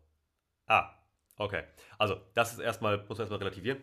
Ah, 0.68 0.92
okay. 1.38 1.64
Also, 1.98 2.18
das 2.34 2.54
ist 2.54 2.60
erstmal, 2.60 3.00
muss 3.00 3.18
man 3.18 3.20
erstmal 3.20 3.40
relativieren. 3.40 3.82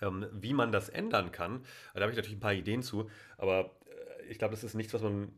Ähm, 0.00 0.26
wie 0.32 0.52
man 0.52 0.72
das 0.72 0.88
ändern 0.88 1.30
kann, 1.30 1.64
da 1.94 2.00
habe 2.00 2.10
ich 2.10 2.16
natürlich 2.16 2.38
ein 2.38 2.40
paar 2.40 2.52
Ideen 2.52 2.82
zu, 2.82 3.10
aber 3.38 3.76
äh, 3.86 4.26
ich 4.26 4.38
glaube, 4.38 4.52
das 4.52 4.64
ist 4.64 4.74
nichts, 4.74 4.92
was 4.92 5.02
man 5.02 5.32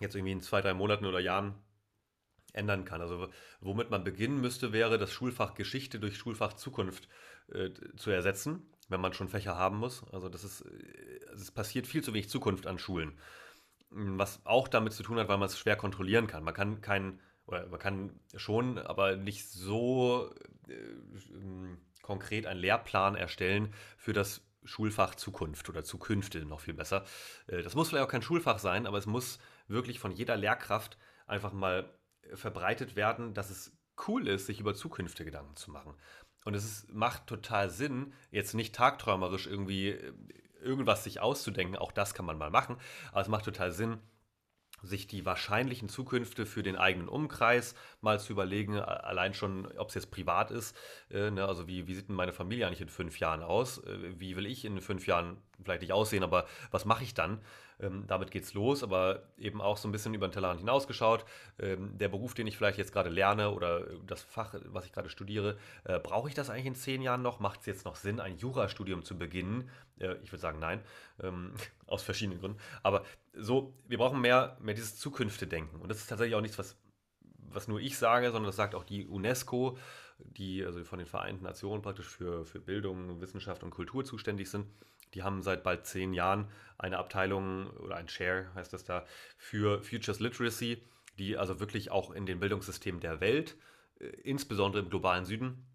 jetzt 0.00 0.14
irgendwie 0.14 0.32
in 0.32 0.40
zwei, 0.40 0.60
drei 0.60 0.74
Monaten 0.74 1.04
oder 1.04 1.20
Jahren 1.20 1.54
ändern 2.52 2.84
kann. 2.84 3.00
Also 3.00 3.28
womit 3.60 3.90
man 3.90 4.04
beginnen 4.04 4.40
müsste, 4.40 4.72
wäre 4.72 4.98
das 4.98 5.12
Schulfach 5.12 5.54
Geschichte 5.54 6.00
durch 6.00 6.16
Schulfach 6.16 6.54
Zukunft 6.54 7.08
äh, 7.52 7.70
zu 7.96 8.10
ersetzen, 8.10 8.62
wenn 8.88 9.00
man 9.00 9.12
schon 9.12 9.28
Fächer 9.28 9.56
haben 9.56 9.78
muss. 9.78 10.04
Also 10.12 10.28
das 10.28 10.44
ist, 10.44 10.62
äh, 10.62 11.20
es 11.34 11.50
passiert 11.50 11.86
viel 11.86 12.02
zu 12.02 12.12
wenig 12.14 12.28
Zukunft 12.28 12.66
an 12.66 12.78
Schulen. 12.78 13.18
Was 13.90 14.44
auch 14.44 14.68
damit 14.68 14.94
zu 14.94 15.02
tun 15.02 15.18
hat, 15.18 15.28
weil 15.28 15.38
man 15.38 15.46
es 15.46 15.58
schwer 15.58 15.76
kontrollieren 15.76 16.26
kann. 16.26 16.42
Man 16.42 16.54
kann 16.54 16.80
keinen, 16.80 17.20
oder 17.46 17.66
man 17.68 17.78
kann 17.78 18.18
schon, 18.34 18.78
aber 18.78 19.16
nicht 19.16 19.48
so 19.48 20.34
äh, 20.68 20.72
konkret 22.06 22.46
einen 22.46 22.60
Lehrplan 22.60 23.16
erstellen 23.16 23.74
für 23.96 24.12
das 24.12 24.42
Schulfach 24.64 25.16
Zukunft 25.16 25.68
oder 25.68 25.82
Zukünfte 25.82 26.44
noch 26.44 26.60
viel 26.60 26.74
besser. 26.74 27.04
Äh, 27.48 27.62
das 27.62 27.74
muss 27.74 27.88
vielleicht 27.88 28.06
auch 28.06 28.10
kein 28.10 28.22
Schulfach 28.22 28.60
sein, 28.60 28.86
aber 28.86 28.98
es 28.98 29.06
muss 29.06 29.40
wirklich 29.66 29.98
von 29.98 30.12
jeder 30.12 30.36
Lehrkraft 30.36 30.98
einfach 31.26 31.52
mal 31.52 31.92
verbreitet 32.34 32.94
werden, 32.94 33.34
dass 33.34 33.50
es 33.50 33.76
cool 34.06 34.28
ist, 34.28 34.46
sich 34.46 34.60
über 34.60 34.74
Zukünfte 34.74 35.24
Gedanken 35.24 35.56
zu 35.56 35.70
machen. 35.70 35.94
Und 36.44 36.54
es 36.54 36.64
ist, 36.64 36.92
macht 36.92 37.26
total 37.26 37.70
Sinn, 37.70 38.12
jetzt 38.30 38.54
nicht 38.54 38.74
tagträumerisch 38.74 39.48
irgendwie 39.48 39.90
äh, 39.90 40.12
irgendwas 40.62 41.02
sich 41.02 41.20
auszudenken, 41.20 41.76
auch 41.76 41.92
das 41.92 42.14
kann 42.14 42.24
man 42.24 42.38
mal 42.38 42.50
machen, 42.50 42.76
aber 43.10 43.20
es 43.20 43.28
macht 43.28 43.44
total 43.44 43.72
Sinn, 43.72 43.98
sich 44.82 45.06
die 45.06 45.24
wahrscheinlichen 45.24 45.88
Zukünfte 45.88 46.46
für 46.46 46.62
den 46.62 46.76
eigenen 46.76 47.08
Umkreis 47.08 47.74
mal 48.00 48.20
zu 48.20 48.32
überlegen, 48.32 48.78
allein 48.78 49.34
schon, 49.34 49.66
ob 49.78 49.88
es 49.88 49.94
jetzt 49.94 50.10
privat 50.10 50.50
ist. 50.50 50.76
Äh, 51.10 51.30
ne, 51.30 51.46
also 51.46 51.66
wie, 51.66 51.86
wie 51.86 51.94
sieht 51.94 52.08
denn 52.08 52.16
meine 52.16 52.32
Familie 52.32 52.66
eigentlich 52.66 52.82
in 52.82 52.88
fünf 52.88 53.18
Jahren 53.18 53.42
aus? 53.42 53.78
Äh, 53.84 54.18
wie 54.20 54.36
will 54.36 54.46
ich 54.46 54.64
in 54.64 54.80
fünf 54.80 55.06
Jahren 55.06 55.38
vielleicht 55.62 55.82
nicht 55.82 55.92
aussehen, 55.92 56.22
aber 56.22 56.46
was 56.70 56.84
mache 56.84 57.04
ich 57.04 57.14
dann? 57.14 57.40
Ähm, 57.78 58.04
damit 58.06 58.30
geht's 58.30 58.54
los, 58.54 58.82
aber 58.82 59.22
eben 59.36 59.60
auch 59.60 59.76
so 59.76 59.86
ein 59.86 59.92
bisschen 59.92 60.14
über 60.14 60.28
den 60.28 60.32
Tellerrand 60.32 60.60
hinausgeschaut. 60.60 61.24
Ähm, 61.58 61.98
der 61.98 62.08
Beruf, 62.08 62.34
den 62.34 62.46
ich 62.46 62.56
vielleicht 62.56 62.78
jetzt 62.78 62.92
gerade 62.92 63.10
lerne 63.10 63.50
oder 63.50 63.86
das 64.06 64.22
Fach, 64.22 64.54
was 64.66 64.86
ich 64.86 64.92
gerade 64.92 65.10
studiere, 65.10 65.58
äh, 65.84 65.98
brauche 65.98 66.28
ich 66.28 66.34
das 66.34 66.48
eigentlich 66.48 66.66
in 66.66 66.74
zehn 66.74 67.02
Jahren 67.02 67.22
noch? 67.22 67.38
Macht 67.38 67.60
es 67.60 67.66
jetzt 67.66 67.84
noch 67.84 67.96
Sinn, 67.96 68.20
ein 68.20 68.38
Jurastudium 68.38 69.04
zu 69.04 69.18
beginnen? 69.18 69.68
Äh, 69.98 70.16
ich 70.22 70.32
würde 70.32 70.40
sagen, 70.40 70.58
nein, 70.58 70.82
ähm, 71.22 71.54
aus 71.86 72.02
verschiedenen 72.02 72.40
Gründen. 72.40 72.58
Aber 72.82 73.04
so, 73.32 73.74
wir 73.86 73.98
brauchen 73.98 74.20
mehr, 74.20 74.56
mehr 74.60 74.74
dieses 74.74 74.96
Zukünfte-Denken. 74.98 75.80
Und 75.80 75.88
das 75.88 75.98
ist 75.98 76.08
tatsächlich 76.08 76.34
auch 76.34 76.40
nichts, 76.40 76.58
was, 76.58 76.76
was 77.48 77.68
nur 77.68 77.80
ich 77.80 77.98
sage, 77.98 78.26
sondern 78.26 78.46
das 78.46 78.56
sagt 78.56 78.74
auch 78.74 78.84
die 78.84 79.06
UNESCO, 79.06 79.78
die 80.18 80.64
also 80.64 80.82
von 80.84 80.98
den 80.98 81.06
Vereinten 81.06 81.44
Nationen 81.44 81.82
praktisch 81.82 82.08
für, 82.08 82.44
für 82.44 82.60
Bildung, 82.60 83.20
Wissenschaft 83.20 83.62
und 83.62 83.70
Kultur 83.70 84.04
zuständig 84.04 84.50
sind. 84.50 84.66
Die 85.14 85.22
haben 85.22 85.42
seit 85.42 85.62
bald 85.62 85.86
zehn 85.86 86.12
Jahren 86.12 86.50
eine 86.78 86.98
Abteilung 86.98 87.70
oder 87.70 87.96
ein 87.96 88.08
Share, 88.08 88.50
heißt 88.54 88.72
das 88.72 88.84
da, 88.84 89.06
für 89.38 89.82
Futures 89.82 90.20
Literacy, 90.20 90.82
die 91.18 91.36
also 91.36 91.60
wirklich 91.60 91.90
auch 91.90 92.10
in 92.10 92.26
den 92.26 92.40
Bildungssystemen 92.40 93.00
der 93.00 93.20
Welt, 93.20 93.56
äh, 94.00 94.06
insbesondere 94.06 94.82
im 94.82 94.90
globalen 94.90 95.24
Süden, 95.24 95.66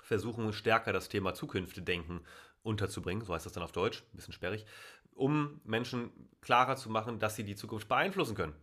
versuchen 0.00 0.52
stärker 0.52 0.92
das 0.92 1.08
Thema 1.08 1.34
Zukünfte-Denken 1.34 2.20
unterzubringen, 2.66 3.24
so 3.24 3.34
heißt 3.34 3.46
das 3.46 3.52
dann 3.52 3.62
auf 3.62 3.72
Deutsch, 3.72 4.02
ein 4.12 4.16
bisschen 4.16 4.32
sperrig, 4.32 4.66
um 5.14 5.60
Menschen 5.64 6.10
klarer 6.40 6.76
zu 6.76 6.90
machen, 6.90 7.18
dass 7.18 7.36
sie 7.36 7.44
die 7.44 7.56
Zukunft 7.56 7.88
beeinflussen 7.88 8.34
können. 8.34 8.54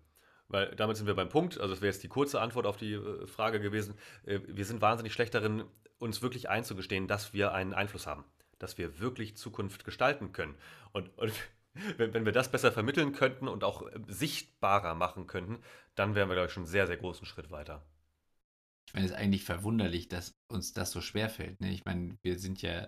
Weil 0.49 0.75
damit 0.75 0.97
sind 0.97 1.07
wir 1.07 1.15
beim 1.15 1.29
Punkt, 1.29 1.59
also 1.59 1.73
das 1.73 1.81
wäre 1.81 1.91
jetzt 1.91 2.03
die 2.03 2.09
kurze 2.09 2.39
Antwort 2.41 2.65
auf 2.65 2.77
die 2.77 2.93
äh, 2.93 3.25
Frage 3.27 3.59
gewesen, 3.59 3.95
äh, 4.25 4.39
wir 4.45 4.65
sind 4.65 4.81
wahnsinnig 4.81 5.13
schlecht 5.13 5.33
darin, 5.33 5.63
uns 5.97 6.21
wirklich 6.21 6.49
einzugestehen, 6.49 7.07
dass 7.07 7.33
wir 7.33 7.53
einen 7.53 7.73
Einfluss 7.73 8.05
haben 8.05 8.25
dass 8.63 8.77
wir 8.77 8.99
wirklich 8.99 9.35
Zukunft 9.35 9.83
gestalten 9.83 10.31
können. 10.31 10.55
Und, 10.93 11.15
und 11.17 11.33
wenn, 11.97 12.13
wenn, 12.13 12.25
wir 12.25 12.31
das 12.31 12.49
besser 12.49 12.71
vermitteln 12.71 13.11
könnten 13.11 13.47
und 13.47 13.63
auch 13.63 13.85
äh, 13.87 13.99
sichtbarer 14.07 14.95
machen 14.95 15.27
könnten, 15.27 15.59
dann 15.95 16.15
wären 16.15 16.29
wir, 16.29 16.35
glaube 16.35 16.47
ich, 16.47 16.53
schon 16.53 16.63
einen 16.63 16.71
sehr, 16.71 16.87
sehr 16.87 16.97
großen 16.97 17.25
Schritt 17.25 17.51
weiter. 17.51 17.85
Ich 18.87 18.93
meine, 18.93 19.05
es 19.05 19.11
ist 19.11 19.17
eigentlich 19.17 19.43
verwunderlich, 19.43 20.07
dass 20.07 20.35
uns 20.47 20.73
das 20.73 20.91
so 20.91 21.01
schwer 21.01 21.29
fällt. 21.29 21.61
Ne? 21.61 21.71
Ich 21.71 21.85
meine, 21.85 22.17
wir 22.21 22.39
sind 22.39 22.61
ja, 22.61 22.87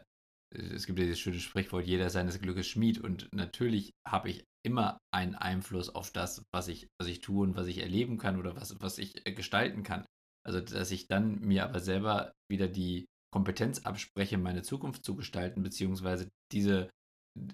es 0.55 0.85
gibt 0.85 0.99
ja 0.99 1.05
dieses 1.05 1.19
schöne 1.19 1.39
Sprichwort, 1.39 1.85
jeder 1.85 2.09
seines 2.09 2.39
Glückes 2.39 2.67
Schmied. 2.67 2.99
Und 2.99 3.27
natürlich 3.33 3.93
habe 4.07 4.29
ich 4.29 4.43
immer 4.63 4.99
einen 5.13 5.35
Einfluss 5.35 5.89
auf 5.89 6.11
das, 6.11 6.43
was 6.53 6.67
ich, 6.67 6.87
was 6.99 7.07
ich 7.07 7.21
tue 7.21 7.43
und 7.43 7.55
was 7.55 7.67
ich 7.67 7.79
erleben 7.79 8.17
kann 8.17 8.39
oder 8.39 8.55
was, 8.55 8.79
was 8.79 8.97
ich 8.97 9.25
äh, 9.25 9.33
gestalten 9.33 9.83
kann. 9.83 10.05
Also, 10.45 10.61
dass 10.61 10.91
ich 10.91 11.07
dann 11.07 11.39
mir 11.39 11.63
aber 11.63 11.79
selber 11.79 12.33
wieder 12.49 12.67
die 12.67 13.05
Kompetenz 13.33 13.79
abspreche, 13.79 14.37
meine 14.37 14.63
Zukunft 14.63 15.03
zu 15.03 15.15
gestalten, 15.15 15.63
beziehungsweise 15.63 16.29
diese, 16.51 16.89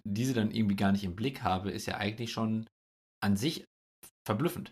diese 0.03 0.33
dann 0.33 0.51
irgendwie 0.51 0.75
gar 0.75 0.91
nicht 0.91 1.03
im 1.03 1.15
Blick 1.15 1.41
habe, 1.41 1.71
ist 1.71 1.87
ja 1.87 1.97
eigentlich 1.97 2.31
schon 2.31 2.67
an 3.23 3.35
sich 3.37 3.65
verblüffend. 4.25 4.71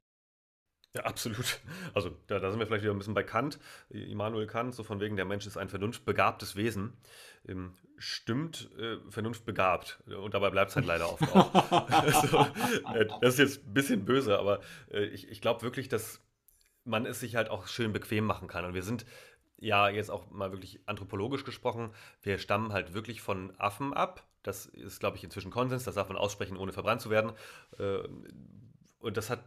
Ja, 0.96 1.04
absolut. 1.04 1.60
Also 1.94 2.18
da, 2.28 2.40
da, 2.40 2.50
sind 2.50 2.60
wir 2.60 2.66
vielleicht 2.66 2.84
wieder 2.84 2.94
ein 2.94 2.98
bisschen 2.98 3.14
bei 3.14 3.24
Kant, 3.24 3.60
Immanuel 3.90 4.48
Kant, 4.48 4.74
so 4.74 4.84
von 4.84 5.00
wegen, 5.00 5.16
der 5.16 5.26
Mensch 5.26 5.46
ist 5.46 5.58
ein 5.58 5.70
vernunftbegabtes 5.70 6.56
Wesen. 6.56 6.94
Ähm, 7.48 7.76
stimmt, 7.98 8.70
äh, 8.78 8.98
vernunftbegabt. 9.10 10.02
Und 10.08 10.34
dabei 10.34 10.50
bleibt 10.50 10.72
es 10.72 10.76
halt 10.76 10.88
leider 10.88 11.12
oft 11.12 11.24
auch. 11.36 11.72
also, 11.92 12.40
äh, 12.96 13.06
das 13.22 13.34
ist 13.34 13.40
jetzt 13.40 13.68
ein 13.68 13.74
bisschen 13.74 14.06
böse, 14.06 14.40
aber 14.40 14.62
äh, 14.92 15.06
ich, 15.06 15.30
ich 15.30 15.42
glaube 15.42 15.62
wirklich, 15.62 15.90
dass 15.90 16.22
man 16.86 17.06
es 17.06 17.20
sich 17.20 17.36
halt 17.36 17.50
auch 17.50 17.68
schön 17.68 17.94
bequem 17.94 18.26
machen 18.26 18.48
kann. 18.48 18.66
Und 18.66 18.74
wir 18.74 18.84
sind 18.84 19.06
ja 19.58 19.90
jetzt 19.90 20.10
auch 20.10 20.32
mal 20.32 20.52
wirklich 20.52 20.80
anthropologisch 20.88 21.44
gesprochen, 21.44 21.92
wir 22.24 22.40
stammen 22.40 22.74
halt 22.74 22.94
wirklich 22.94 23.22
von 23.22 23.54
Affen 23.60 23.94
ab. 23.94 24.26
Das 24.42 24.66
ist, 24.66 25.00
glaube 25.00 25.18
ich, 25.18 25.24
inzwischen 25.24 25.52
Konsens, 25.52 25.84
das 25.84 25.96
darf 25.96 26.08
man 26.08 26.18
aussprechen, 26.18 26.58
ohne 26.58 26.72
verbrannt 26.72 27.02
zu 27.02 27.10
werden. 27.10 27.34
Äh, 27.78 28.08
und 29.00 29.18
das 29.18 29.30
hat 29.30 29.44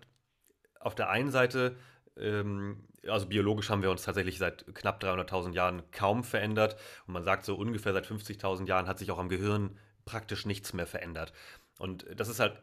auf 0.82 0.94
der 0.94 1.10
einen 1.10 1.30
Seite, 1.30 1.76
ähm, 2.16 2.84
also 3.08 3.26
biologisch 3.26 3.70
haben 3.70 3.82
wir 3.82 3.90
uns 3.90 4.02
tatsächlich 4.02 4.38
seit 4.38 4.74
knapp 4.74 5.02
300.000 5.02 5.52
Jahren 5.54 5.82
kaum 5.90 6.24
verändert. 6.24 6.76
Und 7.06 7.14
man 7.14 7.24
sagt 7.24 7.44
so 7.44 7.54
ungefähr 7.56 7.92
seit 7.92 8.06
50.000 8.06 8.66
Jahren 8.66 8.86
hat 8.86 8.98
sich 8.98 9.10
auch 9.10 9.18
am 9.18 9.28
Gehirn 9.28 9.76
praktisch 10.04 10.46
nichts 10.46 10.72
mehr 10.72 10.86
verändert. 10.86 11.32
Und 11.78 12.06
das 12.14 12.28
ist 12.28 12.38
halt 12.38 12.60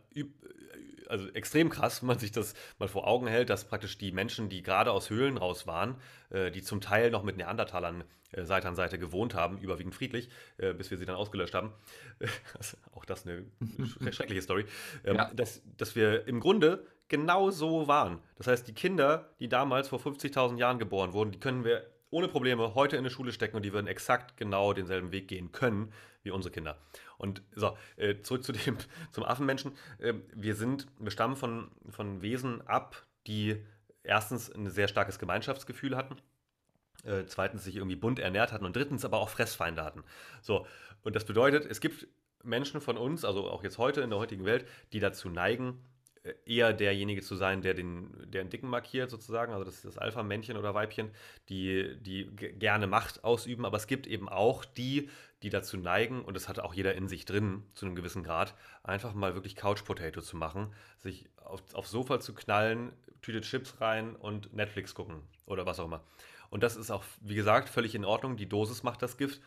also 1.09 1.27
extrem 1.29 1.69
krass, 1.69 2.01
wenn 2.01 2.07
man 2.07 2.19
sich 2.19 2.31
das 2.31 2.53
mal 2.77 2.87
vor 2.87 3.07
Augen 3.07 3.27
hält, 3.27 3.49
dass 3.49 3.65
praktisch 3.65 3.97
die 3.97 4.11
Menschen, 4.11 4.47
die 4.47 4.61
gerade 4.61 4.91
aus 4.91 5.09
Höhlen 5.09 5.37
raus 5.37 5.67
waren, 5.67 5.95
äh, 6.29 6.51
die 6.51 6.61
zum 6.61 6.81
Teil 6.81 7.09
noch 7.09 7.23
mit 7.23 7.35
Neandertalern 7.35 8.03
äh, 8.31 8.45
Seite 8.45 8.67
an 8.67 8.75
Seite 8.75 8.99
gewohnt 8.99 9.33
haben, 9.33 9.57
überwiegend 9.57 9.95
friedlich, 9.95 10.29
äh, 10.57 10.73
bis 10.73 10.91
wir 10.91 10.97
sie 10.97 11.05
dann 11.05 11.15
ausgelöscht 11.15 11.55
haben. 11.55 11.73
auch 12.93 13.05
das 13.05 13.25
eine 13.25 13.43
schreckliche 14.13 14.41
Story. 14.41 14.65
Ähm, 15.03 15.15
ja. 15.15 15.33
dass, 15.33 15.61
dass 15.77 15.95
wir 15.95 16.27
im 16.27 16.39
Grunde 16.39 16.85
genau 17.09 17.51
so 17.51 17.87
waren. 17.87 18.19
Das 18.37 18.47
heißt, 18.47 18.67
die 18.67 18.73
Kinder, 18.73 19.29
die 19.39 19.49
damals 19.49 19.89
vor 19.89 19.99
50.000 19.99 20.57
Jahren 20.57 20.79
geboren 20.79 21.13
wurden, 21.13 21.31
die 21.31 21.39
können 21.39 21.63
wir 21.63 21.85
ohne 22.11 22.27
Probleme 22.27 22.73
heute 22.75 22.95
in 22.95 23.01
eine 23.01 23.09
Schule 23.09 23.31
stecken 23.31 23.55
und 23.55 23.63
die 23.63 23.73
würden 23.73 23.87
exakt 23.87 24.37
genau 24.37 24.73
denselben 24.73 25.11
Weg 25.11 25.27
gehen 25.27 25.51
können 25.51 25.91
wie 26.23 26.31
unsere 26.31 26.51
Kinder. 26.51 26.77
Und 27.17 27.41
so, 27.55 27.77
äh, 27.97 28.21
zurück 28.21 28.43
zu 28.43 28.51
dem, 28.51 28.77
zum 29.11 29.23
Affenmenschen. 29.23 29.73
Äh, 29.99 30.13
wir 30.33 30.55
sind, 30.55 30.87
wir 30.99 31.11
stammen 31.11 31.35
von, 31.35 31.71
von 31.89 32.21
Wesen 32.21 32.65
ab, 32.67 33.05
die 33.27 33.57
erstens 34.03 34.49
ein 34.51 34.69
sehr 34.69 34.87
starkes 34.87 35.19
Gemeinschaftsgefühl 35.19 35.95
hatten, 35.95 36.15
äh, 37.03 37.25
zweitens 37.25 37.63
sich 37.63 37.75
irgendwie 37.75 37.95
bunt 37.95 38.19
ernährt 38.19 38.51
hatten 38.51 38.65
und 38.65 38.75
drittens 38.75 39.05
aber 39.05 39.19
auch 39.19 39.29
Fressfeinde 39.29 39.83
hatten. 39.83 40.03
So, 40.41 40.65
und 41.03 41.15
das 41.15 41.25
bedeutet, 41.25 41.65
es 41.65 41.79
gibt 41.79 42.07
Menschen 42.43 42.81
von 42.81 42.97
uns, 42.97 43.25
also 43.25 43.49
auch 43.49 43.63
jetzt 43.63 43.77
heute 43.77 44.01
in 44.01 44.09
der 44.09 44.19
heutigen 44.19 44.45
Welt, 44.45 44.65
die 44.93 44.99
dazu 44.99 45.29
neigen, 45.29 45.83
eher 46.45 46.73
derjenige 46.73 47.21
zu 47.21 47.35
sein, 47.35 47.61
der 47.61 47.73
den, 47.73 48.11
der 48.25 48.43
den 48.43 48.49
Dicken 48.49 48.69
markiert, 48.69 49.09
sozusagen. 49.09 49.53
Also 49.53 49.63
das 49.63 49.75
ist 49.75 49.85
das 49.85 49.97
Alpha-Männchen 49.97 50.57
oder 50.57 50.73
Weibchen, 50.73 51.11
die, 51.49 51.97
die 52.01 52.25
gerne 52.35 52.87
Macht 52.87 53.23
ausüben. 53.23 53.65
Aber 53.65 53.77
es 53.77 53.87
gibt 53.87 54.07
eben 54.07 54.29
auch 54.29 54.65
die, 54.65 55.09
die 55.41 55.49
dazu 55.49 55.77
neigen, 55.77 56.23
und 56.23 56.33
das 56.33 56.49
hat 56.49 56.59
auch 56.59 56.73
jeder 56.73 56.95
in 56.95 57.07
sich 57.07 57.25
drin, 57.25 57.63
zu 57.73 57.85
einem 57.85 57.95
gewissen 57.95 58.23
Grad, 58.23 58.55
einfach 58.83 59.13
mal 59.13 59.33
wirklich 59.33 59.55
Couch-Potato 59.55 60.21
zu 60.21 60.35
machen, 60.35 60.73
sich 60.97 61.29
auf, 61.37 61.61
aufs 61.73 61.91
Sofa 61.91 62.19
zu 62.19 62.33
knallen, 62.33 62.91
Tüte 63.21 63.41
Chips 63.41 63.81
rein 63.81 64.15
und 64.15 64.53
Netflix 64.53 64.95
gucken 64.95 65.21
oder 65.45 65.65
was 65.65 65.79
auch 65.79 65.85
immer. 65.85 66.03
Und 66.49 66.63
das 66.63 66.75
ist 66.75 66.89
auch, 66.91 67.03
wie 67.21 67.35
gesagt, 67.35 67.69
völlig 67.69 67.95
in 67.95 68.05
Ordnung. 68.05 68.37
Die 68.37 68.49
Dosis 68.49 68.83
macht 68.83 69.01
das 69.01 69.17
Gift. 69.17 69.41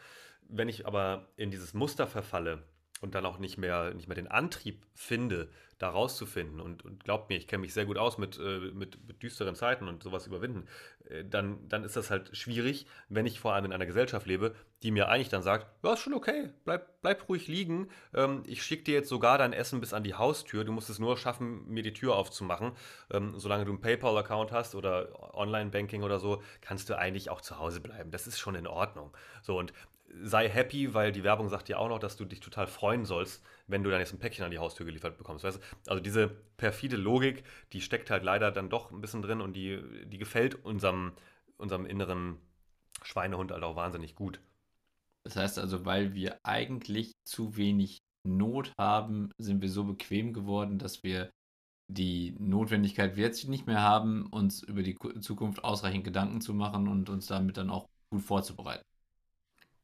Wenn 0.48 0.68
ich 0.68 0.86
aber 0.86 1.26
in 1.36 1.50
dieses 1.50 1.74
Muster 1.74 2.06
verfalle, 2.06 2.62
und 3.02 3.14
dann 3.14 3.26
auch 3.26 3.38
nicht 3.38 3.58
mehr, 3.58 3.92
nicht 3.92 4.08
mehr 4.08 4.14
den 4.14 4.28
Antrieb 4.28 4.86
finde, 4.94 5.48
da 5.82 5.88
rauszufinden 5.88 6.60
und, 6.60 6.84
und 6.84 7.02
glaubt 7.02 7.28
mir, 7.28 7.36
ich 7.36 7.48
kenne 7.48 7.62
mich 7.62 7.74
sehr 7.74 7.86
gut 7.86 7.98
aus 7.98 8.16
mit, 8.16 8.38
äh, 8.38 8.70
mit, 8.72 9.04
mit, 9.08 9.20
düsteren 9.20 9.56
Zeiten 9.56 9.88
und 9.88 10.04
sowas 10.04 10.28
überwinden, 10.28 10.68
äh, 11.08 11.24
dann, 11.24 11.68
dann 11.68 11.82
ist 11.82 11.96
das 11.96 12.08
halt 12.08 12.36
schwierig, 12.36 12.86
wenn 13.08 13.26
ich 13.26 13.40
vor 13.40 13.52
allem 13.52 13.64
in 13.64 13.72
einer 13.72 13.86
Gesellschaft 13.86 14.26
lebe, 14.26 14.54
die 14.84 14.92
mir 14.92 15.08
eigentlich 15.08 15.28
dann 15.28 15.42
sagt, 15.42 15.66
ja, 15.82 15.94
ist 15.94 15.98
schon 16.00 16.14
okay, 16.14 16.50
bleib, 16.64 17.02
bleib 17.02 17.28
ruhig 17.28 17.48
liegen, 17.48 17.88
ähm, 18.14 18.44
ich 18.46 18.62
schicke 18.62 18.84
dir 18.84 18.94
jetzt 18.94 19.08
sogar 19.08 19.38
dein 19.38 19.52
Essen 19.52 19.80
bis 19.80 19.92
an 19.92 20.04
die 20.04 20.14
Haustür, 20.14 20.64
du 20.64 20.70
musst 20.70 20.88
es 20.88 21.00
nur 21.00 21.16
schaffen, 21.16 21.68
mir 21.68 21.82
die 21.82 21.92
Tür 21.92 22.14
aufzumachen. 22.14 22.72
Ähm, 23.10 23.34
solange 23.36 23.64
du 23.64 23.72
einen 23.72 23.80
PayPal-Account 23.80 24.52
hast 24.52 24.76
oder 24.76 25.34
Online-Banking 25.34 26.04
oder 26.04 26.20
so, 26.20 26.42
kannst 26.60 26.90
du 26.90 26.98
eigentlich 26.98 27.28
auch 27.28 27.40
zu 27.40 27.58
Hause 27.58 27.80
bleiben. 27.80 28.12
Das 28.12 28.28
ist 28.28 28.38
schon 28.38 28.54
in 28.54 28.68
Ordnung. 28.68 29.12
So, 29.42 29.58
und 29.58 29.72
sei 30.22 30.48
happy, 30.48 30.94
weil 30.94 31.12
die 31.12 31.24
Werbung 31.24 31.48
sagt 31.48 31.68
ja 31.68 31.78
auch 31.78 31.88
noch, 31.88 31.98
dass 31.98 32.16
du 32.16 32.24
dich 32.24 32.40
total 32.40 32.66
freuen 32.66 33.04
sollst, 33.04 33.42
wenn 33.66 33.82
du 33.82 33.90
dann 33.90 34.00
jetzt 34.00 34.12
ein 34.12 34.18
Päckchen 34.18 34.44
an 34.44 34.50
die 34.50 34.58
Haustür 34.58 34.86
geliefert 34.86 35.16
bekommst. 35.18 35.44
Weißt? 35.44 35.60
Also 35.86 36.02
diese 36.02 36.28
perfide 36.56 36.96
Logik, 36.96 37.44
die 37.72 37.80
steckt 37.80 38.10
halt 38.10 38.22
leider 38.22 38.50
dann 38.50 38.68
doch 38.68 38.90
ein 38.90 39.00
bisschen 39.00 39.22
drin 39.22 39.40
und 39.40 39.54
die, 39.54 39.80
die 40.06 40.18
gefällt 40.18 40.64
unserem, 40.64 41.12
unserem 41.56 41.86
inneren 41.86 42.38
Schweinehund 43.02 43.50
halt 43.50 43.62
auch 43.62 43.76
wahnsinnig 43.76 44.14
gut. 44.14 44.40
Das 45.24 45.36
heißt 45.36 45.58
also, 45.58 45.84
weil 45.84 46.14
wir 46.14 46.38
eigentlich 46.42 47.12
zu 47.24 47.56
wenig 47.56 47.98
Not 48.24 48.72
haben, 48.78 49.30
sind 49.38 49.62
wir 49.62 49.70
so 49.70 49.84
bequem 49.84 50.32
geworden, 50.32 50.78
dass 50.78 51.02
wir 51.02 51.30
die 51.88 52.34
Notwendigkeit 52.38 53.16
jetzt 53.16 53.48
nicht 53.48 53.66
mehr 53.66 53.82
haben, 53.82 54.26
uns 54.26 54.62
über 54.62 54.82
die 54.82 54.96
Zukunft 55.20 55.64
ausreichend 55.64 56.04
Gedanken 56.04 56.40
zu 56.40 56.54
machen 56.54 56.88
und 56.88 57.08
uns 57.08 57.26
damit 57.26 57.56
dann 57.56 57.70
auch 57.70 57.88
gut 58.10 58.22
vorzubereiten. 58.22 58.84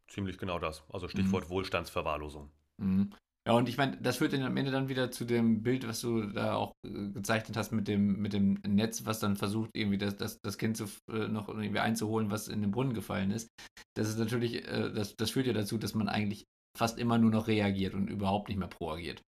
Ziemlich 0.09 0.39
genau 0.39 0.59
das. 0.59 0.83
Also 0.91 1.09
Stichwort 1.09 1.45
mhm. 1.45 1.51
Wohlstandsverwahrlosung. 1.51 2.51
Mhm. 2.79 3.13
Ja, 3.47 3.55
und 3.55 3.69
ich 3.69 3.79
meine, 3.79 3.97
das 3.97 4.19
führt 4.19 4.35
dann 4.35 4.43
am 4.43 4.57
Ende 4.59 4.71
dann 4.71 4.91
wieder 4.91 5.11
zu 5.11 5.25
dem 5.25 5.63
Bild, 5.63 5.89
was 5.89 6.01
du 6.01 6.27
da 6.27 6.55
auch 6.55 6.75
äh, 6.85 7.09
gezeichnet 7.13 7.57
hast 7.57 7.73
mit 7.73 7.89
dem, 7.89 8.21
mit 8.21 8.35
dem 8.35 8.61
Netz, 8.67 9.07
was 9.07 9.21
dann 9.21 9.37
versucht, 9.37 9.71
irgendwie 9.73 9.97
das, 9.97 10.19
das, 10.19 10.39
das 10.43 10.59
Kind 10.59 10.77
zu, 10.77 10.85
äh, 11.11 11.29
noch 11.29 11.49
irgendwie 11.49 11.79
einzuholen, 11.79 12.31
was 12.31 12.49
in 12.49 12.61
den 12.61 12.71
Brunnen 12.71 12.93
gefallen 12.93 13.31
ist. 13.31 13.49
Das 13.95 14.09
ist 14.09 14.19
natürlich, 14.19 14.67
äh, 14.69 14.93
das, 14.93 15.17
das 15.17 15.31
führt 15.31 15.47
ja 15.47 15.55
dazu, 15.55 15.79
dass 15.79 15.95
man 15.95 16.11
eigentlich 16.11 16.47
fast 16.77 16.99
immer 16.99 17.17
nur 17.17 17.31
noch 17.31 17.49
reagiert 17.49 17.95
und 17.95 18.11
überhaupt 18.11 18.49
nicht 18.49 18.59
mehr 18.59 18.69
proagiert. 18.69 19.23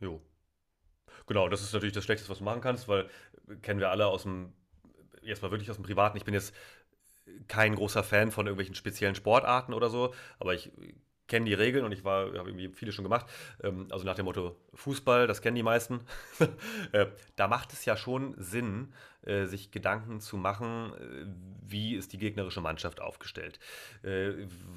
Jo. 0.00 0.20
Genau, 1.26 1.48
das 1.48 1.62
ist 1.62 1.72
natürlich 1.72 1.94
das 1.94 2.04
Schlechteste, 2.04 2.30
was 2.30 2.38
du 2.38 2.44
machen 2.44 2.60
kannst, 2.60 2.88
weil 2.88 3.08
äh, 3.48 3.56
kennen 3.56 3.80
wir 3.80 3.90
alle 3.90 4.06
aus 4.06 4.24
dem, 4.24 4.52
jetzt 5.22 5.40
mal 5.40 5.50
wirklich 5.50 5.70
aus 5.70 5.76
dem 5.76 5.84
Privaten. 5.84 6.18
Ich 6.18 6.24
bin 6.24 6.34
jetzt 6.34 6.54
kein 7.48 7.74
großer 7.74 8.02
Fan 8.02 8.30
von 8.30 8.46
irgendwelchen 8.46 8.74
speziellen 8.74 9.14
Sportarten 9.14 9.74
oder 9.74 9.90
so, 9.90 10.14
aber 10.38 10.54
ich 10.54 10.70
kenne 11.30 11.46
die 11.46 11.54
Regeln 11.54 11.84
und 11.84 11.92
ich 11.92 12.04
war, 12.04 12.26
habe 12.26 12.50
irgendwie 12.50 12.68
viele 12.74 12.92
schon 12.92 13.04
gemacht. 13.04 13.24
Ähm, 13.62 13.86
also 13.90 14.04
nach 14.04 14.16
dem 14.16 14.26
Motto 14.26 14.56
Fußball, 14.74 15.26
das 15.26 15.40
kennen 15.40 15.56
die 15.56 15.62
meisten. 15.62 16.00
Äh, 16.92 17.06
da 17.36 17.46
macht 17.46 17.72
es 17.72 17.84
ja 17.84 17.96
schon 17.96 18.34
Sinn, 18.36 18.92
äh, 19.22 19.44
sich 19.44 19.70
Gedanken 19.70 20.18
zu 20.18 20.36
machen, 20.36 20.92
äh, 20.94 21.26
wie 21.62 21.94
ist 21.94 22.12
die 22.12 22.18
gegnerische 22.18 22.60
Mannschaft 22.60 23.00
aufgestellt? 23.00 23.60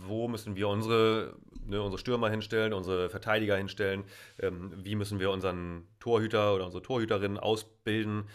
Wo 0.05 0.27
müssen 0.27 0.55
wir 0.55 0.67
unsere, 0.67 1.35
ne, 1.65 1.81
unsere 1.81 1.97
Stürmer 1.97 2.29
hinstellen, 2.29 2.71
unsere 2.73 3.09
Verteidiger 3.09 3.57
hinstellen? 3.57 4.03
Ähm, 4.37 4.71
wie 4.75 4.93
müssen 4.93 5.19
wir 5.19 5.31
unseren 5.31 5.87
Torhüter 5.99 6.53
oder 6.53 6.65
unsere 6.65 6.83
Torhüterin 6.83 7.39
ausbilden, 7.39 8.25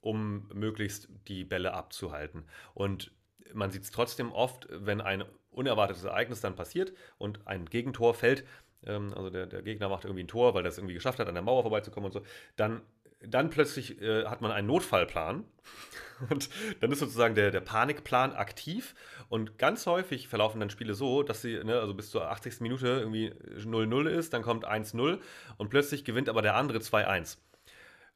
um 0.00 0.48
möglichst 0.52 1.08
die 1.28 1.44
Bälle 1.44 1.74
abzuhalten? 1.74 2.44
Und 2.74 3.12
man 3.54 3.70
sieht 3.70 3.82
es 3.82 3.90
trotzdem 3.90 4.32
oft, 4.32 4.68
wenn 4.70 5.00
ein 5.00 5.24
unerwartetes 5.50 6.04
Ereignis 6.04 6.40
dann 6.40 6.56
passiert 6.56 6.92
und 7.18 7.46
ein 7.46 7.66
Gegentor 7.66 8.14
fällt, 8.14 8.44
ähm, 8.86 9.12
also 9.14 9.30
der, 9.30 9.46
der 9.46 9.62
Gegner 9.62 9.88
macht 9.88 10.04
irgendwie 10.04 10.24
ein 10.24 10.28
Tor, 10.28 10.54
weil 10.54 10.64
er 10.64 10.68
es 10.70 10.78
irgendwie 10.78 10.94
geschafft 10.94 11.18
hat, 11.18 11.28
an 11.28 11.34
der 11.34 11.42
Mauer 11.42 11.62
vorbeizukommen 11.62 12.06
und 12.06 12.12
so, 12.12 12.22
dann, 12.56 12.82
dann 13.20 13.50
plötzlich 13.50 14.00
äh, 14.00 14.24
hat 14.24 14.40
man 14.40 14.50
einen 14.50 14.66
Notfallplan 14.66 15.44
und 16.30 16.48
dann 16.80 16.90
ist 16.90 17.00
sozusagen 17.00 17.34
der, 17.34 17.50
der 17.50 17.60
Panikplan 17.60 18.32
aktiv 18.32 18.94
und 19.28 19.58
ganz 19.58 19.86
häufig 19.86 20.28
verlaufen 20.28 20.60
dann 20.60 20.70
Spiele 20.70 20.94
so, 20.94 21.22
dass 21.22 21.42
sie, 21.42 21.62
ne, 21.62 21.78
also 21.78 21.94
bis 21.94 22.10
zur 22.10 22.30
80. 22.30 22.60
Minute 22.60 22.86
irgendwie 22.86 23.32
0-0 23.58 24.08
ist, 24.08 24.32
dann 24.32 24.42
kommt 24.42 24.66
1-0 24.66 25.18
und 25.58 25.70
plötzlich 25.70 26.04
gewinnt 26.04 26.28
aber 26.28 26.42
der 26.42 26.56
andere 26.56 26.78
2-1. 26.78 27.38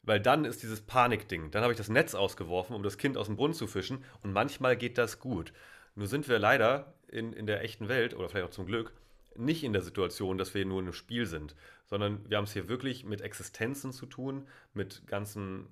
Weil 0.07 0.21
dann 0.21 0.45
ist 0.45 0.63
dieses 0.63 0.81
Panikding. 0.81 1.51
Dann 1.51 1.63
habe 1.63 1.73
ich 1.73 1.77
das 1.77 1.89
Netz 1.89 2.15
ausgeworfen, 2.15 2.75
um 2.75 2.83
das 2.83 2.97
Kind 2.97 3.19
aus 3.19 3.27
dem 3.27 3.37
Brunnen 3.37 3.55
zu 3.55 3.67
fischen. 3.67 4.05
Und 4.23 4.33
manchmal 4.33 4.77
geht 4.77 4.97
das 4.99 5.19
gut. 5.19 5.53
Nur 5.97 6.07
sind 6.07 6.29
wir 6.29 6.39
leider 6.39 6.95
in, 7.09 7.33
in 7.33 7.47
der 7.47 7.63
echten 7.63 7.89
Welt, 7.89 8.15
oder 8.15 8.29
vielleicht 8.29 8.47
auch 8.47 8.51
zum 8.51 8.67
Glück, 8.67 8.93
nicht 9.37 9.65
in 9.65 9.73
der 9.73 9.83
Situation, 9.83 10.39
dass 10.39 10.55
wir 10.55 10.65
nur 10.65 10.79
in 10.79 10.87
einem 10.87 10.93
Spiel 10.93 11.27
sind, 11.27 11.55
sondern 11.85 12.29
wir 12.29 12.39
haben 12.39 12.45
es 12.45 12.53
hier 12.53 12.69
wirklich 12.69 13.05
mit 13.05 13.21
Existenzen 13.21 13.93
zu 13.93 14.07
tun, 14.07 14.47
mit 14.73 15.07
ganzen 15.07 15.67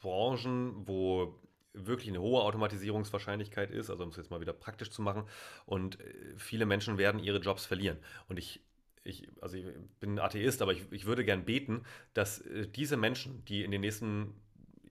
Branchen, 0.00 0.86
wo 0.86 1.38
wirklich 1.74 2.10
eine 2.10 2.20
hohe 2.20 2.42
Automatisierungswahrscheinlichkeit 2.42 3.70
ist, 3.70 3.88
also 3.88 4.04
um 4.04 4.10
es 4.10 4.16
jetzt 4.16 4.30
mal 4.30 4.40
wieder 4.40 4.52
praktisch 4.52 4.90
zu 4.90 5.02
machen. 5.02 5.24
Und 5.64 6.00
äh, 6.00 6.34
viele 6.36 6.66
Menschen 6.66 6.98
werden 6.98 7.20
ihre 7.20 7.38
Jobs 7.38 7.64
verlieren. 7.64 7.98
Und 8.28 8.38
ich 8.38 8.60
ich, 9.04 9.28
also 9.40 9.56
ich 9.56 9.66
bin 10.00 10.18
Atheist, 10.18 10.62
aber 10.62 10.72
ich, 10.72 10.82
ich 10.90 11.06
würde 11.06 11.24
gern 11.24 11.44
beten, 11.44 11.84
dass 12.14 12.40
äh, 12.40 12.66
diese 12.68 12.96
Menschen, 12.96 13.44
die 13.44 13.64
in 13.64 13.70
den 13.70 13.80
nächsten 13.80 14.34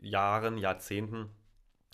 Jahren, 0.02 0.58
Jahrzehnten 0.58 1.30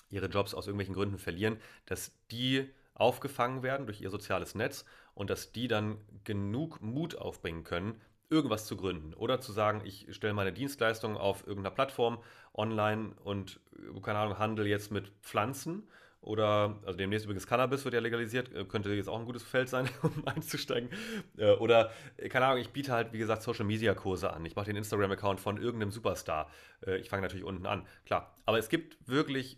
ihre 0.10 0.28
Jobs 0.28 0.54
aus 0.54 0.68
irgendwelchen 0.68 0.96
Gründen 0.96 1.18
verlieren, 1.18 1.58
dass 1.86 2.18
die 2.32 2.70
aufgefangen 2.94 3.62
werden 3.62 3.86
durch 3.86 4.02
ihr 4.02 4.10
soziales 4.10 4.56
Netz 4.56 4.86
und 5.14 5.30
dass 5.30 5.52
die 5.52 5.68
dann 5.68 5.98
genug 6.24 6.82
Mut 6.82 7.16
aufbringen 7.16 7.64
können, 7.64 8.00
irgendwas 8.30 8.66
zu 8.66 8.76
gründen 8.76 9.14
oder 9.14 9.40
zu 9.40 9.52
sagen, 9.52 9.82
ich 9.86 10.08
stelle 10.12 10.34
meine 10.34 10.54
Dienstleistung 10.54 11.18
auf 11.18 11.46
irgendeiner 11.46 11.74
Plattform 11.74 12.20
online 12.54 13.14
und, 13.24 13.60
keine 14.02 14.20
Ahnung, 14.20 14.40
handle 14.40 14.68
jetzt 14.68 14.92
mit 14.92 15.12
Pflanzen 15.22 15.88
oder, 16.28 16.78
also 16.86 16.98
demnächst 16.98 17.26
übrigens 17.26 17.48
Cannabis 17.48 17.86
wird 17.86 17.94
ja 17.94 18.02
legalisiert, 18.02 18.54
äh, 18.54 18.66
könnte 18.66 18.94
jetzt 18.94 19.08
auch 19.08 19.18
ein 19.18 19.26
gutes 19.26 19.44
Feld 19.44 19.70
sein, 19.70 19.90
um 20.02 20.28
einzusteigen. 20.28 20.90
Äh, 21.38 21.54
oder, 21.54 21.92
äh, 22.18 22.28
keine 22.28 22.48
Ahnung, 22.48 22.60
ich 22.60 22.72
biete 22.72 22.92
halt, 22.92 23.14
wie 23.14 23.18
gesagt, 23.18 23.44
Social 23.44 23.66
Media 23.66 23.94
Kurse 23.94 24.34
an. 24.34 24.46
Ich 24.46 24.56
mache 24.56 24.66
den 24.66 24.76
Instagram-Account 24.76 25.40
von 25.40 25.58
irgendeinem 25.58 25.92
Superstar. 25.92 26.52
Ich 27.00 27.10
fange 27.10 27.22
natürlich 27.24 27.46
unten 27.46 27.66
an, 27.66 27.88
klar. 28.06 28.36
Aber 28.46 28.60
es 28.60 28.70
gibt 28.70 28.98
wirklich, 29.08 29.58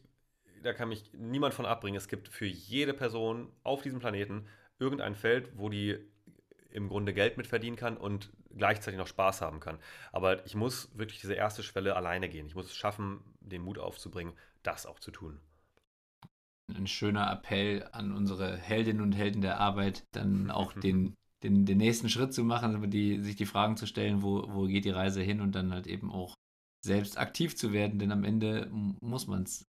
da 0.64 0.74
kann 0.74 0.90
mich 0.90 1.12
niemand 1.14 1.54
von 1.54 1.66
abbringen, 1.66 1.98
es 1.98 2.08
gibt 2.08 2.28
für 2.28 2.46
jede 2.46 2.94
Person 2.94 3.52
auf 3.64 3.82
diesem 3.82 4.00
Planeten 4.00 4.46
irgendein 4.78 5.16
Feld, 5.16 5.52
wo 5.56 5.70
die 5.70 5.98
im 6.70 6.88
Grunde 6.88 7.14
Geld 7.14 7.36
mit 7.38 7.48
verdienen 7.48 7.76
kann 7.76 7.98
und 7.98 8.32
gleichzeitig 8.56 8.98
noch 8.98 9.08
Spaß 9.08 9.42
haben 9.42 9.60
kann. 9.60 9.80
Aber 10.12 10.46
ich 10.46 10.56
muss 10.56 10.96
wirklich 10.98 11.20
diese 11.20 11.34
erste 11.34 11.64
Schwelle 11.64 11.96
alleine 11.96 12.30
gehen. 12.30 12.46
Ich 12.46 12.56
muss 12.56 12.68
es 12.68 12.76
schaffen, 12.76 13.22
den 13.42 13.64
Mut 13.64 13.80
aufzubringen, 13.80 14.34
das 14.64 14.86
auch 14.86 15.00
zu 15.00 15.12
tun 15.12 15.42
ein 16.76 16.88
schöner 16.88 17.32
Appell 17.32 17.88
an 17.92 18.12
unsere 18.12 18.58
Heldinnen 18.58 19.02
und 19.02 19.14
Helden 19.14 19.42
der 19.42 19.60
Arbeit, 19.60 20.04
dann 20.12 20.52
auch 20.52 20.74
den, 20.74 21.16
den, 21.44 21.66
den 21.66 21.78
nächsten 21.78 22.10
Schritt 22.10 22.34
zu 22.34 22.44
machen, 22.44 22.90
die, 22.90 23.20
sich 23.20 23.36
die 23.36 23.46
Fragen 23.46 23.78
zu 23.78 23.86
stellen, 23.86 24.22
wo, 24.22 24.48
wo 24.54 24.68
geht 24.68 24.86
die 24.86 24.90
Reise 24.90 25.22
hin 25.22 25.42
und 25.42 25.56
dann 25.56 25.74
halt 25.74 25.88
eben 25.88 26.12
auch 26.12 26.36
selbst 26.84 27.18
aktiv 27.18 27.56
zu 27.56 27.74
werden, 27.74 28.00
denn 28.00 28.12
am 28.12 28.24
Ende 28.24 28.70
muss 29.02 29.28
man 29.28 29.44
es 29.44 29.66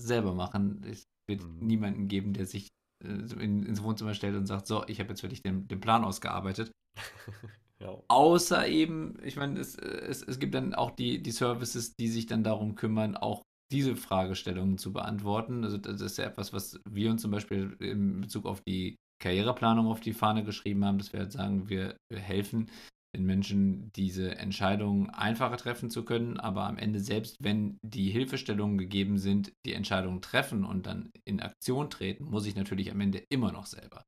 selber 0.00 0.34
machen. 0.34 0.82
Es 0.84 1.04
wird 1.28 1.42
mhm. 1.42 1.66
niemanden 1.66 2.08
geben, 2.08 2.32
der 2.32 2.46
sich 2.46 2.68
äh, 3.04 3.08
in, 3.08 3.64
ins 3.64 3.82
Wohnzimmer 3.82 4.14
stellt 4.14 4.36
und 4.36 4.46
sagt, 4.46 4.66
so, 4.66 4.86
ich 4.86 5.00
habe 5.00 5.10
jetzt 5.10 5.22
wirklich 5.22 5.42
den, 5.42 5.68
den 5.68 5.80
Plan 5.80 6.04
ausgearbeitet. 6.04 6.72
ja. 7.80 8.02
Außer 8.08 8.66
eben, 8.66 9.18
ich 9.22 9.36
meine, 9.36 9.60
es, 9.60 9.76
es, 9.76 10.22
es 10.22 10.38
gibt 10.38 10.54
dann 10.54 10.74
auch 10.74 10.90
die, 10.90 11.22
die 11.22 11.32
Services, 11.32 11.94
die 11.96 12.08
sich 12.08 12.26
dann 12.26 12.44
darum 12.44 12.74
kümmern, 12.74 13.16
auch 13.16 13.42
diese 13.72 13.96
Fragestellungen 13.96 14.78
zu 14.78 14.92
beantworten. 14.92 15.64
Also 15.64 15.78
das 15.78 16.00
ist 16.00 16.18
ja 16.18 16.24
etwas, 16.24 16.52
was 16.52 16.80
wir 16.88 17.10
uns 17.10 17.22
zum 17.22 17.30
Beispiel 17.30 17.76
in 17.80 18.20
Bezug 18.20 18.46
auf 18.46 18.60
die 18.62 18.96
Karriereplanung 19.20 19.86
auf 19.86 20.00
die 20.00 20.12
Fahne 20.12 20.44
geschrieben 20.44 20.84
haben, 20.84 20.98
dass 20.98 21.12
wir 21.12 21.20
halt 21.20 21.32
sagen, 21.32 21.68
wir, 21.68 21.96
helfen 22.12 22.70
den 23.14 23.24
Menschen, 23.24 23.92
diese 23.92 24.36
Entscheidungen 24.38 25.08
einfacher 25.10 25.56
treffen 25.56 25.88
zu 25.88 26.04
können, 26.04 26.38
aber 26.38 26.64
am 26.64 26.76
Ende 26.76 26.98
selbst, 26.98 27.36
wenn 27.40 27.78
die 27.82 28.10
Hilfestellungen 28.10 28.76
gegeben 28.76 29.18
sind, 29.18 29.52
die 29.64 29.72
Entscheidungen 29.72 30.20
treffen 30.20 30.64
und 30.64 30.86
dann 30.86 31.12
in 31.24 31.40
Aktion 31.40 31.90
treten, 31.90 32.24
muss 32.24 32.46
ich 32.46 32.56
natürlich 32.56 32.90
am 32.90 33.00
Ende 33.00 33.22
immer 33.30 33.52
noch 33.52 33.66
selber. 33.66 34.04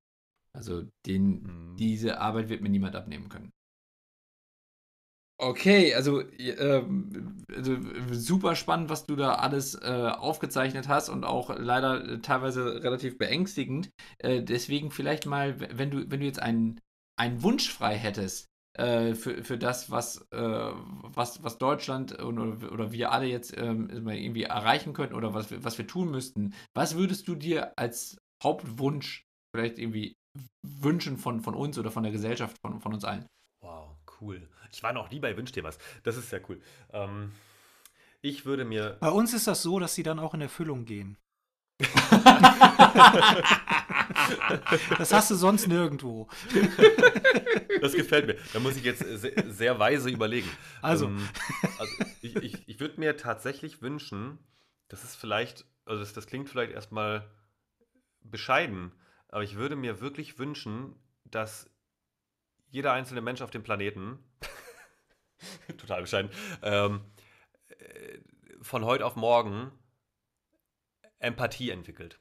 Also 0.52 0.84
den, 1.06 1.42
mhm. 1.42 1.76
diese 1.76 2.20
Arbeit 2.20 2.48
wird 2.48 2.62
mir 2.62 2.68
niemand 2.68 2.96
abnehmen 2.96 3.28
können. 3.28 3.52
Okay, 5.38 5.94
also, 5.94 6.20
äh, 6.22 6.82
also, 7.54 7.76
super 8.12 8.56
spannend, 8.56 8.88
was 8.88 9.04
du 9.04 9.16
da 9.16 9.34
alles 9.34 9.74
äh, 9.74 10.10
aufgezeichnet 10.16 10.88
hast 10.88 11.10
und 11.10 11.24
auch 11.24 11.50
leider 11.58 12.02
äh, 12.08 12.18
teilweise 12.20 12.82
relativ 12.82 13.18
beängstigend. 13.18 13.90
Äh, 14.18 14.42
deswegen 14.42 14.90
vielleicht 14.90 15.26
mal, 15.26 15.60
wenn 15.60 15.90
du, 15.90 16.10
wenn 16.10 16.20
du 16.20 16.26
jetzt 16.26 16.40
einen, 16.40 16.80
einen 17.20 17.42
Wunsch 17.42 17.70
frei 17.70 17.96
hättest 17.98 18.46
äh, 18.78 19.14
für, 19.14 19.44
für 19.44 19.58
das, 19.58 19.90
was, 19.90 20.26
äh, 20.32 20.38
was, 20.72 21.42
was 21.42 21.58
Deutschland 21.58 22.18
oder, 22.22 22.72
oder 22.72 22.92
wir 22.92 23.12
alle 23.12 23.26
jetzt 23.26 23.54
ähm, 23.58 23.90
irgendwie 24.08 24.44
erreichen 24.44 24.94
könnten 24.94 25.14
oder 25.14 25.34
was, 25.34 25.48
was 25.62 25.76
wir 25.76 25.86
tun 25.86 26.10
müssten, 26.10 26.54
was 26.74 26.96
würdest 26.96 27.28
du 27.28 27.34
dir 27.34 27.74
als 27.76 28.16
Hauptwunsch 28.42 29.22
vielleicht 29.54 29.78
irgendwie 29.78 30.14
wünschen 30.66 31.18
von, 31.18 31.42
von 31.42 31.54
uns 31.54 31.78
oder 31.78 31.90
von 31.90 32.04
der 32.04 32.12
Gesellschaft, 32.12 32.56
von, 32.62 32.80
von 32.80 32.94
uns 32.94 33.04
allen? 33.04 33.26
Wow 33.60 33.96
cool. 34.20 34.48
Ich 34.72 34.82
war 34.82 34.92
noch 34.92 35.10
nie 35.10 35.20
bei 35.20 35.36
Wünsch 35.36 35.52
dir 35.52 35.64
was. 35.64 35.78
Das 36.02 36.16
ist 36.16 36.30
sehr 36.30 36.40
cool. 36.48 36.60
Ähm, 36.92 37.32
ich 38.22 38.44
würde 38.44 38.64
mir. 38.64 38.96
Bei 39.00 39.10
uns 39.10 39.34
ist 39.34 39.46
das 39.46 39.62
so, 39.62 39.78
dass 39.78 39.94
sie 39.94 40.02
dann 40.02 40.18
auch 40.18 40.34
in 40.34 40.40
Erfüllung 40.40 40.84
gehen. 40.84 41.16
das 44.98 45.12
hast 45.12 45.30
du 45.30 45.34
sonst 45.34 45.68
nirgendwo. 45.68 46.26
Das 47.80 47.92
gefällt 47.92 48.26
mir. 48.26 48.36
Da 48.52 48.60
muss 48.60 48.76
ich 48.76 48.84
jetzt 48.84 49.00
sehr, 49.00 49.52
sehr 49.52 49.78
weise 49.78 50.08
überlegen. 50.10 50.48
Also, 50.80 51.06
ähm, 51.06 51.28
also 51.78 51.92
ich, 52.22 52.36
ich, 52.36 52.68
ich 52.68 52.80
würde 52.80 52.98
mir 52.98 53.16
tatsächlich 53.16 53.82
wünschen, 53.82 54.38
das 54.88 55.04
ist 55.04 55.16
vielleicht, 55.16 55.66
also 55.84 56.00
das, 56.00 56.14
das 56.14 56.26
klingt 56.26 56.48
vielleicht 56.48 56.72
erstmal 56.72 57.30
bescheiden, 58.22 58.92
aber 59.28 59.44
ich 59.44 59.56
würde 59.56 59.76
mir 59.76 60.00
wirklich 60.00 60.38
wünschen, 60.38 60.96
dass 61.24 61.70
jeder 62.68 62.92
einzelne 62.92 63.20
Mensch 63.20 63.42
auf 63.42 63.50
dem 63.50 63.62
Planeten, 63.62 64.18
total 65.78 66.02
bescheiden, 66.02 66.30
ähm, 66.62 67.00
äh, 67.68 68.18
von 68.62 68.84
heute 68.84 69.04
auf 69.04 69.16
morgen 69.16 69.70
Empathie 71.18 71.70
entwickelt. 71.70 72.18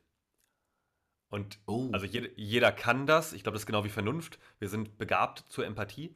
Und 1.29 1.59
oh. 1.65 1.89
also 1.91 2.05
jeder, 2.05 2.29
jeder 2.35 2.71
kann 2.71 3.07
das. 3.07 3.33
Ich 3.33 3.43
glaube, 3.43 3.55
das 3.55 3.63
ist 3.63 3.67
genau 3.67 3.83
wie 3.83 3.89
Vernunft. 3.89 4.39
Wir 4.59 4.69
sind 4.69 4.97
begabt 4.97 5.39
zur 5.49 5.65
Empathie, 5.65 6.15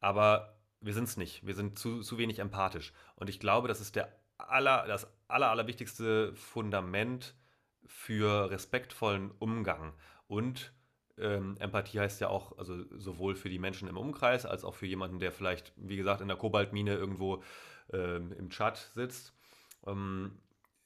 aber 0.00 0.58
wir 0.80 0.94
sind 0.94 1.04
es 1.04 1.16
nicht. 1.16 1.46
Wir 1.46 1.54
sind 1.54 1.78
zu, 1.78 2.00
zu 2.00 2.18
wenig 2.18 2.38
empathisch. 2.38 2.92
Und 3.16 3.28
ich 3.28 3.40
glaube, 3.40 3.68
das 3.68 3.80
ist 3.80 3.96
der 3.96 4.12
aller, 4.38 4.86
das 4.86 5.06
aller, 5.28 5.50
allerwichtigste 5.50 6.34
Fundament 6.34 7.34
für 7.86 8.50
respektvollen 8.50 9.30
Umgang 9.38 9.94
und 10.26 10.72
ähm, 11.20 11.56
Empathie 11.58 12.00
heißt 12.00 12.20
ja 12.20 12.28
auch, 12.28 12.58
also 12.58 12.84
sowohl 12.96 13.34
für 13.34 13.48
die 13.48 13.58
Menschen 13.58 13.88
im 13.88 13.96
Umkreis 13.96 14.46
als 14.46 14.64
auch 14.64 14.74
für 14.74 14.86
jemanden, 14.86 15.18
der 15.18 15.32
vielleicht, 15.32 15.72
wie 15.76 15.96
gesagt, 15.96 16.20
in 16.20 16.28
der 16.28 16.36
Kobaltmine 16.36 16.94
irgendwo 16.94 17.42
ähm, 17.92 18.32
im 18.32 18.50
Chat 18.50 18.90
sitzt. 18.94 19.32
Ähm, 19.86 20.38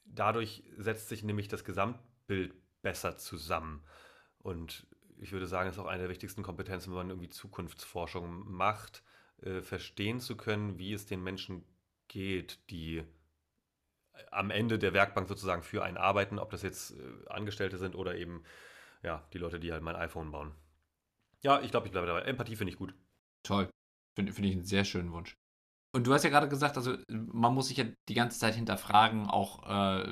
dadurch 0.05 0.63
setzt 0.77 1.09
sich 1.09 1.23
nämlich 1.23 1.47
das 1.47 1.63
Gesamtbild 1.63 2.53
besser 2.81 3.17
zusammen. 3.17 3.83
Und 4.39 4.87
ich 5.19 5.31
würde 5.31 5.47
sagen, 5.47 5.69
es 5.69 5.75
ist 5.75 5.81
auch 5.81 5.87
eine 5.87 6.03
der 6.03 6.09
wichtigsten 6.09 6.43
Kompetenzen, 6.43 6.91
wenn 6.91 6.97
man 6.97 7.09
irgendwie 7.09 7.29
Zukunftsforschung 7.29 8.51
macht, 8.51 9.03
äh, 9.41 9.61
verstehen 9.61 10.19
zu 10.19 10.35
können, 10.35 10.77
wie 10.77 10.93
es 10.93 11.05
den 11.05 11.23
Menschen 11.23 11.63
geht, 12.07 12.59
die 12.69 13.03
am 14.31 14.51
Ende 14.51 14.77
der 14.77 14.93
Werkbank 14.93 15.27
sozusagen 15.27 15.63
für 15.63 15.83
einen 15.83 15.97
arbeiten, 15.97 16.39
ob 16.39 16.51
das 16.51 16.61
jetzt 16.61 16.91
äh, 16.91 17.29
Angestellte 17.29 17.77
sind 17.77 17.95
oder 17.95 18.15
eben 18.15 18.43
ja, 19.03 19.27
die 19.33 19.37
Leute, 19.37 19.59
die 19.59 19.71
halt 19.71 19.83
mein 19.83 19.95
iPhone 19.95 20.31
bauen. 20.31 20.53
Ja, 21.43 21.61
ich 21.61 21.71
glaube, 21.71 21.87
ich 21.87 21.91
bleibe 21.91 22.07
dabei. 22.07 22.21
Empathie 22.21 22.55
finde 22.55 22.71
ich 22.71 22.79
gut. 22.79 22.95
Toll. 23.43 23.69
Finde 24.15 24.31
find 24.31 24.47
ich 24.47 24.53
einen 24.53 24.63
sehr 24.63 24.85
schönen 24.85 25.11
Wunsch. 25.11 25.35
Und 25.95 26.07
du 26.07 26.13
hast 26.13 26.23
ja 26.23 26.31
gerade 26.31 26.49
gesagt, 26.49 26.75
also 26.75 26.95
man 27.07 27.53
muss 27.53 27.67
sich 27.67 27.77
ja 27.77 27.85
die 28.09 28.15
ganze 28.15 28.39
Zeit 28.39 28.55
hinterfragen, 28.55 29.27
auch 29.27 29.63
äh, 29.63 30.07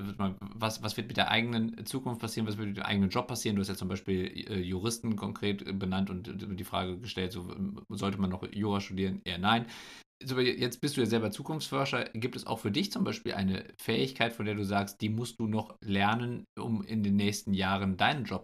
was, 0.54 0.84
was 0.84 0.96
wird 0.96 1.08
mit 1.08 1.18
der 1.18 1.32
eigenen 1.32 1.86
Zukunft 1.88 2.22
passieren, 2.22 2.48
was 2.48 2.58
wird 2.58 2.68
mit 2.68 2.78
dem 2.78 2.84
eigenen 2.84 3.10
Job 3.10 3.28
passieren. 3.28 3.56
Du 3.56 3.62
hast 3.62 3.70
ja 3.70 3.76
zum 3.76 3.88
Beispiel 3.88 4.28
äh, 4.48 4.60
Juristen 4.60 5.16
konkret 5.16 5.80
benannt 5.80 6.12
und 6.12 6.28
äh, 6.28 6.56
die 6.56 6.64
Frage 6.64 7.00
gestellt, 7.00 7.32
so, 7.32 7.52
sollte 7.90 8.20
man 8.20 8.30
noch 8.30 8.44
Jura 8.52 8.80
studieren? 8.80 9.22
Eher 9.24 9.40
nein. 9.40 9.66
So, 10.24 10.40
jetzt 10.40 10.82
bist 10.82 10.98
du 10.98 11.02
ja 11.02 11.08
selber 11.08 11.32
Zukunftsforscher. 11.32 12.04
Gibt 12.14 12.36
es 12.36 12.46
auch 12.46 12.60
für 12.60 12.70
dich 12.70 12.92
zum 12.92 13.04
Beispiel 13.04 13.34
eine 13.34 13.66
Fähigkeit, 13.80 14.34
von 14.34 14.46
der 14.46 14.54
du 14.54 14.64
sagst, 14.64 15.02
die 15.02 15.10
musst 15.10 15.40
du 15.40 15.48
noch 15.48 15.78
lernen, 15.82 16.46
um 16.60 16.84
in 16.84 17.02
den 17.02 17.16
nächsten 17.16 17.56
Jahren 17.56 17.98
deinen 17.98 18.26
Job 18.26 18.44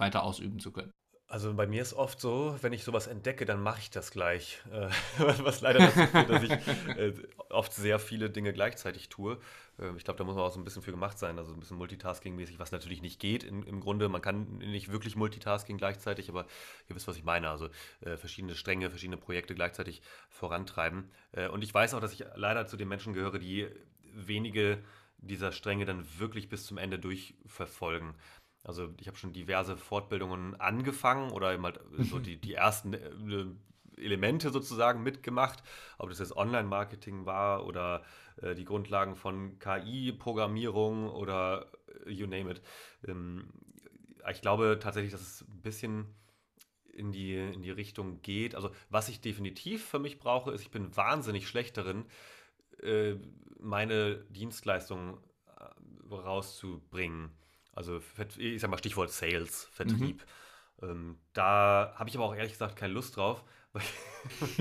weiter 0.00 0.22
ausüben 0.22 0.58
zu 0.58 0.72
können. 0.72 0.92
Also 1.30 1.54
bei 1.54 1.68
mir 1.68 1.80
ist 1.80 1.94
oft 1.94 2.20
so, 2.20 2.56
wenn 2.60 2.72
ich 2.72 2.82
sowas 2.82 3.06
entdecke, 3.06 3.44
dann 3.44 3.62
mache 3.62 3.78
ich 3.78 3.90
das 3.90 4.10
gleich. 4.10 4.60
Äh, 4.72 4.88
was 5.44 5.60
leider 5.60 5.78
dazu 5.78 6.04
führt, 6.08 6.28
dass 6.28 6.42
ich 6.42 6.50
äh, 6.50 7.12
oft 7.50 7.72
sehr 7.72 8.00
viele 8.00 8.30
Dinge 8.30 8.52
gleichzeitig 8.52 9.10
tue. 9.10 9.38
Äh, 9.78 9.96
ich 9.96 10.02
glaube, 10.02 10.18
da 10.18 10.24
muss 10.24 10.34
man 10.34 10.42
auch 10.42 10.52
so 10.52 10.58
ein 10.58 10.64
bisschen 10.64 10.82
für 10.82 10.90
gemacht 10.90 11.20
sein, 11.20 11.38
also 11.38 11.52
ein 11.54 11.60
bisschen 11.60 11.78
Multitasking-mäßig, 11.78 12.58
was 12.58 12.72
natürlich 12.72 13.00
nicht 13.00 13.20
geht 13.20 13.44
im 13.44 13.78
Grunde. 13.78 14.08
Man 14.08 14.22
kann 14.22 14.58
nicht 14.58 14.90
wirklich 14.90 15.14
Multitasking 15.14 15.78
gleichzeitig, 15.78 16.28
aber 16.30 16.46
ihr 16.88 16.96
wisst, 16.96 17.06
was 17.06 17.16
ich 17.16 17.22
meine. 17.22 17.48
Also 17.48 17.68
äh, 18.00 18.16
verschiedene 18.16 18.56
Stränge, 18.56 18.90
verschiedene 18.90 19.16
Projekte 19.16 19.54
gleichzeitig 19.54 20.02
vorantreiben. 20.30 21.12
Und 21.52 21.62
ich 21.62 21.72
weiß 21.72 21.94
auch, 21.94 22.00
dass 22.00 22.12
ich 22.12 22.24
leider 22.34 22.66
zu 22.66 22.76
den 22.76 22.88
Menschen 22.88 23.12
gehöre, 23.12 23.38
die 23.38 23.68
wenige 24.12 24.82
dieser 25.18 25.52
Stränge 25.52 25.84
dann 25.84 26.04
wirklich 26.18 26.48
bis 26.48 26.64
zum 26.64 26.78
Ende 26.78 26.98
durchverfolgen. 26.98 28.14
Also 28.62 28.92
ich 29.00 29.06
habe 29.06 29.16
schon 29.16 29.32
diverse 29.32 29.76
Fortbildungen 29.76 30.60
angefangen 30.60 31.30
oder 31.30 31.52
eben 31.54 31.64
halt 31.64 31.80
so 31.98 32.18
die, 32.18 32.36
die 32.36 32.54
ersten 32.54 32.94
äh, 32.94 33.46
Elemente 33.96 34.50
sozusagen 34.50 35.02
mitgemacht, 35.02 35.62
ob 35.98 36.08
das 36.08 36.18
jetzt 36.18 36.36
Online-Marketing 36.36 37.26
war 37.26 37.66
oder 37.66 38.02
äh, 38.42 38.54
die 38.54 38.64
Grundlagen 38.64 39.16
von 39.16 39.58
KI-Programmierung 39.58 41.08
oder 41.10 41.70
äh, 42.06 42.10
you 42.10 42.26
name 42.26 42.50
it. 42.50 42.62
Ähm, 43.06 43.52
ich 44.30 44.40
glaube 44.42 44.78
tatsächlich, 44.80 45.12
dass 45.12 45.22
es 45.22 45.42
ein 45.42 45.62
bisschen 45.62 46.14
in 46.92 47.12
die, 47.12 47.36
in 47.36 47.62
die 47.62 47.70
Richtung 47.70 48.20
geht. 48.22 48.54
Also 48.54 48.70
was 48.90 49.08
ich 49.08 49.20
definitiv 49.20 49.86
für 49.86 49.98
mich 49.98 50.18
brauche, 50.18 50.50
ist, 50.50 50.62
ich 50.62 50.70
bin 50.70 50.94
wahnsinnig 50.96 51.48
schlecht 51.48 51.76
darin, 51.76 52.04
äh, 52.82 53.14
meine 53.58 54.16
Dienstleistungen 54.30 55.18
rauszubringen. 56.10 57.30
Also, 57.72 58.00
ich 58.38 58.60
sag 58.60 58.70
mal 58.70 58.78
Stichwort 58.78 59.10
Sales, 59.10 59.68
Vertrieb. 59.72 60.24
Mhm. 60.80 60.88
Ähm, 60.90 61.18
da 61.32 61.94
habe 61.96 62.08
ich 62.08 62.16
aber 62.16 62.24
auch 62.24 62.34
ehrlich 62.34 62.52
gesagt 62.52 62.76
keine 62.76 62.92
Lust 62.94 63.16
drauf, 63.16 63.44
weil 63.72 63.82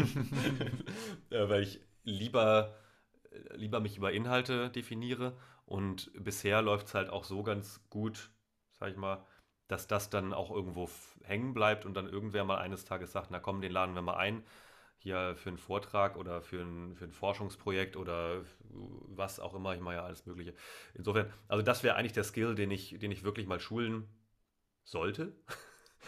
ich, 1.30 1.50
weil 1.50 1.64
ich 1.64 1.82
lieber, 2.04 2.76
lieber 3.56 3.80
mich 3.80 3.98
über 3.98 4.12
Inhalte 4.12 4.70
definiere. 4.70 5.38
Und 5.66 6.12
bisher 6.16 6.62
läuft 6.62 6.88
es 6.88 6.94
halt 6.96 7.10
auch 7.10 7.24
so 7.24 7.44
ganz 7.44 7.82
gut, 7.90 8.32
sag 8.80 8.92
ich 8.92 8.98
mal, 8.98 9.26
dass 9.68 9.88
das 9.88 10.10
dann 10.10 10.34
auch 10.34 10.50
irgendwo 10.52 10.90
hängen 11.24 11.54
bleibt 11.54 11.86
und 11.86 11.94
dann 11.94 12.10
irgendwer 12.10 12.44
mal 12.44 12.58
eines 12.58 12.86
Tages 12.86 13.12
sagt, 13.12 13.30
na 13.32 13.40
komm, 13.40 13.62
den 13.62 13.72
laden 13.72 13.94
wir 13.94 14.02
mal 14.02 14.18
ein, 14.18 14.44
hier 15.00 15.36
für 15.38 15.50
einen 15.50 15.58
Vortrag 15.58 16.18
oder 16.18 16.42
für 16.42 16.62
ein, 16.62 16.96
für 16.96 17.06
ein 17.06 17.12
Forschungsprojekt 17.12 17.96
oder 17.96 18.44
was 18.70 19.40
auch 19.40 19.54
immer, 19.54 19.74
ich 19.74 19.80
mache 19.80 19.96
ja 19.96 20.04
alles 20.04 20.26
Mögliche. 20.26 20.54
Insofern, 20.94 21.32
also 21.48 21.64
das 21.64 21.84
wäre 21.84 21.96
eigentlich 21.96 22.14
der 22.14 22.26
Skill, 22.26 22.54
den 22.54 22.70
ich, 22.70 23.00
den 23.00 23.12
ich 23.12 23.24
wirklich 23.24 23.48
mal 23.48 23.62
schulen 23.62 24.10
sollte. 24.84 25.34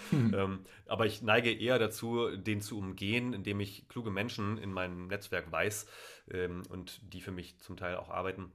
Hm. 0.09 0.33
ähm, 0.37 0.65
aber 0.87 1.05
ich 1.05 1.21
neige 1.21 1.53
eher 1.53 1.79
dazu, 1.79 2.35
den 2.35 2.59
zu 2.59 2.77
umgehen, 2.77 3.31
indem 3.31 3.61
ich 3.61 3.87
kluge 3.87 4.11
Menschen 4.11 4.57
in 4.57 4.73
meinem 4.73 5.07
Netzwerk 5.07 5.49
weiß 5.51 5.87
ähm, 6.29 6.63
und 6.69 7.13
die 7.13 7.21
für 7.21 7.31
mich 7.31 7.59
zum 7.59 7.77
Teil 7.77 7.95
auch 7.95 8.09
arbeiten, 8.09 8.51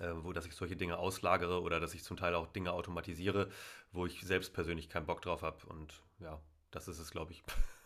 äh, 0.00 0.10
wo 0.16 0.32
dass 0.32 0.46
ich 0.46 0.56
solche 0.56 0.76
Dinge 0.76 0.98
auslagere 0.98 1.62
oder 1.62 1.78
dass 1.78 1.94
ich 1.94 2.02
zum 2.02 2.16
Teil 2.16 2.34
auch 2.34 2.48
Dinge 2.48 2.72
automatisiere, 2.72 3.50
wo 3.92 4.04
ich 4.04 4.20
selbst 4.22 4.52
persönlich 4.52 4.88
keinen 4.88 5.06
Bock 5.06 5.22
drauf 5.22 5.42
habe. 5.42 5.64
Und 5.66 6.02
ja, 6.18 6.40
das 6.72 6.88
ist 6.88 6.98
es, 6.98 7.12
glaube 7.12 7.30
ich. 7.30 7.44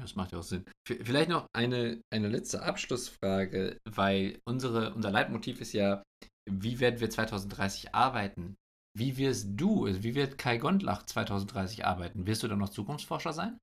Das 0.00 0.16
macht 0.16 0.32
ja 0.32 0.38
auch 0.38 0.42
Sinn. 0.42 0.64
Vielleicht 0.86 1.28
noch 1.28 1.46
eine, 1.52 2.00
eine 2.10 2.28
letzte 2.28 2.62
Abschlussfrage, 2.62 3.78
weil 3.84 4.40
unsere, 4.44 4.94
unser 4.94 5.10
Leitmotiv 5.10 5.60
ist 5.60 5.72
ja, 5.72 6.02
wie 6.50 6.80
werden 6.80 7.00
wir 7.00 7.10
2030 7.10 7.94
arbeiten? 7.94 8.56
Wie 8.96 9.16
wirst 9.18 9.48
du, 9.52 9.86
also 9.86 10.02
wie 10.02 10.14
wird 10.14 10.38
Kai 10.38 10.58
Gondlach 10.58 11.04
2030 11.04 11.84
arbeiten? 11.84 12.26
Wirst 12.26 12.42
du 12.42 12.48
dann 12.48 12.58
noch 12.58 12.70
Zukunftsforscher 12.70 13.32
sein? 13.32 13.58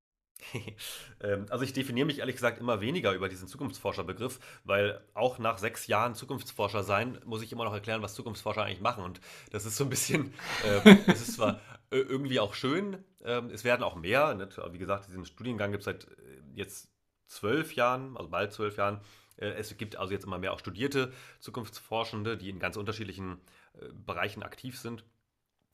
Ähm, 1.20 1.48
also 1.50 1.64
ich 1.64 1.74
definiere 1.74 2.06
mich 2.06 2.20
ehrlich 2.20 2.36
gesagt 2.36 2.60
immer 2.60 2.80
weniger 2.80 3.12
über 3.12 3.28
diesen 3.28 3.48
Zukunftsforscher-Begriff, 3.48 4.40
weil 4.66 5.02
auch 5.16 5.40
nach 5.40 5.58
sechs 5.58 5.88
Jahren 5.88 6.14
Zukunftsforscher 6.14 6.84
sein, 6.84 7.20
muss 7.26 7.42
ich 7.42 7.52
immer 7.52 7.64
noch 7.64 7.74
erklären, 7.74 8.04
was 8.04 8.14
Zukunftsforscher 8.14 8.64
eigentlich 8.64 8.82
machen. 8.82 9.04
Und 9.04 9.20
das 9.50 9.66
ist 9.66 9.78
so 9.78 9.84
ein 9.84 9.90
bisschen, 9.90 10.32
äh, 10.64 10.96
es 11.08 11.22
ist 11.22 11.34
zwar 11.34 11.60
irgendwie 11.90 12.40
auch 12.40 12.54
schön, 12.54 13.04
äh, 13.24 13.42
es 13.52 13.64
werden 13.64 13.84
auch 13.84 13.96
mehr. 13.96 14.34
Nicht? 14.36 14.58
Wie 14.72 14.78
gesagt, 14.78 15.08
diesen 15.08 15.26
Studiengang 15.26 15.72
gibt 15.72 15.82
es 15.82 15.86
seit 15.86 16.06
äh, 16.06 16.42
jetzt 16.54 16.90
zwölf 17.28 17.76
Jahren, 17.76 18.18
also 18.18 18.30
bald 18.30 18.54
zwölf 18.54 18.78
Jahren. 18.78 19.02
Äh, 19.38 19.50
es 19.52 19.76
gibt 19.78 19.96
also 19.96 20.14
jetzt 20.14 20.26
immer 20.26 20.40
mehr 20.40 20.54
auch 20.54 20.60
studierte 20.60 21.14
Zukunftsforschende, 21.40 22.38
die 22.38 22.50
in 22.50 22.60
ganz 22.60 22.78
unterschiedlichen 22.78 23.40
äh, 23.74 23.88
Bereichen 24.06 24.44
aktiv 24.44 24.80
sind. 24.80 25.04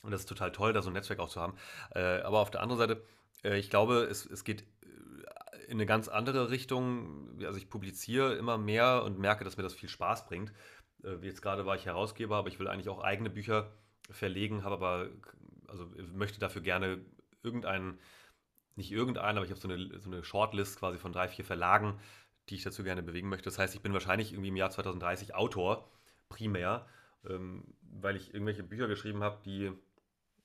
Und 0.04 0.12
das 0.12 0.22
ist 0.22 0.30
total 0.30 0.52
toll, 0.52 0.74
da 0.74 0.82
so 0.82 0.90
ein 0.90 0.94
Netzwerk 0.94 1.20
auch 1.20 1.30
zu 1.30 1.42
haben. 1.42 1.56
Äh, 1.96 2.22
aber 2.22 2.40
auf 2.40 2.52
der 2.52 2.62
anderen 2.62 2.80
Seite, 2.80 3.04
äh, 3.44 3.58
ich 3.58 3.70
glaube, 3.70 4.04
es, 4.04 4.26
es 4.26 4.44
geht 4.44 4.62
äh, 4.62 5.66
in 5.68 5.74
eine 5.74 5.86
ganz 5.86 6.10
andere 6.10 6.50
Richtung. 6.50 7.40
Also 7.44 7.58
ich 7.58 7.70
publiziere 7.70 8.36
immer 8.36 8.58
mehr 8.58 9.04
und 9.04 9.18
merke, 9.18 9.46
dass 9.46 9.58
mir 9.58 9.64
das 9.64 9.74
viel 9.74 9.90
Spaß 9.90 10.28
bringt. 10.28 10.52
Jetzt 11.22 11.42
gerade 11.42 11.66
war 11.66 11.76
ich 11.76 11.86
Herausgeber, 11.86 12.38
aber 12.38 12.48
ich 12.48 12.60
will 12.60 12.70
eigentlich 12.70 12.88
auch 12.88 13.04
eigene 13.04 13.30
Bücher 13.30 13.74
verlegen, 14.10 14.64
habe 14.64 14.76
aber, 14.76 15.10
also 15.74 15.90
möchte 16.14 16.40
dafür 16.40 16.62
gerne 16.62 17.04
irgendeinen, 17.42 18.00
nicht 18.76 18.92
irgendeinen, 18.92 19.38
aber 19.38 19.46
ich 19.46 19.52
habe 19.52 19.60
so 19.60 19.68
eine, 19.68 20.00
so 20.00 20.10
eine 20.10 20.24
Shortlist 20.24 20.80
quasi 20.80 20.98
von 20.98 21.12
drei, 21.12 21.28
vier 21.28 21.44
Verlagen, 21.44 22.00
die 22.50 22.56
ich 22.56 22.64
dazu 22.64 22.84
gerne 22.84 23.04
bewegen 23.04 23.30
möchte. 23.30 23.46
Das 23.46 23.60
heißt, 23.60 23.76
ich 23.76 23.82
bin 23.82 23.94
wahrscheinlich 23.94 24.32
irgendwie 24.32 24.50
im 24.50 24.56
Jahr 24.56 24.70
2030 24.70 25.36
Autor, 25.36 25.90
primär, 26.30 26.88
ähm, 27.28 27.76
weil 27.82 28.16
ich 28.16 28.34
irgendwelche 28.34 28.64
Bücher 28.64 28.88
geschrieben 28.88 29.24
habe, 29.24 29.42
die 29.44 29.72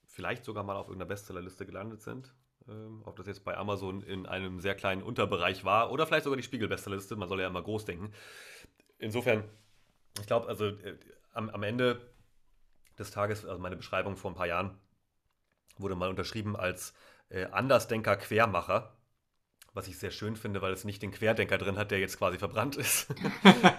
vielleicht 0.06 0.44
sogar 0.44 0.64
mal 0.64 0.76
auf 0.76 0.88
irgendeiner 0.88 1.08
Bestsellerliste 1.08 1.66
gelandet 1.66 2.02
sind. 2.02 2.34
Ähm, 2.68 3.02
ob 3.04 3.16
das 3.16 3.26
jetzt 3.26 3.44
bei 3.44 3.56
Amazon 3.56 4.02
in 4.02 4.26
einem 4.26 4.60
sehr 4.60 4.74
kleinen 4.74 5.02
Unterbereich 5.02 5.64
war 5.64 5.90
oder 5.90 6.06
vielleicht 6.06 6.24
sogar 6.24 6.36
die 6.36 6.42
Spiegel-Bestsellerliste. 6.42 7.16
Man 7.16 7.28
soll 7.28 7.40
ja 7.40 7.46
immer 7.46 7.62
groß 7.62 7.84
denken. 7.84 8.12
Insofern, 8.98 9.44
ich 10.20 10.26
glaube, 10.26 10.48
also 10.48 10.66
äh, 10.66 10.98
am, 11.32 11.48
am 11.50 11.62
Ende 11.62 12.00
des 12.98 13.10
Tages, 13.10 13.44
also 13.44 13.60
meine 13.60 13.76
Beschreibung 13.76 14.16
vor 14.16 14.30
ein 14.30 14.34
paar 14.34 14.46
Jahren, 14.46 14.78
wurde 15.78 15.94
mal 15.94 16.08
unterschrieben 16.08 16.56
als 16.56 16.94
äh, 17.30 17.44
Andersdenker 17.46 18.16
Quermacher. 18.16 18.94
Was 19.74 19.86
ich 19.86 19.98
sehr 19.98 20.10
schön 20.10 20.34
finde, 20.34 20.62
weil 20.62 20.72
es 20.72 20.84
nicht 20.84 21.02
den 21.02 21.12
Querdenker 21.12 21.58
drin 21.58 21.76
hat, 21.78 21.90
der 21.90 22.00
jetzt 22.00 22.18
quasi 22.18 22.38
verbrannt 22.38 22.76
ist. 22.76 23.14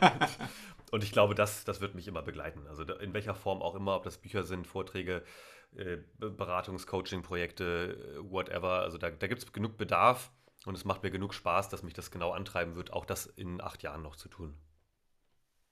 Und 0.91 1.03
ich 1.03 1.11
glaube, 1.11 1.35
das, 1.35 1.65
das 1.65 1.81
wird 1.81 1.95
mich 1.95 2.07
immer 2.07 2.21
begleiten. 2.21 2.65
Also 2.67 2.83
in 2.83 3.13
welcher 3.13 3.35
Form 3.35 3.61
auch 3.61 3.75
immer, 3.75 3.95
ob 3.95 4.03
das 4.03 4.17
Bücher 4.17 4.43
sind, 4.43 4.65
Vorträge, 4.65 5.23
äh, 5.75 5.97
Beratungs-, 6.19 6.87
Coaching-Projekte, 6.87 8.17
äh, 8.17 8.31
whatever. 8.31 8.81
Also 8.81 8.97
da, 8.97 9.09
da 9.09 9.27
gibt 9.27 9.43
es 9.43 9.51
genug 9.51 9.77
Bedarf 9.77 10.31
und 10.65 10.75
es 10.75 10.85
macht 10.85 11.03
mir 11.03 11.11
genug 11.11 11.33
Spaß, 11.33 11.69
dass 11.69 11.83
mich 11.83 11.93
das 11.93 12.11
genau 12.11 12.31
antreiben 12.31 12.75
wird, 12.75 12.93
auch 12.93 13.05
das 13.05 13.25
in 13.25 13.61
acht 13.61 13.83
Jahren 13.83 14.01
noch 14.01 14.15
zu 14.15 14.29
tun. 14.29 14.57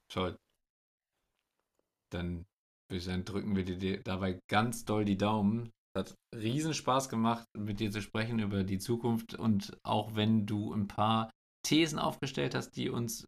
Toll. 0.09 0.37
Dann 2.09 2.45
würde 2.87 2.97
ich 2.97 3.03
sagen, 3.03 3.25
drücken 3.25 3.55
wir 3.55 3.65
dir 3.65 4.01
dabei 4.03 4.39
ganz 4.47 4.85
doll 4.85 5.03
die 5.05 5.17
Daumen. 5.17 5.71
Es 5.97 6.11
hat 6.11 6.15
riesen 6.35 6.73
Spaß 6.73 7.09
gemacht, 7.09 7.45
mit 7.57 7.79
dir 7.79 7.91
zu 7.91 8.01
sprechen 8.01 8.39
über 8.39 8.63
die 8.63 8.79
Zukunft 8.79 9.33
und 9.33 9.77
auch 9.83 10.15
wenn 10.15 10.45
du 10.45 10.73
ein 10.73 10.87
paar 10.87 11.31
Thesen 11.65 11.99
aufgestellt 11.99 12.55
hast, 12.55 12.71
die 12.71 12.89
uns 12.89 13.25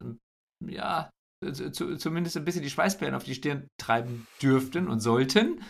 ja 0.66 1.10
zu, 1.42 1.96
zumindest 1.98 2.38
ein 2.38 2.46
bisschen 2.46 2.64
die 2.64 2.70
Schweißperlen 2.70 3.16
auf 3.16 3.24
die 3.24 3.36
Stirn 3.36 3.68
treiben 3.82 4.28
dürften 4.42 4.88
und 4.88 5.00
sollten, 5.00 5.64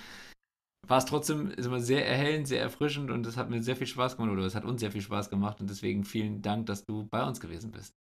war 0.87 0.97
es 0.97 1.05
trotzdem 1.05 1.51
immer 1.51 1.79
sehr 1.79 2.07
erhellend, 2.07 2.47
sehr 2.47 2.61
erfrischend 2.61 3.11
und 3.11 3.25
es 3.25 3.37
hat 3.37 3.49
mir 3.49 3.61
sehr 3.61 3.75
viel 3.75 3.87
Spaß 3.87 4.17
gemacht 4.17 4.31
oder 4.31 4.43
es 4.43 4.55
hat 4.55 4.65
uns 4.65 4.81
sehr 4.81 4.91
viel 4.91 5.01
Spaß 5.01 5.29
gemacht 5.29 5.61
und 5.61 5.69
deswegen 5.69 6.03
vielen 6.03 6.41
Dank, 6.41 6.65
dass 6.65 6.83
du 6.85 7.07
bei 7.11 7.23
uns 7.23 7.39
gewesen 7.39 7.71
bist. 7.71 7.93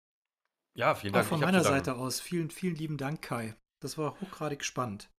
Ja, 0.77 0.95
vielen 0.95 1.13
Dank. 1.13 1.25
Auch 1.25 1.29
von 1.29 1.39
meiner 1.41 1.63
Seite 1.63 1.95
aus 1.95 2.19
vielen, 2.19 2.49
vielen 2.49 2.75
lieben 2.75 2.97
Dank, 2.97 3.21
Kai. 3.21 3.55
Das 3.81 3.97
war 3.97 4.19
hochgradig 4.21 4.63
spannend. 4.63 5.09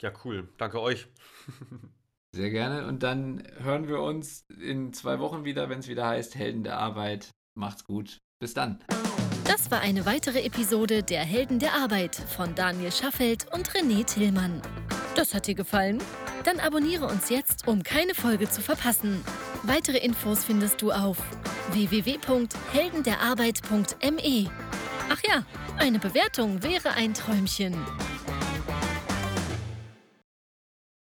Ja, 0.00 0.12
cool. 0.24 0.48
Danke 0.58 0.80
euch. 0.80 1.08
Sehr 2.34 2.50
gerne. 2.50 2.86
Und 2.88 3.04
dann 3.04 3.44
hören 3.62 3.86
wir 3.86 4.00
uns 4.00 4.44
in 4.60 4.92
zwei 4.92 5.20
Wochen 5.20 5.44
wieder, 5.44 5.68
wenn 5.68 5.78
es 5.78 5.86
wieder 5.86 6.08
heißt 6.08 6.34
Helden 6.34 6.64
der 6.64 6.78
Arbeit. 6.78 7.30
Macht's 7.54 7.84
gut. 7.84 8.18
Bis 8.40 8.54
dann. 8.54 8.80
Das 9.44 9.70
war 9.70 9.80
eine 9.80 10.04
weitere 10.04 10.42
Episode 10.42 11.04
der 11.04 11.20
Helden 11.20 11.60
der 11.60 11.74
Arbeit 11.74 12.16
von 12.16 12.56
Daniel 12.56 12.90
Schaffelt 12.90 13.46
und 13.52 13.70
René 13.70 14.04
Tillmann. 14.04 14.60
Das 15.14 15.32
hat 15.32 15.46
dir 15.46 15.54
gefallen? 15.54 16.02
Dann 16.42 16.58
abonniere 16.58 17.06
uns 17.06 17.30
jetzt, 17.30 17.68
um 17.68 17.84
keine 17.84 18.14
Folge 18.14 18.50
zu 18.50 18.62
verpassen. 18.62 19.22
Weitere 19.62 19.98
Infos 19.98 20.44
findest 20.44 20.82
du 20.82 20.90
auf 20.90 21.18
www.heldenderarbeit.me. 21.70 24.50
Ach 25.08 25.20
ja, 25.28 25.44
eine 25.78 26.00
Bewertung 26.00 26.64
wäre 26.64 26.94
ein 26.94 27.14
Träumchen. 27.14 27.76